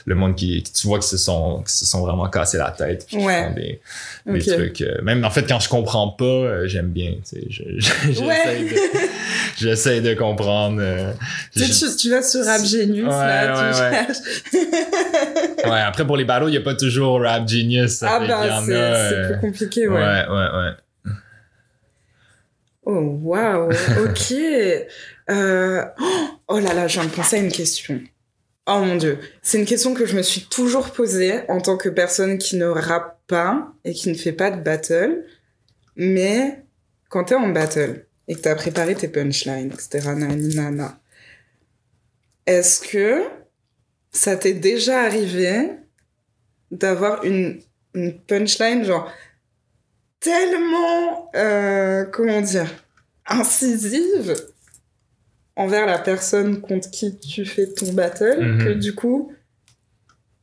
le 0.04 0.14
monde 0.14 0.36
qui, 0.36 0.62
qui- 0.62 0.72
tu 0.72 0.86
vois, 0.86 1.00
qui 1.00 1.08
se 1.08 1.16
sont, 1.16 1.62
qui 1.66 1.72
se 1.72 1.84
sont 1.84 2.00
vraiment 2.02 2.28
cassés 2.28 2.58
la 2.58 2.70
tête, 2.70 3.04
puis 3.08 3.16
qui 3.16 3.22
font 3.24 3.54
des, 3.54 3.80
des 4.26 4.44
trucs. 4.46 4.80
euh, 4.82 5.02
même 5.02 5.24
en 5.24 5.30
fait, 5.30 5.46
quand 5.48 5.58
je 5.60 5.68
comprends 5.68 6.08
pas, 6.08 6.24
euh, 6.24 6.66
j'aime 6.68 6.88
bien, 6.90 7.10
tu 7.28 7.40
sais, 7.40 7.46
je- 7.50 7.62
je- 7.80 8.12
j'essaie 8.12 8.62
de, 8.62 9.00
j'essaie 9.58 10.00
de 10.00 10.14
comprendre. 10.14 10.35
Euh, 10.40 11.12
Tu, 11.54 12.10
vas 12.10 12.22
sur 12.22 12.44
Rap 12.44 12.62
Genius, 12.64 13.06
Ouais, 13.06 13.10
là, 13.10 13.46
tu 13.46 13.80
ouais, 13.80 13.80
ouais. 13.80 13.92
cherches. 13.92 15.64
ouais, 15.64 15.80
après 15.80 16.06
pour 16.06 16.16
les 16.16 16.24
battles, 16.24 16.48
il 16.48 16.54
y 16.54 16.58
a 16.58 16.60
pas 16.62 16.74
toujours 16.74 17.20
Rap 17.22 17.48
Genius. 17.48 17.92
Ça 17.92 18.08
Ah 18.10 18.20
fait 18.20 18.26
qu'il 18.26 18.34
y 18.34 18.48
bah, 18.48 18.60
en 18.60 18.64
c'est 18.66 18.72
euh, 18.74 19.28
plus 19.32 19.40
compliqué, 19.40 19.88
ouais, 19.88 19.94
ouais. 19.94 20.26
ouais, 20.28 20.48
ouais. 20.58 21.12
Oh, 22.84 23.18
waouh, 23.22 23.70
ok. 23.70 24.34
Euh, 25.28 25.82
Oh 26.46 26.60
là 26.60 26.72
là, 26.72 26.86
je 26.86 27.00
viens 27.00 27.08
de 27.08 27.12
penser 27.12 27.34
à 27.34 27.40
une 27.40 27.50
question. 27.50 28.00
Oh 28.68 28.78
mon 28.78 28.94
dieu. 28.94 29.18
C'est 29.42 29.58
une 29.58 29.64
question 29.64 29.92
que 29.92 30.06
je 30.06 30.16
me 30.16 30.22
suis 30.22 30.42
toujours 30.42 30.90
posée 30.92 31.40
en 31.48 31.60
tant 31.60 31.76
que 31.76 31.88
personne 31.88 32.38
qui 32.38 32.56
ne 32.56 32.66
rappe 32.66 33.18
pas 33.26 33.72
et 33.84 33.92
qui 33.92 34.08
ne 34.08 34.14
fait 34.14 34.30
pas 34.30 34.52
de 34.52 34.60
battle. 34.62 35.24
Mais 35.96 36.62
quand 37.08 37.24
t'es 37.24 37.34
en 37.34 37.48
battle 37.48 38.05
et 38.28 38.34
que 38.34 38.40
t'as 38.40 38.54
préparé 38.54 38.94
tes 38.94 39.08
punchlines, 39.08 39.72
etc., 39.72 40.10
est-ce 42.46 42.80
que 42.80 43.22
ça 44.12 44.36
t'est 44.36 44.52
déjà 44.54 45.00
arrivé 45.02 45.70
d'avoir 46.70 47.24
une, 47.24 47.60
une 47.94 48.18
punchline 48.20 48.84
genre 48.84 49.10
tellement, 50.20 51.30
euh, 51.34 52.04
comment 52.06 52.40
dire, 52.40 52.70
incisive 53.26 54.34
envers 55.56 55.86
la 55.86 55.98
personne 55.98 56.60
contre 56.60 56.90
qui 56.90 57.16
tu 57.18 57.44
fais 57.44 57.66
ton 57.72 57.92
battle 57.92 58.40
Mhm. 58.40 58.64
que 58.64 58.68
du 58.74 58.94
coup, 58.94 59.32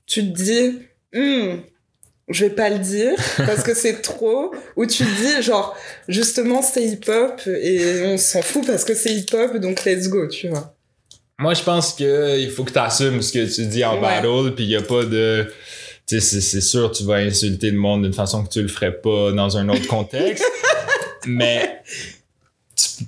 tu 0.06 0.22
te 0.22 0.42
dis, 0.42 0.80
Hmm, 1.16 1.60
je 2.30 2.46
vais 2.46 2.52
pas 2.52 2.70
le 2.70 2.80
dire 2.80 3.14
parce 3.38 3.64
que 3.64 3.74
c'est 3.74 4.02
trop, 4.02 4.54
ou 4.76 4.86
tu 4.86 5.04
dis 5.04 5.42
genre, 5.42 5.76
justement 6.08 6.62
c'est 6.62 6.84
hip-hop 6.84 7.42
et 7.48 8.02
on 8.06 8.18
s'en 8.18 8.42
fout 8.42 8.66
parce 8.66 8.84
que 8.86 8.94
c'est 8.96 9.14
hip-hop 9.14 9.58
donc 9.58 9.84
let's 9.86 10.08
go, 10.10 10.28
tu 10.28 10.48
vois. 10.50 10.74
Moi, 11.40 11.56
je 11.56 11.64
pense 11.64 11.94
que 11.94 12.40
il 12.40 12.50
faut 12.52 12.64
que 12.64 12.72
tu 12.72 12.78
assumes 12.80 13.22
ce 13.22 13.34
que 13.34 13.54
tu 13.54 13.66
dis 13.66 13.84
en 13.84 13.96
Ouais. 13.96 14.02
battle, 14.02 14.54
puis 14.56 14.66
il 14.66 14.70
y 14.70 14.76
a 14.76 14.82
pas 14.84 15.04
de. 15.04 15.52
Tu 16.08 16.20
sais, 16.22 16.42
c'est- 16.42 16.62
sûr, 16.62 16.92
tu 16.92 17.04
vas 17.06 17.16
insulter 17.16 17.72
le 17.72 17.78
monde 17.78 18.04
d'une 18.04 18.14
façon 18.14 18.44
que 18.44 18.50
tu 18.50 18.62
le 18.62 18.68
ferais 18.68 18.92
pas 18.94 19.32
dans 19.32 19.58
un 19.58 19.68
autre 19.70 19.88
contexte. 19.88 20.44
mais, 21.26 21.82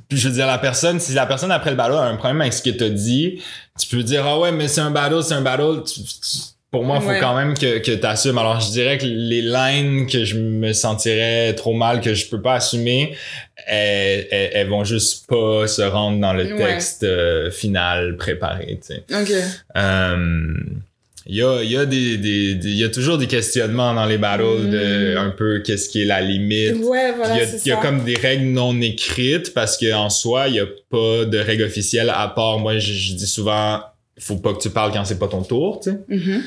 je 0.09 0.27
veux 0.27 0.33
dire, 0.33 0.47
la 0.47 0.57
personne, 0.57 0.99
si 0.99 1.13
la 1.13 1.25
personne 1.27 1.51
après 1.51 1.69
le 1.69 1.75
battle 1.77 1.93
a 1.93 2.03
un 2.05 2.15
problème 2.15 2.41
avec 2.41 2.53
ce 2.53 2.63
que 2.63 2.71
t'as 2.71 2.89
dit, 2.89 3.41
tu 3.79 3.87
peux 3.95 4.01
dire, 4.03 4.25
ah 4.25 4.39
ouais, 4.39 4.51
mais 4.51 4.67
c'est 4.67 4.81
un 4.81 4.91
battle, 4.91 5.23
c'est 5.23 5.33
un 5.35 5.41
battle. 5.41 5.83
Tu- 5.85 6.01
tu- 6.01 6.54
pour 6.75 6.83
moi, 6.83 6.97
il 6.99 7.03
faut 7.03 7.09
Ouais. 7.11 7.19
quand 7.21 7.35
même 7.37 7.53
que, 7.57 7.77
que 7.79 7.91
tu 7.91 8.05
assumes. 8.05 8.37
Alors, 8.37 8.59
je 8.59 8.69
dirais 8.71 8.97
que 8.97 9.05
les 9.05 9.41
lines 9.41 10.07
que 10.07 10.25
je 10.25 10.35
me 10.37 10.73
sentirais 10.73 11.53
trop 11.55 11.73
mal, 11.73 12.01
que 12.01 12.13
je 12.13 12.27
peux 12.27 12.41
pas 12.41 12.55
assumer, 12.55 13.15
elles, 13.65 14.27
elles, 14.29 14.49
elles 14.53 14.67
vont 14.67 14.83
juste 14.83 15.25
pas 15.27 15.67
se 15.67 15.81
rendre 15.83 16.19
dans 16.19 16.33
le 16.33 16.43
Ouais. 16.53 16.57
texte 16.57 17.03
euh, 17.03 17.49
final 17.49 18.17
préparé, 18.17 18.77
tu 18.85 18.93
sais. 18.93 19.03
Ok. 19.09 19.31
Euh, 19.77 20.53
il 21.27 21.35
y 21.37 21.41
a, 21.41 21.63
il 21.63 21.71
y 21.71 21.77
a 21.77 21.85
des, 21.85 22.17
des, 22.17 22.51
y 22.71 22.83
a 22.83 22.89
toujours 22.89 23.17
des 23.17 23.25
questionnements 23.27 23.93
dans 23.95 24.05
les 24.05 24.17
battles 24.19 24.69
de 24.69 25.15
Mm. 25.15 25.17
un 25.17 25.29
peu 25.31 25.59
qu'est-ce 25.65 25.87
qui 25.89 26.01
est 26.03 26.05
la 26.05 26.21
limite. 26.21 26.75
Ouais, 26.83 27.13
voilà, 27.15 27.35
il 27.41 27.67
y 27.67 27.71
a, 27.71 27.77
y 27.77 27.81
comme 27.81 28.03
des 28.03 28.13
règles 28.15 28.45
non 28.45 28.79
écrites 28.81 29.53
parce 29.53 29.77
que 29.77 29.91
en 29.93 30.09
soi, 30.11 30.49
il 30.49 30.55
y 30.55 30.59
a 30.59 30.67
pas 30.91 31.25
de 31.25 31.37
règles 31.39 31.63
officielles 31.63 32.11
à 32.13 32.27
part 32.27 32.59
moi 32.59 32.77
je, 32.77 32.91
je 32.93 33.13
dis 33.13 33.25
souvent 33.27 33.79
faut 34.19 34.37
pas 34.37 34.53
que 34.53 34.59
tu 34.59 34.69
parles 34.69 34.91
quand 34.91 35.05
c'est 35.05 35.19
pas 35.19 35.27
ton 35.27 35.41
tour, 35.43 35.79
tu 35.83 35.91
sais. 35.91 35.97
Mhm. 36.07 36.41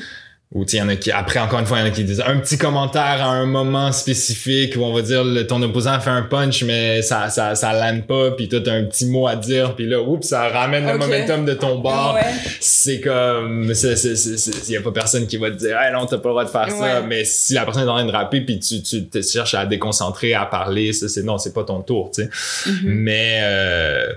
Ou 0.51 0.65
tu 0.65 0.71
sais, 0.71 0.77
il 0.77 0.79
y 0.79 0.83
en 0.83 0.89
a 0.89 0.95
qui 0.95 1.11
après 1.11 1.39
encore 1.39 1.59
une 1.59 1.67
fois, 1.67 1.77
il 1.77 1.81
y 1.81 1.83
en 1.83 1.87
a 1.89 1.91
qui 1.91 2.03
disent 2.03 2.23
un 2.25 2.39
petit 2.39 2.57
commentaire 2.57 3.21
à 3.21 3.27
un 3.27 3.45
moment 3.45 3.91
spécifique 3.91 4.73
où 4.77 4.79
on 4.83 4.91
va 4.91 5.03
dire 5.03 5.23
le, 5.23 5.45
ton 5.45 5.61
opposant 5.61 5.99
fait 5.99 6.09
un 6.09 6.23
punch 6.23 6.63
mais 6.63 7.03
ça 7.03 7.29
ça 7.29 7.53
ça 7.53 7.71
lande 7.71 8.07
pas 8.07 8.31
puis 8.31 8.49
toi 8.49 8.59
t'as 8.59 8.73
un 8.73 8.85
petit 8.85 9.05
mot 9.05 9.27
à 9.27 9.35
dire 9.35 9.75
puis 9.75 9.85
là 9.85 10.01
oups 10.01 10.25
ça 10.27 10.47
ramène 10.49 10.87
le 10.87 10.97
momentum 10.97 11.45
de 11.45 11.53
ton 11.53 11.77
bord 11.77 12.15
Ouais. 12.15 12.21
c'est 12.59 12.99
comme 12.99 13.75
c'est 13.75 13.95
c'est 13.95 14.15
c'est 14.15 14.37
c'est- 14.39 14.71
y 14.73 14.75
a 14.77 14.81
pas 14.81 14.91
personne 14.91 15.27
qui 15.27 15.37
va 15.37 15.51
te 15.51 15.55
dire 15.57 15.77
hey 15.79 15.93
non 15.93 16.07
t'as 16.07 16.17
pas 16.17 16.29
le 16.29 16.33
droit 16.33 16.45
de 16.45 16.49
faire 16.49 16.71
ça 16.71 17.01
mais 17.07 17.25
si 17.25 17.53
la 17.53 17.63
personne 17.65 17.83
est 17.83 17.91
en 17.91 17.93
train 17.97 18.05
de 18.05 18.11
rapper 18.11 18.41
puis 18.41 18.59
tu 18.59 18.81
tu 18.81 19.05
te 19.05 19.21
cherches 19.21 19.53
à 19.53 19.67
déconcentrer 19.67 20.33
à 20.33 20.47
parler 20.47 20.93
ça 20.93 21.07
c'est 21.09 21.21
non 21.21 21.37
c'est 21.37 21.53
pas 21.53 21.63
ton 21.63 21.81
tour 21.81 22.09
tu 22.11 22.23
sais 22.23 22.29
Mhm. 22.65 22.79
mais 22.85 23.39
euh, 23.43 24.07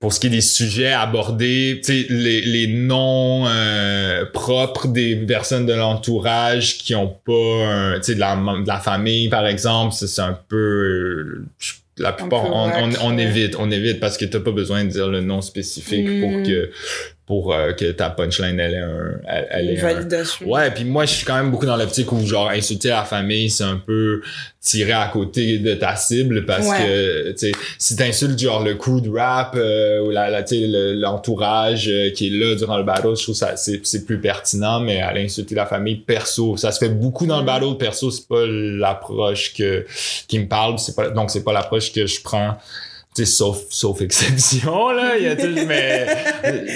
pour 0.00 0.12
ce 0.12 0.20
qui 0.20 0.28
est 0.28 0.30
des 0.30 0.40
sujets 0.40 0.92
abordés, 0.92 1.80
tu 1.84 1.92
sais, 1.92 2.06
les, 2.08 2.40
les 2.40 2.66
noms 2.68 3.46
euh, 3.48 4.24
propres 4.32 4.86
des 4.86 5.16
personnes 5.16 5.66
de 5.66 5.72
l'entourage 5.72 6.78
qui 6.78 6.94
ont 6.94 7.08
pas, 7.24 7.32
un- 7.66 7.96
tu 7.98 8.04
sais, 8.04 8.14
de 8.14 8.20
la, 8.20 8.36
de 8.36 8.66
la 8.68 8.78
famille, 8.78 9.28
par 9.28 9.46
exemple, 9.46 9.92
c'est 9.94 10.20
un 10.22 10.38
peu... 10.48 11.42
la 11.98 12.12
plupart, 12.12 12.44
on, 12.44 12.70
on, 12.70 12.90
on 13.02 13.18
évite, 13.18 13.56
on 13.58 13.70
évite 13.72 13.98
parce 13.98 14.16
que 14.16 14.24
t'as 14.24 14.38
pas 14.38 14.52
besoin 14.52 14.84
de 14.84 14.88
dire 14.90 15.08
le 15.08 15.20
nom 15.20 15.40
spécifique 15.42 16.20
pour 16.20 16.30
Mm. 16.30 16.42
que 16.46 16.70
pour 17.28 17.52
euh, 17.54 17.72
que 17.74 17.92
ta 17.92 18.08
punchline 18.10 18.58
elle 18.58 18.72
ait 18.74 18.78
un, 18.78 19.20
elle, 19.50 19.70
ait 19.70 19.80
un. 19.84 20.46
Ouais, 20.46 20.70
puis 20.70 20.84
moi 20.84 21.04
je 21.04 21.12
suis 21.12 21.24
quand 21.26 21.36
même 21.36 21.50
beaucoup 21.50 21.66
dans 21.66 21.76
l'optique 21.76 22.10
où 22.10 22.26
genre 22.26 22.48
insulter 22.48 22.88
la 22.88 23.04
famille, 23.04 23.50
c'est 23.50 23.64
un 23.64 23.76
peu 23.76 24.22
tirer 24.62 24.92
à 24.94 25.08
côté 25.12 25.58
de 25.58 25.74
ta 25.74 25.94
cible 25.94 26.46
parce 26.46 26.66
Ouais. 26.66 26.78
que 26.78 27.30
tu 27.32 27.38
sais 27.38 27.52
si 27.78 27.96
t'insultes 27.96 28.38
genre 28.38 28.64
le 28.64 28.74
crew 28.74 29.00
de 29.02 29.10
rap 29.10 29.54
euh, 29.56 30.00
ou 30.06 30.10
la, 30.10 30.30
la 30.30 30.42
tu 30.42 30.56
sais 30.56 30.66
le- 30.66 30.94
l'entourage 30.94 31.86
euh, 31.88 32.10
qui 32.10 32.28
est 32.28 32.30
là 32.30 32.54
durant 32.54 32.78
le 32.78 32.82
battle, 32.84 33.14
je 33.16 33.22
trouve 33.22 33.34
ça 33.34 33.56
c'est 33.56 33.80
c'est 33.86 34.04
plus 34.06 34.18
pertinent 34.20 34.80
mais 34.80 35.00
aller 35.02 35.24
insulter 35.24 35.54
la 35.54 35.66
famille 35.66 35.96
perso, 35.96 36.56
ça 36.56 36.72
se 36.72 36.78
fait 36.78 36.88
beaucoup 36.88 37.26
dans 37.26 37.40
le 37.40 37.44
battle 37.46 37.76
perso, 37.78 38.10
c'est 38.10 38.26
pas 38.26 38.46
l'approche 38.46 39.52
que 39.54 39.84
qui 40.28 40.38
me 40.38 40.48
parle, 40.48 40.78
c'est 40.78 40.96
pas 40.96 41.10
donc 41.10 41.30
c'est 41.30 41.44
pas 41.44 41.52
l'approche 41.52 41.92
que 41.92 42.06
je 42.06 42.22
prends 42.22 42.56
sauf, 43.24 43.58
sauf 43.70 44.00
exception, 44.00 44.90
là. 44.90 45.16
Il 45.16 45.24
y 45.24 45.26
a 45.26 45.36
tout, 45.36 45.46
mais 45.66 46.06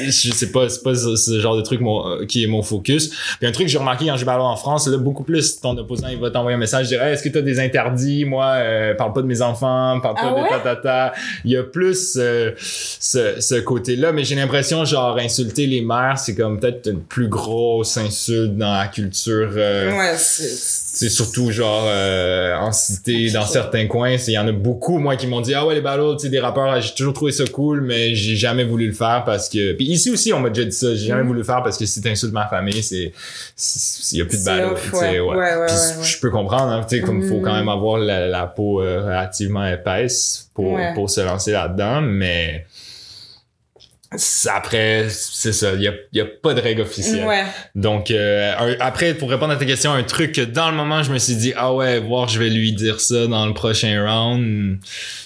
je 0.07 0.33
sais 0.33 0.51
pas, 0.51 0.69
c'est 0.69 0.83
pas 0.83 0.95
ce, 0.95 1.17
ce 1.17 1.41
genre 1.41 1.57
de 1.57 1.63
truc 1.63 1.81
mon, 1.81 2.07
euh, 2.09 2.27
qui 2.27 2.45
est 2.45 2.47
mon 2.47 2.63
focus. 2.63 3.11
Puis 3.39 3.47
un 3.47 3.53
truc 3.53 3.67
que 3.67 3.73
j'ai 3.73 3.79
remarqué 3.79 4.07
quand 4.07 4.17
je 4.17 4.25
ballon 4.25 4.45
en 4.45 4.57
France, 4.57 4.87
là, 4.89 4.97
beaucoup 4.97 5.25
plus 5.25 5.61
ton 5.61 5.77
opposant, 5.77 6.09
il 6.09 6.19
va 6.19 6.31
t'envoyer 6.31 6.57
un 6.57 6.61
message, 6.61 6.89
dire, 6.89 7.03
Hey, 7.03 7.15
est-ce 7.15 7.23
que 7.23 7.29
t'as 7.29 7.41
des 7.43 7.61
interdits? 7.61 8.25
Moi, 8.25 8.45
euh, 8.45 8.95
parle 8.95 9.13
pas 9.13 9.23
de 9.23 9.27
mes 9.27 9.43
enfants, 9.43 9.99
parle 10.01 10.15
pas 10.15 10.21
Ah 10.25 10.31
de 10.31 10.43
ouais? 10.43 10.49
ta, 10.49 10.59
ta, 10.61 10.77
ta. 10.77 11.13
Il 11.45 11.51
y 11.53 11.57
a 11.57 11.63
plus 11.63 12.17
euh, 12.17 12.53
ce, 12.59 13.41
ce 13.41 13.57
côté-là, 13.61 14.13
mais 14.13 14.25
j'ai 14.25 14.35
l'impression, 14.35 14.85
genre, 14.85 15.19
insulter 15.19 15.67
les 15.67 15.81
mères, 15.83 16.19
c'est 16.19 16.35
comme 16.35 16.61
peut-être 16.61 16.89
une 16.91 17.01
plus 17.03 17.29
grosse 17.29 17.97
insulte 17.97 18.57
dans 18.57 18.73
la 18.73 18.87
culture, 18.89 19.51
euh, 19.57 19.97
Ouais, 19.97 20.15
c'est. 20.17 20.92
C'est 20.95 21.09
surtout 21.09 21.51
genre 21.51 21.85
euh, 21.87 22.55
en 22.59 22.71
cité 22.71 23.31
dans 23.31 23.47
certains 23.47 23.87
coins 23.87 24.11
il 24.29 24.33
y 24.35 24.39
en 24.39 24.47
a 24.47 24.53
beaucoup 24.53 24.99
moi 24.99 25.17
qui 25.17 25.27
m'ont 25.27 25.41
dit 25.41 25.55
ah 25.55 25.65
ouais 25.67 25.75
les 25.75 25.81
ballots 25.81 26.17
tu 26.17 26.25
sais 26.25 26.29
des 26.29 26.39
rappeurs 26.39 26.79
j'ai 26.83 26.93
toujours 26.95 27.15
trouvé 27.15 27.33
ça 27.33 27.45
cool 27.47 27.81
mais 27.81 28.15
j'ai 28.15 28.37
jamais 28.37 28.65
voulu 28.65 28.89
le 28.89 28.93
faire 28.93 29.23
parce 29.25 29.49
que 29.49 29.73
puis 29.73 29.87
ici 29.87 30.11
aussi 30.11 30.35
on 30.35 30.41
m'a 30.41 30.51
déjà 30.51 30.67
dit 30.69 30.77
ça 30.77 30.95
j'ai 30.95 31.07
jamais 31.07 31.23
Mhm. 31.23 31.29
voulu 31.29 31.39
le 31.39 31.45
faire 31.47 31.63
parce 31.63 31.79
que 31.79 31.87
si 31.87 32.03
t'insultes 32.03 32.35
ma 32.35 32.47
famille 32.47 32.83
c'est 32.83 33.11
il 34.13 34.19
y 34.19 34.21
a 34.21 34.27
plus 34.27 34.45
de 34.45 34.65
off, 34.65 34.83
tu 34.91 34.97
sais 34.99 35.19
ouais. 35.21 35.35
ouais, 35.35 35.57
Ouais, 35.57 35.67
je 36.03 36.21
peux 36.21 36.31
comprendre 36.31 36.71
hein, 36.73 36.85
tu 36.87 36.97
sais 36.99 37.03
comme 37.03 37.23
faut 37.23 37.41
quand 37.41 37.53
Mhm. 37.53 37.59
même 37.61 37.69
avoir 37.71 37.97
la, 37.99 38.29
la 38.29 38.47
peau 38.47 38.83
euh, 38.83 39.01
relativement 39.03 39.67
épaisse 39.67 40.51
pour 40.55 40.79
pour 40.95 41.09
se 41.09 41.23
lancer 41.23 41.53
là-dedans 41.53 42.03
mais 42.03 42.67
c'est- 42.69 42.92
après 44.53 45.07
c'est 45.11 45.53
ça 45.53 45.73
il 45.75 45.83
y 45.83 45.89
a, 45.89 45.93
y 46.13 46.21
a 46.21 46.25
pas 46.27 46.55
de 46.55 46.61
règle 46.61 46.83
officielle 46.83 47.25
Ouais. 47.27 47.43
donc 47.75 48.11
euh, 48.11 48.53
un- 48.59 48.77
après 48.81 49.15
pour 49.15 49.31
répondre 49.31 49.53
à 49.53 49.57
ta 49.57 49.65
question 49.65 49.93
un 49.93 50.03
truc 50.03 50.33
que 50.33 50.41
dans 50.43 50.71
le 50.71 50.77
moment 50.77 51.03
je 51.03 51.13
me 51.13 51.19
suis 51.19 51.37
dit 51.37 51.53
ah 51.57 51.73
ouais 51.75 51.99
voir 52.01 52.29
je 52.29 52.39
vais 52.39 52.51
lui 52.51 52.73
dire 52.73 53.01
ça 53.01 53.27
dans 53.27 53.47
le 53.47 53.55
prochain 53.55 54.03
round 54.05 54.79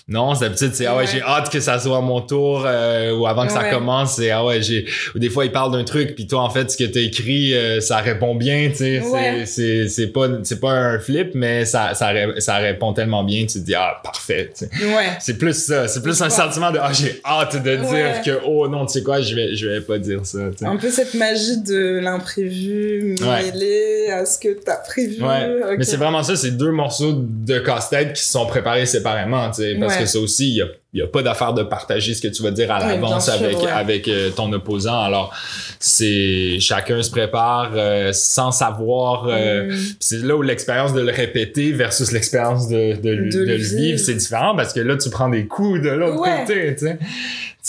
non 0.08 0.32
d'habitude 0.34 0.70
c'est 0.74 0.86
ah 0.86 0.94
ouais 0.96 1.04
Ouais. 1.06 1.06
j'ai 1.12 1.22
hâte 1.22 1.50
que 1.50 1.60
ça 1.60 1.78
soit 1.78 1.98
à 1.98 2.00
mon 2.00 2.20
tour 2.20 2.64
euh, 2.66 3.12
ou 3.16 3.26
avant 3.26 3.46
que 3.46 3.52
ça 3.52 3.64
commence 3.64 4.14
c'est 4.16 4.30
ah 4.30 4.44
ouais 4.44 4.62
j'ai 4.62 4.86
ou 5.14 5.18
des 5.18 5.30
fois 5.30 5.44
il 5.44 5.52
parle 5.52 5.72
d'un 5.72 5.84
truc 5.84 6.14
puis 6.14 6.26
toi 6.26 6.40
en 6.42 6.50
fait 6.50 6.70
ce 6.70 6.76
que 6.76 6.84
t'as 6.84 7.00
écrit 7.00 7.54
euh, 7.54 7.80
ça 7.80 7.98
répond 7.98 8.34
bien 8.34 8.68
tu 8.70 8.76
sais 8.76 9.02
c'est 9.02 9.46
c'est 9.46 9.88
c'est 9.88 10.06
pas 10.08 10.26
c'est 10.44 10.60
pas 10.60 10.70
un 10.72 10.98
flip 10.98 11.30
mais 11.34 11.64
ça 11.64 11.94
ça 11.94 12.12
ça 12.38 12.56
répond 12.56 12.92
tellement 12.92 13.24
bien 13.24 13.42
tu 13.46 13.58
te 13.60 13.64
dis 13.64 13.74
ah 13.74 14.00
parfait 14.02 14.52
tu. 14.56 14.64
Ouais. 14.86 15.06
c'est 15.20 15.38
plus 15.38 15.54
ça 15.66 15.88
c'est 15.88 16.02
plus 16.02 16.20
un 16.22 16.30
sentiment 16.30 16.70
de 16.70 16.78
ah 16.80 16.92
j'ai 16.92 17.20
hâte 17.24 17.62
de 17.62 17.76
dire 17.76 18.22
que 18.24 18.40
oh 18.44 18.68
non 18.68 18.75
tu 18.84 18.92
sais 18.92 19.02
quoi 19.02 19.20
je 19.20 19.34
vais 19.34 19.54
je 19.54 19.68
vais 19.68 19.80
pas 19.80 19.98
dire 19.98 20.20
ça. 20.26 20.38
Un 20.62 20.76
peu 20.76 20.90
cette 20.90 21.14
magie 21.14 21.62
de 21.62 22.00
l'imprévu 22.00 23.14
Ouais. 23.22 23.50
mêlée 23.52 24.08
à 24.10 24.26
ce 24.26 24.38
que 24.38 24.48
t'as 24.62 24.76
prévu. 24.76 25.22
Ouais, 25.22 25.76
mais 25.78 25.84
c'est 25.84 25.96
vraiment 25.96 26.22
ça, 26.22 26.36
c'est 26.36 26.50
deux 26.50 26.70
morceaux 26.72 27.12
de 27.16 27.58
casse-tête 27.60 28.12
qui 28.14 28.22
sont 28.24 28.46
préparés 28.46 28.86
séparément, 28.86 29.48
tu 29.50 29.62
sais, 29.62 29.76
parce 29.78 29.94
Ouais. 29.96 30.02
que 30.02 30.08
ça 30.08 30.18
aussi, 30.18 30.48
il 30.50 30.56
y 30.56 30.62
a, 30.62 30.66
il 30.92 31.00
y 31.00 31.02
a 31.02 31.06
pas 31.06 31.22
d'affaire 31.22 31.52
de 31.54 31.62
partager 31.62 32.14
ce 32.14 32.22
que 32.22 32.28
tu 32.28 32.42
vas 32.42 32.50
dire 32.50 32.70
à 32.70 32.78
l'avance 32.86 33.28
avec 33.28 33.58
ouais. 33.60 33.68
avec 33.70 34.08
euh, 34.08 34.30
ton 34.30 34.52
opposant. 34.52 35.00
Alors, 35.00 35.34
c'est 35.80 36.58
chacun 36.60 37.02
se 37.02 37.10
prépare 37.10 37.72
euh, 37.74 38.10
sans 38.12 38.50
savoir. 38.50 39.26
euh, 39.28 39.66
Mm. 39.66 39.76
c'est 40.00 40.22
là 40.22 40.36
où 40.36 40.42
l'expérience 40.42 40.92
de 40.92 41.00
le 41.00 41.10
répéter 41.12 41.72
versus 41.72 42.12
l'expérience 42.12 42.68
de, 42.68 42.94
de, 42.94 43.14
De 43.16 43.30
de 43.30 43.38
le 43.44 43.54
vivre, 43.56 43.76
vivre. 43.76 43.98
c'est 43.98 44.14
différent 44.14 44.54
parce 44.56 44.72
que 44.72 44.80
là, 44.80 44.96
tu 44.96 45.10
prends 45.10 45.28
des 45.28 45.46
coups 45.46 45.80
de 45.82 45.88
l'autre 45.90 46.20
Ouais. 46.20 46.44
côté, 46.46 46.74
tu 46.78 46.86
sais. 46.86 46.98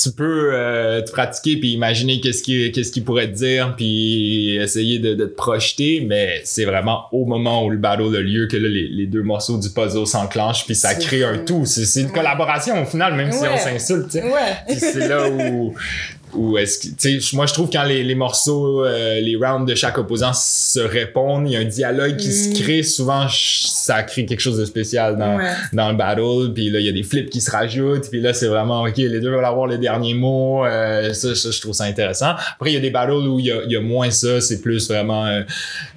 Tu 0.02 0.12
peux 0.12 0.52
euh, 0.54 1.02
te 1.02 1.12
pratiquer 1.12 1.58
puis 1.58 1.72
imaginer 1.74 2.20
qu'est-ce 2.22 2.44
qui 2.44 2.72
qu'est-ce 2.72 2.92
qu'il 2.92 3.04
pourrait 3.04 3.32
te 3.32 3.36
dire 3.38 3.74
puis 3.76 4.56
essayer 4.58 5.00
de, 5.00 5.16
de 5.16 5.26
te 5.26 5.34
projeter, 5.36 6.02
mais 6.08 6.42
c'est 6.44 6.66
vraiment 6.66 7.06
au 7.12 7.26
moment 7.26 7.66
où 7.66 7.70
le 7.72 7.78
battle 7.78 8.16
a 8.16 8.22
lieu 8.22 8.48
que 8.48 8.58
là, 8.58 8.68
les, 8.70 8.88
les 8.90 9.08
deux 9.08 9.24
morceaux 9.24 9.58
du 9.58 9.70
puzzle 9.72 10.06
s'enclenchent 10.06 10.66
puis 10.66 10.76
ça 10.76 10.94
crée 10.94 11.24
un 11.24 11.40
tout. 11.40 11.66
C'est 11.66 11.86
c'est 11.86 12.02
une 12.02 12.08
Ouais. 12.08 12.14
collaboration 12.14 12.82
au 12.82 12.86
final, 12.86 13.16
même 13.16 13.32
si 13.32 13.44
on 13.52 13.58
s'insulte, 13.58 14.06
tu 14.12 14.20
sais. 14.20 14.24
Ouais. 14.24 14.78
C'est 14.78 15.08
là 15.08 15.30
où 15.30 15.74
ou 16.34 16.58
est-ce 16.58 16.80
que 16.80 16.96
tu 16.96 17.22
sais 17.22 17.36
moi 17.36 17.46
je 17.46 17.54
trouve 17.54 17.70
quand 17.72 17.84
les, 17.84 18.04
les 18.04 18.16
morceaux 18.16 18.84
euh, 18.86 19.20
les 19.22 19.36
rounds 19.36 19.66
de 19.70 19.76
chaque 19.76 19.98
opposant 19.98 20.34
se 20.34 20.80
répondent 20.80 21.48
il 21.48 21.54
y 21.54 21.56
a 21.56 21.60
un 21.60 21.66
dialogue 21.66 22.18
qui 22.18 22.32
se 22.32 22.50
Mm. 22.50 22.54
crée. 22.54 22.84
Souvent 22.84 23.28
ça 23.30 24.04
crée 24.04 24.26
quelque 24.26 24.40
chose 24.42 24.58
de 24.58 24.66
spécial 24.66 25.18
dans 25.18 25.38
Ouais. 25.38 25.46
dans 25.74 25.90
le 25.92 25.96
battle. 25.98 26.54
Puis 26.54 26.70
là 26.70 26.80
il 26.80 26.86
y 26.86 26.90
a 26.90 26.92
des 26.92 27.04
flips 27.04 27.30
qui 27.30 27.40
se 27.42 27.50
rajoutent. 27.52 28.10
Puis 28.10 28.20
là 28.22 28.34
c'est 28.34 28.48
vraiment 28.48 28.82
ok 28.84 28.98
les 28.98 29.20
deux 29.20 29.30
veulent 29.32 29.44
avoir 29.46 29.68
les 29.68 29.78
derniers 29.78 30.14
mots 30.14 30.66
euh, 30.66 31.14
ça, 31.14 31.34
ça, 31.36 31.50
je 31.52 31.62
trouve 31.62 31.74
ça 31.74 31.86
intéressant. 31.86 32.34
Après 32.56 32.72
il 32.72 32.74
y 32.74 32.78
a 32.78 32.82
des 32.82 32.90
battles 32.92 33.12
où 33.14 33.40
il 33.40 33.46
y 33.46 33.52
a, 33.52 33.62
il 33.66 33.72
y 33.72 33.76
a 33.76 33.82
moins 33.82 34.12
ça. 34.12 34.42
C'est 34.42 34.62
plus 34.62 34.90
vraiment 34.90 35.26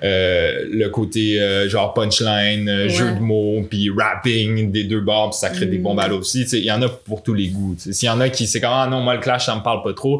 euh, 0.03 0.65
le 0.71 0.89
côté 0.89 1.39
genre 1.69 1.93
punchline 1.95 2.89
jeu 2.89 3.13
de 3.15 3.21
mots 3.21 3.63
puis 3.69 3.91
rapping 3.97 4.71
des 4.71 4.85
deux 4.85 5.01
bords. 5.01 5.31
Puis 5.31 5.39
ça 5.41 5.51
crée 5.51 5.67
des 5.67 5.79
Mm. 5.79 5.83
bons 5.83 5.95
battles 5.95 6.13
aussi. 6.15 6.43
Il 6.53 6.65
y 6.65 6.73
en 6.73 6.83
a 6.83 6.89
pour 6.89 7.23
tous 7.23 7.35
les 7.35 7.49
goûts. 7.49 7.75
S'il 7.79 8.07
y 8.07 8.11
en 8.11 8.21
a 8.21 8.29
qui 8.29 8.47
c'est 8.47 8.61
comme 8.61 8.71
ah 8.73 8.87
non 8.91 9.01
moi 9.01 9.15
le 9.15 9.21
clash 9.21 9.47
ça 9.47 9.55
me 9.57 9.63
parle 9.63 9.83
pas 9.83 9.93
trop 9.93 10.20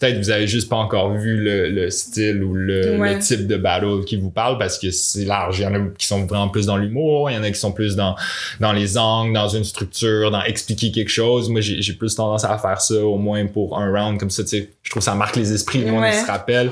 peut-être 0.00 0.18
vous 0.18 0.30
avez 0.30 0.46
juste 0.46 0.68
pas 0.68 0.76
encore 0.76 1.12
vu 1.14 1.36
le, 1.36 1.68
le 1.70 1.90
style 1.90 2.42
ou 2.42 2.54
le, 2.54 2.98
Ouais. 2.98 3.14
le 3.14 3.18
type 3.20 3.46
de 3.46 3.56
battle 3.56 4.04
qui 4.06 4.16
vous 4.16 4.30
parle 4.30 4.58
parce 4.58 4.78
que 4.78 4.90
c'est 4.90 5.24
large. 5.24 5.58
Il 5.58 5.62
y 5.62 5.66
en 5.66 5.74
a 5.74 5.78
qui 5.96 6.06
sont 6.06 6.24
vraiment 6.26 6.48
plus 6.48 6.66
dans 6.66 6.76
l'humour, 6.76 7.30
il 7.30 7.34
y 7.34 7.38
en 7.38 7.42
a 7.42 7.50
qui 7.50 7.58
sont 7.58 7.72
plus 7.72 7.96
dans, 7.96 8.14
dans 8.60 8.72
les 8.72 8.96
angles, 8.98 9.32
dans 9.34 9.48
une 9.48 9.64
structure, 9.64 10.30
dans 10.30 10.42
expliquer 10.42 10.90
quelque 10.92 11.08
chose. 11.10 11.48
Moi, 11.48 11.60
j'ai 11.60 11.92
plus 11.92 12.14
tendance 12.14 12.44
à 12.44 12.56
faire 12.58 12.80
ça 12.80 12.94
au 13.04 13.16
moins 13.18 13.46
pour 13.46 13.78
un 13.78 13.90
round 13.92 14.18
comme 14.18 14.30
ça. 14.30 14.42
Tu 14.42 14.48
sais, 14.50 14.70
je 14.82 14.90
trouve 14.90 15.00
que 15.00 15.04
ça 15.04 15.14
marque 15.14 15.36
les 15.36 15.52
esprits, 15.52 15.84
le 15.84 15.90
monde 15.92 16.02
Ouais. 16.02 16.12
se 16.12 16.26
rappelle. 16.26 16.70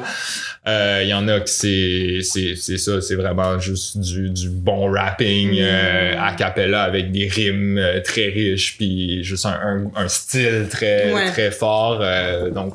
Euh, 0.68 1.01
Il 1.03 1.09
y 1.09 1.14
en 1.14 1.29
a 1.29 1.41
que 1.41 1.49
c'est 1.51 2.18
c'est 2.22 2.57
c'est 2.57 2.79
ça, 2.79 3.01
c'est 3.01 3.14
vraiment 3.14 3.59
juste 3.59 3.99
du, 3.99 4.31
du 4.31 4.49
bon 4.49 4.91
rapping 4.91 5.53
Mm. 5.53 5.59
euh, 5.61 6.14
a 6.20 6.33
cappella 6.35 6.83
avec 6.83 7.12
des 7.12 7.29
rimes 7.29 7.79
euh, 7.79 8.01
très 8.03 8.27
riches 8.29 8.77
puis 8.77 9.22
juste 9.22 9.47
un, 9.47 9.51
un, 9.53 9.91
un 10.05 10.09
style 10.09 10.66
très 10.70 11.12
Ouais. 11.12 11.31
très 11.31 11.51
fort. 11.51 11.99
euh, 12.03 12.51
donc 12.51 12.74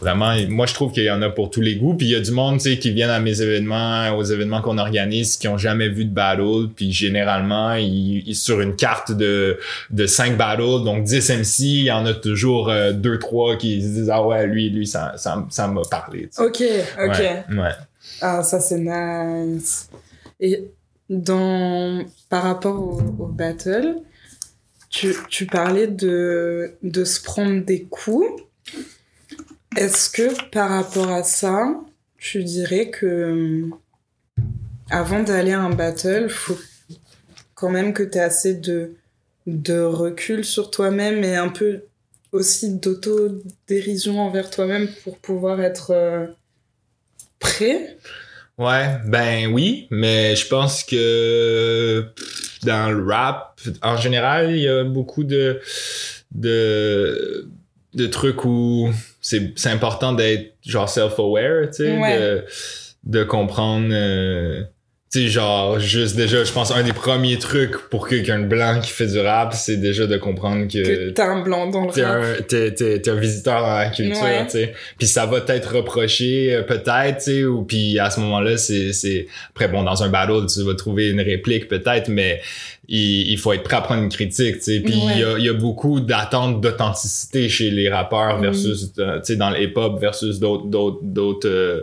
Vraiment, 0.00 0.32
moi 0.48 0.66
je 0.66 0.74
trouve 0.74 0.92
qu'il 0.92 1.02
y 1.04 1.10
en 1.10 1.20
a 1.22 1.28
pour 1.30 1.50
tous 1.50 1.60
les 1.60 1.74
goûts. 1.76 1.94
Puis 1.94 2.06
il 2.06 2.12
y 2.12 2.14
a 2.14 2.20
du 2.20 2.30
monde, 2.30 2.58
tu 2.60 2.70
sais, 2.70 2.78
qui 2.78 2.92
viennent 2.92 3.10
à 3.10 3.18
mes 3.18 3.42
événements, 3.42 4.16
aux 4.16 4.22
événements 4.22 4.60
qu'on 4.62 4.78
organise, 4.78 5.36
qui 5.36 5.48
ont 5.48 5.58
jamais 5.58 5.88
vu 5.88 6.04
de 6.04 6.12
battle. 6.14 6.68
Puis 6.76 6.92
généralement, 6.92 7.74
ils, 7.74 8.22
ils- 8.28 8.34
sur 8.36 8.60
une 8.60 8.76
carte 8.76 9.10
de 9.12 9.58
de 9.90 10.06
5 10.06 10.36
battles, 10.36 10.84
donc 10.84 11.04
10 11.04 11.30
MC, 11.30 11.60
il 11.64 11.84
y 11.84 11.90
en 11.90 12.06
a 12.06 12.14
toujours 12.14 12.68
euh, 12.70 12.92
deux 12.92 13.18
trois 13.18 13.56
qui 13.56 13.82
se 13.82 13.86
disent 13.88 14.10
ah 14.10 14.24
ouais 14.24 14.46
lui 14.46 14.70
lui 14.70 14.86
ça 14.86 15.14
ça 15.16 15.44
ça 15.50 15.66
m'a 15.66 15.82
parlé. 15.90 16.28
Ok, 16.38 16.62
ok. 16.62 17.18
Ouais, 17.18 17.44
ouais. 17.50 17.70
Ah, 18.20 18.42
ça 18.44 18.60
c'est 18.60 18.78
nice. 18.78 19.90
Et 20.40 20.64
dans 21.10 22.04
par 22.28 22.44
rapport 22.44 22.80
au, 22.80 23.00
au 23.00 23.26
battle, 23.26 23.96
tu, 24.90 25.12
tu 25.28 25.46
parlais 25.46 25.86
de, 25.88 26.72
de 26.82 27.04
se 27.04 27.20
prendre 27.22 27.64
des 27.64 27.82
coups. 27.84 28.26
Est-ce 29.76 30.10
que 30.10 30.50
par 30.50 30.70
rapport 30.70 31.10
à 31.10 31.22
ça, 31.22 31.74
tu 32.16 32.42
dirais 32.42 32.90
que 32.90 33.06
euh, 33.06 33.70
avant 34.90 35.22
d'aller 35.22 35.52
à 35.52 35.60
un 35.60 35.70
battle, 35.70 36.28
faut 36.28 36.58
quand 37.54 37.70
même 37.70 37.92
que 37.92 38.02
tu 38.02 38.18
aies 38.18 38.22
assez 38.22 38.54
de, 38.54 38.94
recul 39.46 40.44
sur 40.44 40.70
toi-même 40.70 41.24
et 41.24 41.36
un 41.36 41.48
peu 41.48 41.82
aussi 42.32 42.74
d'autodérision 42.74 44.20
envers 44.20 44.50
toi-même 44.50 44.88
pour 45.04 45.18
pouvoir 45.18 45.60
être 45.60 45.90
euh, 45.92 46.26
prêt? 47.38 47.96
Ouais, 48.58 48.98
ben 49.06 49.52
oui, 49.52 49.86
mais 49.90 50.34
je 50.34 50.48
pense 50.48 50.82
que 50.82 52.04
dans 52.64 52.90
le 52.90 53.04
rap, 53.04 53.60
en 53.82 53.96
général, 53.96 54.50
il 54.50 54.62
y 54.62 54.68
a 54.68 54.82
beaucoup 54.84 55.24
de 55.24 55.60
de 56.32 57.48
de 57.94 58.06
trucs 58.06 58.44
où 58.44 58.90
c'est 59.28 59.52
c'est 59.56 59.70
important 59.70 60.12
d'être 60.12 60.54
genre 60.66 60.88
self-aware, 60.88 61.66
tu 61.68 61.84
sais, 61.84 61.98
Ouais. 61.98 62.18
de 62.18 62.44
de 63.04 63.24
comprendre 63.24 63.88
euh, 63.92 64.62
sais 65.10 65.28
genre 65.28 65.78
juste 65.80 66.16
déjà 66.16 66.44
je 66.44 66.52
pense 66.52 66.70
un 66.70 66.82
des 66.82 66.92
premiers 66.92 67.38
trucs 67.38 67.76
pour 67.88 68.06
quelqu'un 68.08 68.40
de 68.40 68.46
blanc 68.46 68.80
qui 68.82 68.90
fait 68.90 69.06
du 69.06 69.18
rap, 69.18 69.54
c'est 69.54 69.76
déjà 69.78 70.06
de 70.06 70.16
comprendre 70.18 70.66
que 70.66 70.82
que 70.82 71.10
t'as 71.10 71.26
un 71.28 71.42
blanc 71.42 71.68
dans 71.70 71.86
le 71.86 71.92
t'es 71.92 72.04
rap. 72.04 72.22
un, 72.22 72.42
t'es, 72.42 72.74
t'es, 72.74 73.00
t'es 73.00 73.10
un 73.10 73.14
visiteur 73.16 73.60
dans 73.62 73.74
la 73.78 73.88
culture, 73.90 74.22
Ouais. 74.22 74.44
tu 74.44 74.50
sais. 74.52 74.74
Puis 74.98 75.06
ça 75.06 75.24
va 75.26 75.40
t'être 75.40 75.74
reproché, 75.76 76.54
euh, 76.54 76.62
peut-être, 76.62 77.18
tu 77.18 77.24
sais, 77.24 77.44
ou 77.44 77.62
puis 77.62 77.98
à 77.98 78.10
ce 78.10 78.20
moment-là, 78.20 78.56
c'est, 78.58 78.92
c'est... 78.92 79.26
Après, 79.50 79.68
bon, 79.68 79.82
dans 79.82 80.02
un 80.02 80.08
battle, 80.10 80.46
tu 80.52 80.62
vas 80.62 80.74
trouver 80.74 81.08
une 81.10 81.20
réplique, 81.20 81.68
peut-être, 81.68 82.08
mais 82.08 82.40
il, 82.88 83.30
il 83.30 83.38
faut 83.38 83.52
être 83.52 83.62
prêt 83.62 83.76
à 83.76 83.80
prendre 83.80 84.02
une 84.02 84.08
critique, 84.10 84.56
tu 84.56 84.62
sais. 84.62 84.80
Puis 84.80 84.94
il 84.94 85.18
y, 85.20 85.24
a, 85.24 85.38
il 85.38 85.44
y 85.44 85.48
a 85.48 85.52
beaucoup 85.54 86.00
d'attentes 86.00 86.60
d'authenticité 86.60 87.48
chez 87.48 87.70
les 87.70 87.88
rappeurs 87.88 88.36
Mhm. 88.38 88.42
versus, 88.42 88.92
euh, 88.98 89.18
tu 89.20 89.24
sais, 89.32 89.36
dans 89.36 89.50
le 89.50 89.60
hip-hop 89.62 89.98
versus 90.00 90.38
d'autres, 90.38 90.66
d'autres, 90.66 90.98
d'autres, 91.02 91.48
euh, 91.48 91.82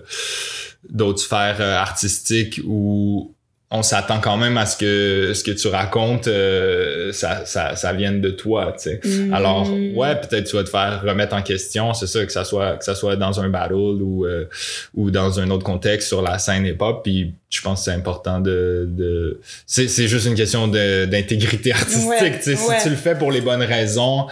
d'autres 0.89 1.19
sphères 1.19 1.57
euh, 1.59 1.75
artistiques 1.77 2.59
où 2.65 3.31
on 3.71 3.81
s'attend 3.81 4.19
quand 4.21 4.37
même 4.37 4.57
à 4.59 4.67
ce 4.67 4.77
que 4.77 5.33
ce 5.33 5.43
que 5.43 5.49
tu 5.51 5.67
racontes 5.67 6.27
euh, 6.27 7.11
ça, 7.11 7.45
ça, 7.45 7.75
ça 7.75 7.93
vienne 7.93 8.21
de 8.21 8.29
toi 8.29 8.73
tu 8.77 8.83
sais 8.89 8.99
Mhm. 9.03 9.33
alors 9.33 9.67
ouais 9.95 10.15
peut-être 10.21 10.47
tu 10.47 10.55
vas 10.55 10.63
te 10.63 10.69
faire 10.69 11.01
remettre 11.03 11.35
en 11.35 11.41
question 11.41 11.93
c'est 11.95 12.05
ça 12.07 12.23
que 12.25 12.31
ça 12.31 12.45
soit 12.45 12.77
que 12.77 12.85
ça 12.85 12.93
soit 12.93 13.15
dans 13.15 13.39
un 13.41 13.49
battle 13.49 13.73
ou 13.73 14.25
euh, 14.25 14.45
ou 14.93 15.09
dans 15.09 15.39
un 15.39 15.49
autre 15.49 15.63
contexte 15.65 16.07
sur 16.07 16.21
la 16.21 16.37
scène 16.37 16.65
hip 16.67 16.77
hop 16.79 17.01
puis 17.03 17.33
je 17.49 17.61
pense 17.61 17.79
que 17.79 17.85
c'est 17.85 17.91
important 17.97 18.39
de, 18.39 18.85
de 18.87 19.41
c'est 19.65 19.87
juste 20.07 20.27
une 20.27 20.35
question 20.35 20.67
d'intégrité 20.67 21.71
artistique 21.73 22.07
Ouais, 22.07 22.37
tu 22.37 22.55
sais 22.55 22.67
ouais. 22.67 22.77
si 22.77 22.83
tu 22.83 22.89
le 22.91 22.95
fais 22.95 23.15
pour 23.15 23.31
les 23.31 23.41
bonnes 23.41 23.63
raisons 23.63 24.27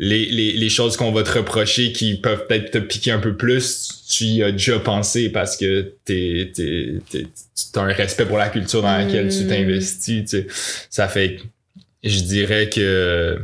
les, 0.00 0.26
les, 0.26 0.52
les 0.52 0.68
choses 0.68 0.96
qu'on 0.96 1.12
va 1.12 1.22
te 1.22 1.30
reprocher 1.30 1.92
qui 1.92 2.16
peuvent 2.16 2.46
peut-être 2.48 2.72
te 2.72 2.78
piquer 2.78 3.12
un 3.12 3.20
peu 3.20 3.36
plus, 3.36 4.04
tu 4.10 4.24
y 4.24 4.42
as 4.42 4.50
déjà 4.52 4.78
pensé 4.80 5.28
parce 5.28 5.56
que 5.56 5.92
t'es, 6.04 6.50
t'es, 6.54 6.94
t'es, 7.10 7.22
tu 7.22 7.78
as 7.78 7.82
un 7.82 7.92
respect 7.92 8.26
pour 8.26 8.38
la 8.38 8.48
culture 8.48 8.82
dans 8.82 8.96
laquelle 8.96 9.28
tu 9.28 9.44
Mm. 9.44 9.48
t'investis. 9.48 10.22
Tu 10.24 10.26
sais. 10.26 10.46
Ça 10.90 11.06
fait 11.08 11.36
que 11.36 11.42
je 12.02 12.20
dirais 12.20 12.68
que 12.68 13.38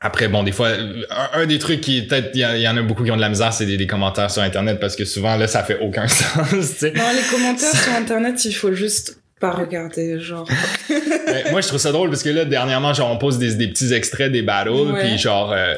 après, 0.00 0.28
bon, 0.28 0.42
des 0.44 0.52
fois, 0.52 0.68
un, 0.70 1.30
un 1.32 1.46
des 1.46 1.58
trucs 1.58 1.80
qui 1.80 2.02
peut-être, 2.02 2.30
il 2.34 2.40
y, 2.40 2.46
en- 2.46 2.54
il 2.54 2.60
y 2.60 2.68
en 2.68 2.76
a 2.76 2.82
beaucoup 2.82 3.02
qui 3.04 3.10
ont 3.10 3.16
de 3.16 3.20
la 3.20 3.28
misère, 3.28 3.52
c'est 3.52 3.66
des, 3.66 3.76
des 3.76 3.86
commentaires 3.86 4.30
sur 4.30 4.42
Internet 4.42 4.78
parce 4.80 4.94
que 4.96 5.04
souvent, 5.04 5.36
là, 5.36 5.46
ça 5.48 5.64
fait 5.64 5.78
aucun 5.80 6.06
sens. 6.08 6.80
Dans 6.82 6.88
les 6.92 7.28
commentaires 7.30 7.74
sur 7.74 7.92
internet, 7.94 8.44
il 8.44 8.52
faut 8.52 8.72
juste 8.72 9.20
pas 9.40 9.52
regarder, 9.52 10.20
genre. 10.20 10.48
Ben, 10.88 11.50
moi, 11.50 11.60
je 11.60 11.68
trouve 11.68 11.78
ça 11.78 11.92
drôle 11.92 12.08
parce 12.08 12.22
que 12.22 12.30
là, 12.30 12.46
dernièrement, 12.46 12.94
genre, 12.94 13.10
on 13.10 13.18
pose 13.18 13.38
des, 13.38 13.54
des 13.54 13.68
petits 13.68 13.92
extraits 13.92 14.32
des 14.32 14.40
battles, 14.40 14.94
puis 14.98 15.18
genre, 15.18 15.52
euh, 15.52 15.74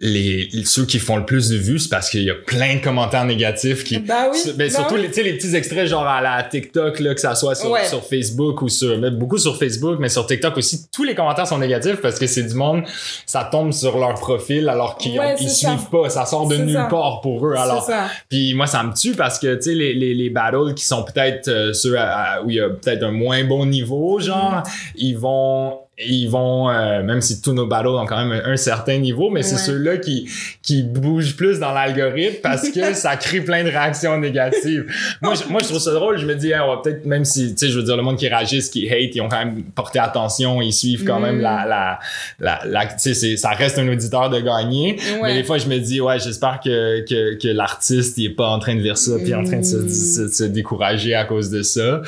les, 0.00 0.48
ceux 0.64 0.84
qui 0.86 0.98
font 0.98 1.16
le 1.16 1.24
plus 1.24 1.48
de 1.50 1.56
vues, 1.56 1.78
c'est 1.78 1.88
parce 1.88 2.10
qu'il 2.10 2.24
y 2.24 2.30
a 2.30 2.34
plein 2.34 2.74
de 2.76 2.80
commentaires 2.80 3.24
négatifs 3.24 3.84
qui. 3.84 3.98
Bah 4.00 4.26
oui. 4.32 4.38
ben, 4.56 4.68
surtout 4.68 4.96
oui. 4.96 5.02
les, 5.02 5.08
tu 5.08 5.14
sais, 5.14 5.22
les 5.22 5.34
petits 5.34 5.54
extraits 5.54 5.86
genre 5.86 6.04
à 6.06 6.20
la 6.20 6.42
TikTok, 6.42 6.98
là, 6.98 7.14
que 7.14 7.20
ça 7.20 7.34
soit 7.36 7.54
sur, 7.54 7.70
Ouais. 7.70 7.84
sur 7.86 8.02
Facebook 8.04 8.60
ou 8.62 8.68
sur. 8.68 8.98
mais 8.98 9.12
beaucoup 9.12 9.38
sur 9.38 9.56
Facebook, 9.56 9.98
mais 10.00 10.08
sur 10.08 10.26
TikTok 10.26 10.56
aussi, 10.56 10.86
tous 10.92 11.04
les 11.04 11.14
commentaires 11.14 11.46
sont 11.46 11.58
négatifs 11.58 12.00
parce 12.02 12.18
que 12.18 12.26
c'est 12.26 12.42
du 12.42 12.54
monde, 12.54 12.82
ça 13.24 13.48
tombe 13.50 13.72
sur 13.72 13.96
leur 13.98 14.14
profil 14.14 14.68
alors 14.68 14.98
qu'ils 14.98 15.18
Ouais, 15.18 15.36
ils 15.40 15.48
ça. 15.48 15.68
suivent 15.70 15.88
pas. 15.90 16.10
Ça 16.10 16.26
sort 16.26 16.48
de 16.48 16.56
nulle 16.56 16.74
ça. 16.74 16.84
part 16.90 17.20
pour 17.20 17.46
eux. 17.46 17.54
Alors, 17.54 17.88
puis 18.28 18.52
moi, 18.54 18.66
ça 18.66 18.82
me 18.82 18.92
tue 18.92 19.12
parce 19.14 19.38
que, 19.38 19.54
tu 19.54 19.62
sais, 19.62 19.74
les, 19.74 19.94
les, 19.94 20.12
les 20.12 20.28
battles 20.28 20.74
qui 20.74 20.84
sont 20.84 21.04
peut-être 21.04 21.46
euh, 21.48 21.72
ceux 21.72 21.96
à- 21.96 22.10
à- 22.34 22.42
où 22.42 22.50
il 22.50 22.56
y 22.56 22.60
a 22.60 22.68
peut-être 22.68 23.04
un 23.04 23.12
moins 23.12 23.44
bon 23.44 23.64
niveau, 23.64 24.18
genre, 24.18 24.64
ils 24.96 25.16
vont 25.16 25.78
ils 25.98 26.26
vont 26.26 26.68
euh, 26.70 27.02
même 27.04 27.20
si 27.20 27.40
tous 27.40 27.52
nos 27.52 27.66
battles 27.66 27.86
ont 27.88 28.04
quand 28.04 28.24
même 28.26 28.32
un, 28.44 28.52
un 28.52 28.56
certain 28.56 28.98
niveau 28.98 29.30
mais 29.30 29.42
c'est 29.44 29.56
ceux-là 29.58 29.96
qui 29.98 30.28
qui 30.62 30.82
bougent 30.82 31.36
plus 31.36 31.60
dans 31.60 31.72
l'algorithme 31.72 32.38
parce 32.42 32.68
que 32.70 32.94
ça 32.94 33.16
crée 33.16 33.40
plein 33.40 33.62
de 33.62 33.68
réactions 33.68 34.18
négatives 34.18 34.86
moi 35.22 35.34
je, 35.34 35.48
moi 35.50 35.60
je 35.62 35.68
trouve 35.68 35.78
ça 35.78 35.92
drôle 35.92 36.18
je 36.18 36.26
me 36.26 36.34
dis 36.34 36.48
hey, 36.48 36.58
on 36.60 36.74
va 36.74 36.80
peut-être 36.82 37.06
même 37.06 37.24
si 37.24 37.52
tu 37.54 37.58
sais 37.66 37.68
je 37.72 37.78
veux 37.78 37.84
dire 37.84 37.96
le 37.96 38.02
monde 38.02 38.16
qui 38.18 38.26
réagissent 38.28 38.70
qui 38.70 38.88
hate 38.90 39.14
ils 39.14 39.20
ont 39.20 39.28
quand 39.28 39.38
même 39.44 39.62
porté 39.74 40.00
attention 40.00 40.60
ils 40.60 40.72
suivent 40.72 41.04
quand 41.04 41.20
Mm. 41.20 41.22
même 41.22 41.40
la 41.40 41.64
la 41.64 41.98
la, 42.40 42.60
la 42.66 42.86
tu 42.86 42.94
sais 42.98 43.14
c'est- 43.14 43.36
ça 43.36 43.50
reste 43.50 43.78
un 43.78 43.86
auditeur 43.88 44.30
de 44.30 44.40
gagner 44.40 44.96
mais 45.16 45.20
Ouais. 45.22 45.34
des 45.34 45.44
fois, 45.44 45.58
je 45.58 45.68
me 45.68 45.78
dis, 45.78 46.00
ouais, 46.00 46.18
j'espère 46.18 46.58
que, 46.62 47.00
que, 47.08 47.38
que 47.38 47.48
l'artiste, 47.48 48.18
il 48.18 48.26
est 48.26 48.30
pas 48.30 48.48
en 48.48 48.58
train 48.58 48.74
de 48.74 48.80
lire 48.80 48.98
ça, 48.98 49.12
puis 49.22 49.32
en 49.34 49.44
train 49.44 49.58
de 49.58 49.64
se, 49.64 49.76
Mm. 49.76 49.88
se, 49.88 50.28
se 50.28 50.44
décourager 50.44 51.14
à 51.14 51.24
cause 51.24 51.50
de 51.50 51.62
ça. 51.62 52.02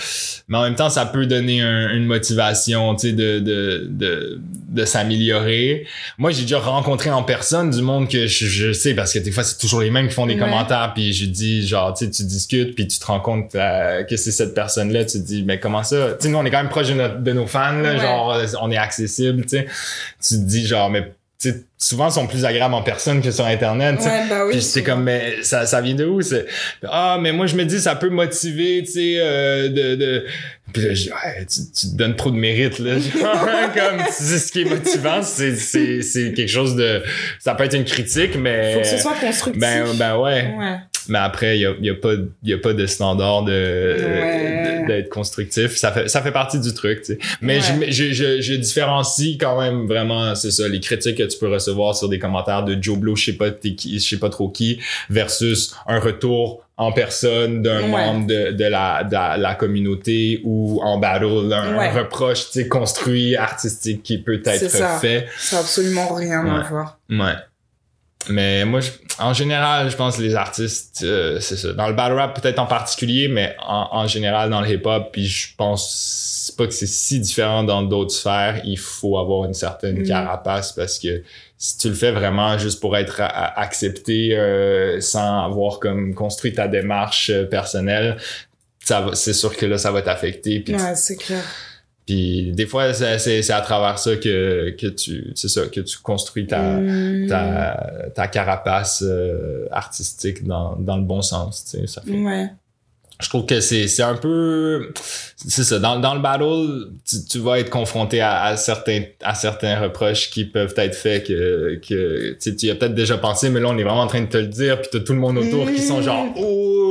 Mais 0.48 0.58
en 0.58 0.62
même 0.62 0.74
temps, 0.74 0.90
ça 0.90 1.06
peut 1.06 1.26
donner 1.26 1.60
un- 1.62 1.90
une 1.94 2.04
motivation, 2.04 2.94
tu 2.94 3.08
sais, 3.08 3.12
de, 3.12 3.38
de, 3.38 3.75
de, 3.84 4.40
de 4.68 4.84
s'améliorer. 4.84 5.86
Moi, 6.18 6.30
j'ai 6.30 6.42
déjà 6.42 6.58
rencontré 6.58 7.10
en 7.10 7.22
personne 7.22 7.70
du 7.70 7.82
monde 7.82 8.08
que 8.08 8.26
je, 8.26 8.46
je 8.46 8.72
sais, 8.72 8.94
parce 8.94 9.12
que 9.12 9.18
des 9.18 9.30
fois, 9.30 9.42
c'est 9.44 9.58
toujours 9.58 9.80
les 9.80 9.90
mêmes 9.90 10.08
qui 10.08 10.14
font 10.14 10.26
des 10.26 10.34
Ouais. 10.34 10.40
commentaires, 10.40 10.92
puis 10.94 11.12
je 11.12 11.26
dis, 11.26 11.66
genre, 11.66 11.94
tu 11.94 12.04
sais, 12.04 12.10
tu 12.10 12.24
discutes, 12.24 12.74
puis 12.74 12.86
tu 12.86 12.98
te 12.98 13.06
rends 13.06 13.20
compte 13.20 13.54
euh, 13.54 14.02
que 14.04 14.16
c'est 14.16 14.32
cette 14.32 14.54
personne-là, 14.54 15.04
tu 15.04 15.18
te 15.20 15.26
dis, 15.26 15.42
mais 15.44 15.58
comment 15.60 15.82
ça? 15.82 16.12
Tu 16.12 16.26
sais, 16.26 16.28
nous, 16.28 16.38
on 16.38 16.44
est 16.44 16.50
quand 16.50 16.58
même 16.62 16.68
proche 16.68 16.88
de, 16.88 16.94
notre- 16.94 17.20
de 17.22 17.32
nos 17.32 17.46
fans, 17.46 17.72
là, 17.80 17.92
Ouais. 17.94 17.98
genre, 18.00 18.36
on 18.62 18.70
est 18.70 18.76
accessible, 18.76 19.42
tu 19.42 19.48
sais. 19.58 19.66
Tu 20.26 20.34
te 20.34 20.40
dis, 20.46 20.66
genre, 20.66 20.90
mais 20.90 21.12
tu 21.38 21.52
souvent 21.78 22.08
sont 22.10 22.26
plus 22.26 22.44
agréables 22.46 22.72
en 22.74 22.82
personne 22.82 23.20
que 23.20 23.30
sur 23.30 23.44
internet. 23.44 23.98
tu. 24.00 24.06
Ouais, 24.08 24.22
bah 24.28 24.44
oui. 24.46 24.52
Puis 24.52 24.62
c'est 24.62 24.82
comme 24.82 25.02
mais 25.02 25.42
ça 25.42 25.66
ça 25.66 25.80
vient 25.82 25.94
de 25.94 26.04
où 26.06 26.22
c'est? 26.22 26.46
Ah 26.88 27.18
mais 27.20 27.32
moi 27.32 27.46
je 27.46 27.56
me 27.56 27.64
dis 27.64 27.78
ça 27.80 27.94
peut 27.94 28.08
motiver 28.08 28.82
tu 28.86 28.92
sais 28.92 29.14
euh, 29.18 29.68
de 29.68 29.94
de 29.96 30.26
puis 30.72 30.82
là, 30.82 30.94
je 30.94 31.02
dis, 31.04 31.10
ouais, 31.10 31.46
tu, 31.46 31.60
tu 31.72 31.86
te 31.92 31.96
donnes 31.96 32.16
trop 32.16 32.30
de 32.30 32.36
mérite 32.36 32.78
là 32.80 32.94
comme 33.74 34.00
c'est 34.10 34.38
ce 34.38 34.50
qui 34.50 34.62
est 34.62 34.64
motivant 34.64 35.22
c'est 35.22 35.54
c'est 35.54 36.02
c'est 36.02 36.32
quelque 36.32 36.48
chose 36.50 36.74
de 36.74 37.02
ça 37.38 37.54
peut 37.54 37.64
être 37.64 37.74
une 37.76 37.84
critique 37.84 38.36
mais 38.36 38.74
Faut 38.74 38.80
que 38.80 38.86
ce 38.86 38.98
soit 38.98 39.14
constructif. 39.14 39.60
ben 39.60 39.84
ben 39.96 40.16
ouais 40.16 40.54
Ouais. 40.58 40.76
Mais 41.08 41.18
après 41.18 41.58
il 41.58 41.62
y 41.62 41.66
a, 41.66 41.72
y 41.80 41.90
a 41.90 41.94
pas 41.94 42.14
y 42.42 42.52
a 42.52 42.58
pas 42.58 42.72
de 42.72 42.86
standard 42.86 43.42
de 43.44 43.52
Ouais. 43.96 44.84
d'être 44.86 45.08
constructif 45.08 45.76
ça 45.76 45.90
fait 45.92 46.08
ça 46.08 46.22
fait 46.22 46.32
partie 46.32 46.60
du 46.60 46.72
truc 46.74 47.00
tu 47.02 47.14
sais 47.14 47.18
mais 47.40 47.56
Ouais. 47.58 47.90
je, 47.90 48.10
je, 48.10 48.12
je, 48.12 48.40
je 48.40 48.54
différencie 48.54 49.36
quand 49.38 49.60
même 49.60 49.86
vraiment 49.86 50.34
c'est 50.34 50.50
ça 50.50 50.68
les 50.68 50.80
critiques 50.80 51.16
que 51.18 51.22
tu 51.24 51.38
peux 51.38 51.48
recevoir 51.48 51.96
sur 51.96 52.08
des 52.08 52.18
commentaires 52.18 52.64
de 52.64 52.76
Joe 52.80 52.98
Blow 52.98 53.16
je 53.16 53.24
sais 53.26 53.32
pas 53.36 53.50
qui 53.50 53.98
je 53.98 54.08
sais 54.08 54.18
pas 54.18 54.28
trop 54.30 54.48
qui 54.48 54.78
versus 55.10 55.74
un 55.86 55.98
retour 55.98 56.62
en 56.78 56.92
personne 56.92 57.62
d'un 57.62 57.82
Ouais. 57.84 57.88
membre 57.88 58.26
de, 58.26 58.50
de, 58.52 58.64
la, 58.64 59.02
de 59.02 59.12
la, 59.14 59.36
la 59.38 59.54
communauté 59.54 60.40
ou 60.44 60.80
en 60.82 60.98
battle 60.98 61.50
un, 61.52 61.76
Ouais. 61.78 61.88
un 61.88 61.92
reproche 62.02 62.48
construit 62.68 63.34
artistique 63.34 64.02
qui 64.02 64.18
peut 64.18 64.42
être 64.44 64.68
fait 65.00 65.26
Ça 65.38 65.56
a 65.56 65.60
absolument 65.60 66.12
rien 66.14 66.44
Ouais. 66.44 66.50
à 66.50 66.68
voir. 66.68 66.98
Ouais. 67.08 67.34
Mais 68.28 68.64
moi, 68.64 68.80
je- 68.80 68.90
en 69.18 69.32
général, 69.32 69.90
je 69.90 69.96
pense 69.96 70.16
que 70.16 70.22
les 70.22 70.34
artistes, 70.34 71.00
euh, 71.04 71.38
c'est 71.40 71.56
ça. 71.56 71.72
Dans 71.72 71.86
le 71.88 71.94
battle 71.94 72.14
rap, 72.14 72.40
peut-être 72.40 72.58
en 72.58 72.66
particulier, 72.66 73.28
mais 73.28 73.56
en, 73.66 73.88
en 73.92 74.06
général, 74.06 74.50
dans 74.50 74.60
le 74.60 74.68
hip-hop, 74.70 75.10
puis 75.12 75.26
je 75.26 75.48
pense 75.56 76.52
pas 76.56 76.66
que 76.66 76.72
c'est 76.72 76.86
si 76.86 77.20
différent 77.20 77.62
dans 77.64 77.82
d'autres 77.82 78.12
sphères. 78.14 78.60
Il 78.64 78.78
faut 78.78 79.18
avoir 79.18 79.44
une 79.46 79.54
certaine 79.54 80.00
Mm. 80.00 80.06
carapace 80.08 80.72
parce 80.72 80.98
que 80.98 81.22
si 81.58 81.78
tu 81.78 81.88
le 81.88 81.94
fais 81.94 82.12
vraiment 82.12 82.56
juste 82.58 82.80
pour 82.80 82.96
être 82.96 83.20
accepté 83.20 84.36
euh, 84.36 85.00
sans 85.00 85.44
avoir 85.44 85.78
comme 85.80 86.14
construit 86.14 86.52
ta 86.52 86.68
démarche 86.68 87.30
euh, 87.30 87.44
personnelle, 87.44 88.16
ça 88.84 89.00
va, 89.00 89.14
c'est 89.14 89.32
sûr 89.32 89.56
que 89.56 89.66
là, 89.66 89.78
ça 89.78 89.90
va 89.90 90.02
t'affecter. 90.02 90.62
Ouais, 90.68 90.94
c'est 90.94 91.16
clair. 91.16 91.42
Puis 92.06 92.52
des 92.52 92.66
fois, 92.66 92.94
c'est, 92.94 93.50
à 93.50 93.60
travers 93.60 93.98
ça 93.98 94.14
que, 94.16 94.70
que 94.78 94.86
tu, 94.86 95.32
c'est 95.34 95.48
ça, 95.48 95.66
que 95.66 95.80
tu 95.80 95.98
construis 95.98 96.46
ta, 96.46 96.76
Mm. 96.76 97.26
ta, 97.28 98.08
ta 98.14 98.28
carapace 98.28 99.02
euh, 99.04 99.66
artistique 99.72 100.44
dans, 100.44 100.76
dans 100.76 100.96
le 100.96 101.02
bon 101.02 101.20
sens. 101.22 101.64
Tu 101.64 101.80
sais, 101.80 101.86
ça 101.86 102.02
fait. 102.02 102.12
Ouais. 102.12 102.48
Je 103.18 103.30
trouve 103.30 103.46
que 103.46 103.60
c'est, 103.60 103.88
c'est 103.88 104.02
un 104.02 104.14
peu, 104.14 104.92
c'est 105.36 105.64
ça. 105.64 105.78
Dans, 105.78 105.98
dans 105.98 106.14
le 106.14 106.20
battle, 106.20 106.90
tu, 107.08 107.16
tu 107.24 107.38
vas 107.38 107.58
être 107.58 107.70
confronté 107.70 108.20
à, 108.20 108.42
à 108.42 108.56
certains, 108.58 109.04
à 109.22 109.34
certains 109.34 109.80
reproches 109.80 110.28
qui 110.30 110.44
peuvent 110.44 110.74
être 110.76 110.94
faits 110.94 111.26
que, 111.26 111.76
que 111.76 112.32
tu 112.32 112.36
sais, 112.38 112.54
tu 112.54 112.66
y 112.66 112.70
as 112.70 112.74
peut-être 112.74 112.94
déjà 112.94 113.16
pensé, 113.16 113.48
mais 113.48 113.58
là 113.58 113.68
on 113.68 113.78
est 113.78 113.84
vraiment 113.84 114.02
en 114.02 114.06
train 114.06 114.20
de 114.20 114.26
te 114.26 114.36
le 114.36 114.48
dire, 114.48 114.82
puis 114.82 114.90
t'as 114.92 115.00
tout 115.00 115.14
le 115.14 115.18
monde 115.18 115.38
autour 115.38 115.66
qui 115.72 115.80
sont 115.80 116.02
genre 116.02 116.26
oh. 116.36 116.85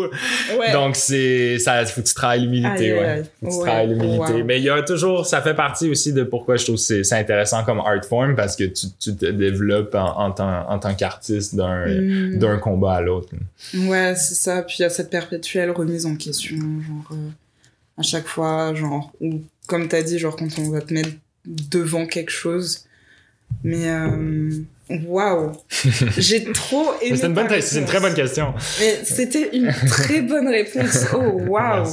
Ouais. 0.59 0.71
Donc 0.71 0.95
c'est, 0.95 1.59
ça, 1.59 1.85
faut 1.85 2.01
que 2.01 2.07
tu 2.07 2.13
travailles 2.13 2.41
l'humilité, 2.41 2.91
aïe, 2.91 2.99
ouais. 2.99 3.23
Faut 3.41 3.45
que 3.47 3.51
tu 3.51 3.57
Ouais. 3.57 3.63
travailles 3.65 3.87
l'humilité. 3.89 4.33
Wow. 4.33 4.43
Mais 4.43 4.57
il 4.59 4.63
y 4.63 4.69
a 4.69 4.81
toujours, 4.83 5.25
ça 5.25 5.41
fait 5.41 5.53
partie 5.53 5.89
aussi 5.89 6.13
de 6.13 6.23
pourquoi 6.23 6.55
je 6.57 6.63
trouve 6.63 6.75
que 6.75 6.81
c'est, 6.81 7.03
c'est 7.03 7.15
intéressant 7.15 7.63
comme 7.63 7.79
art 7.79 8.03
form 8.07 8.35
parce 8.35 8.55
que 8.55 8.63
tu, 8.65 8.87
tu 8.99 9.15
te 9.15 9.25
développes 9.25 9.95
en, 9.95 10.19
en 10.25 10.31
tant, 10.31 10.69
en 10.69 10.79
tant 10.79 10.93
qu'artiste 10.95 11.55
d'un, 11.55 11.85
Mm. 11.85 12.37
d'un 12.39 12.57
combat 12.57 12.93
à 12.95 13.01
l'autre. 13.01 13.29
Ouais, 13.73 14.13
c'est 14.15 14.35
ça. 14.35 14.61
Puis 14.63 14.77
il 14.79 14.81
y 14.83 14.85
a 14.85 14.89
cette 14.89 15.09
perpétuelle 15.09 15.71
remise 15.71 16.05
en 16.05 16.15
question, 16.15 16.57
genre, 16.57 17.11
euh, 17.11 17.29
à 17.97 18.01
chaque 18.01 18.27
fois, 18.27 18.73
genre, 18.73 19.11
ou 19.21 19.41
comme 19.67 19.87
t'as 19.87 20.01
dit, 20.01 20.19
genre, 20.19 20.35
quand 20.35 20.47
on 20.59 20.69
va 20.69 20.81
te 20.81 20.93
mettre 20.93 21.09
devant 21.45 22.05
quelque 22.07 22.31
chose. 22.31 22.85
Mais, 23.63 23.87
euh, 23.89 24.49
waouh! 24.89 25.51
J'ai 26.17 26.51
trop 26.51 26.93
aimé. 27.01 27.17
C'est 27.17 27.27
une 27.27 27.33
bonne, 27.33 27.47
ta 27.47 27.61
c'est 27.61 27.79
une 27.79 27.85
très 27.85 27.99
bonne 27.99 28.13
question. 28.13 28.53
Mais 28.79 28.99
c'était 29.03 29.55
une 29.55 29.71
très 29.87 30.21
bonne 30.21 30.47
réponse. 30.47 31.05
Oh, 31.13 31.41
waouh! 31.47 31.85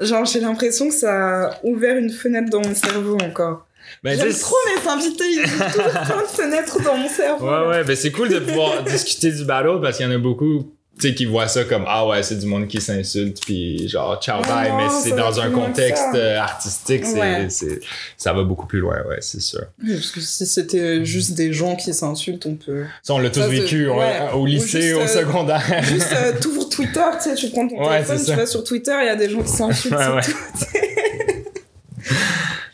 Genre, 0.00 0.24
j'ai 0.24 0.40
l'impression 0.40 0.88
que 0.88 0.94
ça 0.94 1.48
a 1.48 1.60
ouvert 1.62 1.96
une 1.96 2.10
fenêtre 2.10 2.48
dans 2.50 2.60
mon 2.60 2.74
cerveau 2.74 3.18
encore. 3.20 3.66
Ben, 4.02 4.16
J'aime 4.16 4.32
trop 4.32 4.56
mes 4.66 4.88
invités, 4.88 5.24
ils 5.30 5.40
ouvrent 5.44 5.72
toujours 5.72 5.90
plein 5.90 6.22
de 6.22 6.26
fenêtres 6.28 6.82
dans 6.82 6.96
mon 6.96 7.08
cerveau. 7.08 7.46
Ouais, 7.46 7.68
ouais, 7.68 7.84
ben 7.84 7.96
c'est 7.96 8.10
cool 8.12 8.28
de 8.28 8.38
pouvoir 8.38 8.82
discuter 8.84 9.30
du 9.32 9.44
battle 9.44 9.80
parce 9.82 9.96
qu'il 9.96 10.06
y 10.06 10.08
en 10.08 10.12
a 10.12 10.18
beaucoup, 10.18 10.72
tu 11.00 11.08
sais, 11.08 11.14
qui 11.14 11.24
voient 11.24 11.48
ça 11.48 11.64
comme 11.64 11.84
ah 11.86 12.06
ouais, 12.06 12.22
c'est 12.22 12.36
du 12.36 12.46
monde 12.46 12.68
qui 12.68 12.80
s'insulte 12.80 13.40
puis 13.44 13.88
genre 13.88 14.20
ciao 14.22 14.42
bye, 14.42 14.70
mais 14.76 14.88
c'est 15.02 15.16
dans 15.16 15.40
un 15.40 15.50
contexte 15.50 16.02
ça. 16.12 16.16
euh, 16.16 16.38
artistique, 16.38 17.04
Ouais. 17.16 17.46
c'est, 17.48 17.80
ça 18.16 18.32
va 18.32 18.42
beaucoup 18.44 18.66
plus 18.66 18.80
loin, 18.80 19.02
ouais, 19.08 19.18
c'est 19.20 19.40
sûr. 19.40 19.62
Oui, 19.82 19.94
parce 19.94 20.10
que 20.10 20.20
si 20.20 20.46
c'était 20.46 21.04
juste 21.04 21.32
des 21.34 21.52
gens 21.52 21.74
qui 21.76 21.92
s'insultent, 21.94 22.46
on 22.46 22.54
peut. 22.56 22.84
Ça, 23.02 23.14
on 23.14 23.18
l'a 23.18 23.30
tous 23.30 23.40
vécu 23.42 23.88
ouais. 23.88 24.28
au 24.34 24.44
lycée, 24.46 24.82
juste, 24.82 24.96
au 24.96 25.00
euh, 25.00 25.06
secondaire. 25.06 25.82
Juste, 25.84 26.12
euh, 26.12 26.32
t'ouvres 26.40 26.68
Twitter, 26.68 27.00
tu 27.22 27.30
sais, 27.30 27.34
tu 27.34 27.50
prends 27.50 27.66
ton 27.66 27.82
téléphone, 27.88 28.18
tu 28.24 28.32
vas 28.34 28.46
sur 28.46 28.62
Twitter, 28.64 28.96
il 29.02 29.06
y 29.06 29.08
a 29.08 29.16
des 29.16 29.28
gens 29.30 29.42
qui 29.42 29.48
s'insultent, 29.48 29.94
Ouais, 29.94 30.04
c'est 30.22 30.32
ouais. 30.34 31.44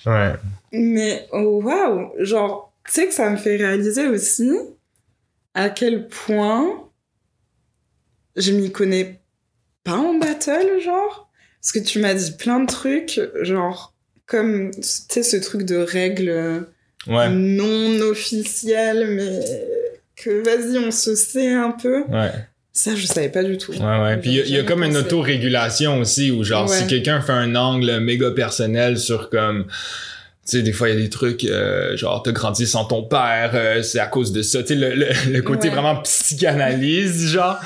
tout. 0.05 0.11
ouais. 0.11 0.33
Mais 0.73 1.27
oh, 1.33 1.61
waouh, 1.63 2.11
genre, 2.19 2.73
tu 2.87 2.93
sais 2.95 3.07
que 3.07 3.15
ça 3.15 3.31
me 3.31 3.37
fait 3.37 3.57
réaliser 3.57 4.07
aussi 4.09 4.51
à 5.55 5.71
quel 5.71 6.07
point 6.09 6.67
je 8.37 8.53
m'y 8.53 8.71
connais 8.71 9.21
pas 9.85 9.97
en 9.97 10.15
battle, 10.15 10.81
genre. 10.85 11.31
Parce 11.61 11.73
que 11.73 11.79
tu 11.79 11.99
m'as 11.99 12.15
dit 12.15 12.33
plein 12.33 12.61
de 12.61 12.67
trucs, 12.67 13.21
genre, 13.43 13.95
comme, 14.27 14.71
tu 14.73 14.81
sais, 14.83 15.23
ce 15.23 15.37
truc 15.37 15.63
de 15.65 15.77
règles 15.77 16.67
Ouais. 17.09 17.29
non 17.31 18.01
officielles, 18.01 19.07
mais 19.11 19.41
que 20.17 20.43
vas-y, 20.45 20.79
on 20.79 20.91
se 20.91 21.15
sait 21.15 21.53
un 21.53 21.71
peu. 21.71 22.03
Ouais. 22.09 22.31
Ça, 22.73 22.95
je 22.95 23.07
savais 23.07 23.29
pas 23.31 23.43
du 23.45 23.57
tout. 23.59 23.73
Ouais, 23.73 23.79
ouais. 24.03 24.17
Puis 24.19 24.31
il 24.31 24.49
y 24.51 24.57
a- 24.57 24.61
y, 24.61 24.65
comme 24.67 24.83
une 24.83 24.97
autorégulation 24.97 26.01
aussi 26.01 26.31
où 26.31 26.43
genre 26.45 26.69
si 26.69 26.87
quelqu'un 26.87 27.21
fait 27.21 27.33
un 27.33 27.55
angle 27.57 28.01
méga 28.01 28.31
personnel 28.33 28.99
sur 28.99 29.31
comme 29.31 29.67
sais 30.47 30.63
des 30.63 30.73
fois 30.73 30.89
il 30.89 30.95
y 30.95 30.99
a 30.99 31.01
des 31.01 31.11
trucs 31.11 31.45
euh, 31.45 31.97
genre 31.97 32.23
t'as 32.23 32.33
grandi 32.33 32.67
sans 32.67 32.85
ton 32.85 33.03
père 33.03 33.51
euh, 33.55 33.83
c'est 33.83 33.99
à 34.01 34.07
cause 34.07 34.33
de 34.33 34.43
ça 34.43 34.63
tu 34.63 34.69
sais 34.69 34.75
le, 34.75 34.95
le, 34.95 35.07
le 35.33 35.43
côté 35.43 35.69
Ouais. 35.69 35.75
vraiment 35.75 35.97
psychanalyse 36.03 37.29
genre 37.29 37.59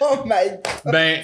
Oh 0.00 0.18
my 0.24 0.50
god. 0.84 0.92
ben 0.92 1.18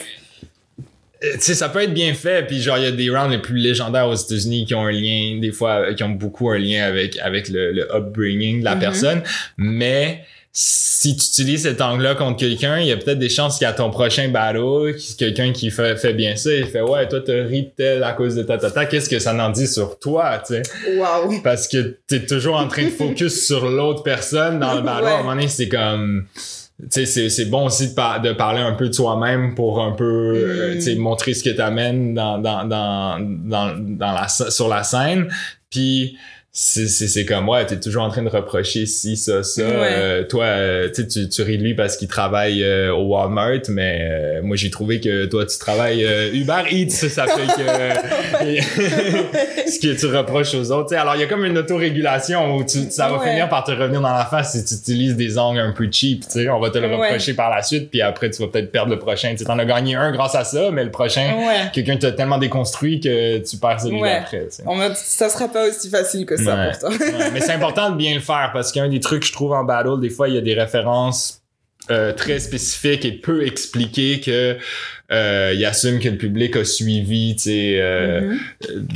euh, 1.24 1.32
tu 1.34 1.40
sais 1.40 1.54
ça 1.54 1.68
peut 1.68 1.82
être 1.82 1.94
bien 1.94 2.14
fait 2.14 2.46
puis 2.46 2.60
genre 2.60 2.78
il 2.78 2.84
y 2.84 2.86
a 2.86 2.90
des 2.92 3.10
rounds 3.10 3.30
les 3.30 3.38
plus 3.40 3.56
légendaires 3.56 4.08
aux 4.08 4.14
États-Unis 4.14 4.64
qui 4.66 4.74
ont 4.74 4.86
un 4.86 4.92
lien 4.92 5.38
des 5.40 5.52
fois 5.52 5.94
qui 5.94 6.02
ont 6.02 6.08
beaucoup 6.10 6.50
un 6.50 6.58
lien 6.58 6.84
avec 6.84 7.16
avec 7.18 7.48
le, 7.48 7.72
le 7.72 7.88
upbringing 7.94 8.60
de 8.60 8.64
la 8.64 8.74
Mhm. 8.74 8.80
personne 8.80 9.22
mais 9.56 10.24
si 10.54 11.16
tu 11.16 11.24
utilises 11.24 11.62
cet 11.62 11.80
angle-là 11.80 12.14
contre 12.14 12.36
quelqu'un, 12.36 12.78
il 12.78 12.86
y 12.86 12.92
a 12.92 12.96
peut-être 12.98 13.18
des 13.18 13.30
chances 13.30 13.58
qu'à 13.58 13.72
ton 13.72 13.90
prochain 13.90 14.28
battle, 14.28 14.94
quelqu'un 15.18 15.50
qui 15.52 15.70
fait, 15.70 15.96
fait 15.96 16.12
bien 16.12 16.36
ça, 16.36 16.50
il 16.54 16.66
fait 16.66 16.82
ouais, 16.82 17.08
toi 17.08 17.20
t'as 17.24 17.42
ri 17.44 17.62
de 17.62 17.70
tel 17.76 18.04
à 18.04 18.12
cause 18.12 18.34
de 18.34 18.42
ta 18.42 18.58
tata, 18.58 18.84
qu'est-ce 18.84 19.08
que 19.08 19.18
ça 19.18 19.34
en 19.34 19.48
dit 19.50 19.66
sur 19.66 19.98
toi, 19.98 20.42
tu 20.46 20.54
sais? 20.54 20.62
Waouh. 20.98 21.40
Parce 21.42 21.68
que 21.68 21.96
t'es 22.06 22.26
toujours 22.26 22.56
en 22.56 22.68
train 22.68 22.84
de 22.84 22.90
focus 22.90 23.46
sur 23.46 23.66
l'autre 23.68 24.02
personne 24.02 24.58
dans 24.60 24.74
le 24.74 24.82
battle. 24.82 25.04
Ouais. 25.04 25.10
À 25.10 25.14
un 25.14 25.18
moment 25.22 25.34
donné, 25.34 25.48
c'est 25.48 25.68
comme 25.68 26.26
tu 26.90 27.06
sais, 27.06 27.28
c'est, 27.30 27.44
bon 27.44 27.66
aussi 27.66 27.90
de, 27.90 27.94
par- 27.94 28.20
de 28.20 28.32
parler 28.32 28.60
un 28.60 28.72
peu 28.72 28.88
de 28.88 28.92
soi-même 28.92 29.54
pour 29.54 29.80
un 29.82 29.92
peu, 29.92 30.04
euh, 30.34 30.70
Mm. 30.72 30.74
tu 30.74 30.80
sais, 30.82 30.94
montrer 30.96 31.32
ce 31.32 31.44
que 31.44 31.50
t'amènes 31.50 32.12
dans, 32.12 32.38
dans, 32.38 32.64
dans, 32.64 33.18
dans, 33.20 33.76
dans 33.78 34.12
la, 34.12 34.26
sur 34.28 34.68
la 34.68 34.82
scène. 34.82 35.28
Puis, 35.70 36.16
c'est, 36.54 36.86
c'est, 36.86 37.08
c'est 37.08 37.24
comme, 37.24 37.48
ouais, 37.48 37.64
t'es 37.64 37.80
toujours 37.80 38.02
en 38.02 38.10
train 38.10 38.22
de 38.22 38.28
reprocher 38.28 38.84
ci, 38.84 39.16
ça, 39.16 39.42
ça. 39.42 39.62
Ouais. 39.62 39.70
Euh, 39.72 40.22
toi, 40.24 40.44
euh, 40.44 40.90
tu 40.94 41.06
tu, 41.30 41.42
ris 41.42 41.56
de 41.56 41.62
lui 41.62 41.72
parce 41.74 41.96
qu'il 41.96 42.08
travaille 42.08 42.62
euh, 42.62 42.92
au 42.92 43.04
Walmart, 43.04 43.62
mais 43.70 44.00
euh, 44.02 44.42
moi, 44.42 44.54
j'ai 44.56 44.68
trouvé 44.68 45.00
que 45.00 45.24
toi, 45.24 45.46
tu 45.46 45.56
travailles 45.58 46.04
euh, 46.04 46.30
Uber 46.34 46.64
Eats. 46.70 46.90
Ça 46.90 47.26
fait 47.26 47.46
que... 47.46 47.62
ce 49.70 49.80
que 49.80 49.98
tu 49.98 50.06
reproches 50.14 50.54
aux 50.54 50.70
autres. 50.72 50.88
tu 50.90 50.94
sais. 50.94 51.00
alors, 51.00 51.14
il 51.16 51.22
y 51.22 51.24
a 51.24 51.26
comme 51.26 51.46
une 51.46 51.56
autorégulation 51.56 52.56
où 52.56 52.64
tu, 52.64 52.90
ça 52.90 53.08
va 53.08 53.16
Ouais. 53.18 53.30
finir 53.30 53.48
par 53.48 53.64
te 53.64 53.70
revenir 53.70 54.02
dans 54.02 54.12
la 54.12 54.26
face 54.26 54.52
si 54.52 54.62
tu 54.62 54.74
utilises 54.74 55.16
des 55.16 55.38
angles 55.38 55.60
un 55.60 55.72
peu 55.72 55.88
cheap. 55.90 56.24
tu 56.24 56.32
sais. 56.32 56.50
On 56.50 56.60
va 56.60 56.68
te 56.68 56.76
le 56.76 56.86
Ouais. 56.88 56.96
reprocher 57.08 57.32
par 57.32 57.48
la 57.48 57.62
suite, 57.62 57.88
puis 57.90 58.02
après, 58.02 58.28
tu 58.30 58.42
vas 58.42 58.48
peut-être 58.48 58.70
perdre 58.70 58.90
le 58.90 58.98
prochain. 58.98 59.34
Tu 59.34 59.42
en 59.46 59.58
as 59.58 59.64
gagné 59.64 59.94
un 59.94 60.12
grâce 60.12 60.34
à 60.34 60.44
ça, 60.44 60.70
mais 60.70 60.84
le 60.84 60.90
prochain, 60.90 61.32
quelqu'un 61.72 61.96
t'a 61.96 62.12
tellement 62.12 62.36
déconstruit 62.36 63.00
que 63.00 63.38
tu 63.38 63.56
perds 63.56 63.80
celui 63.80 64.02
d'après. 64.02 64.48
ça 64.96 65.30
sera 65.30 65.48
pas 65.48 65.66
aussi 65.66 65.88
facile 65.88 66.26
que 66.26 66.36
ça 66.36 66.41
Ouais. 66.50 66.70
pour 66.70 66.78
toi. 66.78 66.88
Ouais, 66.90 67.30
mais 67.32 67.40
c'est 67.40 67.52
important 67.52 67.90
de 67.90 67.96
bien 67.96 68.14
le 68.14 68.20
faire 68.20 68.50
parce 68.52 68.72
qu'un 68.72 68.88
des 68.88 69.00
trucs 69.00 69.20
que 69.20 69.26
je 69.26 69.32
trouve 69.32 69.52
en 69.52 69.64
battle, 69.64 70.00
des 70.00 70.10
fois, 70.10 70.28
il 70.28 70.34
y 70.34 70.38
a 70.38 70.42
des 70.42 70.54
références 70.54 71.38
euh, 71.90 72.12
très 72.12 72.38
spécifiques 72.38 73.04
et 73.04 73.10
peu 73.12 73.44
expliquées 73.44 74.20
que 74.20 74.56
euh, 75.10 75.52
il 75.54 75.64
assume 75.64 75.98
que 75.98 76.08
le 76.08 76.16
public 76.16 76.54
a 76.56 76.64
suivi, 76.64 77.34
tu 77.34 77.42
sais. 77.42 77.80
euh, 77.80 78.20
Mhm. 78.20 78.38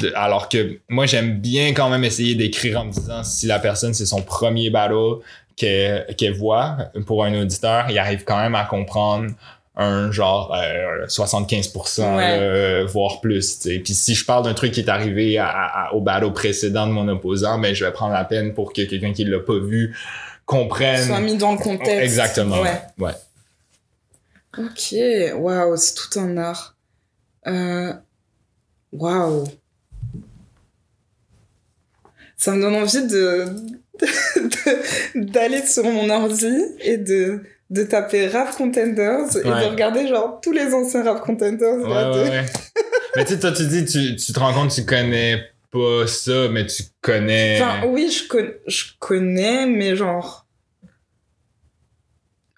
de- 0.00 0.12
alors 0.14 0.48
que 0.48 0.78
moi, 0.88 1.04
j'aime 1.06 1.38
bien 1.40 1.72
quand 1.74 1.90
même 1.90 2.04
essayer 2.04 2.36
d'écrire 2.36 2.80
en 2.80 2.84
me 2.84 2.92
disant 2.92 3.24
si 3.24 3.46
la 3.46 3.58
personne, 3.58 3.92
c'est 3.92 4.06
son 4.06 4.22
premier 4.22 4.70
battle 4.70 5.16
qu'elle 5.56 6.06
qu'elle 6.16 6.34
voit 6.34 6.76
pour 7.06 7.24
un 7.24 7.34
auditeur, 7.40 7.86
il 7.90 7.98
arrive 7.98 8.22
quand 8.24 8.38
même 8.38 8.54
à 8.54 8.64
comprendre 8.64 9.30
un 9.78 10.10
genre 10.10 10.54
euh, 10.54 11.06
75% 11.06 12.16
Ouais. 12.16 12.38
euh, 12.40 12.86
voire 12.86 13.20
plus 13.20 13.58
tu 13.58 13.68
sais. 13.74 13.78
puis 13.78 13.92
si 13.94 14.14
je 14.14 14.24
parle 14.24 14.44
d'un 14.44 14.54
truc 14.54 14.72
qui 14.72 14.80
est 14.80 14.88
arrivé 14.88 15.36
à- 15.38 15.48
à- 15.48 15.92
au 15.92 16.00
battle 16.00 16.32
précédent 16.32 16.86
de 16.86 16.92
mon 16.92 17.06
opposant 17.08 17.58
ben 17.58 17.74
je 17.74 17.84
vais 17.84 17.92
prendre 17.92 18.14
la 18.14 18.24
peine 18.24 18.54
pour 18.54 18.72
que 18.72 18.82
quelqu'un 18.82 19.12
qui 19.12 19.24
l'a 19.24 19.38
pas 19.40 19.58
vu 19.58 19.94
comprennent. 20.46 21.04
Soit 21.06 21.20
mis 21.20 21.36
dans 21.36 21.52
le 21.52 21.58
contexte. 21.58 21.90
Exactement. 22.02 22.60
Ouais. 22.62 22.80
ouais. 22.98 23.12
Ok, 24.58 24.94
waouh, 25.38 25.76
c'est 25.76 25.94
tout 25.94 26.18
un 26.20 26.36
art. 26.38 26.74
Euh... 27.46 27.92
Waouh. 28.92 29.44
Ça 32.38 32.52
me 32.52 32.60
donne 32.62 32.76
envie 32.76 33.06
de- 33.06 33.46
d'aller 35.14 35.66
sur 35.66 35.84
mon 35.84 36.08
ordi 36.10 36.54
et 36.80 36.96
de 36.98 37.42
de 37.70 37.82
taper 37.82 38.28
rap 38.28 38.54
contenders 38.56 39.36
et 39.36 39.42
de 39.42 39.70
regarder 39.70 40.06
genre 40.06 40.40
tous 40.42 40.52
les 40.52 40.72
anciens 40.72 41.02
rap 41.02 41.20
contenders 41.20 41.74
Ouais, 41.78 41.88
là, 41.88 42.12
ouais, 42.12 42.28
ouais. 42.28 42.44
mais 43.16 43.24
tu 43.24 43.32
sais, 43.34 43.40
toi, 43.40 43.52
tu 43.52 43.66
dis, 43.66 43.84
tu, 43.84 44.14
tu 44.16 44.32
te 44.32 44.38
rends 44.38 44.52
compte, 44.54 44.70
tu 44.72 44.84
connais 44.84 45.42
pas 45.72 46.06
ça, 46.06 46.48
mais 46.48 46.64
tu 46.66 46.84
connais. 47.00 47.60
Enfin, 47.60 47.86
oui, 47.88 48.08
je, 48.10 48.28
con- 48.28 48.54
je 48.68 48.84
connais, 49.00 49.66
mais 49.66 49.96
genre. 49.96 50.46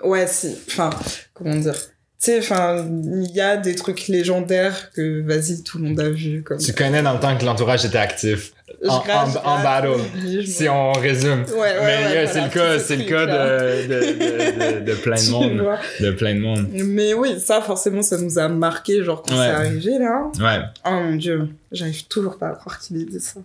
Ouais, 0.03 0.27
si. 0.27 0.57
Enfin, 0.69 0.91
comment 1.35 1.57
dire 1.57 1.75
Tu 1.75 1.87
sais, 2.19 2.39
enfin, 2.39 2.87
il 2.87 3.31
y 3.35 3.41
a 3.41 3.57
des 3.57 3.75
trucs 3.75 4.09
légendaires 4.09 4.91
que, 4.93 5.23
vas-y, 5.23 5.63
tout 5.63 5.79
le 5.79 5.85
monde 5.89 6.01
a 6.01 6.11
vu. 6.11 6.43
Comme... 6.45 6.59
Tu 6.59 6.73
connais 6.73 7.03
dans 7.03 7.15
le 7.15 7.21
temps 7.21 7.37
que 7.37 7.45
l'entourage 7.45 7.85
était 7.85 7.99
actif. 7.99 8.53
Je 8.81 8.89
en- 8.89 9.01
gratte, 9.01 9.37
en- 9.45 9.63
battle. 9.63 10.01
je 10.25 10.41
Si 10.43 10.69
on 10.69 10.93
résume. 10.93 11.45
Ouais, 11.51 11.59
ouais, 11.59 11.79
mais 11.83 12.15
ouais, 12.17 12.27
c'est 12.33 12.43
le 12.43 12.49
cas, 12.49 12.79
ces 12.79 12.85
c'est 12.87 12.97
le 12.97 13.05
cas 13.05 13.27
de, 13.27 13.87
de, 13.89 13.95
de, 13.95 14.81
de, 14.81 14.91
de 14.93 14.95
plein 14.95 15.17
de 15.17 15.31
monde. 15.33 15.61
vois. 15.61 15.79
De 16.01 16.11
plein 16.13 16.35
de 16.35 16.41
monde. 16.41 16.69
Mais 16.73 17.13
oui, 17.15 17.41
ça, 17.41 17.61
forcément, 17.61 18.03
ça 18.03 18.17
nous 18.19 18.39
a 18.39 18.49
marqué, 18.49 19.03
genre, 19.03 19.23
quand 19.23 19.35
c'est 19.35 19.41
arrivé, 19.51 19.99
là. 19.99 20.31
Ouais. 20.39 20.63
Oh 20.87 20.91
mon 20.91 21.17
dieu, 21.17 21.49
j'arrive 21.73 22.07
toujours 22.07 22.39
pas 22.39 22.51
à 22.51 22.53
croire 22.55 22.79
qu'il 22.79 23.01
ait 23.01 23.05
dit 23.05 23.19
ça. 23.21 23.41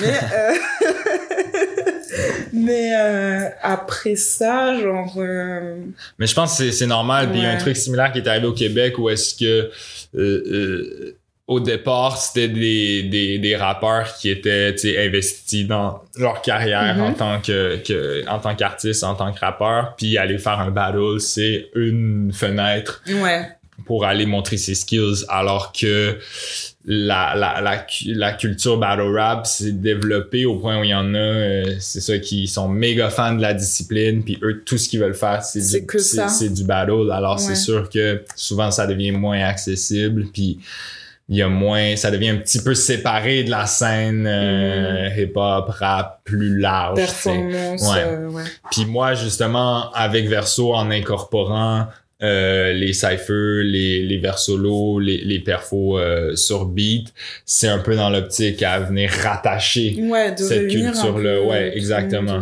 Mais, 0.00 0.18
euh... 0.32 0.52
mais 2.52 2.92
euh, 2.96 3.48
après 3.62 4.16
ça, 4.16 4.78
genre. 4.80 5.14
euh, 5.18 5.76
Mais 6.18 6.26
je 6.26 6.34
pense 6.34 6.56
que 6.58 6.70
c'est- 6.70 6.86
normal. 6.86 7.28
Puis 7.30 7.38
il 7.40 7.42
y 7.42 7.46
a 7.46 7.50
un 7.50 7.56
truc 7.58 7.76
similaire 7.76 8.12
qui 8.12 8.18
est 8.18 8.28
arrivé 8.28 8.46
au 8.46 8.52
Québec 8.52 8.98
où 8.98 9.10
est-ce 9.10 9.34
que 9.34 9.44
euh, 9.44 9.70
euh, 10.16 11.16
au 11.46 11.60
départ, 11.60 12.16
c'était 12.16 12.48
des, 12.48 13.02
des, 13.02 13.38
des 13.38 13.54
rappeurs 13.56 14.14
qui 14.14 14.30
étaient 14.30 14.74
investis 15.06 15.66
dans 15.66 16.02
leur 16.18 16.40
carrière 16.40 16.94
Mhm. 16.96 17.02
en 17.02 17.12
tant 17.12 17.40
que, 17.40 17.76
que 17.86 18.26
en 18.28 18.38
tant 18.38 18.54
qu'artiste, 18.54 19.04
en 19.04 19.14
tant 19.14 19.32
que 19.32 19.40
rappeur, 19.40 19.94
puis 19.96 20.16
aller 20.16 20.38
faire 20.38 20.58
un 20.60 20.70
battle, 20.70 21.20
c'est 21.20 21.68
une 21.74 22.32
fenêtre 22.32 23.02
Ouais. 23.08 23.42
pour 23.84 24.06
aller 24.06 24.24
montrer 24.24 24.56
ses 24.56 24.74
skills, 24.74 25.26
alors 25.28 25.72
que 25.78 26.16
la, 26.86 27.34
la, 27.36 27.60
la, 27.60 27.86
la 28.06 28.32
culture 28.32 28.78
battle 28.78 29.14
rap 29.14 29.46
s'est 29.46 29.72
développée 29.72 30.46
au 30.46 30.56
point 30.56 30.80
où 30.80 30.84
il 30.84 30.90
y 30.90 30.94
en 30.94 31.14
a, 31.14 31.18
euh, 31.18 31.74
c'est 31.78 32.00
ça, 32.00 32.18
qui 32.18 32.46
sont 32.46 32.68
méga 32.68 33.10
fans 33.10 33.34
de 33.34 33.42
la 33.42 33.52
discipline, 33.52 34.22
puis 34.24 34.38
eux, 34.42 34.62
tout 34.64 34.78
ce 34.78 34.88
qu'ils 34.88 35.00
veulent 35.00 35.14
faire, 35.14 35.42
c'est 35.42 35.60
du, 35.60 35.86
c'est 36.28 36.52
du 36.54 36.64
battle. 36.64 37.10
Alors, 37.12 37.34
Ouais. 37.36 37.38
c'est 37.42 37.54
sûr 37.54 37.90
que 37.90 38.22
souvent, 38.34 38.70
ça 38.70 38.86
devient 38.86 39.10
moins 39.12 39.40
accessible, 39.44 40.26
puis 40.32 40.58
il 41.28 41.36
y 41.36 41.42
a 41.42 41.48
moins, 41.48 41.96
ça 41.96 42.10
devient 42.10 42.28
un 42.28 42.36
petit 42.36 42.62
peu 42.62 42.74
séparé 42.74 43.44
de 43.44 43.50
la 43.50 43.66
scène 43.66 44.26
euh, 44.26 45.08
hip-hop, 45.16 45.70
rap 45.70 46.20
plus 46.24 46.58
large. 46.58 46.96
Performance. 46.96 47.82
Ouais. 47.82 48.04
euh, 48.04 48.28
ouais. 48.28 48.44
Puis 48.70 48.84
moi, 48.84 49.14
justement, 49.14 49.90
avec 49.92 50.28
Verso, 50.28 50.74
en 50.74 50.90
incorporant 50.90 51.86
euh, 52.24 52.72
les 52.72 52.92
cyphers, 52.92 53.62
les, 53.64 54.02
les 54.02 54.18
vers 54.18 54.38
solos, 54.38 54.98
les, 54.98 55.18
les 55.18 55.38
perfos 55.38 55.98
euh, 55.98 56.34
sur 56.36 56.64
beat, 56.66 57.12
c'est 57.44 57.68
un 57.68 57.78
peu 57.78 57.94
dans 57.96 58.08
l'optique 58.10 58.62
à 58.62 58.80
venir 58.80 59.10
rattacher. 59.22 59.96
Ouais, 60.08 60.34
Cette 60.36 60.68
culture-là, 60.68 61.42
ouais, 61.42 61.76
exactement. 61.76 62.40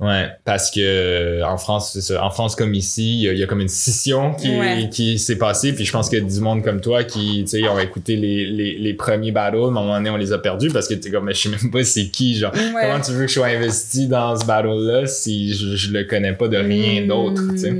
Ouais, 0.00 0.26
parce 0.44 0.70
que 0.70 0.80
euh, 0.80 1.42
en 1.46 1.56
France, 1.56 1.92
c'est 1.92 2.00
ça. 2.00 2.24
En 2.24 2.30
France 2.30 2.56
comme 2.56 2.74
ici, 2.74 3.18
il 3.18 3.22
y, 3.22 3.28
a- 3.28 3.32
y 3.34 3.42
a 3.42 3.46
comme 3.46 3.60
une 3.60 3.68
scission 3.68 4.34
qui, 4.34 4.50
Ouais. 4.50 4.88
qui 4.90 5.18
s'est 5.18 5.38
passée. 5.38 5.72
Puis 5.72 5.84
je 5.84 5.92
pense 5.92 6.10
que 6.10 6.16
du 6.16 6.40
monde 6.40 6.62
comme 6.64 6.80
toi 6.80 7.04
qui, 7.04 7.42
tu 7.44 7.50
sais, 7.60 7.68
ont 7.68 7.78
écouté 7.78 8.16
les, 8.16 8.46
les, 8.46 8.76
les 8.78 8.94
premiers 8.94 9.30
battles, 9.32 9.56
à 9.56 9.66
un 9.66 9.70
moment 9.70 9.96
donné, 9.96 10.10
on 10.10 10.16
les 10.16 10.32
a 10.32 10.38
perdus 10.38 10.70
parce 10.70 10.88
que 10.88 10.94
t'es 10.94 11.10
comme, 11.10 11.24
mais 11.26 11.34
je 11.34 11.42
sais 11.42 11.48
même 11.48 11.70
pas 11.70 11.84
c'est 11.84 12.08
qui, 12.08 12.36
genre. 12.36 12.52
Ouais. 12.54 12.82
Comment 12.82 13.00
tu 13.00 13.12
veux 13.12 13.22
que 13.22 13.28
je 13.28 13.34
sois 13.34 13.46
investi 13.46 14.08
dans 14.08 14.36
ce 14.36 14.44
battle-là 14.44 15.06
si 15.06 15.52
je, 15.54 15.76
je 15.76 15.92
le 15.92 16.04
connais 16.04 16.32
pas 16.32 16.48
de 16.48 16.56
rien 16.56 17.06
d'autre, 17.06 17.42
tu 17.52 17.58
sais? 17.58 17.74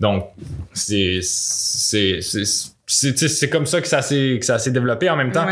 Donc, 0.00 0.24
c'est, 0.88 2.20
c'est, 2.86 3.50
comme 3.50 3.66
ça 3.66 3.80
que 3.80 3.88
ça 3.88 4.02
s'est, 4.02 4.36
que 4.38 4.46
ça 4.46 4.58
s'est 4.58 4.70
développé 4.70 5.10
en 5.10 5.16
même 5.16 5.32
temps. 5.32 5.46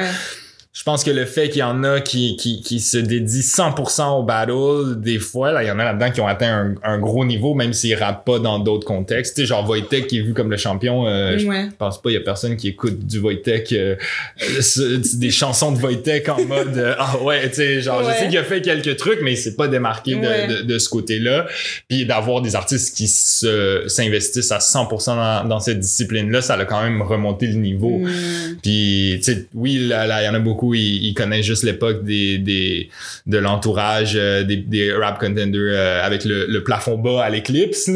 Je 0.79 0.83
pense 0.83 1.05
que 1.05 1.11
le 1.11 1.25
fait 1.25 1.49
qu'il 1.49 1.61
y 1.61 1.63
en 1.63 1.85
a 1.85 2.03
qui, 2.03 2.37
qui, 2.37 2.61
qui 2.61 2.81
se 2.81 2.99
dédient 2.99 3.41
100% 3.41 4.19
au 4.21 4.23
battle, 4.25 5.01
des 5.01 5.19
fois, 5.19 5.51
là, 5.51 5.63
il 5.63 5.69
y 5.69 5.71
en 5.71 5.79
a 5.79 5.85
là-dedans 5.85 6.11
qui 6.11 6.21
ont 6.21 6.27
atteint 6.27 6.75
un, 6.85 6.93
un 6.93 6.99
gros 6.99 7.25
niveau, 7.25 7.55
même 7.55 7.73
s'ils 7.73 7.95
rappent 7.95 8.27
pas 8.27 8.39
dans 8.39 8.59
d'autres 8.59 8.87
contextes. 8.87 9.37
Tu 9.37 9.41
sais, 9.41 9.47
genre 9.47 9.67
Wojtek 9.67 10.07
qui 10.07 10.19
est 10.19 10.21
vu 10.21 10.35
comme 10.35 10.51
le 10.51 10.59
champion, 10.59 11.07
euh, 11.09 11.39
je 11.39 11.47
Ouais. 11.47 11.69
pense 11.79 12.03
pas, 12.03 12.11
il 12.11 12.13
y 12.13 12.17
a 12.19 12.21
personne 12.21 12.59
qui 12.59 12.69
écoute 12.69 13.07
du 13.07 13.21
Wojtek, 13.21 13.73
euh, 13.73 13.97
des 15.15 15.31
chansons 15.31 15.73
de 15.73 15.79
Wojtek 15.81 16.29
en 16.29 16.45
mode, 16.45 16.77
euh, 16.77 16.95
ah 16.99 17.23
ouais, 17.23 17.49
tu 17.49 17.55
sais, 17.57 17.81
genre, 17.81 18.03
je 18.05 18.15
sais 18.15 18.29
qu'il 18.29 18.37
a 18.37 18.45
fait 18.45 18.61
quelques 18.61 18.97
trucs, 18.99 19.21
mais 19.23 19.33
il 19.33 19.37
s'est 19.39 19.57
pas 19.57 19.69
démarqué 19.69 20.15
de, 20.17 20.21
Ouais. 20.27 20.47
de, 20.47 20.61
de 20.63 20.79
ce 20.79 20.91
côté-là. 20.91 21.47
Puis 21.89 22.05
d'avoir 22.05 22.43
des 22.43 22.55
artistes 22.55 22.95
qui 22.95 23.09
se, 23.09 23.85
s'investissent 23.87 24.53
à 24.53 24.59
100% 24.59 25.17
dans, 25.17 25.49
dans 25.49 25.61
cette 25.61 25.81
discipline-là, 25.81 26.43
ça 26.43 26.53
a 26.55 26.65
quand 26.67 26.83
même 26.83 27.01
remonté 27.01 27.47
le 27.47 27.55
niveau. 27.55 27.99
Mm. 28.01 28.57
Puis, 28.63 29.21
tu 29.25 29.33
sais, 29.33 29.47
oui, 29.55 29.79
là, 29.89 30.07
là, 30.07 30.23
il 30.23 30.27
y 30.27 30.29
en 30.29 30.35
a 30.35 30.39
beaucoup, 30.39 30.66
ils, 30.75 31.05
ils 31.07 31.15
connaissent 31.15 31.47
juste 31.47 31.63
l'époque 31.63 32.05
des, 32.05 32.39
des, 32.39 32.89
de 33.27 33.39
l'entourage 33.39 34.13
euh, 34.17 34.43
des, 34.45 34.57
des 34.57 34.93
rap 34.93 35.19
contenders 35.19 35.61
euh, 35.73 36.03
avec 36.05 36.25
le, 36.25 36.47
le 36.47 36.63
plafond 36.65 36.97
bas 36.99 37.25
à 37.25 37.31
l'éclipse. 37.31 37.89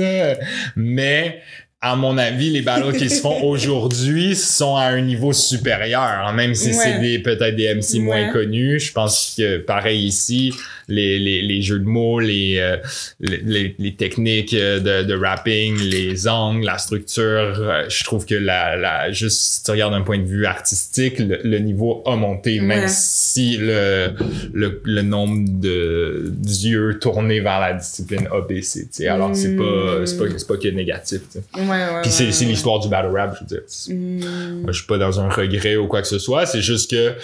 Mais, 0.76 1.40
à 1.82 1.96
mon 1.96 2.18
avis, 2.18 2.50
les 2.50 2.60
battles 2.60 2.94
qui 2.94 3.08
se 3.08 3.20
font 3.22 3.42
aujourd'hui 3.42 4.36
sont 4.36 4.76
à 4.76 4.84
un 4.84 5.00
niveau 5.00 5.32
supérieur, 5.32 6.02
hein, 6.02 6.32
même 6.34 6.54
si 6.54 6.68
Ouais. 6.68 6.74
c'est 6.74 6.98
des, 7.00 7.18
peut-être 7.20 7.56
des 7.56 7.74
MC 7.74 8.00
moins 8.00 8.30
connus. 8.32 8.80
Je 8.80 8.92
pense 8.92 9.34
que, 9.36 9.58
pareil 9.58 10.04
ici, 10.04 10.52
les, 10.90 11.18
les, 11.18 11.40
les 11.42 11.62
jeux 11.62 11.78
de 11.78 11.84
mots, 11.84 12.20
les, 12.20 12.58
euh, 12.58 12.76
les, 13.20 13.74
les, 13.78 13.94
techniques 13.94 14.54
euh, 14.54 14.80
de, 14.80 15.06
de 15.06 15.14
rapping, 15.14 15.78
les 15.78 16.28
angles, 16.28 16.64
la 16.64 16.78
structure, 16.78 17.24
euh, 17.24 17.84
je 17.88 18.04
trouve 18.04 18.26
que 18.26 18.34
la, 18.34 18.76
la, 18.76 19.10
juste 19.12 19.40
si 19.40 19.62
tu 19.64 19.70
regardes 19.70 19.94
d'un 19.94 20.02
point 20.02 20.18
de 20.18 20.26
vue 20.26 20.46
artistique, 20.46 21.18
le, 21.18 21.40
le 21.42 21.58
niveau 21.58 22.02
a 22.06 22.16
monté, 22.16 22.60
même 22.60 22.80
Ouais. 22.80 22.88
si 22.88 23.56
le, 23.58 24.12
le, 24.52 24.80
le 24.84 25.02
nombre 25.02 25.44
de 25.60 26.30
d'yeux 26.30 26.98
tournés 27.00 27.40
vers 27.40 27.60
la 27.60 27.74
discipline 27.74 28.26
a 28.32 28.40
baissé. 28.40 28.82
tu 28.82 28.88
sais. 28.92 29.06
Alors, 29.08 29.34
c'est 29.34 29.56
pas, 29.56 30.06
c'est 30.06 30.16
pas, 30.18 30.24
c'est 30.36 30.46
pas 30.48 30.56
que 30.56 30.68
négatif. 30.68 31.20
Ouais, 31.56 31.62
ouais. 31.68 32.02
Puis 32.02 32.10
c'est 32.10 32.44
l'histoire 32.44 32.80
du 32.80 32.88
battle 32.88 33.14
rap, 33.14 33.36
je 33.36 33.40
veux 33.40 33.46
dire. 33.60 33.66
Mm. 33.88 34.62
moi, 34.62 34.72
je 34.72 34.78
suis 34.78 34.86
pas 34.86 34.98
dans 34.98 35.20
un 35.20 35.28
regret 35.28 35.76
ou 35.76 35.86
quoi 35.86 36.02
que 36.02 36.08
ce 36.08 36.18
soit. 36.18 36.46
C'est 36.46 36.62
juste 36.62 36.90
que 36.90 37.14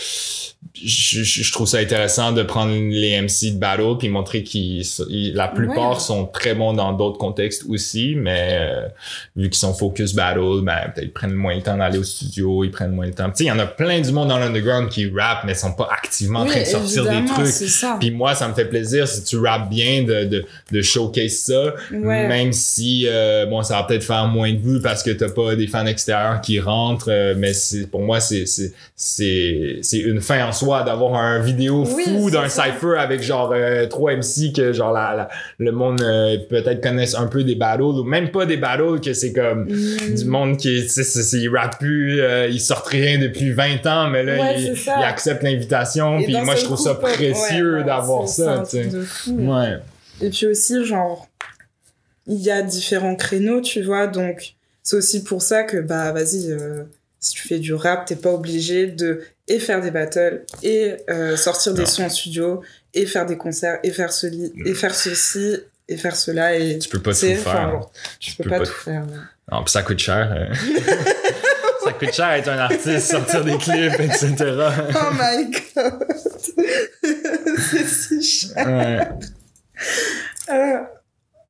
je, 0.75 1.23
je- 1.23 1.43
je 1.43 1.53
trouve 1.53 1.67
ça 1.67 1.79
intéressant 1.79 2.33
de 2.33 2.43
prendre 2.43 2.73
les 2.73 3.11
MC 3.21 3.53
de 3.53 3.59
battle 3.59 3.97
puis 3.99 4.09
montrer 4.09 4.43
qu'ils 4.43 4.83
ils- 5.11 5.35
la 5.35 5.49
plupart 5.49 5.95
Ouais. 5.95 5.99
sont 6.01 6.27
très 6.27 6.55
bons 6.55 6.73
dans 6.73 6.93
d'autres 6.93 7.19
contextes 7.19 7.65
aussi, 7.69 8.15
mais 8.17 8.49
euh, 8.61 8.87
vu 9.37 9.49
qu'ils 9.51 9.59
sont 9.59 9.75
focus 9.75 10.15
battle, 10.15 10.63
ben 10.63 10.77
peut-être 10.95 11.05
ils 11.07 11.13
prennent 11.13 11.33
moins 11.35 11.55
le 11.55 11.63
temps 11.63 11.77
d'aller 11.77 11.99
au 11.99 12.05
studio, 12.05 12.65
ils 12.65 12.71
prennent 12.71 12.93
moins 12.93 13.07
le 13.07 13.13
temps. 13.15 13.27
Tu 13.31 13.37
sais, 13.39 13.45
il 13.45 13.49
y 13.49 13.51
en 13.53 13.59
a 13.59 13.67
plein 13.67 14.01
du 14.01 14.13
monde 14.13 14.29
dans 14.29 14.39
l'underground 14.39 14.89
qui 14.89 15.11
rap 15.15 15.45
mais 15.45 15.55
sont 15.55 15.73
pas 15.73 15.89
activement 15.93 16.41
en 16.41 16.45
Oui, 16.45 16.51
train 16.51 16.61
de 16.61 16.65
sortir 16.67 17.05
des 17.05 17.25
trucs. 17.25 17.99
Puis 18.01 18.11
moi, 18.11 18.35
ça 18.35 18.49
me 18.49 18.55
fait 18.55 18.67
plaisir 18.67 19.07
si 19.09 19.25
tu 19.25 19.39
rappes 19.39 19.69
bien 19.71 20.03
de, 20.03 20.25
de, 20.25 20.45
de 20.73 20.83
showcase 20.83 21.33
ça, 21.39 21.75
Ouais. 21.93 22.27
même 22.29 22.53
si 22.53 23.07
euh, 23.09 23.47
bon, 23.47 23.63
ça 23.63 23.75
va 23.77 23.83
peut-être 23.85 24.05
faire 24.05 24.27
moins 24.27 24.53
de 24.53 24.59
vues 24.59 24.81
parce 24.81 25.03
que 25.03 25.11
t'as 25.11 25.29
pas 25.31 25.55
des 25.57 25.67
fans 25.67 25.87
extérieurs 25.87 26.41
qui 26.41 26.61
rentrent, 26.61 27.11
euh, 27.11 27.35
mais 27.37 27.53
c'est 27.53 27.87
pour 27.91 28.01
moi 28.03 28.21
c'est 28.21 28.47
c'est 28.47 28.73
c'est 28.95 29.79
c'est 29.83 29.99
une 29.99 30.21
fin 30.21 30.47
en 30.49 30.53
soi 30.57 30.83
d'avoir 30.83 31.15
un 31.15 31.39
vidéo 31.41 31.85
Oui, 31.95 32.05
fou 32.05 32.31
d'un 32.31 32.49
ça. 32.49 32.65
cipher 32.65 32.97
avec 32.99 33.23
genre 33.23 33.53
euh, 33.55 33.87
trois 33.87 34.13
MC 34.17 34.53
que 34.55 34.73
genre 34.73 34.93
la, 34.93 35.15
la- 35.15 35.29
le 35.59 35.71
monde 35.73 36.01
euh, 36.03 36.39
peut-être 36.49 36.83
connaisse 36.83 37.15
un 37.15 37.27
peu 37.27 37.45
des 37.45 37.55
battles 37.55 37.83
ou 37.83 38.03
même 38.05 38.31
pas 38.31 38.47
des 38.47 38.57
battles 38.57 39.01
que 39.01 39.13
c'est 39.13 39.33
comme 39.33 39.65
Mm. 39.67 40.15
du 40.15 40.25
monde 40.25 40.57
qui 40.57 40.89
c'est- 40.89 41.49
rappent 41.49 41.79
plus 41.79 42.21
euh, 42.21 42.49
ils 42.49 42.61
sortent 42.61 42.89
rien 42.89 43.19
depuis 43.19 43.53
20 43.53 43.87
ans 43.87 44.09
mais 44.11 44.23
là 44.25 44.37
Ouais, 44.41 44.61
ils 44.63 44.91
acceptent 45.05 45.43
l'invitation 45.43 46.21
puis 46.23 46.33
moi 46.43 46.55
je 46.57 46.65
trouve 46.65 46.77
coup, 46.79 46.83
ça 46.85 46.95
précieux 46.95 47.79
ouais, 47.79 47.85
d'avoir 47.85 48.27
ça 48.29 48.63
tu 48.69 48.91
sais 48.91 49.31
ouais 49.31 49.79
Et 50.23 50.31
puis 50.31 50.47
aussi, 50.47 50.85
genre, 50.85 51.29
il 52.27 52.41
y 52.41 52.51
a 52.51 52.63
différents 52.63 53.15
créneaux, 53.17 53.61
tu 53.61 53.83
vois, 53.83 54.07
donc 54.07 54.55
c'est 54.83 54.97
aussi 54.97 55.23
pour 55.23 55.43
ça 55.43 55.63
que, 55.63 55.77
bah, 55.79 56.13
vas-y, 56.13 56.51
euh, 56.51 56.85
si 57.27 57.35
tu 57.35 57.47
fais 57.49 57.59
du 57.59 57.75
rap, 57.75 58.07
t'es 58.07 58.17
pas 58.17 58.31
obligé 58.33 58.87
de 58.87 59.23
et 59.49 59.59
faire 59.61 59.81
des 59.81 59.91
battles, 59.93 60.45
et 60.63 60.97
euh, 61.09 61.37
sortir 61.37 61.73
des 61.75 61.83
Non. 61.83 61.87
sons 61.87 62.03
en 62.05 62.09
studio, 62.09 62.63
et 62.95 63.07
faire 63.07 63.27
des 63.27 63.37
concerts, 63.37 63.79
et 63.85 63.91
faire, 63.91 64.13
celi, 64.13 64.53
et 64.65 64.75
faire 64.75 64.95
ceci, 64.95 65.57
et 65.89 65.97
faire 65.97 66.17
cela, 66.17 66.57
et 66.57 66.79
tu 66.81 66.89
peux 66.89 67.01
pas 67.01 67.13
tout 67.13 67.19
faire 67.21 67.71
bon, 67.71 67.87
tu 68.19 68.35
peux 68.35 68.49
pas, 68.51 68.59
tout 68.61 68.73
faire. 68.73 69.03
ouais. 69.07 69.17
Non, 69.53 69.65
ça 69.67 69.83
coûte 69.83 70.01
cher. 70.01 70.33
euh. 70.37 70.53
ça 71.85 71.93
coûte 71.93 72.13
cher 72.13 72.31
être 72.31 72.49
un 72.49 72.59
artiste, 72.59 73.09
sortir 73.13 73.45
des 73.45 73.57
clips, 73.59 74.01
etc. 74.01 74.35
Oh 74.97 75.13
my 75.13 75.51
god! 75.77 76.05
c'est 77.71 77.85
si 77.87 78.23
cher! 78.23 78.67
Ouais. 78.67 79.09
Euh, 80.53 80.79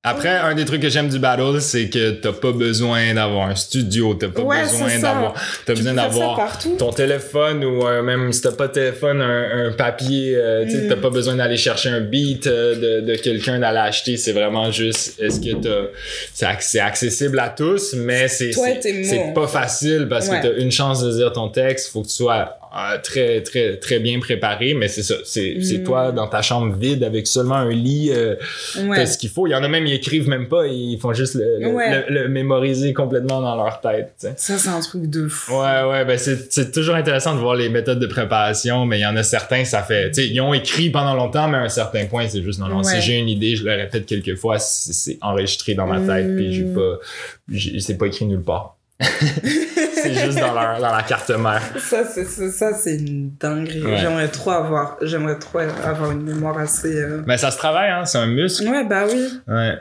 Après, 0.09 0.29
un 0.29 0.55
des 0.55 0.65
trucs 0.65 0.81
que 0.83 0.89
j'aime 0.89 1.09
du 1.09 1.19
battle, 1.19 1.61
c'est 1.61 1.89
que 1.91 2.13
t'as 2.13 2.33
pas 2.33 2.53
besoin 2.53 3.13
d'avoir 3.13 3.49
un 3.49 3.57
studio, 3.57 4.15
t'as 4.15 4.29
pas 4.29 4.43
Ouais, 4.43 4.63
besoin 4.63 4.99
d'avoir, 5.01 5.35
t'as 5.67 5.75
besoin 5.75 5.95
d'avoir 5.95 6.59
ton 6.79 6.93
téléphone 6.93 7.65
ou 7.65 7.85
euh, 7.87 8.03
même 8.03 8.33
si 8.33 8.41
t'as 8.41 8.53
pas 8.53 8.69
de 8.69 8.73
téléphone, 8.73 9.21
un, 9.21 9.67
un 9.69 9.73
papier, 9.73 10.35
euh, 10.37 10.65
Mm. 10.65 10.89
t'as 10.89 10.97
pas 10.97 11.11
besoin 11.11 11.35
d'aller 11.35 11.57
chercher 11.57 11.89
un 11.89 12.01
beat 12.01 12.47
euh, 12.47 13.01
de, 13.03 13.07
de 13.13 13.17
quelqu'un 13.17 13.59
d'aller 13.59 13.79
acheter. 13.79 14.17
C'est 14.17 14.33
vraiment 14.33 14.71
juste, 14.71 15.21
est-ce 15.21 15.41
que 15.41 15.55
t'as, 15.61 15.91
c'est, 16.33 16.47
ac- 16.47 16.57
c'est 16.61 16.81
accessible 16.81 17.39
à 17.41 17.49
tous, 17.49 17.95
mais 17.95 18.29
c'est, 18.29 18.53
c'est, 18.53 19.33
pas 19.35 19.49
facile 19.49 20.07
parce 20.09 20.29
Ouais. 20.29 20.41
que 20.41 20.47
t'as 20.47 20.57
une 20.61 20.71
chance 20.71 21.03
de 21.03 21.11
dire 21.13 21.33
ton 21.33 21.49
texte, 21.49 21.91
faut 21.93 22.03
que 22.03 22.07
tu 22.09 22.15
sois 22.15 22.59
euh, 22.77 22.99
très, 23.03 23.43
très, 23.43 23.77
très 23.79 23.99
bien 24.01 24.21
préparé, 24.21 24.75
mais 24.75 24.89
c'est 24.89 25.03
ça, 25.03 25.15
c'est, 25.25 25.59
c'est 25.63 25.79
Mm. 25.79 25.85
toi 25.85 26.13
dans 26.13 26.29
ta 26.29 26.43
chambre 26.43 26.77
vide 26.77 27.03
avec 27.05 27.27
seulement 27.27 27.55
un 27.57 27.71
lit, 27.71 28.11
euh, 28.13 28.35
Ouais. 28.87 29.07
Ce 29.07 29.17
qu'il 29.17 29.31
faut. 29.31 29.47
Il 29.47 29.51
y 29.51 29.55
en 29.55 29.63
a 29.65 29.69
même, 29.69 29.87
ils 29.87 29.95
écrivent 29.95 30.29
même 30.29 30.49
pas, 30.49 30.67
ils 30.67 30.99
font 31.01 31.13
juste 31.15 31.35
le, 31.37 31.59
le- 31.61 31.69
Ouais. 31.73 32.05
le- 32.09 32.23
le 32.23 32.29
mémoriser 32.29 32.93
complètement 32.93 33.41
dans 33.41 33.57
leur 33.57 33.81
tête. 33.81 34.13
tu 34.21 34.27
sais. 34.27 34.35
Ça, 34.37 34.59
c'est 34.59 34.69
un 34.69 34.81
truc 34.81 35.09
de 35.09 35.27
fou. 35.29 35.53
Ouais, 35.53 35.83
ouais, 35.91 36.05
ben 36.05 36.19
c'est, 36.19 36.53
c'est 36.53 36.71
toujours 36.73 36.95
intéressant 36.97 37.35
de 37.35 37.41
voir 37.41 37.55
les 37.55 37.69
méthodes 37.69 37.99
de 38.01 38.07
préparation, 38.07 38.85
mais 38.87 38.99
il 38.99 39.03
y 39.03 39.07
en 39.07 39.17
a 39.17 39.23
certains, 39.23 39.65
ça 39.65 39.83
fait, 39.83 40.11
tu 40.11 40.23
sais, 40.23 40.29
ils 40.29 40.41
ont 40.41 40.53
écrit 40.55 40.91
pendant 40.91 41.15
longtemps, 41.15 41.49
mais 41.49 41.59
à 41.59 41.63
un 41.63 41.69
certain 41.69 42.05
point, 42.07 42.29
c'est 42.29 42.43
juste, 42.43 42.59
non, 42.61 42.69
non, 42.69 42.79
Ouais. 42.79 42.85
si 42.85 43.01
j'ai 43.01 43.19
une 43.19 43.29
idée, 43.29 43.57
je 43.57 43.65
le 43.65 43.73
répète 43.75 44.07
quelques 44.07 44.37
fois, 44.37 44.59
c'est, 44.59 45.19
enregistré 45.23 45.75
dans 45.75 45.87
ma 45.87 46.01
tête, 46.01 46.27
Mm. 46.29 46.37
puis 46.37 46.53
j'ai 46.53 46.65
pas, 46.65 46.99
j'ai, 47.51 47.81
c'est 47.81 47.97
pas 47.97 48.07
écrit 48.07 48.27
nulle 48.27 48.43
part. 48.43 48.76
C'est 49.01 50.15
juste 50.15 50.39
dans, 50.39 50.55
leur, 50.55 50.81
dans 50.81 50.95
la 50.95 51.03
carte 51.03 51.31
mère. 51.31 51.63
Ça, 51.79 52.05
c'est 52.05 52.25
c'est- 52.25 52.51
ça, 52.51 52.73
c'est 52.75 52.97
une 52.97 53.31
dinguerie. 53.39 53.85
Ouais. 53.85 53.99
J'aimerais 53.99 54.29
trop 54.29 54.51
avoir, 54.53 54.97
j'aimerais 55.03 55.39
trop 55.39 55.59
avoir 55.59 56.11
une 56.13 56.23
mémoire 56.23 56.59
assez. 56.59 56.95
euh, 56.97 57.23
Mais 57.27 57.37
ça 57.39 57.51
se 57.51 57.59
travaille, 57.59 57.91
hein, 57.91 58.05
c'est 58.05 58.19
un 58.19 58.27
muscle. 58.27 58.67
Ouais, 58.69 58.85
bah 58.85 59.05
oui. 59.11 59.29
Ouais. 59.49 59.79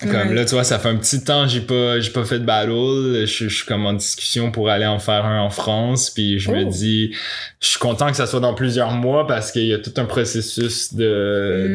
Comme 0.00 0.10
Ouais. 0.10 0.34
là, 0.34 0.44
tu 0.46 0.54
vois, 0.54 0.64
ça 0.64 0.78
fait 0.78 0.88
un 0.88 0.96
petit 0.96 1.22
temps 1.22 1.46
j'ai 1.46 1.60
pas 1.60 2.00
j'ai 2.00 2.10
pas 2.10 2.24
fait 2.24 2.38
de 2.38 2.44
battle. 2.46 3.26
Je, 3.26 3.26
je 3.48 3.54
suis 3.54 3.66
comme 3.66 3.84
en 3.84 3.92
discussion 3.92 4.50
pour 4.50 4.70
aller 4.70 4.86
en 4.86 4.98
faire 4.98 5.26
un 5.26 5.40
en 5.40 5.50
France. 5.50 6.08
Puis 6.08 6.38
je 6.38 6.50
me 6.50 6.64
Oh. 6.64 6.68
dis, 6.70 7.14
je 7.60 7.68
suis 7.68 7.78
content 7.78 8.08
que 8.08 8.16
ça 8.16 8.26
soit 8.26 8.40
dans 8.40 8.54
plusieurs 8.54 8.92
mois 8.92 9.26
parce 9.26 9.52
qu'il 9.52 9.66
y 9.66 9.74
a 9.74 9.78
tout 9.78 9.92
un 9.98 10.06
processus 10.06 10.94
de, 10.94 11.04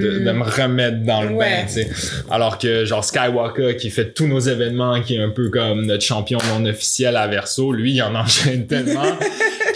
de, 0.02 0.26
de 0.26 0.32
me 0.32 0.44
remettre 0.44 1.04
dans 1.04 1.22
le 1.22 1.30
Ouais. 1.36 1.62
bain, 1.62 1.66
tu 1.68 1.74
sais. 1.74 1.90
Alors 2.32 2.58
que 2.58 2.86
genre 2.86 3.06
Skywalker 3.06 3.76
qui 3.78 3.92
fait 3.92 4.12
tous 4.14 4.26
nos 4.26 4.40
événements, 4.40 5.00
qui 5.02 5.16
est 5.16 5.22
un 5.22 5.30
peu 5.30 5.50
comme 5.50 5.86
notre 5.86 6.04
champion 6.04 6.40
non 6.50 6.66
officiel 6.66 7.16
à 7.18 7.28
Verso, 7.28 7.72
lui, 7.72 7.94
il 7.94 8.02
en 8.02 8.16
enchaîne 8.16 8.66
tellement 8.66 9.04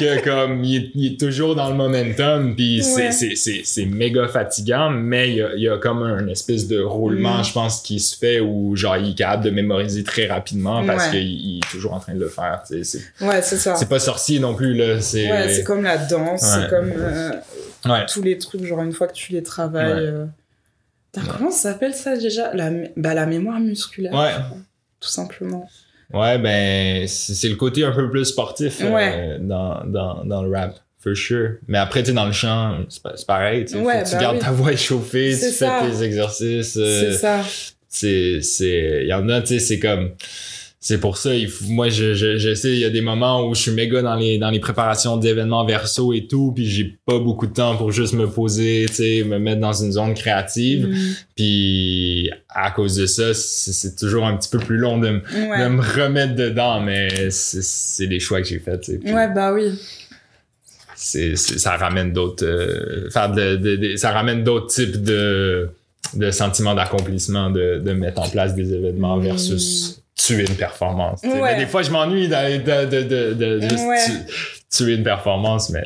que 0.02 0.24
comme 0.24 0.64
il 0.64 0.76
est, 0.76 0.91
il 0.95 1.14
est 1.14 1.20
toujours 1.20 1.56
dans 1.56 1.70
le 1.70 1.76
momentum. 1.76 2.56
Puis 2.56 2.84
c'est- 2.84 3.10
Ouais. 3.49 3.62
c'est 3.64 3.86
méga 3.86 4.28
fatigant, 4.28 4.89
mais 4.89 5.30
il 5.30 5.36
y 5.36 5.41
a, 5.41 5.54
il 5.56 5.62
y 5.64 5.70
a 5.70 5.78
comme 5.78 6.04
un 6.04 6.28
espèce 6.28 6.68
de 6.68 6.80
roulement, 6.82 7.39
Mm. 7.39 7.43
je 7.45 7.54
pense, 7.54 7.82
qui 7.82 7.99
se 7.99 8.18
fait 8.18 8.39
où 8.39 8.76
genre 8.76 8.97
il 8.97 9.12
est 9.12 9.16
capable 9.18 9.45
de 9.45 9.49
mémoriser 9.52 10.04
très 10.04 10.28
rapidement 10.28 10.86
parce 10.86 11.06
Ouais. 11.06 11.12
qu'il 11.12 11.28
il 11.30 11.58
est 11.60 11.70
toujours 11.72 11.93
en 11.93 11.99
train 11.99 12.14
de 12.14 12.20
le 12.20 12.30
faire. 12.30 12.62
C'est 12.66 12.82
Ouais, 13.22 13.41
c'est 13.41 13.58
ça. 13.58 13.76
c'est 13.76 13.89
pas 13.89 13.99
sorcier 13.99 14.39
non 14.39 14.54
plus 14.56 14.74
là. 14.74 14.99
C'est 15.02 15.30
Ouais, 15.32 15.49
c'est 15.49 15.64
comme 15.64 15.84
la 15.84 15.97
danse, 15.97 16.41
c'est 16.41 16.70
comme 16.70 16.91
euh, 16.95 17.32
tous 18.12 18.22
les 18.22 18.38
trucs, 18.38 18.64
genre 18.66 18.82
une 18.84 18.93
fois 18.93 19.08
que 19.08 19.14
tu 19.14 19.32
les 19.32 19.43
travailles. 19.43 19.91
Euh, 20.08 20.26
Comment 21.38 21.52
ça 21.52 21.72
s'appelle 21.74 21.93
ça 21.93 22.16
déjà? 22.16 22.54
La, 22.54 22.70
bah, 22.95 23.14
la 23.14 23.26
mémoire 23.26 23.60
musculaire. 23.60 24.52
Tout 25.02 25.10
simplement. 25.10 25.68
Ouais, 26.14 26.38
ben 26.38 27.07
c'est 27.07 27.34
c'est 27.34 27.49
le 27.49 27.55
côté 27.55 27.84
un 27.84 27.91
peu 27.91 28.09
plus 28.09 28.26
sportif 28.26 28.80
euh, 28.82 28.91
Ouais. 28.93 29.38
dans, 29.39 29.84
dans, 29.86 30.24
dans 30.26 30.43
le 30.43 30.51
rap. 30.51 30.76
For 31.03 31.16
sure. 31.16 31.53
Mais 31.68 31.80
après, 31.80 32.01
tu 32.03 32.09
sais, 32.09 32.14
dans 32.14 32.26
le 32.26 32.32
chant, 32.32 32.78
c'est 32.89 33.26
pareil. 33.26 33.66
tu 33.66 33.72
sais. 33.74 33.80
Faut 33.80 33.86
Ouais, 33.86 34.03
que 34.03 34.07
tu 34.09 34.16
bah 34.16 34.22
gardes 34.22 34.36
oui. 34.36 34.41
ta 34.43 34.51
voix 34.51 34.72
échauffée, 34.74 35.32
tu 35.38 35.45
fais 35.51 35.70
tes 35.89 36.03
exercices. 36.03 36.78
euh, 36.78 37.12
c'est 37.12 38.41
ça. 38.41 38.62
il 39.01 39.07
y 39.07 39.14
en 39.14 39.28
a 39.30 39.41
tu 39.41 39.47
sais 39.47 39.59
c'est 39.59 39.80
comme 39.80 40.12
c'est 40.84 41.00
pour 41.00 41.16
ça 41.18 41.36
il 41.36 41.48
faut- 41.48 41.66
moi 41.66 41.90
je, 41.90 42.16
je 42.16 42.38
je 42.40 42.56
sais 42.56 42.72
il 42.74 42.80
y 42.80 42.86
a 42.86 42.90
des 42.90 43.02
moments 43.02 43.48
où 43.48 43.54
je 43.54 43.62
suis 43.62 43.72
méga 43.72 44.02
dans 44.02 44.16
les 44.16 44.40
dans 44.40 44.50
les 44.50 44.60
préparations 44.60 45.16
d'événements 45.16 45.64
verso 45.64 46.12
et 46.12 46.26
tout 46.26 46.54
puis 46.56 46.66
j'ai 46.68 46.98
pas 47.06 47.20
beaucoup 47.20 47.46
de 47.46 47.54
temps 47.54 47.78
pour 47.78 47.92
juste 47.92 48.14
me 48.14 48.26
poser 48.28 48.86
tu 48.88 48.94
sais 48.96 49.24
me 49.24 49.38
mettre 49.38 49.62
dans 49.62 49.74
une 49.74 49.92
zone 49.92 50.16
créative 50.16 50.88
Mm. 50.88 50.98
puis 51.36 52.32
à 52.50 52.72
cause 52.72 52.96
de 52.96 53.06
ça 53.06 53.34
c'est 53.36 53.96
toujours 53.96 54.26
un 54.26 54.36
petit 54.38 54.50
peu 54.50 54.58
plus 54.58 54.78
long 54.78 54.98
de, 54.98 55.10
me- 55.10 55.20
de 55.20 55.70
me 55.70 55.82
remettre 55.82 56.34
dedans 56.36 56.80
mais 56.82 57.30
c'est 57.30 58.08
les 58.08 58.20
choix 58.20 58.42
que 58.42 58.48
j'ai 58.48 58.58
faits 58.60 58.90
ouais, 59.06 59.30
bah 59.36 59.54
oui. 59.54 59.70
c'est 60.96 61.36
ça 61.36 61.78
ramène 61.78 62.12
d'autres 62.14 62.44
euh, 62.46 63.08
de, 63.36 63.56
de- 63.76 63.96
ça 63.98 64.12
ramène 64.12 64.44
d'autres 64.44 64.68
types 64.74 65.02
de 65.04 65.70
de 66.16 66.32
sentiments 66.32 66.74
d'accomplissement 66.76 67.52
de, 67.52 67.80
de 67.86 67.92
mettre 67.94 68.20
en 68.22 68.28
place 68.30 68.56
des 68.56 68.74
événements 68.74 69.18
Mm. 69.18 69.24
versus 69.24 70.01
tuer 70.26 70.45
une 70.47 70.55
performance. 70.55 71.22
Ouais. 71.24 71.39
mais 71.41 71.55
des 71.57 71.65
fois 71.65 71.82
je 71.82 71.89
m'ennuie 71.91 72.28
de, 72.28 72.86
de, 72.86 73.01
de, 73.03 73.34
de, 73.34 73.59
juste 73.61 73.86
Ouais. 73.88 73.97
tuer 74.69 74.95
une 74.95 75.03
performance 75.03 75.69
mais 75.69 75.84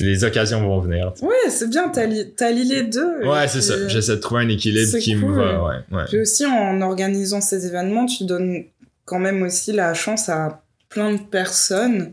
les 0.00 0.24
occasions 0.24 0.60
vont 0.60 0.80
venir 0.80 1.12
tu 1.14 1.20
sais. 1.20 1.26
Ouais, 1.26 1.50
c'est 1.50 1.68
bien, 1.68 1.88
t'as 1.88 2.06
li- 2.06 2.32
les 2.64 2.82
deux. 2.84 3.26
ouais 3.26 3.48
c'est 3.48 3.60
ça 3.62 3.74
euh, 3.74 3.88
j'essaie 3.88 4.12
de 4.16 4.20
trouver 4.20 4.42
un 4.44 4.48
équilibre 4.48 4.98
qui 4.98 5.14
me 5.16 5.32
va 5.32 5.62
ouais, 5.64 5.76
ouais. 5.96 6.04
Puis 6.08 6.20
aussi, 6.20 6.46
en 6.46 6.80
organisant 6.80 7.40
ces 7.40 7.66
événements, 7.66 8.06
tu 8.06 8.24
donnes 8.24 8.64
quand 9.04 9.18
même 9.18 9.42
aussi 9.42 9.72
la 9.72 9.94
chance 9.94 10.28
à 10.28 10.62
plein 10.88 11.12
de 11.14 11.20
personnes 11.20 12.12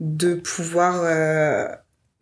de 0.00 0.34
pouvoir, 0.34 1.00
euh, 1.04 1.66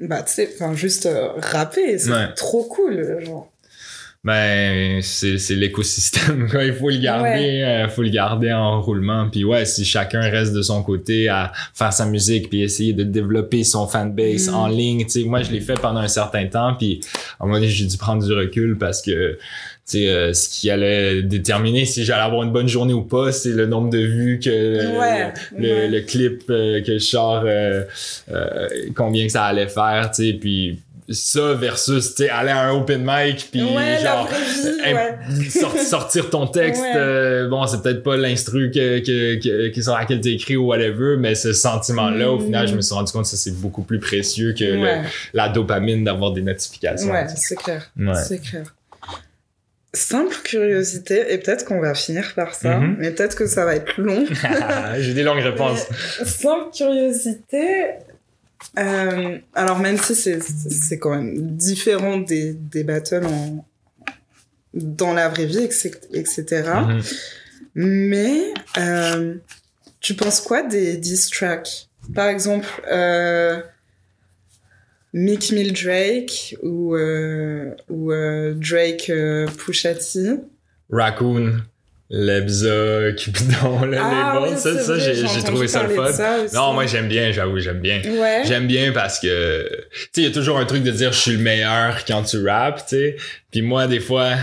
bah, 0.01 0.23
tu 0.23 0.33
sais, 0.35 0.51
enfin, 0.55 0.75
juste 0.75 1.07
euh, 1.07 1.29
rapper. 1.39 1.99
C'est 1.99 2.35
trop 2.37 2.65
cool, 2.65 3.25
genre. 3.25 3.50
Ben, 4.23 5.01
c'est, 5.01 5.39
c'est 5.39 5.55
l'écosystème, 5.55 6.47
quoi. 6.51 6.63
Il 6.65 6.75
faut 6.75 6.91
le 6.91 6.99
garder, 6.99 7.63
euh, 7.65 7.89
faut 7.89 8.03
le 8.03 8.11
garder 8.11 8.53
en 8.53 8.83
roulement. 8.83 9.31
Puis 9.31 9.45
ouais, 9.45 9.65
si 9.65 9.83
chacun 9.85 10.21
reste 10.21 10.53
de 10.53 10.61
son 10.61 10.83
côté 10.83 11.29
à 11.29 11.53
faire 11.73 11.91
sa 11.93 12.05
musique 12.05 12.51
puis 12.51 12.61
essayer 12.63 12.93
de 12.93 13.03
développer 13.03 13.65
son 13.65 13.87
fanbase 13.87 14.51
Mm. 14.51 14.55
en 14.55 14.67
ligne, 14.69 15.05
tu 15.05 15.23
sais, 15.23 15.25
moi, 15.25 15.43
je 15.43 15.51
l'ai 15.51 15.61
fait 15.63 15.81
pendant 15.81 16.01
un 16.01 16.09
certain 16.09 16.47
temps 16.47 16.75
puis 16.79 17.01
à 17.39 17.45
un 17.45 17.47
moment 17.47 17.59
donné, 17.59 17.69
j'ai 17.71 17.87
dû 17.87 17.97
prendre 17.97 18.23
du 18.23 18.31
recul 18.35 18.77
parce 18.77 19.01
que, 19.01 19.33
tu 19.33 19.39
sais, 19.87 20.09
euh, 20.11 20.35
ce 20.35 20.51
qui 20.51 20.69
allait 20.71 21.23
déterminer 21.23 21.87
si 21.87 22.05
j'allais 22.05 22.23
avoir 22.23 22.43
une 22.43 22.53
bonne 22.53 22.69
journée 22.69 22.93
ou 22.93 23.03
pas, 23.05 23.33
c'est 23.33 23.53
le 23.53 23.65
nombre 23.65 23.89
de 23.89 24.01
vues 24.01 24.39
que 24.39 24.51
Ouais, 24.99 25.33
le, 25.57 25.63
ouais. 25.67 25.89
le 25.89 26.01
clip 26.03 26.43
euh, 26.51 26.83
que 26.83 26.93
je 26.95 26.99
sors, 27.05 27.43
euh, 27.47 27.85
euh, 28.31 28.69
combien 28.95 29.25
que 29.25 29.33
ça 29.33 29.45
allait 29.45 29.67
faire, 29.69 30.11
tu 30.15 30.27
sais, 30.27 30.33
puis 30.35 30.79
ça 31.11 31.55
versus, 31.55 32.15
tu 32.15 32.29
aller 32.29 32.51
à 32.51 32.69
un 32.69 32.73
open 32.73 33.03
mic 33.05 33.49
puis 33.51 33.63
ouais, 33.63 33.99
genre 34.03 34.29
vie, 34.29 34.71
ouais. 34.95 35.49
sort- 35.51 35.77
sortir 35.77 36.31
ton 36.31 36.47
texte 36.47 36.81
Ouais. 36.83 36.93
euh, 36.97 37.49
bon 37.49 37.67
c'est 37.67 37.83
peut-être 37.83 38.03
pas 38.03 38.17
l'instru 38.17 38.71
que, 38.71 39.01
que, 39.01 39.35
que, 39.43 39.75
que 39.75 39.83
sur 39.83 39.95
laquelle 39.97 40.21
t'as 40.21 40.31
écrit 40.31 40.57
ou 40.57 40.67
whatever 40.67 41.17
mais 41.19 41.35
ce 41.35 41.53
sentiment 41.53 42.11
là 42.11 42.31
au 42.31 42.39
final 42.39 42.69
je 42.69 42.75
me 42.77 42.81
suis 42.81 42.95
rendu 42.95 43.11
compte 43.13 43.23
que 43.29 43.37
c'est 43.37 43.57
beaucoup 43.61 43.83
plus 43.83 43.99
précieux 43.99 44.53
que 44.57 44.63
le- 44.65 45.03
la 45.35 45.49
dopamine 45.49 46.05
d'avoir 46.05 46.33
des 46.33 46.43
notifications 46.43 47.11
ouais, 47.11 47.27
c'est 47.35 47.57
clair. 47.57 47.91
C'est 48.25 48.41
clair. 48.41 48.73
Simple 49.93 50.37
curiosité, 50.45 51.33
et 51.33 51.39
peut-être 51.39 51.65
qu'on 51.65 51.81
va 51.81 51.95
finir 51.95 52.33
par 52.37 52.55
ça, 52.55 52.79
Mhm. 52.79 52.95
mais 53.01 53.11
peut-être 53.11 53.35
que 53.35 53.47
ça 53.49 53.65
va 53.65 53.75
être 53.75 54.01
long. 54.01 54.25
j'ai 55.01 55.15
des 55.15 55.25
longues 55.25 55.41
réponses 55.43 55.81
Mais, 56.21 56.25
Simple 56.27 56.67
curiosité. 56.77 57.95
Euh, 58.79 59.39
alors, 59.55 59.79
même 59.79 59.99
si 59.99 60.15
c'est 60.15 60.99
quand 60.99 61.11
même 61.11 61.57
différent 61.57 62.19
des, 62.19 62.55
des 62.55 62.85
battles 62.85 63.27
en, 63.27 63.65
dans 64.75 65.13
la 65.13 65.29
vraie 65.29 65.47
vie, 65.47 65.63
etc. 65.63 65.93
etc. 66.13 66.63
Mhm. 66.87 67.03
Mais 67.75 68.55
euh, 68.79 69.37
tu 70.01 70.15
penses 70.15 70.41
quoi 70.41 70.63
des 70.63 70.97
diss 70.97 71.31
tracks? 71.31 71.89
Par 72.15 72.29
exemple, 72.29 72.69
euh, 72.91 73.61
Meek 75.13 75.53
Mill 75.53 75.73
Drake 75.73 76.57
ou, 76.63 76.95
euh, 76.95 77.75
ou 77.89 78.13
Drake 78.55 79.13
Pusha 79.59 79.95
T? 79.95 80.37
Raccoon 80.91 81.61
Lebza 82.11 83.13
Cupidon 83.17 83.85
le 83.85 83.97
Ah 83.97 84.35
label 84.35 84.51
oui, 84.53 84.59
ça, 84.59 84.79
ça 84.81 84.99
j'ai, 84.99 85.43
trouvé 85.45 85.69
ça 85.69 85.85
le 85.85 85.91
fun 85.91 86.13
ça 86.13 86.39
non 86.53 86.73
moi 86.73 86.85
j'aime 86.87 87.07
bien 87.07 87.31
j'avoue 87.31 87.61
j'aime 87.61 87.79
bien 87.79 88.01
Ouais. 88.21 88.43
J'aime 88.45 88.67
bien 88.67 88.93
parce 88.93 89.19
que, 89.19 89.69
tu 89.69 89.99
sais, 90.13 90.21
il 90.23 90.25
y 90.25 90.27
a 90.27 90.31
toujours 90.31 90.59
un 90.59 90.65
truc 90.65 90.83
de 90.83 90.91
dire 90.91 91.13
je 91.13 91.19
suis 91.19 91.33
le 91.33 91.39
meilleur 91.39 92.05
quand 92.05 92.23
tu 92.23 92.47
rappes, 92.47 92.87
tu 92.87 92.97
sais. 92.97 93.17
Puis 93.51 93.63
moi, 93.63 93.87
des 93.87 94.01
fois, 94.01 94.35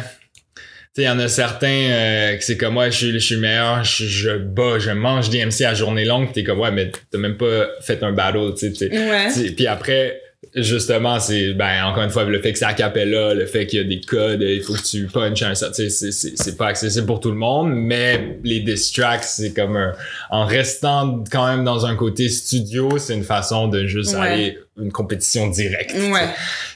tu 0.55 0.61
sais, 0.93 1.01
il 1.01 1.05
y 1.05 1.09
en 1.09 1.19
a 1.19 1.27
certains 1.27 1.67
euh, 1.67 2.37
que 2.37 2.43
c'est 2.43 2.57
comme 2.57 2.73
moi, 2.73 2.89
je 2.89 2.97
suis, 2.97 3.11
je 3.11 3.17
suis 3.17 3.35
le 3.35 3.41
meilleur, 3.41 3.83
je, 3.83 4.05
je 4.05 4.37
bats, 4.37 4.79
je 4.79 4.91
mange 4.91 5.29
des 5.29 5.45
MC 5.45 5.61
à 5.61 5.73
journée 5.73 6.05
longue, 6.05 6.31
t'es 6.31 6.43
comme 6.43 6.59
ouais, 6.59 6.71
mais 6.71 6.91
t'as 7.11 7.17
même 7.17 7.37
pas 7.37 7.67
fait 7.81 8.01
un 8.03 8.11
battle, 8.13 8.53
tu 8.57 8.67
sais, 8.67 8.71
tu 8.71 8.77
sais. 8.77 8.91
Ouais. 8.91 9.27
Tu 9.27 9.47
sais, 9.47 9.51
Puis 9.51 9.67
après, 9.67 10.21
justement, 10.61 11.19
c'est, 11.19 11.53
ben, 11.53 11.85
encore 11.85 12.03
une 12.03 12.09
fois, 12.09 12.23
le 12.23 12.41
fait 12.41 12.51
que 12.51 12.59
c'est 12.59 12.65
a 12.65 12.73
cappella, 12.73 13.33
le 13.33 13.45
fait 13.45 13.65
qu'il 13.67 13.79
y 13.79 13.81
a 13.81 13.85
des 13.85 14.01
codes, 14.01 14.41
il 14.41 14.61
faut 14.61 14.73
que 14.73 14.81
tu 14.81 15.05
punches 15.05 15.41
un 15.43 15.55
ça, 15.55 15.69
tu 15.69 15.89
sais, 15.89 16.11
c'est, 16.11 16.37
c'est, 16.37 16.57
pas 16.57 16.67
accessible 16.67 17.05
pour 17.05 17.19
tout 17.19 17.29
le 17.29 17.37
monde, 17.37 17.71
mais 17.73 18.39
les 18.43 18.59
diss 18.61 18.91
tracks, 18.91 19.23
c'est 19.23 19.53
comme 19.53 19.77
un, 19.77 19.93
en 20.29 20.45
restant 20.45 21.23
quand 21.31 21.47
même 21.47 21.63
dans 21.63 21.85
un 21.85 21.95
côté 21.95 22.29
studio, 22.29 22.97
c'est 22.97 23.13
une 23.13 23.23
façon 23.23 23.67
de 23.67 23.85
juste 23.85 24.15
Ouais. 24.15 24.27
aller 24.27 24.59
une 24.79 24.91
compétition 24.91 25.47
directe. 25.47 25.93
Ouais. 25.93 26.29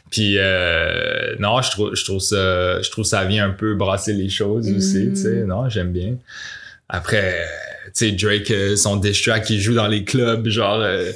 Puis 0.09 0.35
euh, 0.37 1.35
non, 1.39 1.61
je 1.61 1.71
trouve, 1.71 1.95
je 1.95 2.03
trouve 2.03 2.19
ça, 2.19 2.81
je 2.81 2.89
trouve 2.91 3.05
ça 3.05 3.23
vient 3.25 3.47
un 3.47 3.51
peu 3.51 3.75
brasser 3.75 4.13
les 4.13 4.29
choses 4.29 4.69
aussi, 4.69 5.09
tu 5.11 5.15
sais. 5.15 5.43
Non, 5.45 5.69
j'aime 5.69 5.91
bien. 5.91 6.15
Après, 6.89 7.45
tu 7.85 7.91
sais, 7.93 8.11
Drake, 8.11 8.51
euh, 8.51 8.75
son 8.75 8.95
diss 8.97 9.21
track, 9.21 9.49
il 9.49 9.59
joue 9.59 9.73
dans 9.73 9.87
les 9.87 10.03
clubs, 10.03 10.47
genre, 10.47 10.79
euh, 10.81 11.11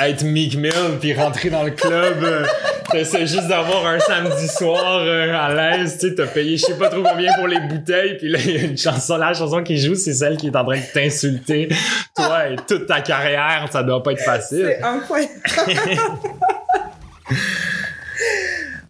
être- 0.00 0.24
Meek 0.24 0.56
Mill, 0.56 0.72
puis 1.00 1.14
rentrer 1.14 1.50
dans 1.50 1.62
le 1.62 1.70
club, 1.70 2.22
euh, 2.24 2.44
t'essaies 2.90 3.26
juste 3.26 3.46
d'avoir 3.48 3.86
un 3.86 3.98
samedi 4.00 4.48
soir 4.48 5.02
euh, 5.02 5.32
à 5.34 5.54
l'aise, 5.54 5.98
tu 6.00 6.08
sais, 6.08 6.14
t'as 6.14 6.26
payé 6.26 6.56
je 6.56 6.64
sais 6.66 6.78
pas 6.78 6.88
trop 6.88 7.02
combien 7.02 7.32
pour 7.34 7.46
les 7.46 7.60
bouteilles, 7.60 8.16
puis 8.16 8.28
là, 8.28 8.38
il 8.44 8.50
y 8.50 8.56
a 8.58 8.62
une 8.62 8.78
chanson, 8.78 9.16
la 9.16 9.34
chanson 9.34 9.62
qui 9.62 9.78
joue, 9.78 9.94
c'est 9.94 10.14
celle 10.14 10.36
qui 10.36 10.46
est 10.48 10.56
en 10.56 10.64
train 10.64 10.78
de 10.78 10.92
t'insulter. 10.94 11.68
Toi 12.14 12.48
et 12.50 12.56
toute 12.66 12.86
ta 12.86 13.00
carrière, 13.02 13.68
ça 13.70 13.82
doit 13.82 14.02
pas 14.02 14.12
être 14.12 14.22
facile. 14.24 14.76
C'est. 14.80 14.82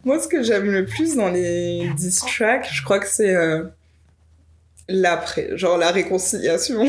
Moi, 0.05 0.21
ce 0.21 0.29
que 0.29 0.43
j'aime 0.43 0.71
le 0.71 0.85
plus 0.87 1.17
dans 1.17 1.31
les 1.31 1.91
diss 1.97 2.21
tracks, 2.21 2.69
je 2.73 2.83
crois 2.85 3.01
que 3.01 3.09
c'est 3.09 3.35
euh, 3.35 3.65
l'après, 4.89 5.49
genre 5.57 5.79
la 5.79 5.91
réconciliation. 5.91 6.81
Ouais, 6.83 6.89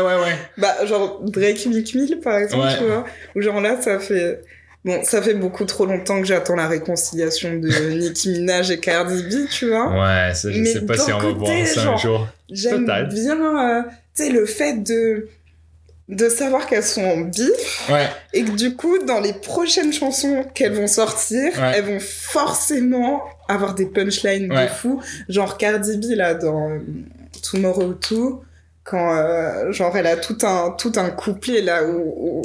ouais. 0.00 0.36
bah, 0.58 0.84
genre 0.86 1.20
Drake 1.22 1.66
Meek 1.66 1.94
Mill, 1.94 2.20
par 2.22 2.38
exemple, 2.38 2.64
Ouais. 2.66 2.78
tu 2.78 2.84
vois. 2.84 3.04
Où 3.36 3.40
genre 3.42 3.60
là, 3.60 3.80
ça 3.80 3.98
fait... 3.98 4.40
Bon, 4.84 5.02
ça 5.02 5.22
fait 5.22 5.32
beaucoup 5.32 5.64
trop 5.64 5.86
longtemps 5.86 6.20
que 6.20 6.26
j'attends 6.26 6.56
la 6.56 6.68
réconciliation 6.68 7.54
de 7.54 7.68
Nicki 7.98 8.28
Minaj 8.28 8.70
et 8.70 8.78
Cardi 8.78 9.22
B, 9.22 9.48
tu 9.50 9.68
vois. 9.68 9.88
Ouais, 9.90 10.34
ça, 10.34 10.50
je 10.52 10.60
Mais 10.60 10.72
sais 10.74 10.82
pas 10.82 10.96
si 10.98 11.10
on 11.10 11.18
va 11.18 11.30
voir 11.32 11.66
ça 11.66 11.88
un 11.88 11.96
jour. 11.96 12.28
J'aime 12.50 12.84
bien, 12.84 13.78
euh, 13.78 13.82
tu 14.14 14.24
sais, 14.24 14.30
le 14.30 14.44
fait 14.46 14.82
de 14.82 15.28
de 16.10 16.28
savoir 16.28 16.66
qu'elles 16.66 16.82
sont 16.84 17.02
en 17.02 17.16
bif 17.22 17.88
Ouais, 17.90 18.06
et 18.34 18.44
que 18.44 18.50
du 18.50 18.76
coup, 18.76 18.98
dans 19.06 19.20
les 19.20 19.32
prochaines 19.32 19.90
chansons 19.90 20.44
qu'elles 20.54 20.74
vont 20.74 20.86
sortir, 20.86 21.50
Ouais. 21.58 21.72
elles 21.76 21.84
vont 21.84 21.98
forcément 21.98 23.22
avoir 23.48 23.74
des 23.74 23.86
punchlines 23.86 24.48
de 24.48 24.54
Ouais. 24.54 24.68
fou. 24.68 25.00
Genre 25.30 25.56
Cardi 25.56 25.96
B, 25.96 26.10
là, 26.14 26.34
dans 26.34 26.78
Tomorrow 27.44 27.94
2, 28.10 28.18
quand, 28.84 29.16
euh, 29.16 29.72
genre, 29.72 29.96
elle 29.96 30.06
a 30.06 30.16
tout 30.16 30.38
un, 30.42 30.70
tout 30.70 30.92
un 30.96 31.10
couplet, 31.10 31.60
là, 31.60 31.84
où, 31.84 32.40
où 32.40 32.42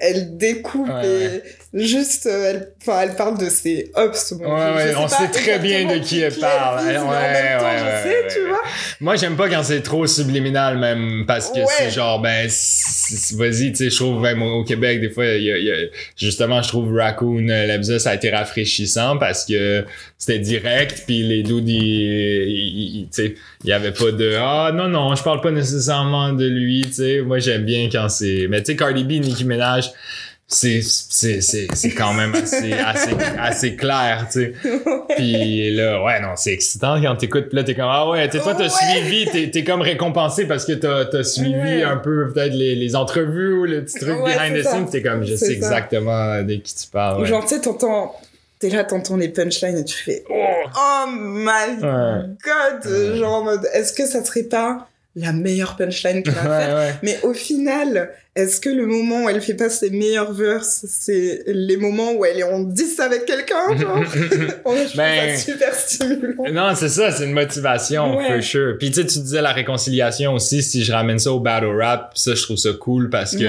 elle 0.00 0.36
découpe 0.36 0.88
Ouais, 0.88 1.42
et 1.74 1.84
juste, 1.86 2.26
euh, 2.26 2.50
elle, 2.50 2.72
elle 3.02 3.14
parle 3.16 3.38
de 3.38 3.48
ses 3.48 3.92
ups. 3.96 4.32
Bon, 4.32 4.44
Ouais, 4.44 4.74
ouais, 4.76 4.94
on 4.96 5.06
sait 5.08 5.28
très 5.28 5.58
bien 5.58 5.84
de 5.84 5.98
qui 5.98 6.20
elle 6.20 6.32
elle 6.32 6.40
parle. 6.40 6.78
vise, 6.80 6.88
mais 6.92 6.98
en 6.98 7.10
Ouais, 7.10 7.58
temps, 7.58 7.84
ouais, 7.84 8.02
sais, 8.02 8.34
tu 8.34 8.48
vois. 8.48 8.60
Moi, 9.00 9.16
j'aime 9.16 9.36
pas 9.36 9.48
quand 9.48 9.62
c'est 9.62 9.82
trop 9.82 10.06
subliminal, 10.06 10.78
même, 10.78 11.24
parce 11.26 11.50
que 11.50 11.60
c'est 11.78 11.90
genre, 11.90 12.20
ben, 12.20 12.48
vas-y, 13.34 13.70
tu 13.72 13.76
sais, 13.76 13.90
je 13.90 13.96
trouve, 13.96 14.20
même 14.20 14.42
au 14.42 14.64
Québec, 14.64 15.00
des 15.00 15.10
fois, 15.10 15.26
il 15.26 15.44
y 15.44 15.52
a, 15.52 15.56
il 15.58 15.64
y 15.64 15.70
a- 15.70 15.86
justement, 16.16 16.62
je 16.62 16.68
trouve 16.68 16.94
Raccoon 16.94 17.48
euh, 17.48 17.66
Lebza, 17.66 17.98
ça 17.98 18.10
a 18.10 18.14
été 18.14 18.30
rafraîchissant 18.30 19.16
parce 19.18 19.44
que 19.44 19.84
c'était 20.18 20.38
direct, 20.38 21.04
puis 21.06 21.22
les 21.22 21.42
dudes, 21.42 21.66
tu 21.66 23.06
sais, 23.10 23.34
il 23.64 23.70
y 23.70 23.72
avait 23.72 23.92
pas 23.92 24.10
de, 24.12 24.34
ah, 24.38 24.70
non, 24.74 24.88
non, 24.88 25.14
je 25.14 25.22
parle 25.22 25.40
pas 25.40 25.50
nécessairement 25.50 26.32
de 26.32 26.46
lui, 26.46 26.82
tu 26.86 26.94
sais. 26.94 27.20
Moi, 27.22 27.38
j'aime 27.38 27.64
bien 27.64 27.88
quand 27.90 28.08
c'est, 28.08 28.46
mais 28.48 28.60
tu 28.62 28.72
sais, 28.72 28.76
Cardi 28.76 29.04
B, 29.04 29.12
Nicki 29.24 29.44
Minaj, 29.44 29.89
c'est, 30.52 30.80
c'est, 30.82 31.40
c'est, 31.40 31.68
c'est 31.74 31.90
quand 31.90 32.12
même 32.12 32.34
assez, 32.34 32.72
assez, 32.86 33.12
assez 33.38 33.76
clair, 33.76 34.26
tu 34.32 34.40
sais. 34.40 34.52
Puis 35.16 35.70
là, 35.76 36.02
ouais, 36.02 36.20
non, 36.20 36.30
c'est 36.34 36.52
excitant 36.52 37.00
quand 37.00 37.14
t'écoutes. 37.16 37.46
Puis 37.48 37.56
là, 37.56 37.62
t'es 37.62 37.74
comme, 37.76 37.88
ah 37.88 38.08
ouais, 38.08 38.28
tu 38.28 38.36
sais, 38.38 38.42
toi, 38.42 38.54
t'as 38.54 38.64
Ouais. 38.64 38.68
suivi, 39.00 39.50
t'es, 39.50 39.62
comme 39.64 39.80
récompensé 39.80 40.46
parce 40.46 40.64
que 40.64 40.72
t'as, 40.72 41.22
suivi 41.22 41.54
Ouais. 41.54 41.82
un 41.84 41.98
peu 41.98 42.32
peut-être 42.32 42.52
les, 42.54 42.74
les 42.74 42.96
entrevues 42.96 43.52
ou 43.60 43.64
le 43.64 43.84
petit 43.84 44.00
truc 44.00 44.20
Ouais, 44.22 44.34
behind 44.34 44.56
the 44.56 44.66
scenes. 44.66 44.90
T'es 44.90 45.02
comme, 45.02 45.24
je 45.24 45.36
sais 45.36 45.46
ça. 45.46 45.52
exactement 45.52 46.42
de 46.42 46.54
qui 46.54 46.74
tu 46.74 46.88
parles. 46.90 47.24
Genre, 47.26 47.42
tu 47.42 47.48
sais, 47.54 47.60
t'entends... 47.60 48.16
T'es 48.58 48.68
là, 48.68 48.84
t'entends 48.84 49.16
les 49.16 49.30
punchlines 49.30 49.78
et 49.78 49.84
tu 49.86 49.96
fais 49.96 50.22
Oh! 50.28 50.34
Oh 50.76 51.06
my 51.10 51.80
god! 51.80 52.84
Ouais. 52.84 53.16
Genre 53.18 53.32
en 53.34 53.44
mode, 53.44 53.66
est-ce 53.72 53.92
que 53.94 54.04
ça 54.04 54.22
serait 54.22 54.42
pas 54.42 54.86
la 55.16 55.32
meilleure 55.32 55.76
punchline 55.76 56.22
qu'elle 56.22 56.38
a 56.38 56.74
Ouais. 56.86 56.94
Mais 57.02 57.18
au 57.24 57.34
final, 57.34 58.10
est-ce 58.36 58.60
que 58.60 58.68
le 58.68 58.86
moment 58.86 59.24
où 59.24 59.28
elle 59.28 59.40
fait 59.40 59.54
pas 59.54 59.68
ses 59.68 59.90
meilleurs 59.90 60.32
verses, 60.32 60.84
c'est 60.88 61.42
les 61.48 61.76
moments 61.76 62.12
où 62.12 62.24
elle 62.24 62.38
est 62.38 62.42
en 62.44 62.60
10 62.60 63.00
avec 63.00 63.24
quelqu'un, 63.26 63.76
genre? 63.76 64.00
Oh, 64.64 64.74
je 64.76 64.84
trouve 64.84 64.96
Ben, 64.96 65.36
ça 65.36 65.44
super 65.52 65.74
stimulant. 65.74 66.44
Non, 66.52 66.74
c'est 66.76 66.88
ça, 66.88 67.10
c'est 67.10 67.24
une 67.24 67.32
motivation, 67.32 68.16
Ouais. 68.18 68.34
for 68.34 68.42
sure. 68.42 68.76
Puis 68.78 68.90
tu 68.92 69.00
sais, 69.00 69.06
tu 69.06 69.18
disais 69.18 69.42
la 69.42 69.52
réconciliation 69.52 70.34
aussi, 70.34 70.62
si 70.62 70.84
je 70.84 70.92
ramène 70.92 71.18
ça 71.18 71.32
au 71.32 71.40
battle 71.40 71.76
rap, 71.80 72.12
ça, 72.14 72.34
je 72.36 72.42
trouve 72.42 72.56
ça 72.56 72.70
cool 72.78 73.10
parce 73.10 73.34
que 73.36 73.44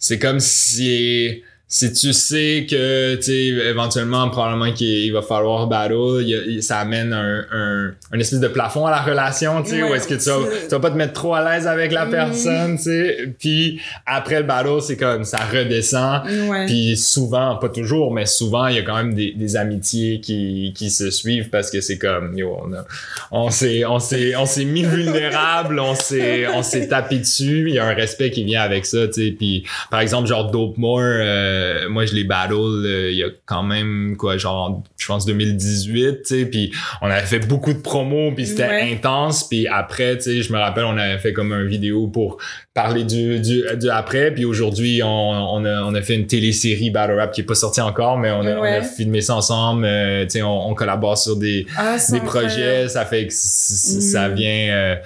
c'est 0.00 0.18
comme 0.18 0.38
si 0.40 1.42
si 1.72 1.92
tu 1.92 2.12
sais 2.12 2.66
que 2.68 3.14
tu 3.14 3.60
éventuellement 3.62 4.28
probablement 4.28 4.72
qu'il 4.72 4.88
il 4.88 5.12
va 5.12 5.22
falloir 5.22 5.68
battle 5.68 6.22
y 6.24 6.34
a- 6.58 6.62
ça 6.62 6.78
amène 6.80 7.12
un, 7.12 7.44
un, 7.52 7.92
un 8.12 8.18
espèce 8.18 8.40
de 8.40 8.48
plafond 8.48 8.86
à 8.86 8.90
la 8.90 9.00
relation 9.02 9.62
tu 9.62 9.70
sais 9.70 9.82
Ouais, 9.84 9.90
où 9.90 9.94
est-ce 9.94 10.08
que 10.08 10.14
tu 10.14 10.28
vas, 10.28 10.48
tu 10.64 10.68
vas 10.68 10.80
pas 10.80 10.90
te 10.90 10.96
mettre 10.96 11.12
trop 11.12 11.34
à 11.34 11.42
l'aise 11.48 11.66
avec 11.68 11.92
la 11.92 12.06
Mm. 12.06 12.10
personne 12.10 12.76
tu 12.76 12.82
sais 12.82 13.32
puis 13.38 13.80
après 14.04 14.40
le 14.40 14.46
battle 14.46 14.82
c'est 14.82 14.96
comme 14.96 15.22
ça 15.24 15.38
redescend 15.38 16.22
Ouais. 16.50 16.66
puis 16.66 16.96
souvent, 16.96 17.54
pas 17.56 17.68
toujours, 17.68 18.12
mais 18.12 18.26
souvent, 18.26 18.66
il 18.66 18.74
y 18.76 18.78
a 18.78 18.82
quand 18.82 18.96
même 18.96 19.14
des, 19.14 19.32
des 19.32 19.56
amitiés 19.56 20.20
qui, 20.20 20.72
qui 20.74 20.90
se 20.90 21.10
suivent 21.10 21.50
parce 21.50 21.70
que 21.70 21.80
c'est 21.80 21.98
comme, 21.98 22.36
yo, 22.36 22.56
on 22.64 22.72
a, 22.72 22.84
on 23.30 23.50
s'est, 23.50 23.84
on 23.84 24.00
s'est, 24.00 24.34
on 24.34 24.46
s'est 24.46 24.64
mis 24.64 24.82
vulnérable, 24.82 25.78
on 25.78 25.94
s'est, 25.94 26.46
on 26.48 26.62
s'est 26.62 26.88
tapé 26.88 27.18
dessus. 27.18 27.66
Il 27.68 27.74
y 27.74 27.78
a 27.78 27.84
un 27.86 27.94
respect 27.94 28.30
qui 28.30 28.42
vient 28.44 28.62
avec 28.62 28.86
ça, 28.86 29.06
tu 29.06 29.12
sais. 29.26 29.30
Puis, 29.30 29.64
par 29.90 30.00
exemple, 30.00 30.26
genre 30.28 30.50
Dope 30.50 30.76
More, 30.78 31.00
euh, 31.00 31.59
moi, 31.88 32.06
je 32.06 32.14
les 32.14 32.24
battle, 32.24 32.52
euh, 32.54 33.10
il 33.10 33.16
y 33.18 33.22
a 33.24 33.28
quand 33.46 33.62
même, 33.62 34.16
quoi, 34.16 34.36
genre, 34.36 34.82
je 34.98 35.06
pense 35.06 35.26
2018, 35.26 36.22
tu 36.22 36.24
sais. 36.24 36.46
Puis, 36.46 36.72
on 37.02 37.06
avait 37.10 37.26
fait 37.26 37.40
beaucoup 37.40 37.72
de 37.72 37.80
promos, 37.80 38.32
puis 38.34 38.46
c'était 38.46 38.68
Ouais. 38.68 38.92
intense. 38.92 39.48
Puis 39.48 39.66
après, 39.68 40.16
tu 40.16 40.22
sais, 40.24 40.42
je 40.42 40.52
me 40.52 40.58
rappelle, 40.58 40.84
on 40.84 40.96
avait 40.98 41.18
fait 41.18 41.32
comme 41.32 41.52
un 41.52 41.64
vidéo 41.64 42.06
pour 42.08 42.38
parler 42.74 43.04
du, 43.04 43.40
du, 43.40 43.62
du 43.78 43.90
après. 43.90 44.32
Puis 44.32 44.44
aujourd'hui, 44.44 45.02
on, 45.02 45.08
on, 45.08 45.64
a, 45.64 45.82
on 45.82 45.94
a 45.94 46.02
fait 46.02 46.14
une 46.14 46.26
télésérie 46.26 46.90
Battle 46.90 47.14
Rap 47.14 47.32
qui 47.32 47.40
est 47.42 47.44
pas 47.44 47.54
sortie 47.54 47.80
encore, 47.80 48.16
mais 48.18 48.30
on 48.30 48.40
a, 48.46 48.54
on 48.56 48.62
a 48.62 48.78
Ouais. 48.80 48.82
filmé 48.82 49.20
ça 49.20 49.34
ensemble. 49.36 49.84
Euh, 49.84 50.24
tu 50.24 50.30
sais, 50.32 50.42
on, 50.42 50.68
on 50.70 50.74
collabore 50.74 51.18
sur 51.18 51.36
des, 51.36 51.66
Ah, 51.76 51.96
des 52.10 52.20
projets. 52.20 52.88
Ça 52.88 53.04
fait 53.04 53.26
que 53.26 53.32
c- 53.32 53.96
Mm. 53.96 54.00
ça 54.00 54.28
vient... 54.28 54.98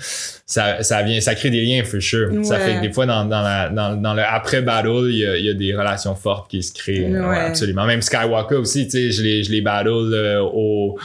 euh, 0.45 0.80
ça, 0.80 0.82
ça 0.82 1.03
vient, 1.03 1.20
ça 1.20 1.34
crée 1.34 1.51
des 1.51 1.64
liens, 1.64 1.82
for 1.84 2.01
sure. 2.01 2.30
Ça 2.45 2.59
fait 2.59 2.76
que 2.76 2.82
des 2.82 2.92
fois, 2.92 3.07
dans, 3.07 3.24
dans, 3.24 3.40
la, 3.42 3.68
dans, 3.70 3.97
dans 3.97 4.14
le 4.14 4.22
après-battle, 4.22 5.09
il 5.11 5.18
y 5.18 5.26
a, 5.26 5.36
il 5.36 5.45
y 5.45 5.49
a 5.51 5.55
des 5.55 5.74
relations 5.74 6.14
fortes 6.14 6.51
qui 6.51 6.62
se 6.62 6.72
créent. 6.72 7.07
Ouais. 7.11 7.20
Ouais, 7.20 7.40
absolument. 7.40 7.86
Même 7.86 8.03
Skywalker 8.03 8.57
aussi, 8.57 8.84
tu 8.84 8.90
sais, 8.90 9.11
je 9.11 9.22
les, 9.22 9.42
je 9.42 9.51
les 9.51 9.61
battle 9.61 9.88
euh, 9.88 10.40
au 10.42 10.99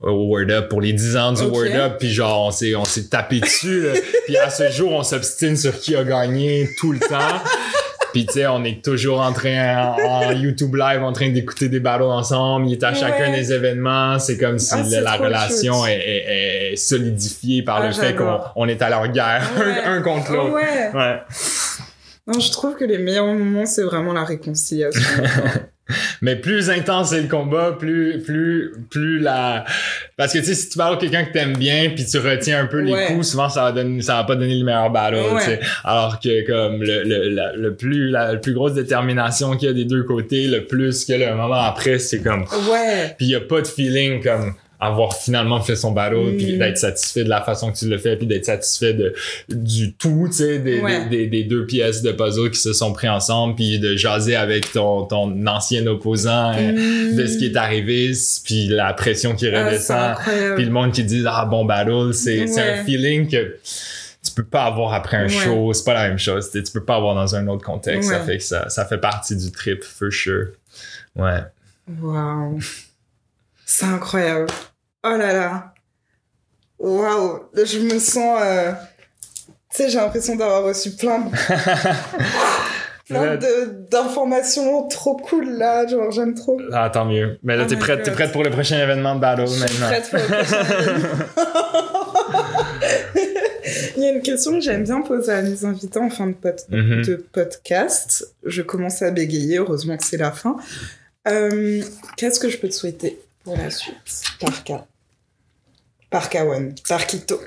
au 0.00 0.28
Word 0.28 0.50
Up 0.50 0.68
pour 0.68 0.80
les 0.80 0.92
10 0.92 1.16
ans 1.16 1.32
du 1.32 1.42
Ok. 1.42 1.52
Word 1.54 1.74
Up 1.74 1.96
puis 1.98 2.08
genre 2.12 2.46
on 2.46 2.50
s'est 2.52 2.76
on 2.76 2.84
s'est 2.84 3.08
tapé 3.08 3.40
dessus 3.40 3.82
là. 3.82 3.94
puis 4.26 4.36
à 4.36 4.48
ce 4.48 4.70
jour 4.70 4.92
on 4.92 5.02
s'obstine 5.02 5.56
sur 5.56 5.76
qui 5.76 5.96
a 5.96 6.04
gagné 6.04 6.68
tout 6.78 6.92
le 6.92 7.00
temps 7.00 7.18
puis 8.12 8.26
tu 8.26 8.32
sais 8.34 8.46
on 8.46 8.64
est 8.64 8.82
toujours 8.84 9.20
en 9.20 9.32
train 9.32 9.94
en, 9.98 10.28
en 10.28 10.32
YouTube 10.32 10.74
live 10.74 11.02
en 11.02 11.12
train 11.12 11.30
d'écouter 11.30 11.68
des 11.68 11.80
battles 11.80 12.02
ensemble. 12.04 12.66
Il 12.68 12.72
est 12.72 12.82
à 12.84 12.94
chacun 12.94 13.32
des 13.32 13.52
événements. 13.52 14.18
C'est 14.18 14.38
comme 14.38 14.58
si 14.58 14.74
Ah, 14.74 15.00
la, 15.00 15.12
relation 15.16 15.86
est, 15.86 15.92
est- 15.96 16.72
est 16.72 16.76
solidifiée 16.76 17.62
par 17.62 17.76
Ah, 17.82 17.86
le 17.86 17.92
fait 17.92 18.14
qu'on 18.14 18.38
on 18.56 18.68
est 18.68 18.80
allé 18.82 18.94
en 18.94 19.08
guerre 19.08 19.48
Ouais. 19.58 19.84
un 19.84 20.02
contre 20.02 20.32
l'autre. 20.32 20.54
Ouais. 20.54 20.90
ouais. 20.94 21.20
Non, 22.26 22.40
je 22.40 22.50
trouve 22.52 22.76
que 22.76 22.84
les 22.84 22.98
meilleurs 22.98 23.26
moments, 23.26 23.64
c'est 23.64 23.82
vraiment 23.84 24.12
la 24.12 24.24
réconciliation. 24.24 25.00
Mais 26.20 26.36
plus 26.36 26.68
intense 26.70 27.10
c'est 27.10 27.22
le 27.22 27.28
combat, 27.28 27.72
plus 27.78 28.22
plus 28.22 28.72
plus 28.90 29.18
la 29.20 29.64
parce 30.16 30.32
que 30.32 30.38
tu 30.38 30.44
sais 30.44 30.54
si 30.54 30.68
tu 30.68 30.76
parles 30.78 30.94
à 30.94 30.98
quelqu'un 30.98 31.24
que 31.24 31.32
t'aimes 31.32 31.56
bien 31.56 31.90
puis 31.94 32.04
tu 32.04 32.18
retiens 32.18 32.60
un 32.62 32.66
peu 32.66 32.80
les 32.80 32.92
Ouais. 32.92 33.06
coups, 33.06 33.26
souvent 33.28 33.48
ça 33.48 33.62
va 33.64 33.72
donner 33.72 34.02
ça 34.02 34.16
va 34.16 34.24
pas 34.24 34.36
donner 34.36 34.54
le 34.58 34.64
meilleur 34.64 34.90
battle, 34.90 35.16
Ouais. 35.16 35.40
tu 35.40 35.44
sais. 35.46 35.60
Alors 35.84 36.20
que 36.20 36.46
comme 36.46 36.82
le 36.82 37.02
le, 37.04 37.28
la- 37.30 37.52
le 37.54 37.74
plus 37.74 38.10
la, 38.10 38.36
plus 38.36 38.52
grosse 38.52 38.74
détermination 38.74 39.56
qu'il 39.56 39.68
y 39.68 39.70
a 39.70 39.74
des 39.74 39.84
deux 39.84 40.02
côtés, 40.02 40.46
le 40.46 40.64
plus 40.66 41.04
que 41.04 41.12
le 41.14 41.34
moment 41.34 41.54
après 41.62 41.98
c'est 41.98 42.22
comme 42.22 42.42
ouais. 42.70 43.14
puis 43.16 43.26
il 43.26 43.30
y 43.30 43.34
a 43.34 43.40
pas 43.40 43.60
de 43.62 43.66
feeling 43.66 44.22
comme 44.22 44.54
avoir 44.80 45.14
finalement 45.16 45.60
fait 45.60 45.74
son 45.76 45.90
battle 45.92 46.16
Mm. 46.34 46.36
puis 46.36 46.56
d'être 46.58 46.78
satisfait 46.78 47.24
de 47.24 47.28
la 47.28 47.42
façon 47.42 47.72
que 47.72 47.76
tu 47.78 47.88
le 47.88 47.98
fais 47.98 48.16
puis 48.16 48.26
d'être 48.26 48.44
satisfait 48.44 48.94
de 48.94 49.12
du 49.48 49.92
tout 49.94 50.26
tu 50.30 50.36
sais 50.36 50.58
des, 50.60 50.80
Ouais. 50.80 51.08
des, 51.08 51.16
des, 51.18 51.26
des 51.26 51.44
deux 51.44 51.66
pièces 51.66 52.02
de 52.02 52.12
puzzle 52.12 52.50
qui 52.50 52.60
se 52.60 52.72
sont 52.72 52.92
pris 52.92 53.08
ensemble 53.08 53.56
puis 53.56 53.78
de 53.80 53.96
jaser 53.96 54.36
avec 54.36 54.70
ton 54.72 55.02
ton 55.04 55.46
ancien 55.46 55.84
opposant 55.88 56.52
euh, 56.56 57.14
de 57.16 57.26
ce 57.26 57.38
qui 57.38 57.46
est 57.46 57.56
arrivé 57.56 58.12
puis 58.44 58.68
la 58.68 58.92
pression 58.94 59.34
qui. 59.34 59.48
Ah, 59.48 59.66
redescend 59.66 60.16
puis 60.54 60.64
le 60.64 60.70
monde 60.70 60.92
qui 60.92 61.02
dit 61.02 61.24
ah 61.26 61.44
bon 61.44 61.64
battle 61.64 62.12
c'est 62.14 62.46
c'est 62.46 62.60
Ouais. 62.62 62.78
un 62.78 62.84
feeling 62.84 63.28
que 63.28 63.56
tu 64.24 64.32
peux 64.34 64.44
pas 64.44 64.64
avoir 64.64 64.94
après 64.94 65.16
un 65.16 65.22
Ouais. 65.24 65.28
show 65.28 65.72
c'est 65.72 65.84
pas 65.84 65.94
la 65.94 66.08
même 66.08 66.18
chose 66.18 66.50
tu 66.52 66.58
sais, 66.58 66.62
tu 66.64 66.70
peux 66.72 66.84
pas 66.84 66.96
avoir 66.96 67.14
dans 67.16 67.34
un 67.34 67.48
autre 67.48 67.64
contexte 67.64 68.10
ça 68.10 68.20
fait 68.20 68.36
que 68.38 68.44
ça 68.44 68.68
ça 68.68 68.84
fait 68.84 68.98
partie 68.98 69.34
du 69.36 69.50
trip 69.50 69.82
for 69.82 70.12
sure 70.12 70.48
ouais 71.16 71.40
Waouh. 72.00 72.58
C'est 73.70 73.84
incroyable. 73.84 74.46
Oh 75.04 75.10
là 75.10 75.34
là. 75.34 75.74
Waouh. 76.78 77.40
Je 77.54 77.80
me 77.80 77.98
sens. 77.98 78.40
euh, 78.42 78.72
Tu 79.70 79.76
sais, 79.82 79.90
j'ai 79.90 79.98
l'impression 79.98 80.36
d'avoir 80.36 80.64
reçu 80.64 80.92
plein 80.92 81.18
de. 81.18 81.28
plein 83.06 83.36
d'informations 83.90 84.88
trop 84.88 85.16
cool 85.16 85.50
là, 85.50 85.86
genre 85.86 86.10
j'aime 86.12 86.32
trop. 86.34 86.58
Ah, 86.72 86.88
tant 86.90 87.04
mieux. 87.04 87.38
Mais 87.42 87.56
là, 87.56 87.64
Oh 87.66 87.68
t'es 87.68 87.76
prête, 87.76 88.10
prête 88.12 88.32
pour 88.32 88.42
le 88.42 88.48
prochain 88.50 88.78
événement 88.82 89.14
de 89.16 89.20
battle 89.20 89.42
Je 89.46 89.52
suis 89.52 89.60
maintenant. 89.60 89.86
prête 89.88 90.08
pour 90.10 90.18
le 90.18 90.24
prochain 90.26 90.64
Il 93.96 94.02
y 94.02 94.06
a 94.06 94.12
une 94.12 94.22
question 94.22 94.52
que 94.52 94.60
j'aime 94.60 94.84
bien 94.84 95.02
poser 95.02 95.32
à 95.32 95.42
mes 95.42 95.62
invités 95.64 95.98
en 95.98 96.08
fin 96.08 96.28
de, 96.28 96.32
pod- 96.32 96.64
Mhm. 96.70 97.02
de 97.04 97.16
podcast. 97.16 98.24
Je 98.44 98.62
commence 98.62 99.02
à 99.02 99.10
bégayer, 99.10 99.58
heureusement 99.58 99.96
que 99.98 100.04
c'est 100.04 100.16
la 100.16 100.32
fin. 100.32 100.56
Euh, 101.26 101.82
Qu'est-ce 102.16 102.38
que 102.40 102.48
je 102.48 102.56
peux 102.58 102.68
te 102.68 102.74
souhaiter? 102.74 103.18
Pour 103.48 103.56
la 103.56 103.70
suite 103.70 104.22
Par 104.40 104.62
cas. 104.62 104.86
Par 106.10 106.28
Kawan. 106.28 106.74
Par 106.86 107.06
Kito. 107.06 107.40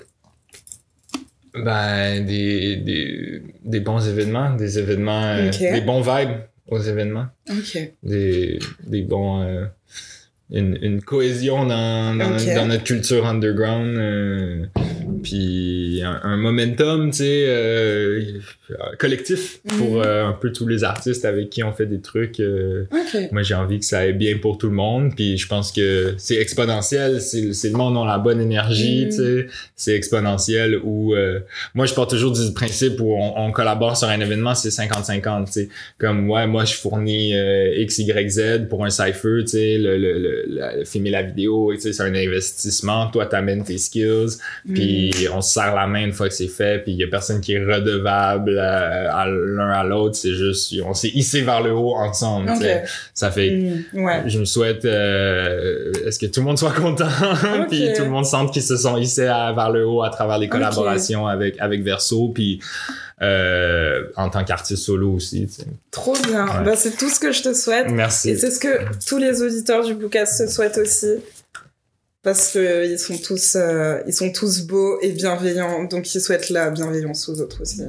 Ben, 1.54 2.26
des, 2.26 2.78
des, 2.78 3.44
des 3.64 3.80
bons 3.82 4.08
événements, 4.08 4.56
des 4.56 4.80
événements, 4.80 5.24
euh, 5.26 5.50
Ok. 5.50 5.60
des 5.60 5.82
bons 5.82 6.02
vibes 6.02 6.38
aux 6.68 6.80
événements, 6.80 7.28
Ok. 7.50 7.78
des, 8.02 8.58
des 8.88 9.02
bons, 9.02 9.42
euh, 9.44 9.66
une, 10.50 10.80
une 10.82 11.02
cohésion 11.04 11.66
dans, 11.66 12.16
dans, 12.18 12.34
Ok. 12.36 12.56
dans 12.56 12.66
notre 12.66 12.84
culture 12.84 13.28
underground, 13.28 13.96
euh, 13.98 14.66
puis 15.24 16.02
un, 16.04 16.20
un 16.24 16.38
momentum, 16.38 17.12
tu 17.12 17.18
sais, 17.18 17.46
euh, 17.48 18.22
collectif 18.98 19.60
pour 19.78 19.98
Mhm. 19.98 20.04
euh, 20.06 20.26
un 20.28 20.34
peu 20.34 20.52
tous 20.52 20.68
les 20.68 20.84
artistes 20.84 21.26
avec 21.26 21.50
qui 21.50 21.64
on 21.64 21.74
fait 21.74 21.86
des 21.86 22.00
trucs. 22.00 22.40
euh, 22.40 22.86
moi, 23.32 23.42
j'ai 23.44 23.56
envie 23.56 23.80
que 23.80 23.86
ça 23.86 24.00
aille 24.00 24.14
bien 24.14 24.38
pour 24.38 24.58
tout 24.58 24.68
le 24.68 24.74
monde. 24.76 25.12
Puis 25.16 25.38
je 25.38 25.48
pense 25.48 25.72
que 25.72 26.14
c'est 26.18 26.36
exponentiel. 26.38 27.20
C'est 27.22 27.70
le 27.70 27.76
monde 27.78 27.98
ont 27.98 28.06
la 28.06 28.18
bonne 28.18 28.40
énergie, 28.42 29.06
Mm. 29.06 29.10
tu 29.10 29.16
sais. 29.16 29.48
C'est 29.76 29.96
exponentiel 29.96 30.80
où... 30.84 31.14
euh, 31.16 31.40
moi, 31.76 31.86
je 31.86 31.94
pars 31.94 32.08
toujours 32.08 32.32
du 32.32 32.54
principe 32.54 33.00
où 33.02 33.14
on, 33.16 33.34
on 33.48 33.52
collabore 33.52 33.98
sur 33.98 34.08
un 34.08 34.20
événement, 34.20 34.56
c'est 34.56 34.70
50-50, 34.70 35.46
tu 35.48 35.52
sais. 35.52 35.70
Comme, 35.98 36.30
ouais, 36.30 36.48
moi, 36.48 36.66
je 36.66 36.76
fournis 36.76 37.36
euh, 37.36 37.74
X, 37.78 38.00
Y, 38.00 38.30
Z 38.30 38.68
pour 38.70 38.86
un 38.86 38.90
cypher, 38.90 39.40
tu 39.42 39.48
sais, 39.48 39.78
le, 39.78 39.98
le, 39.98 40.20
le, 40.20 40.46
la- 40.48 40.86
filmer 40.86 41.10
la 41.10 41.24
vidéo, 41.24 41.72
tu 41.74 41.82
sais, 41.82 41.94
c'est 41.94 42.04
un 42.04 42.16
investissement. 42.16 43.08
Toi, 43.12 43.26
t'amènes 43.26 43.64
tes 43.64 43.78
skills. 43.78 44.38
Puis 44.74 45.01
on 45.34 45.42
se 45.42 45.54
serre 45.54 45.74
la 45.76 45.88
main 45.88 46.06
une 46.06 46.14
fois 46.14 46.28
que 46.28 46.34
c'est 46.34 46.48
fait. 46.48 46.84
Puis 46.84 46.92
il 46.94 46.98
y 46.98 47.04
a 47.04 47.08
personne 47.08 47.42
qui 47.42 47.54
est 47.54 47.64
redevable 47.64 48.58
à, 48.60 49.16
à 49.22 49.28
l'un 49.28 49.70
à 49.72 49.84
l'autre. 49.84 50.16
C'est 50.16 50.34
juste, 50.34 50.74
on 50.86 50.94
s'est 50.94 51.10
hissé 51.14 51.42
vers 51.42 51.62
le 51.62 51.74
haut 51.74 51.96
ensemble. 51.96 52.52
Ça 53.14 53.32
fait 53.32 53.52
Mm, 53.52 54.04
Ouais. 54.04 54.24
je 54.28 54.40
me 54.40 54.46
souhaite 54.46 54.86
euh, 54.86 55.92
est-ce 56.06 56.18
que 56.20 56.26
tout 56.26 56.40
le 56.42 56.46
monde 56.46 56.58
soit 56.60 56.72
content? 56.74 57.08
Puis 57.70 57.90
tout 57.96 58.04
le 58.04 58.10
monde 58.10 58.26
sente 58.26 58.54
qu'ils 58.54 58.64
se 58.64 58.78
sont 58.78 58.98
hissés 58.98 59.28
à- 59.28 59.52
vers 59.54 59.72
le 59.72 59.86
haut 59.86 60.04
à 60.04 60.10
travers 60.10 60.38
les 60.38 60.48
collaborations 60.50 61.28
avec 61.28 61.60
avec 61.60 61.84
Verso 61.84 62.30
puis 62.34 62.60
euh, 63.22 64.04
en 64.16 64.30
tant 64.30 64.44
qu'artiste 64.44 64.84
solo 64.84 65.12
aussi 65.14 65.48
tu 65.48 65.54
sais. 65.62 65.68
Trop 65.92 66.16
bien. 66.28 66.46
Ouais. 66.48 66.64
Bah, 66.66 66.76
c'est 66.76 66.98
tout 66.98 67.10
ce 67.10 67.20
que 67.20 67.32
je 67.32 67.44
te 67.44 67.54
souhaite. 67.54 67.88
Et 67.90 67.94
merci 67.94 68.38
c'est 68.38 68.52
ce 68.52 68.60
que 68.60 68.86
tous 69.08 69.18
les 69.18 69.42
auditeurs 69.42 69.86
du 69.86 69.94
Bookcast 69.94 70.38
se 70.48 70.54
souhaitent 70.54 70.78
aussi. 70.78 71.18
Parce 72.24 72.54
que 72.54 72.86
ils 72.88 73.00
sont 73.00 73.18
tous, 73.18 73.56
euh, 73.56 74.00
ils 74.06 74.14
sont 74.14 74.32
tous 74.32 74.62
beaux 74.68 75.00
et 75.02 75.12
bienveillants, 75.12 75.86
donc 75.86 76.14
ils 76.14 76.22
souhaitent 76.22 76.50
la 76.50 76.70
bienveillance 76.70 77.28
aux 77.30 77.42
autres 77.42 77.62
aussi. 77.62 77.82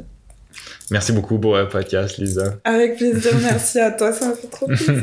merci 0.91 1.13
beaucoup 1.13 1.39
pour 1.39 1.57
le 1.57 1.69
podcast 1.69 2.17
Lisa 2.17 2.59
Avec 2.65 2.97
plaisir, 2.97 3.33
merci 3.43 3.79
à 3.79 3.91
toi, 3.91 4.13
ça 4.13 4.29
m'a 4.29 4.35
fait 4.35 4.49
trop 4.49 4.67
plaisir. 4.69 5.03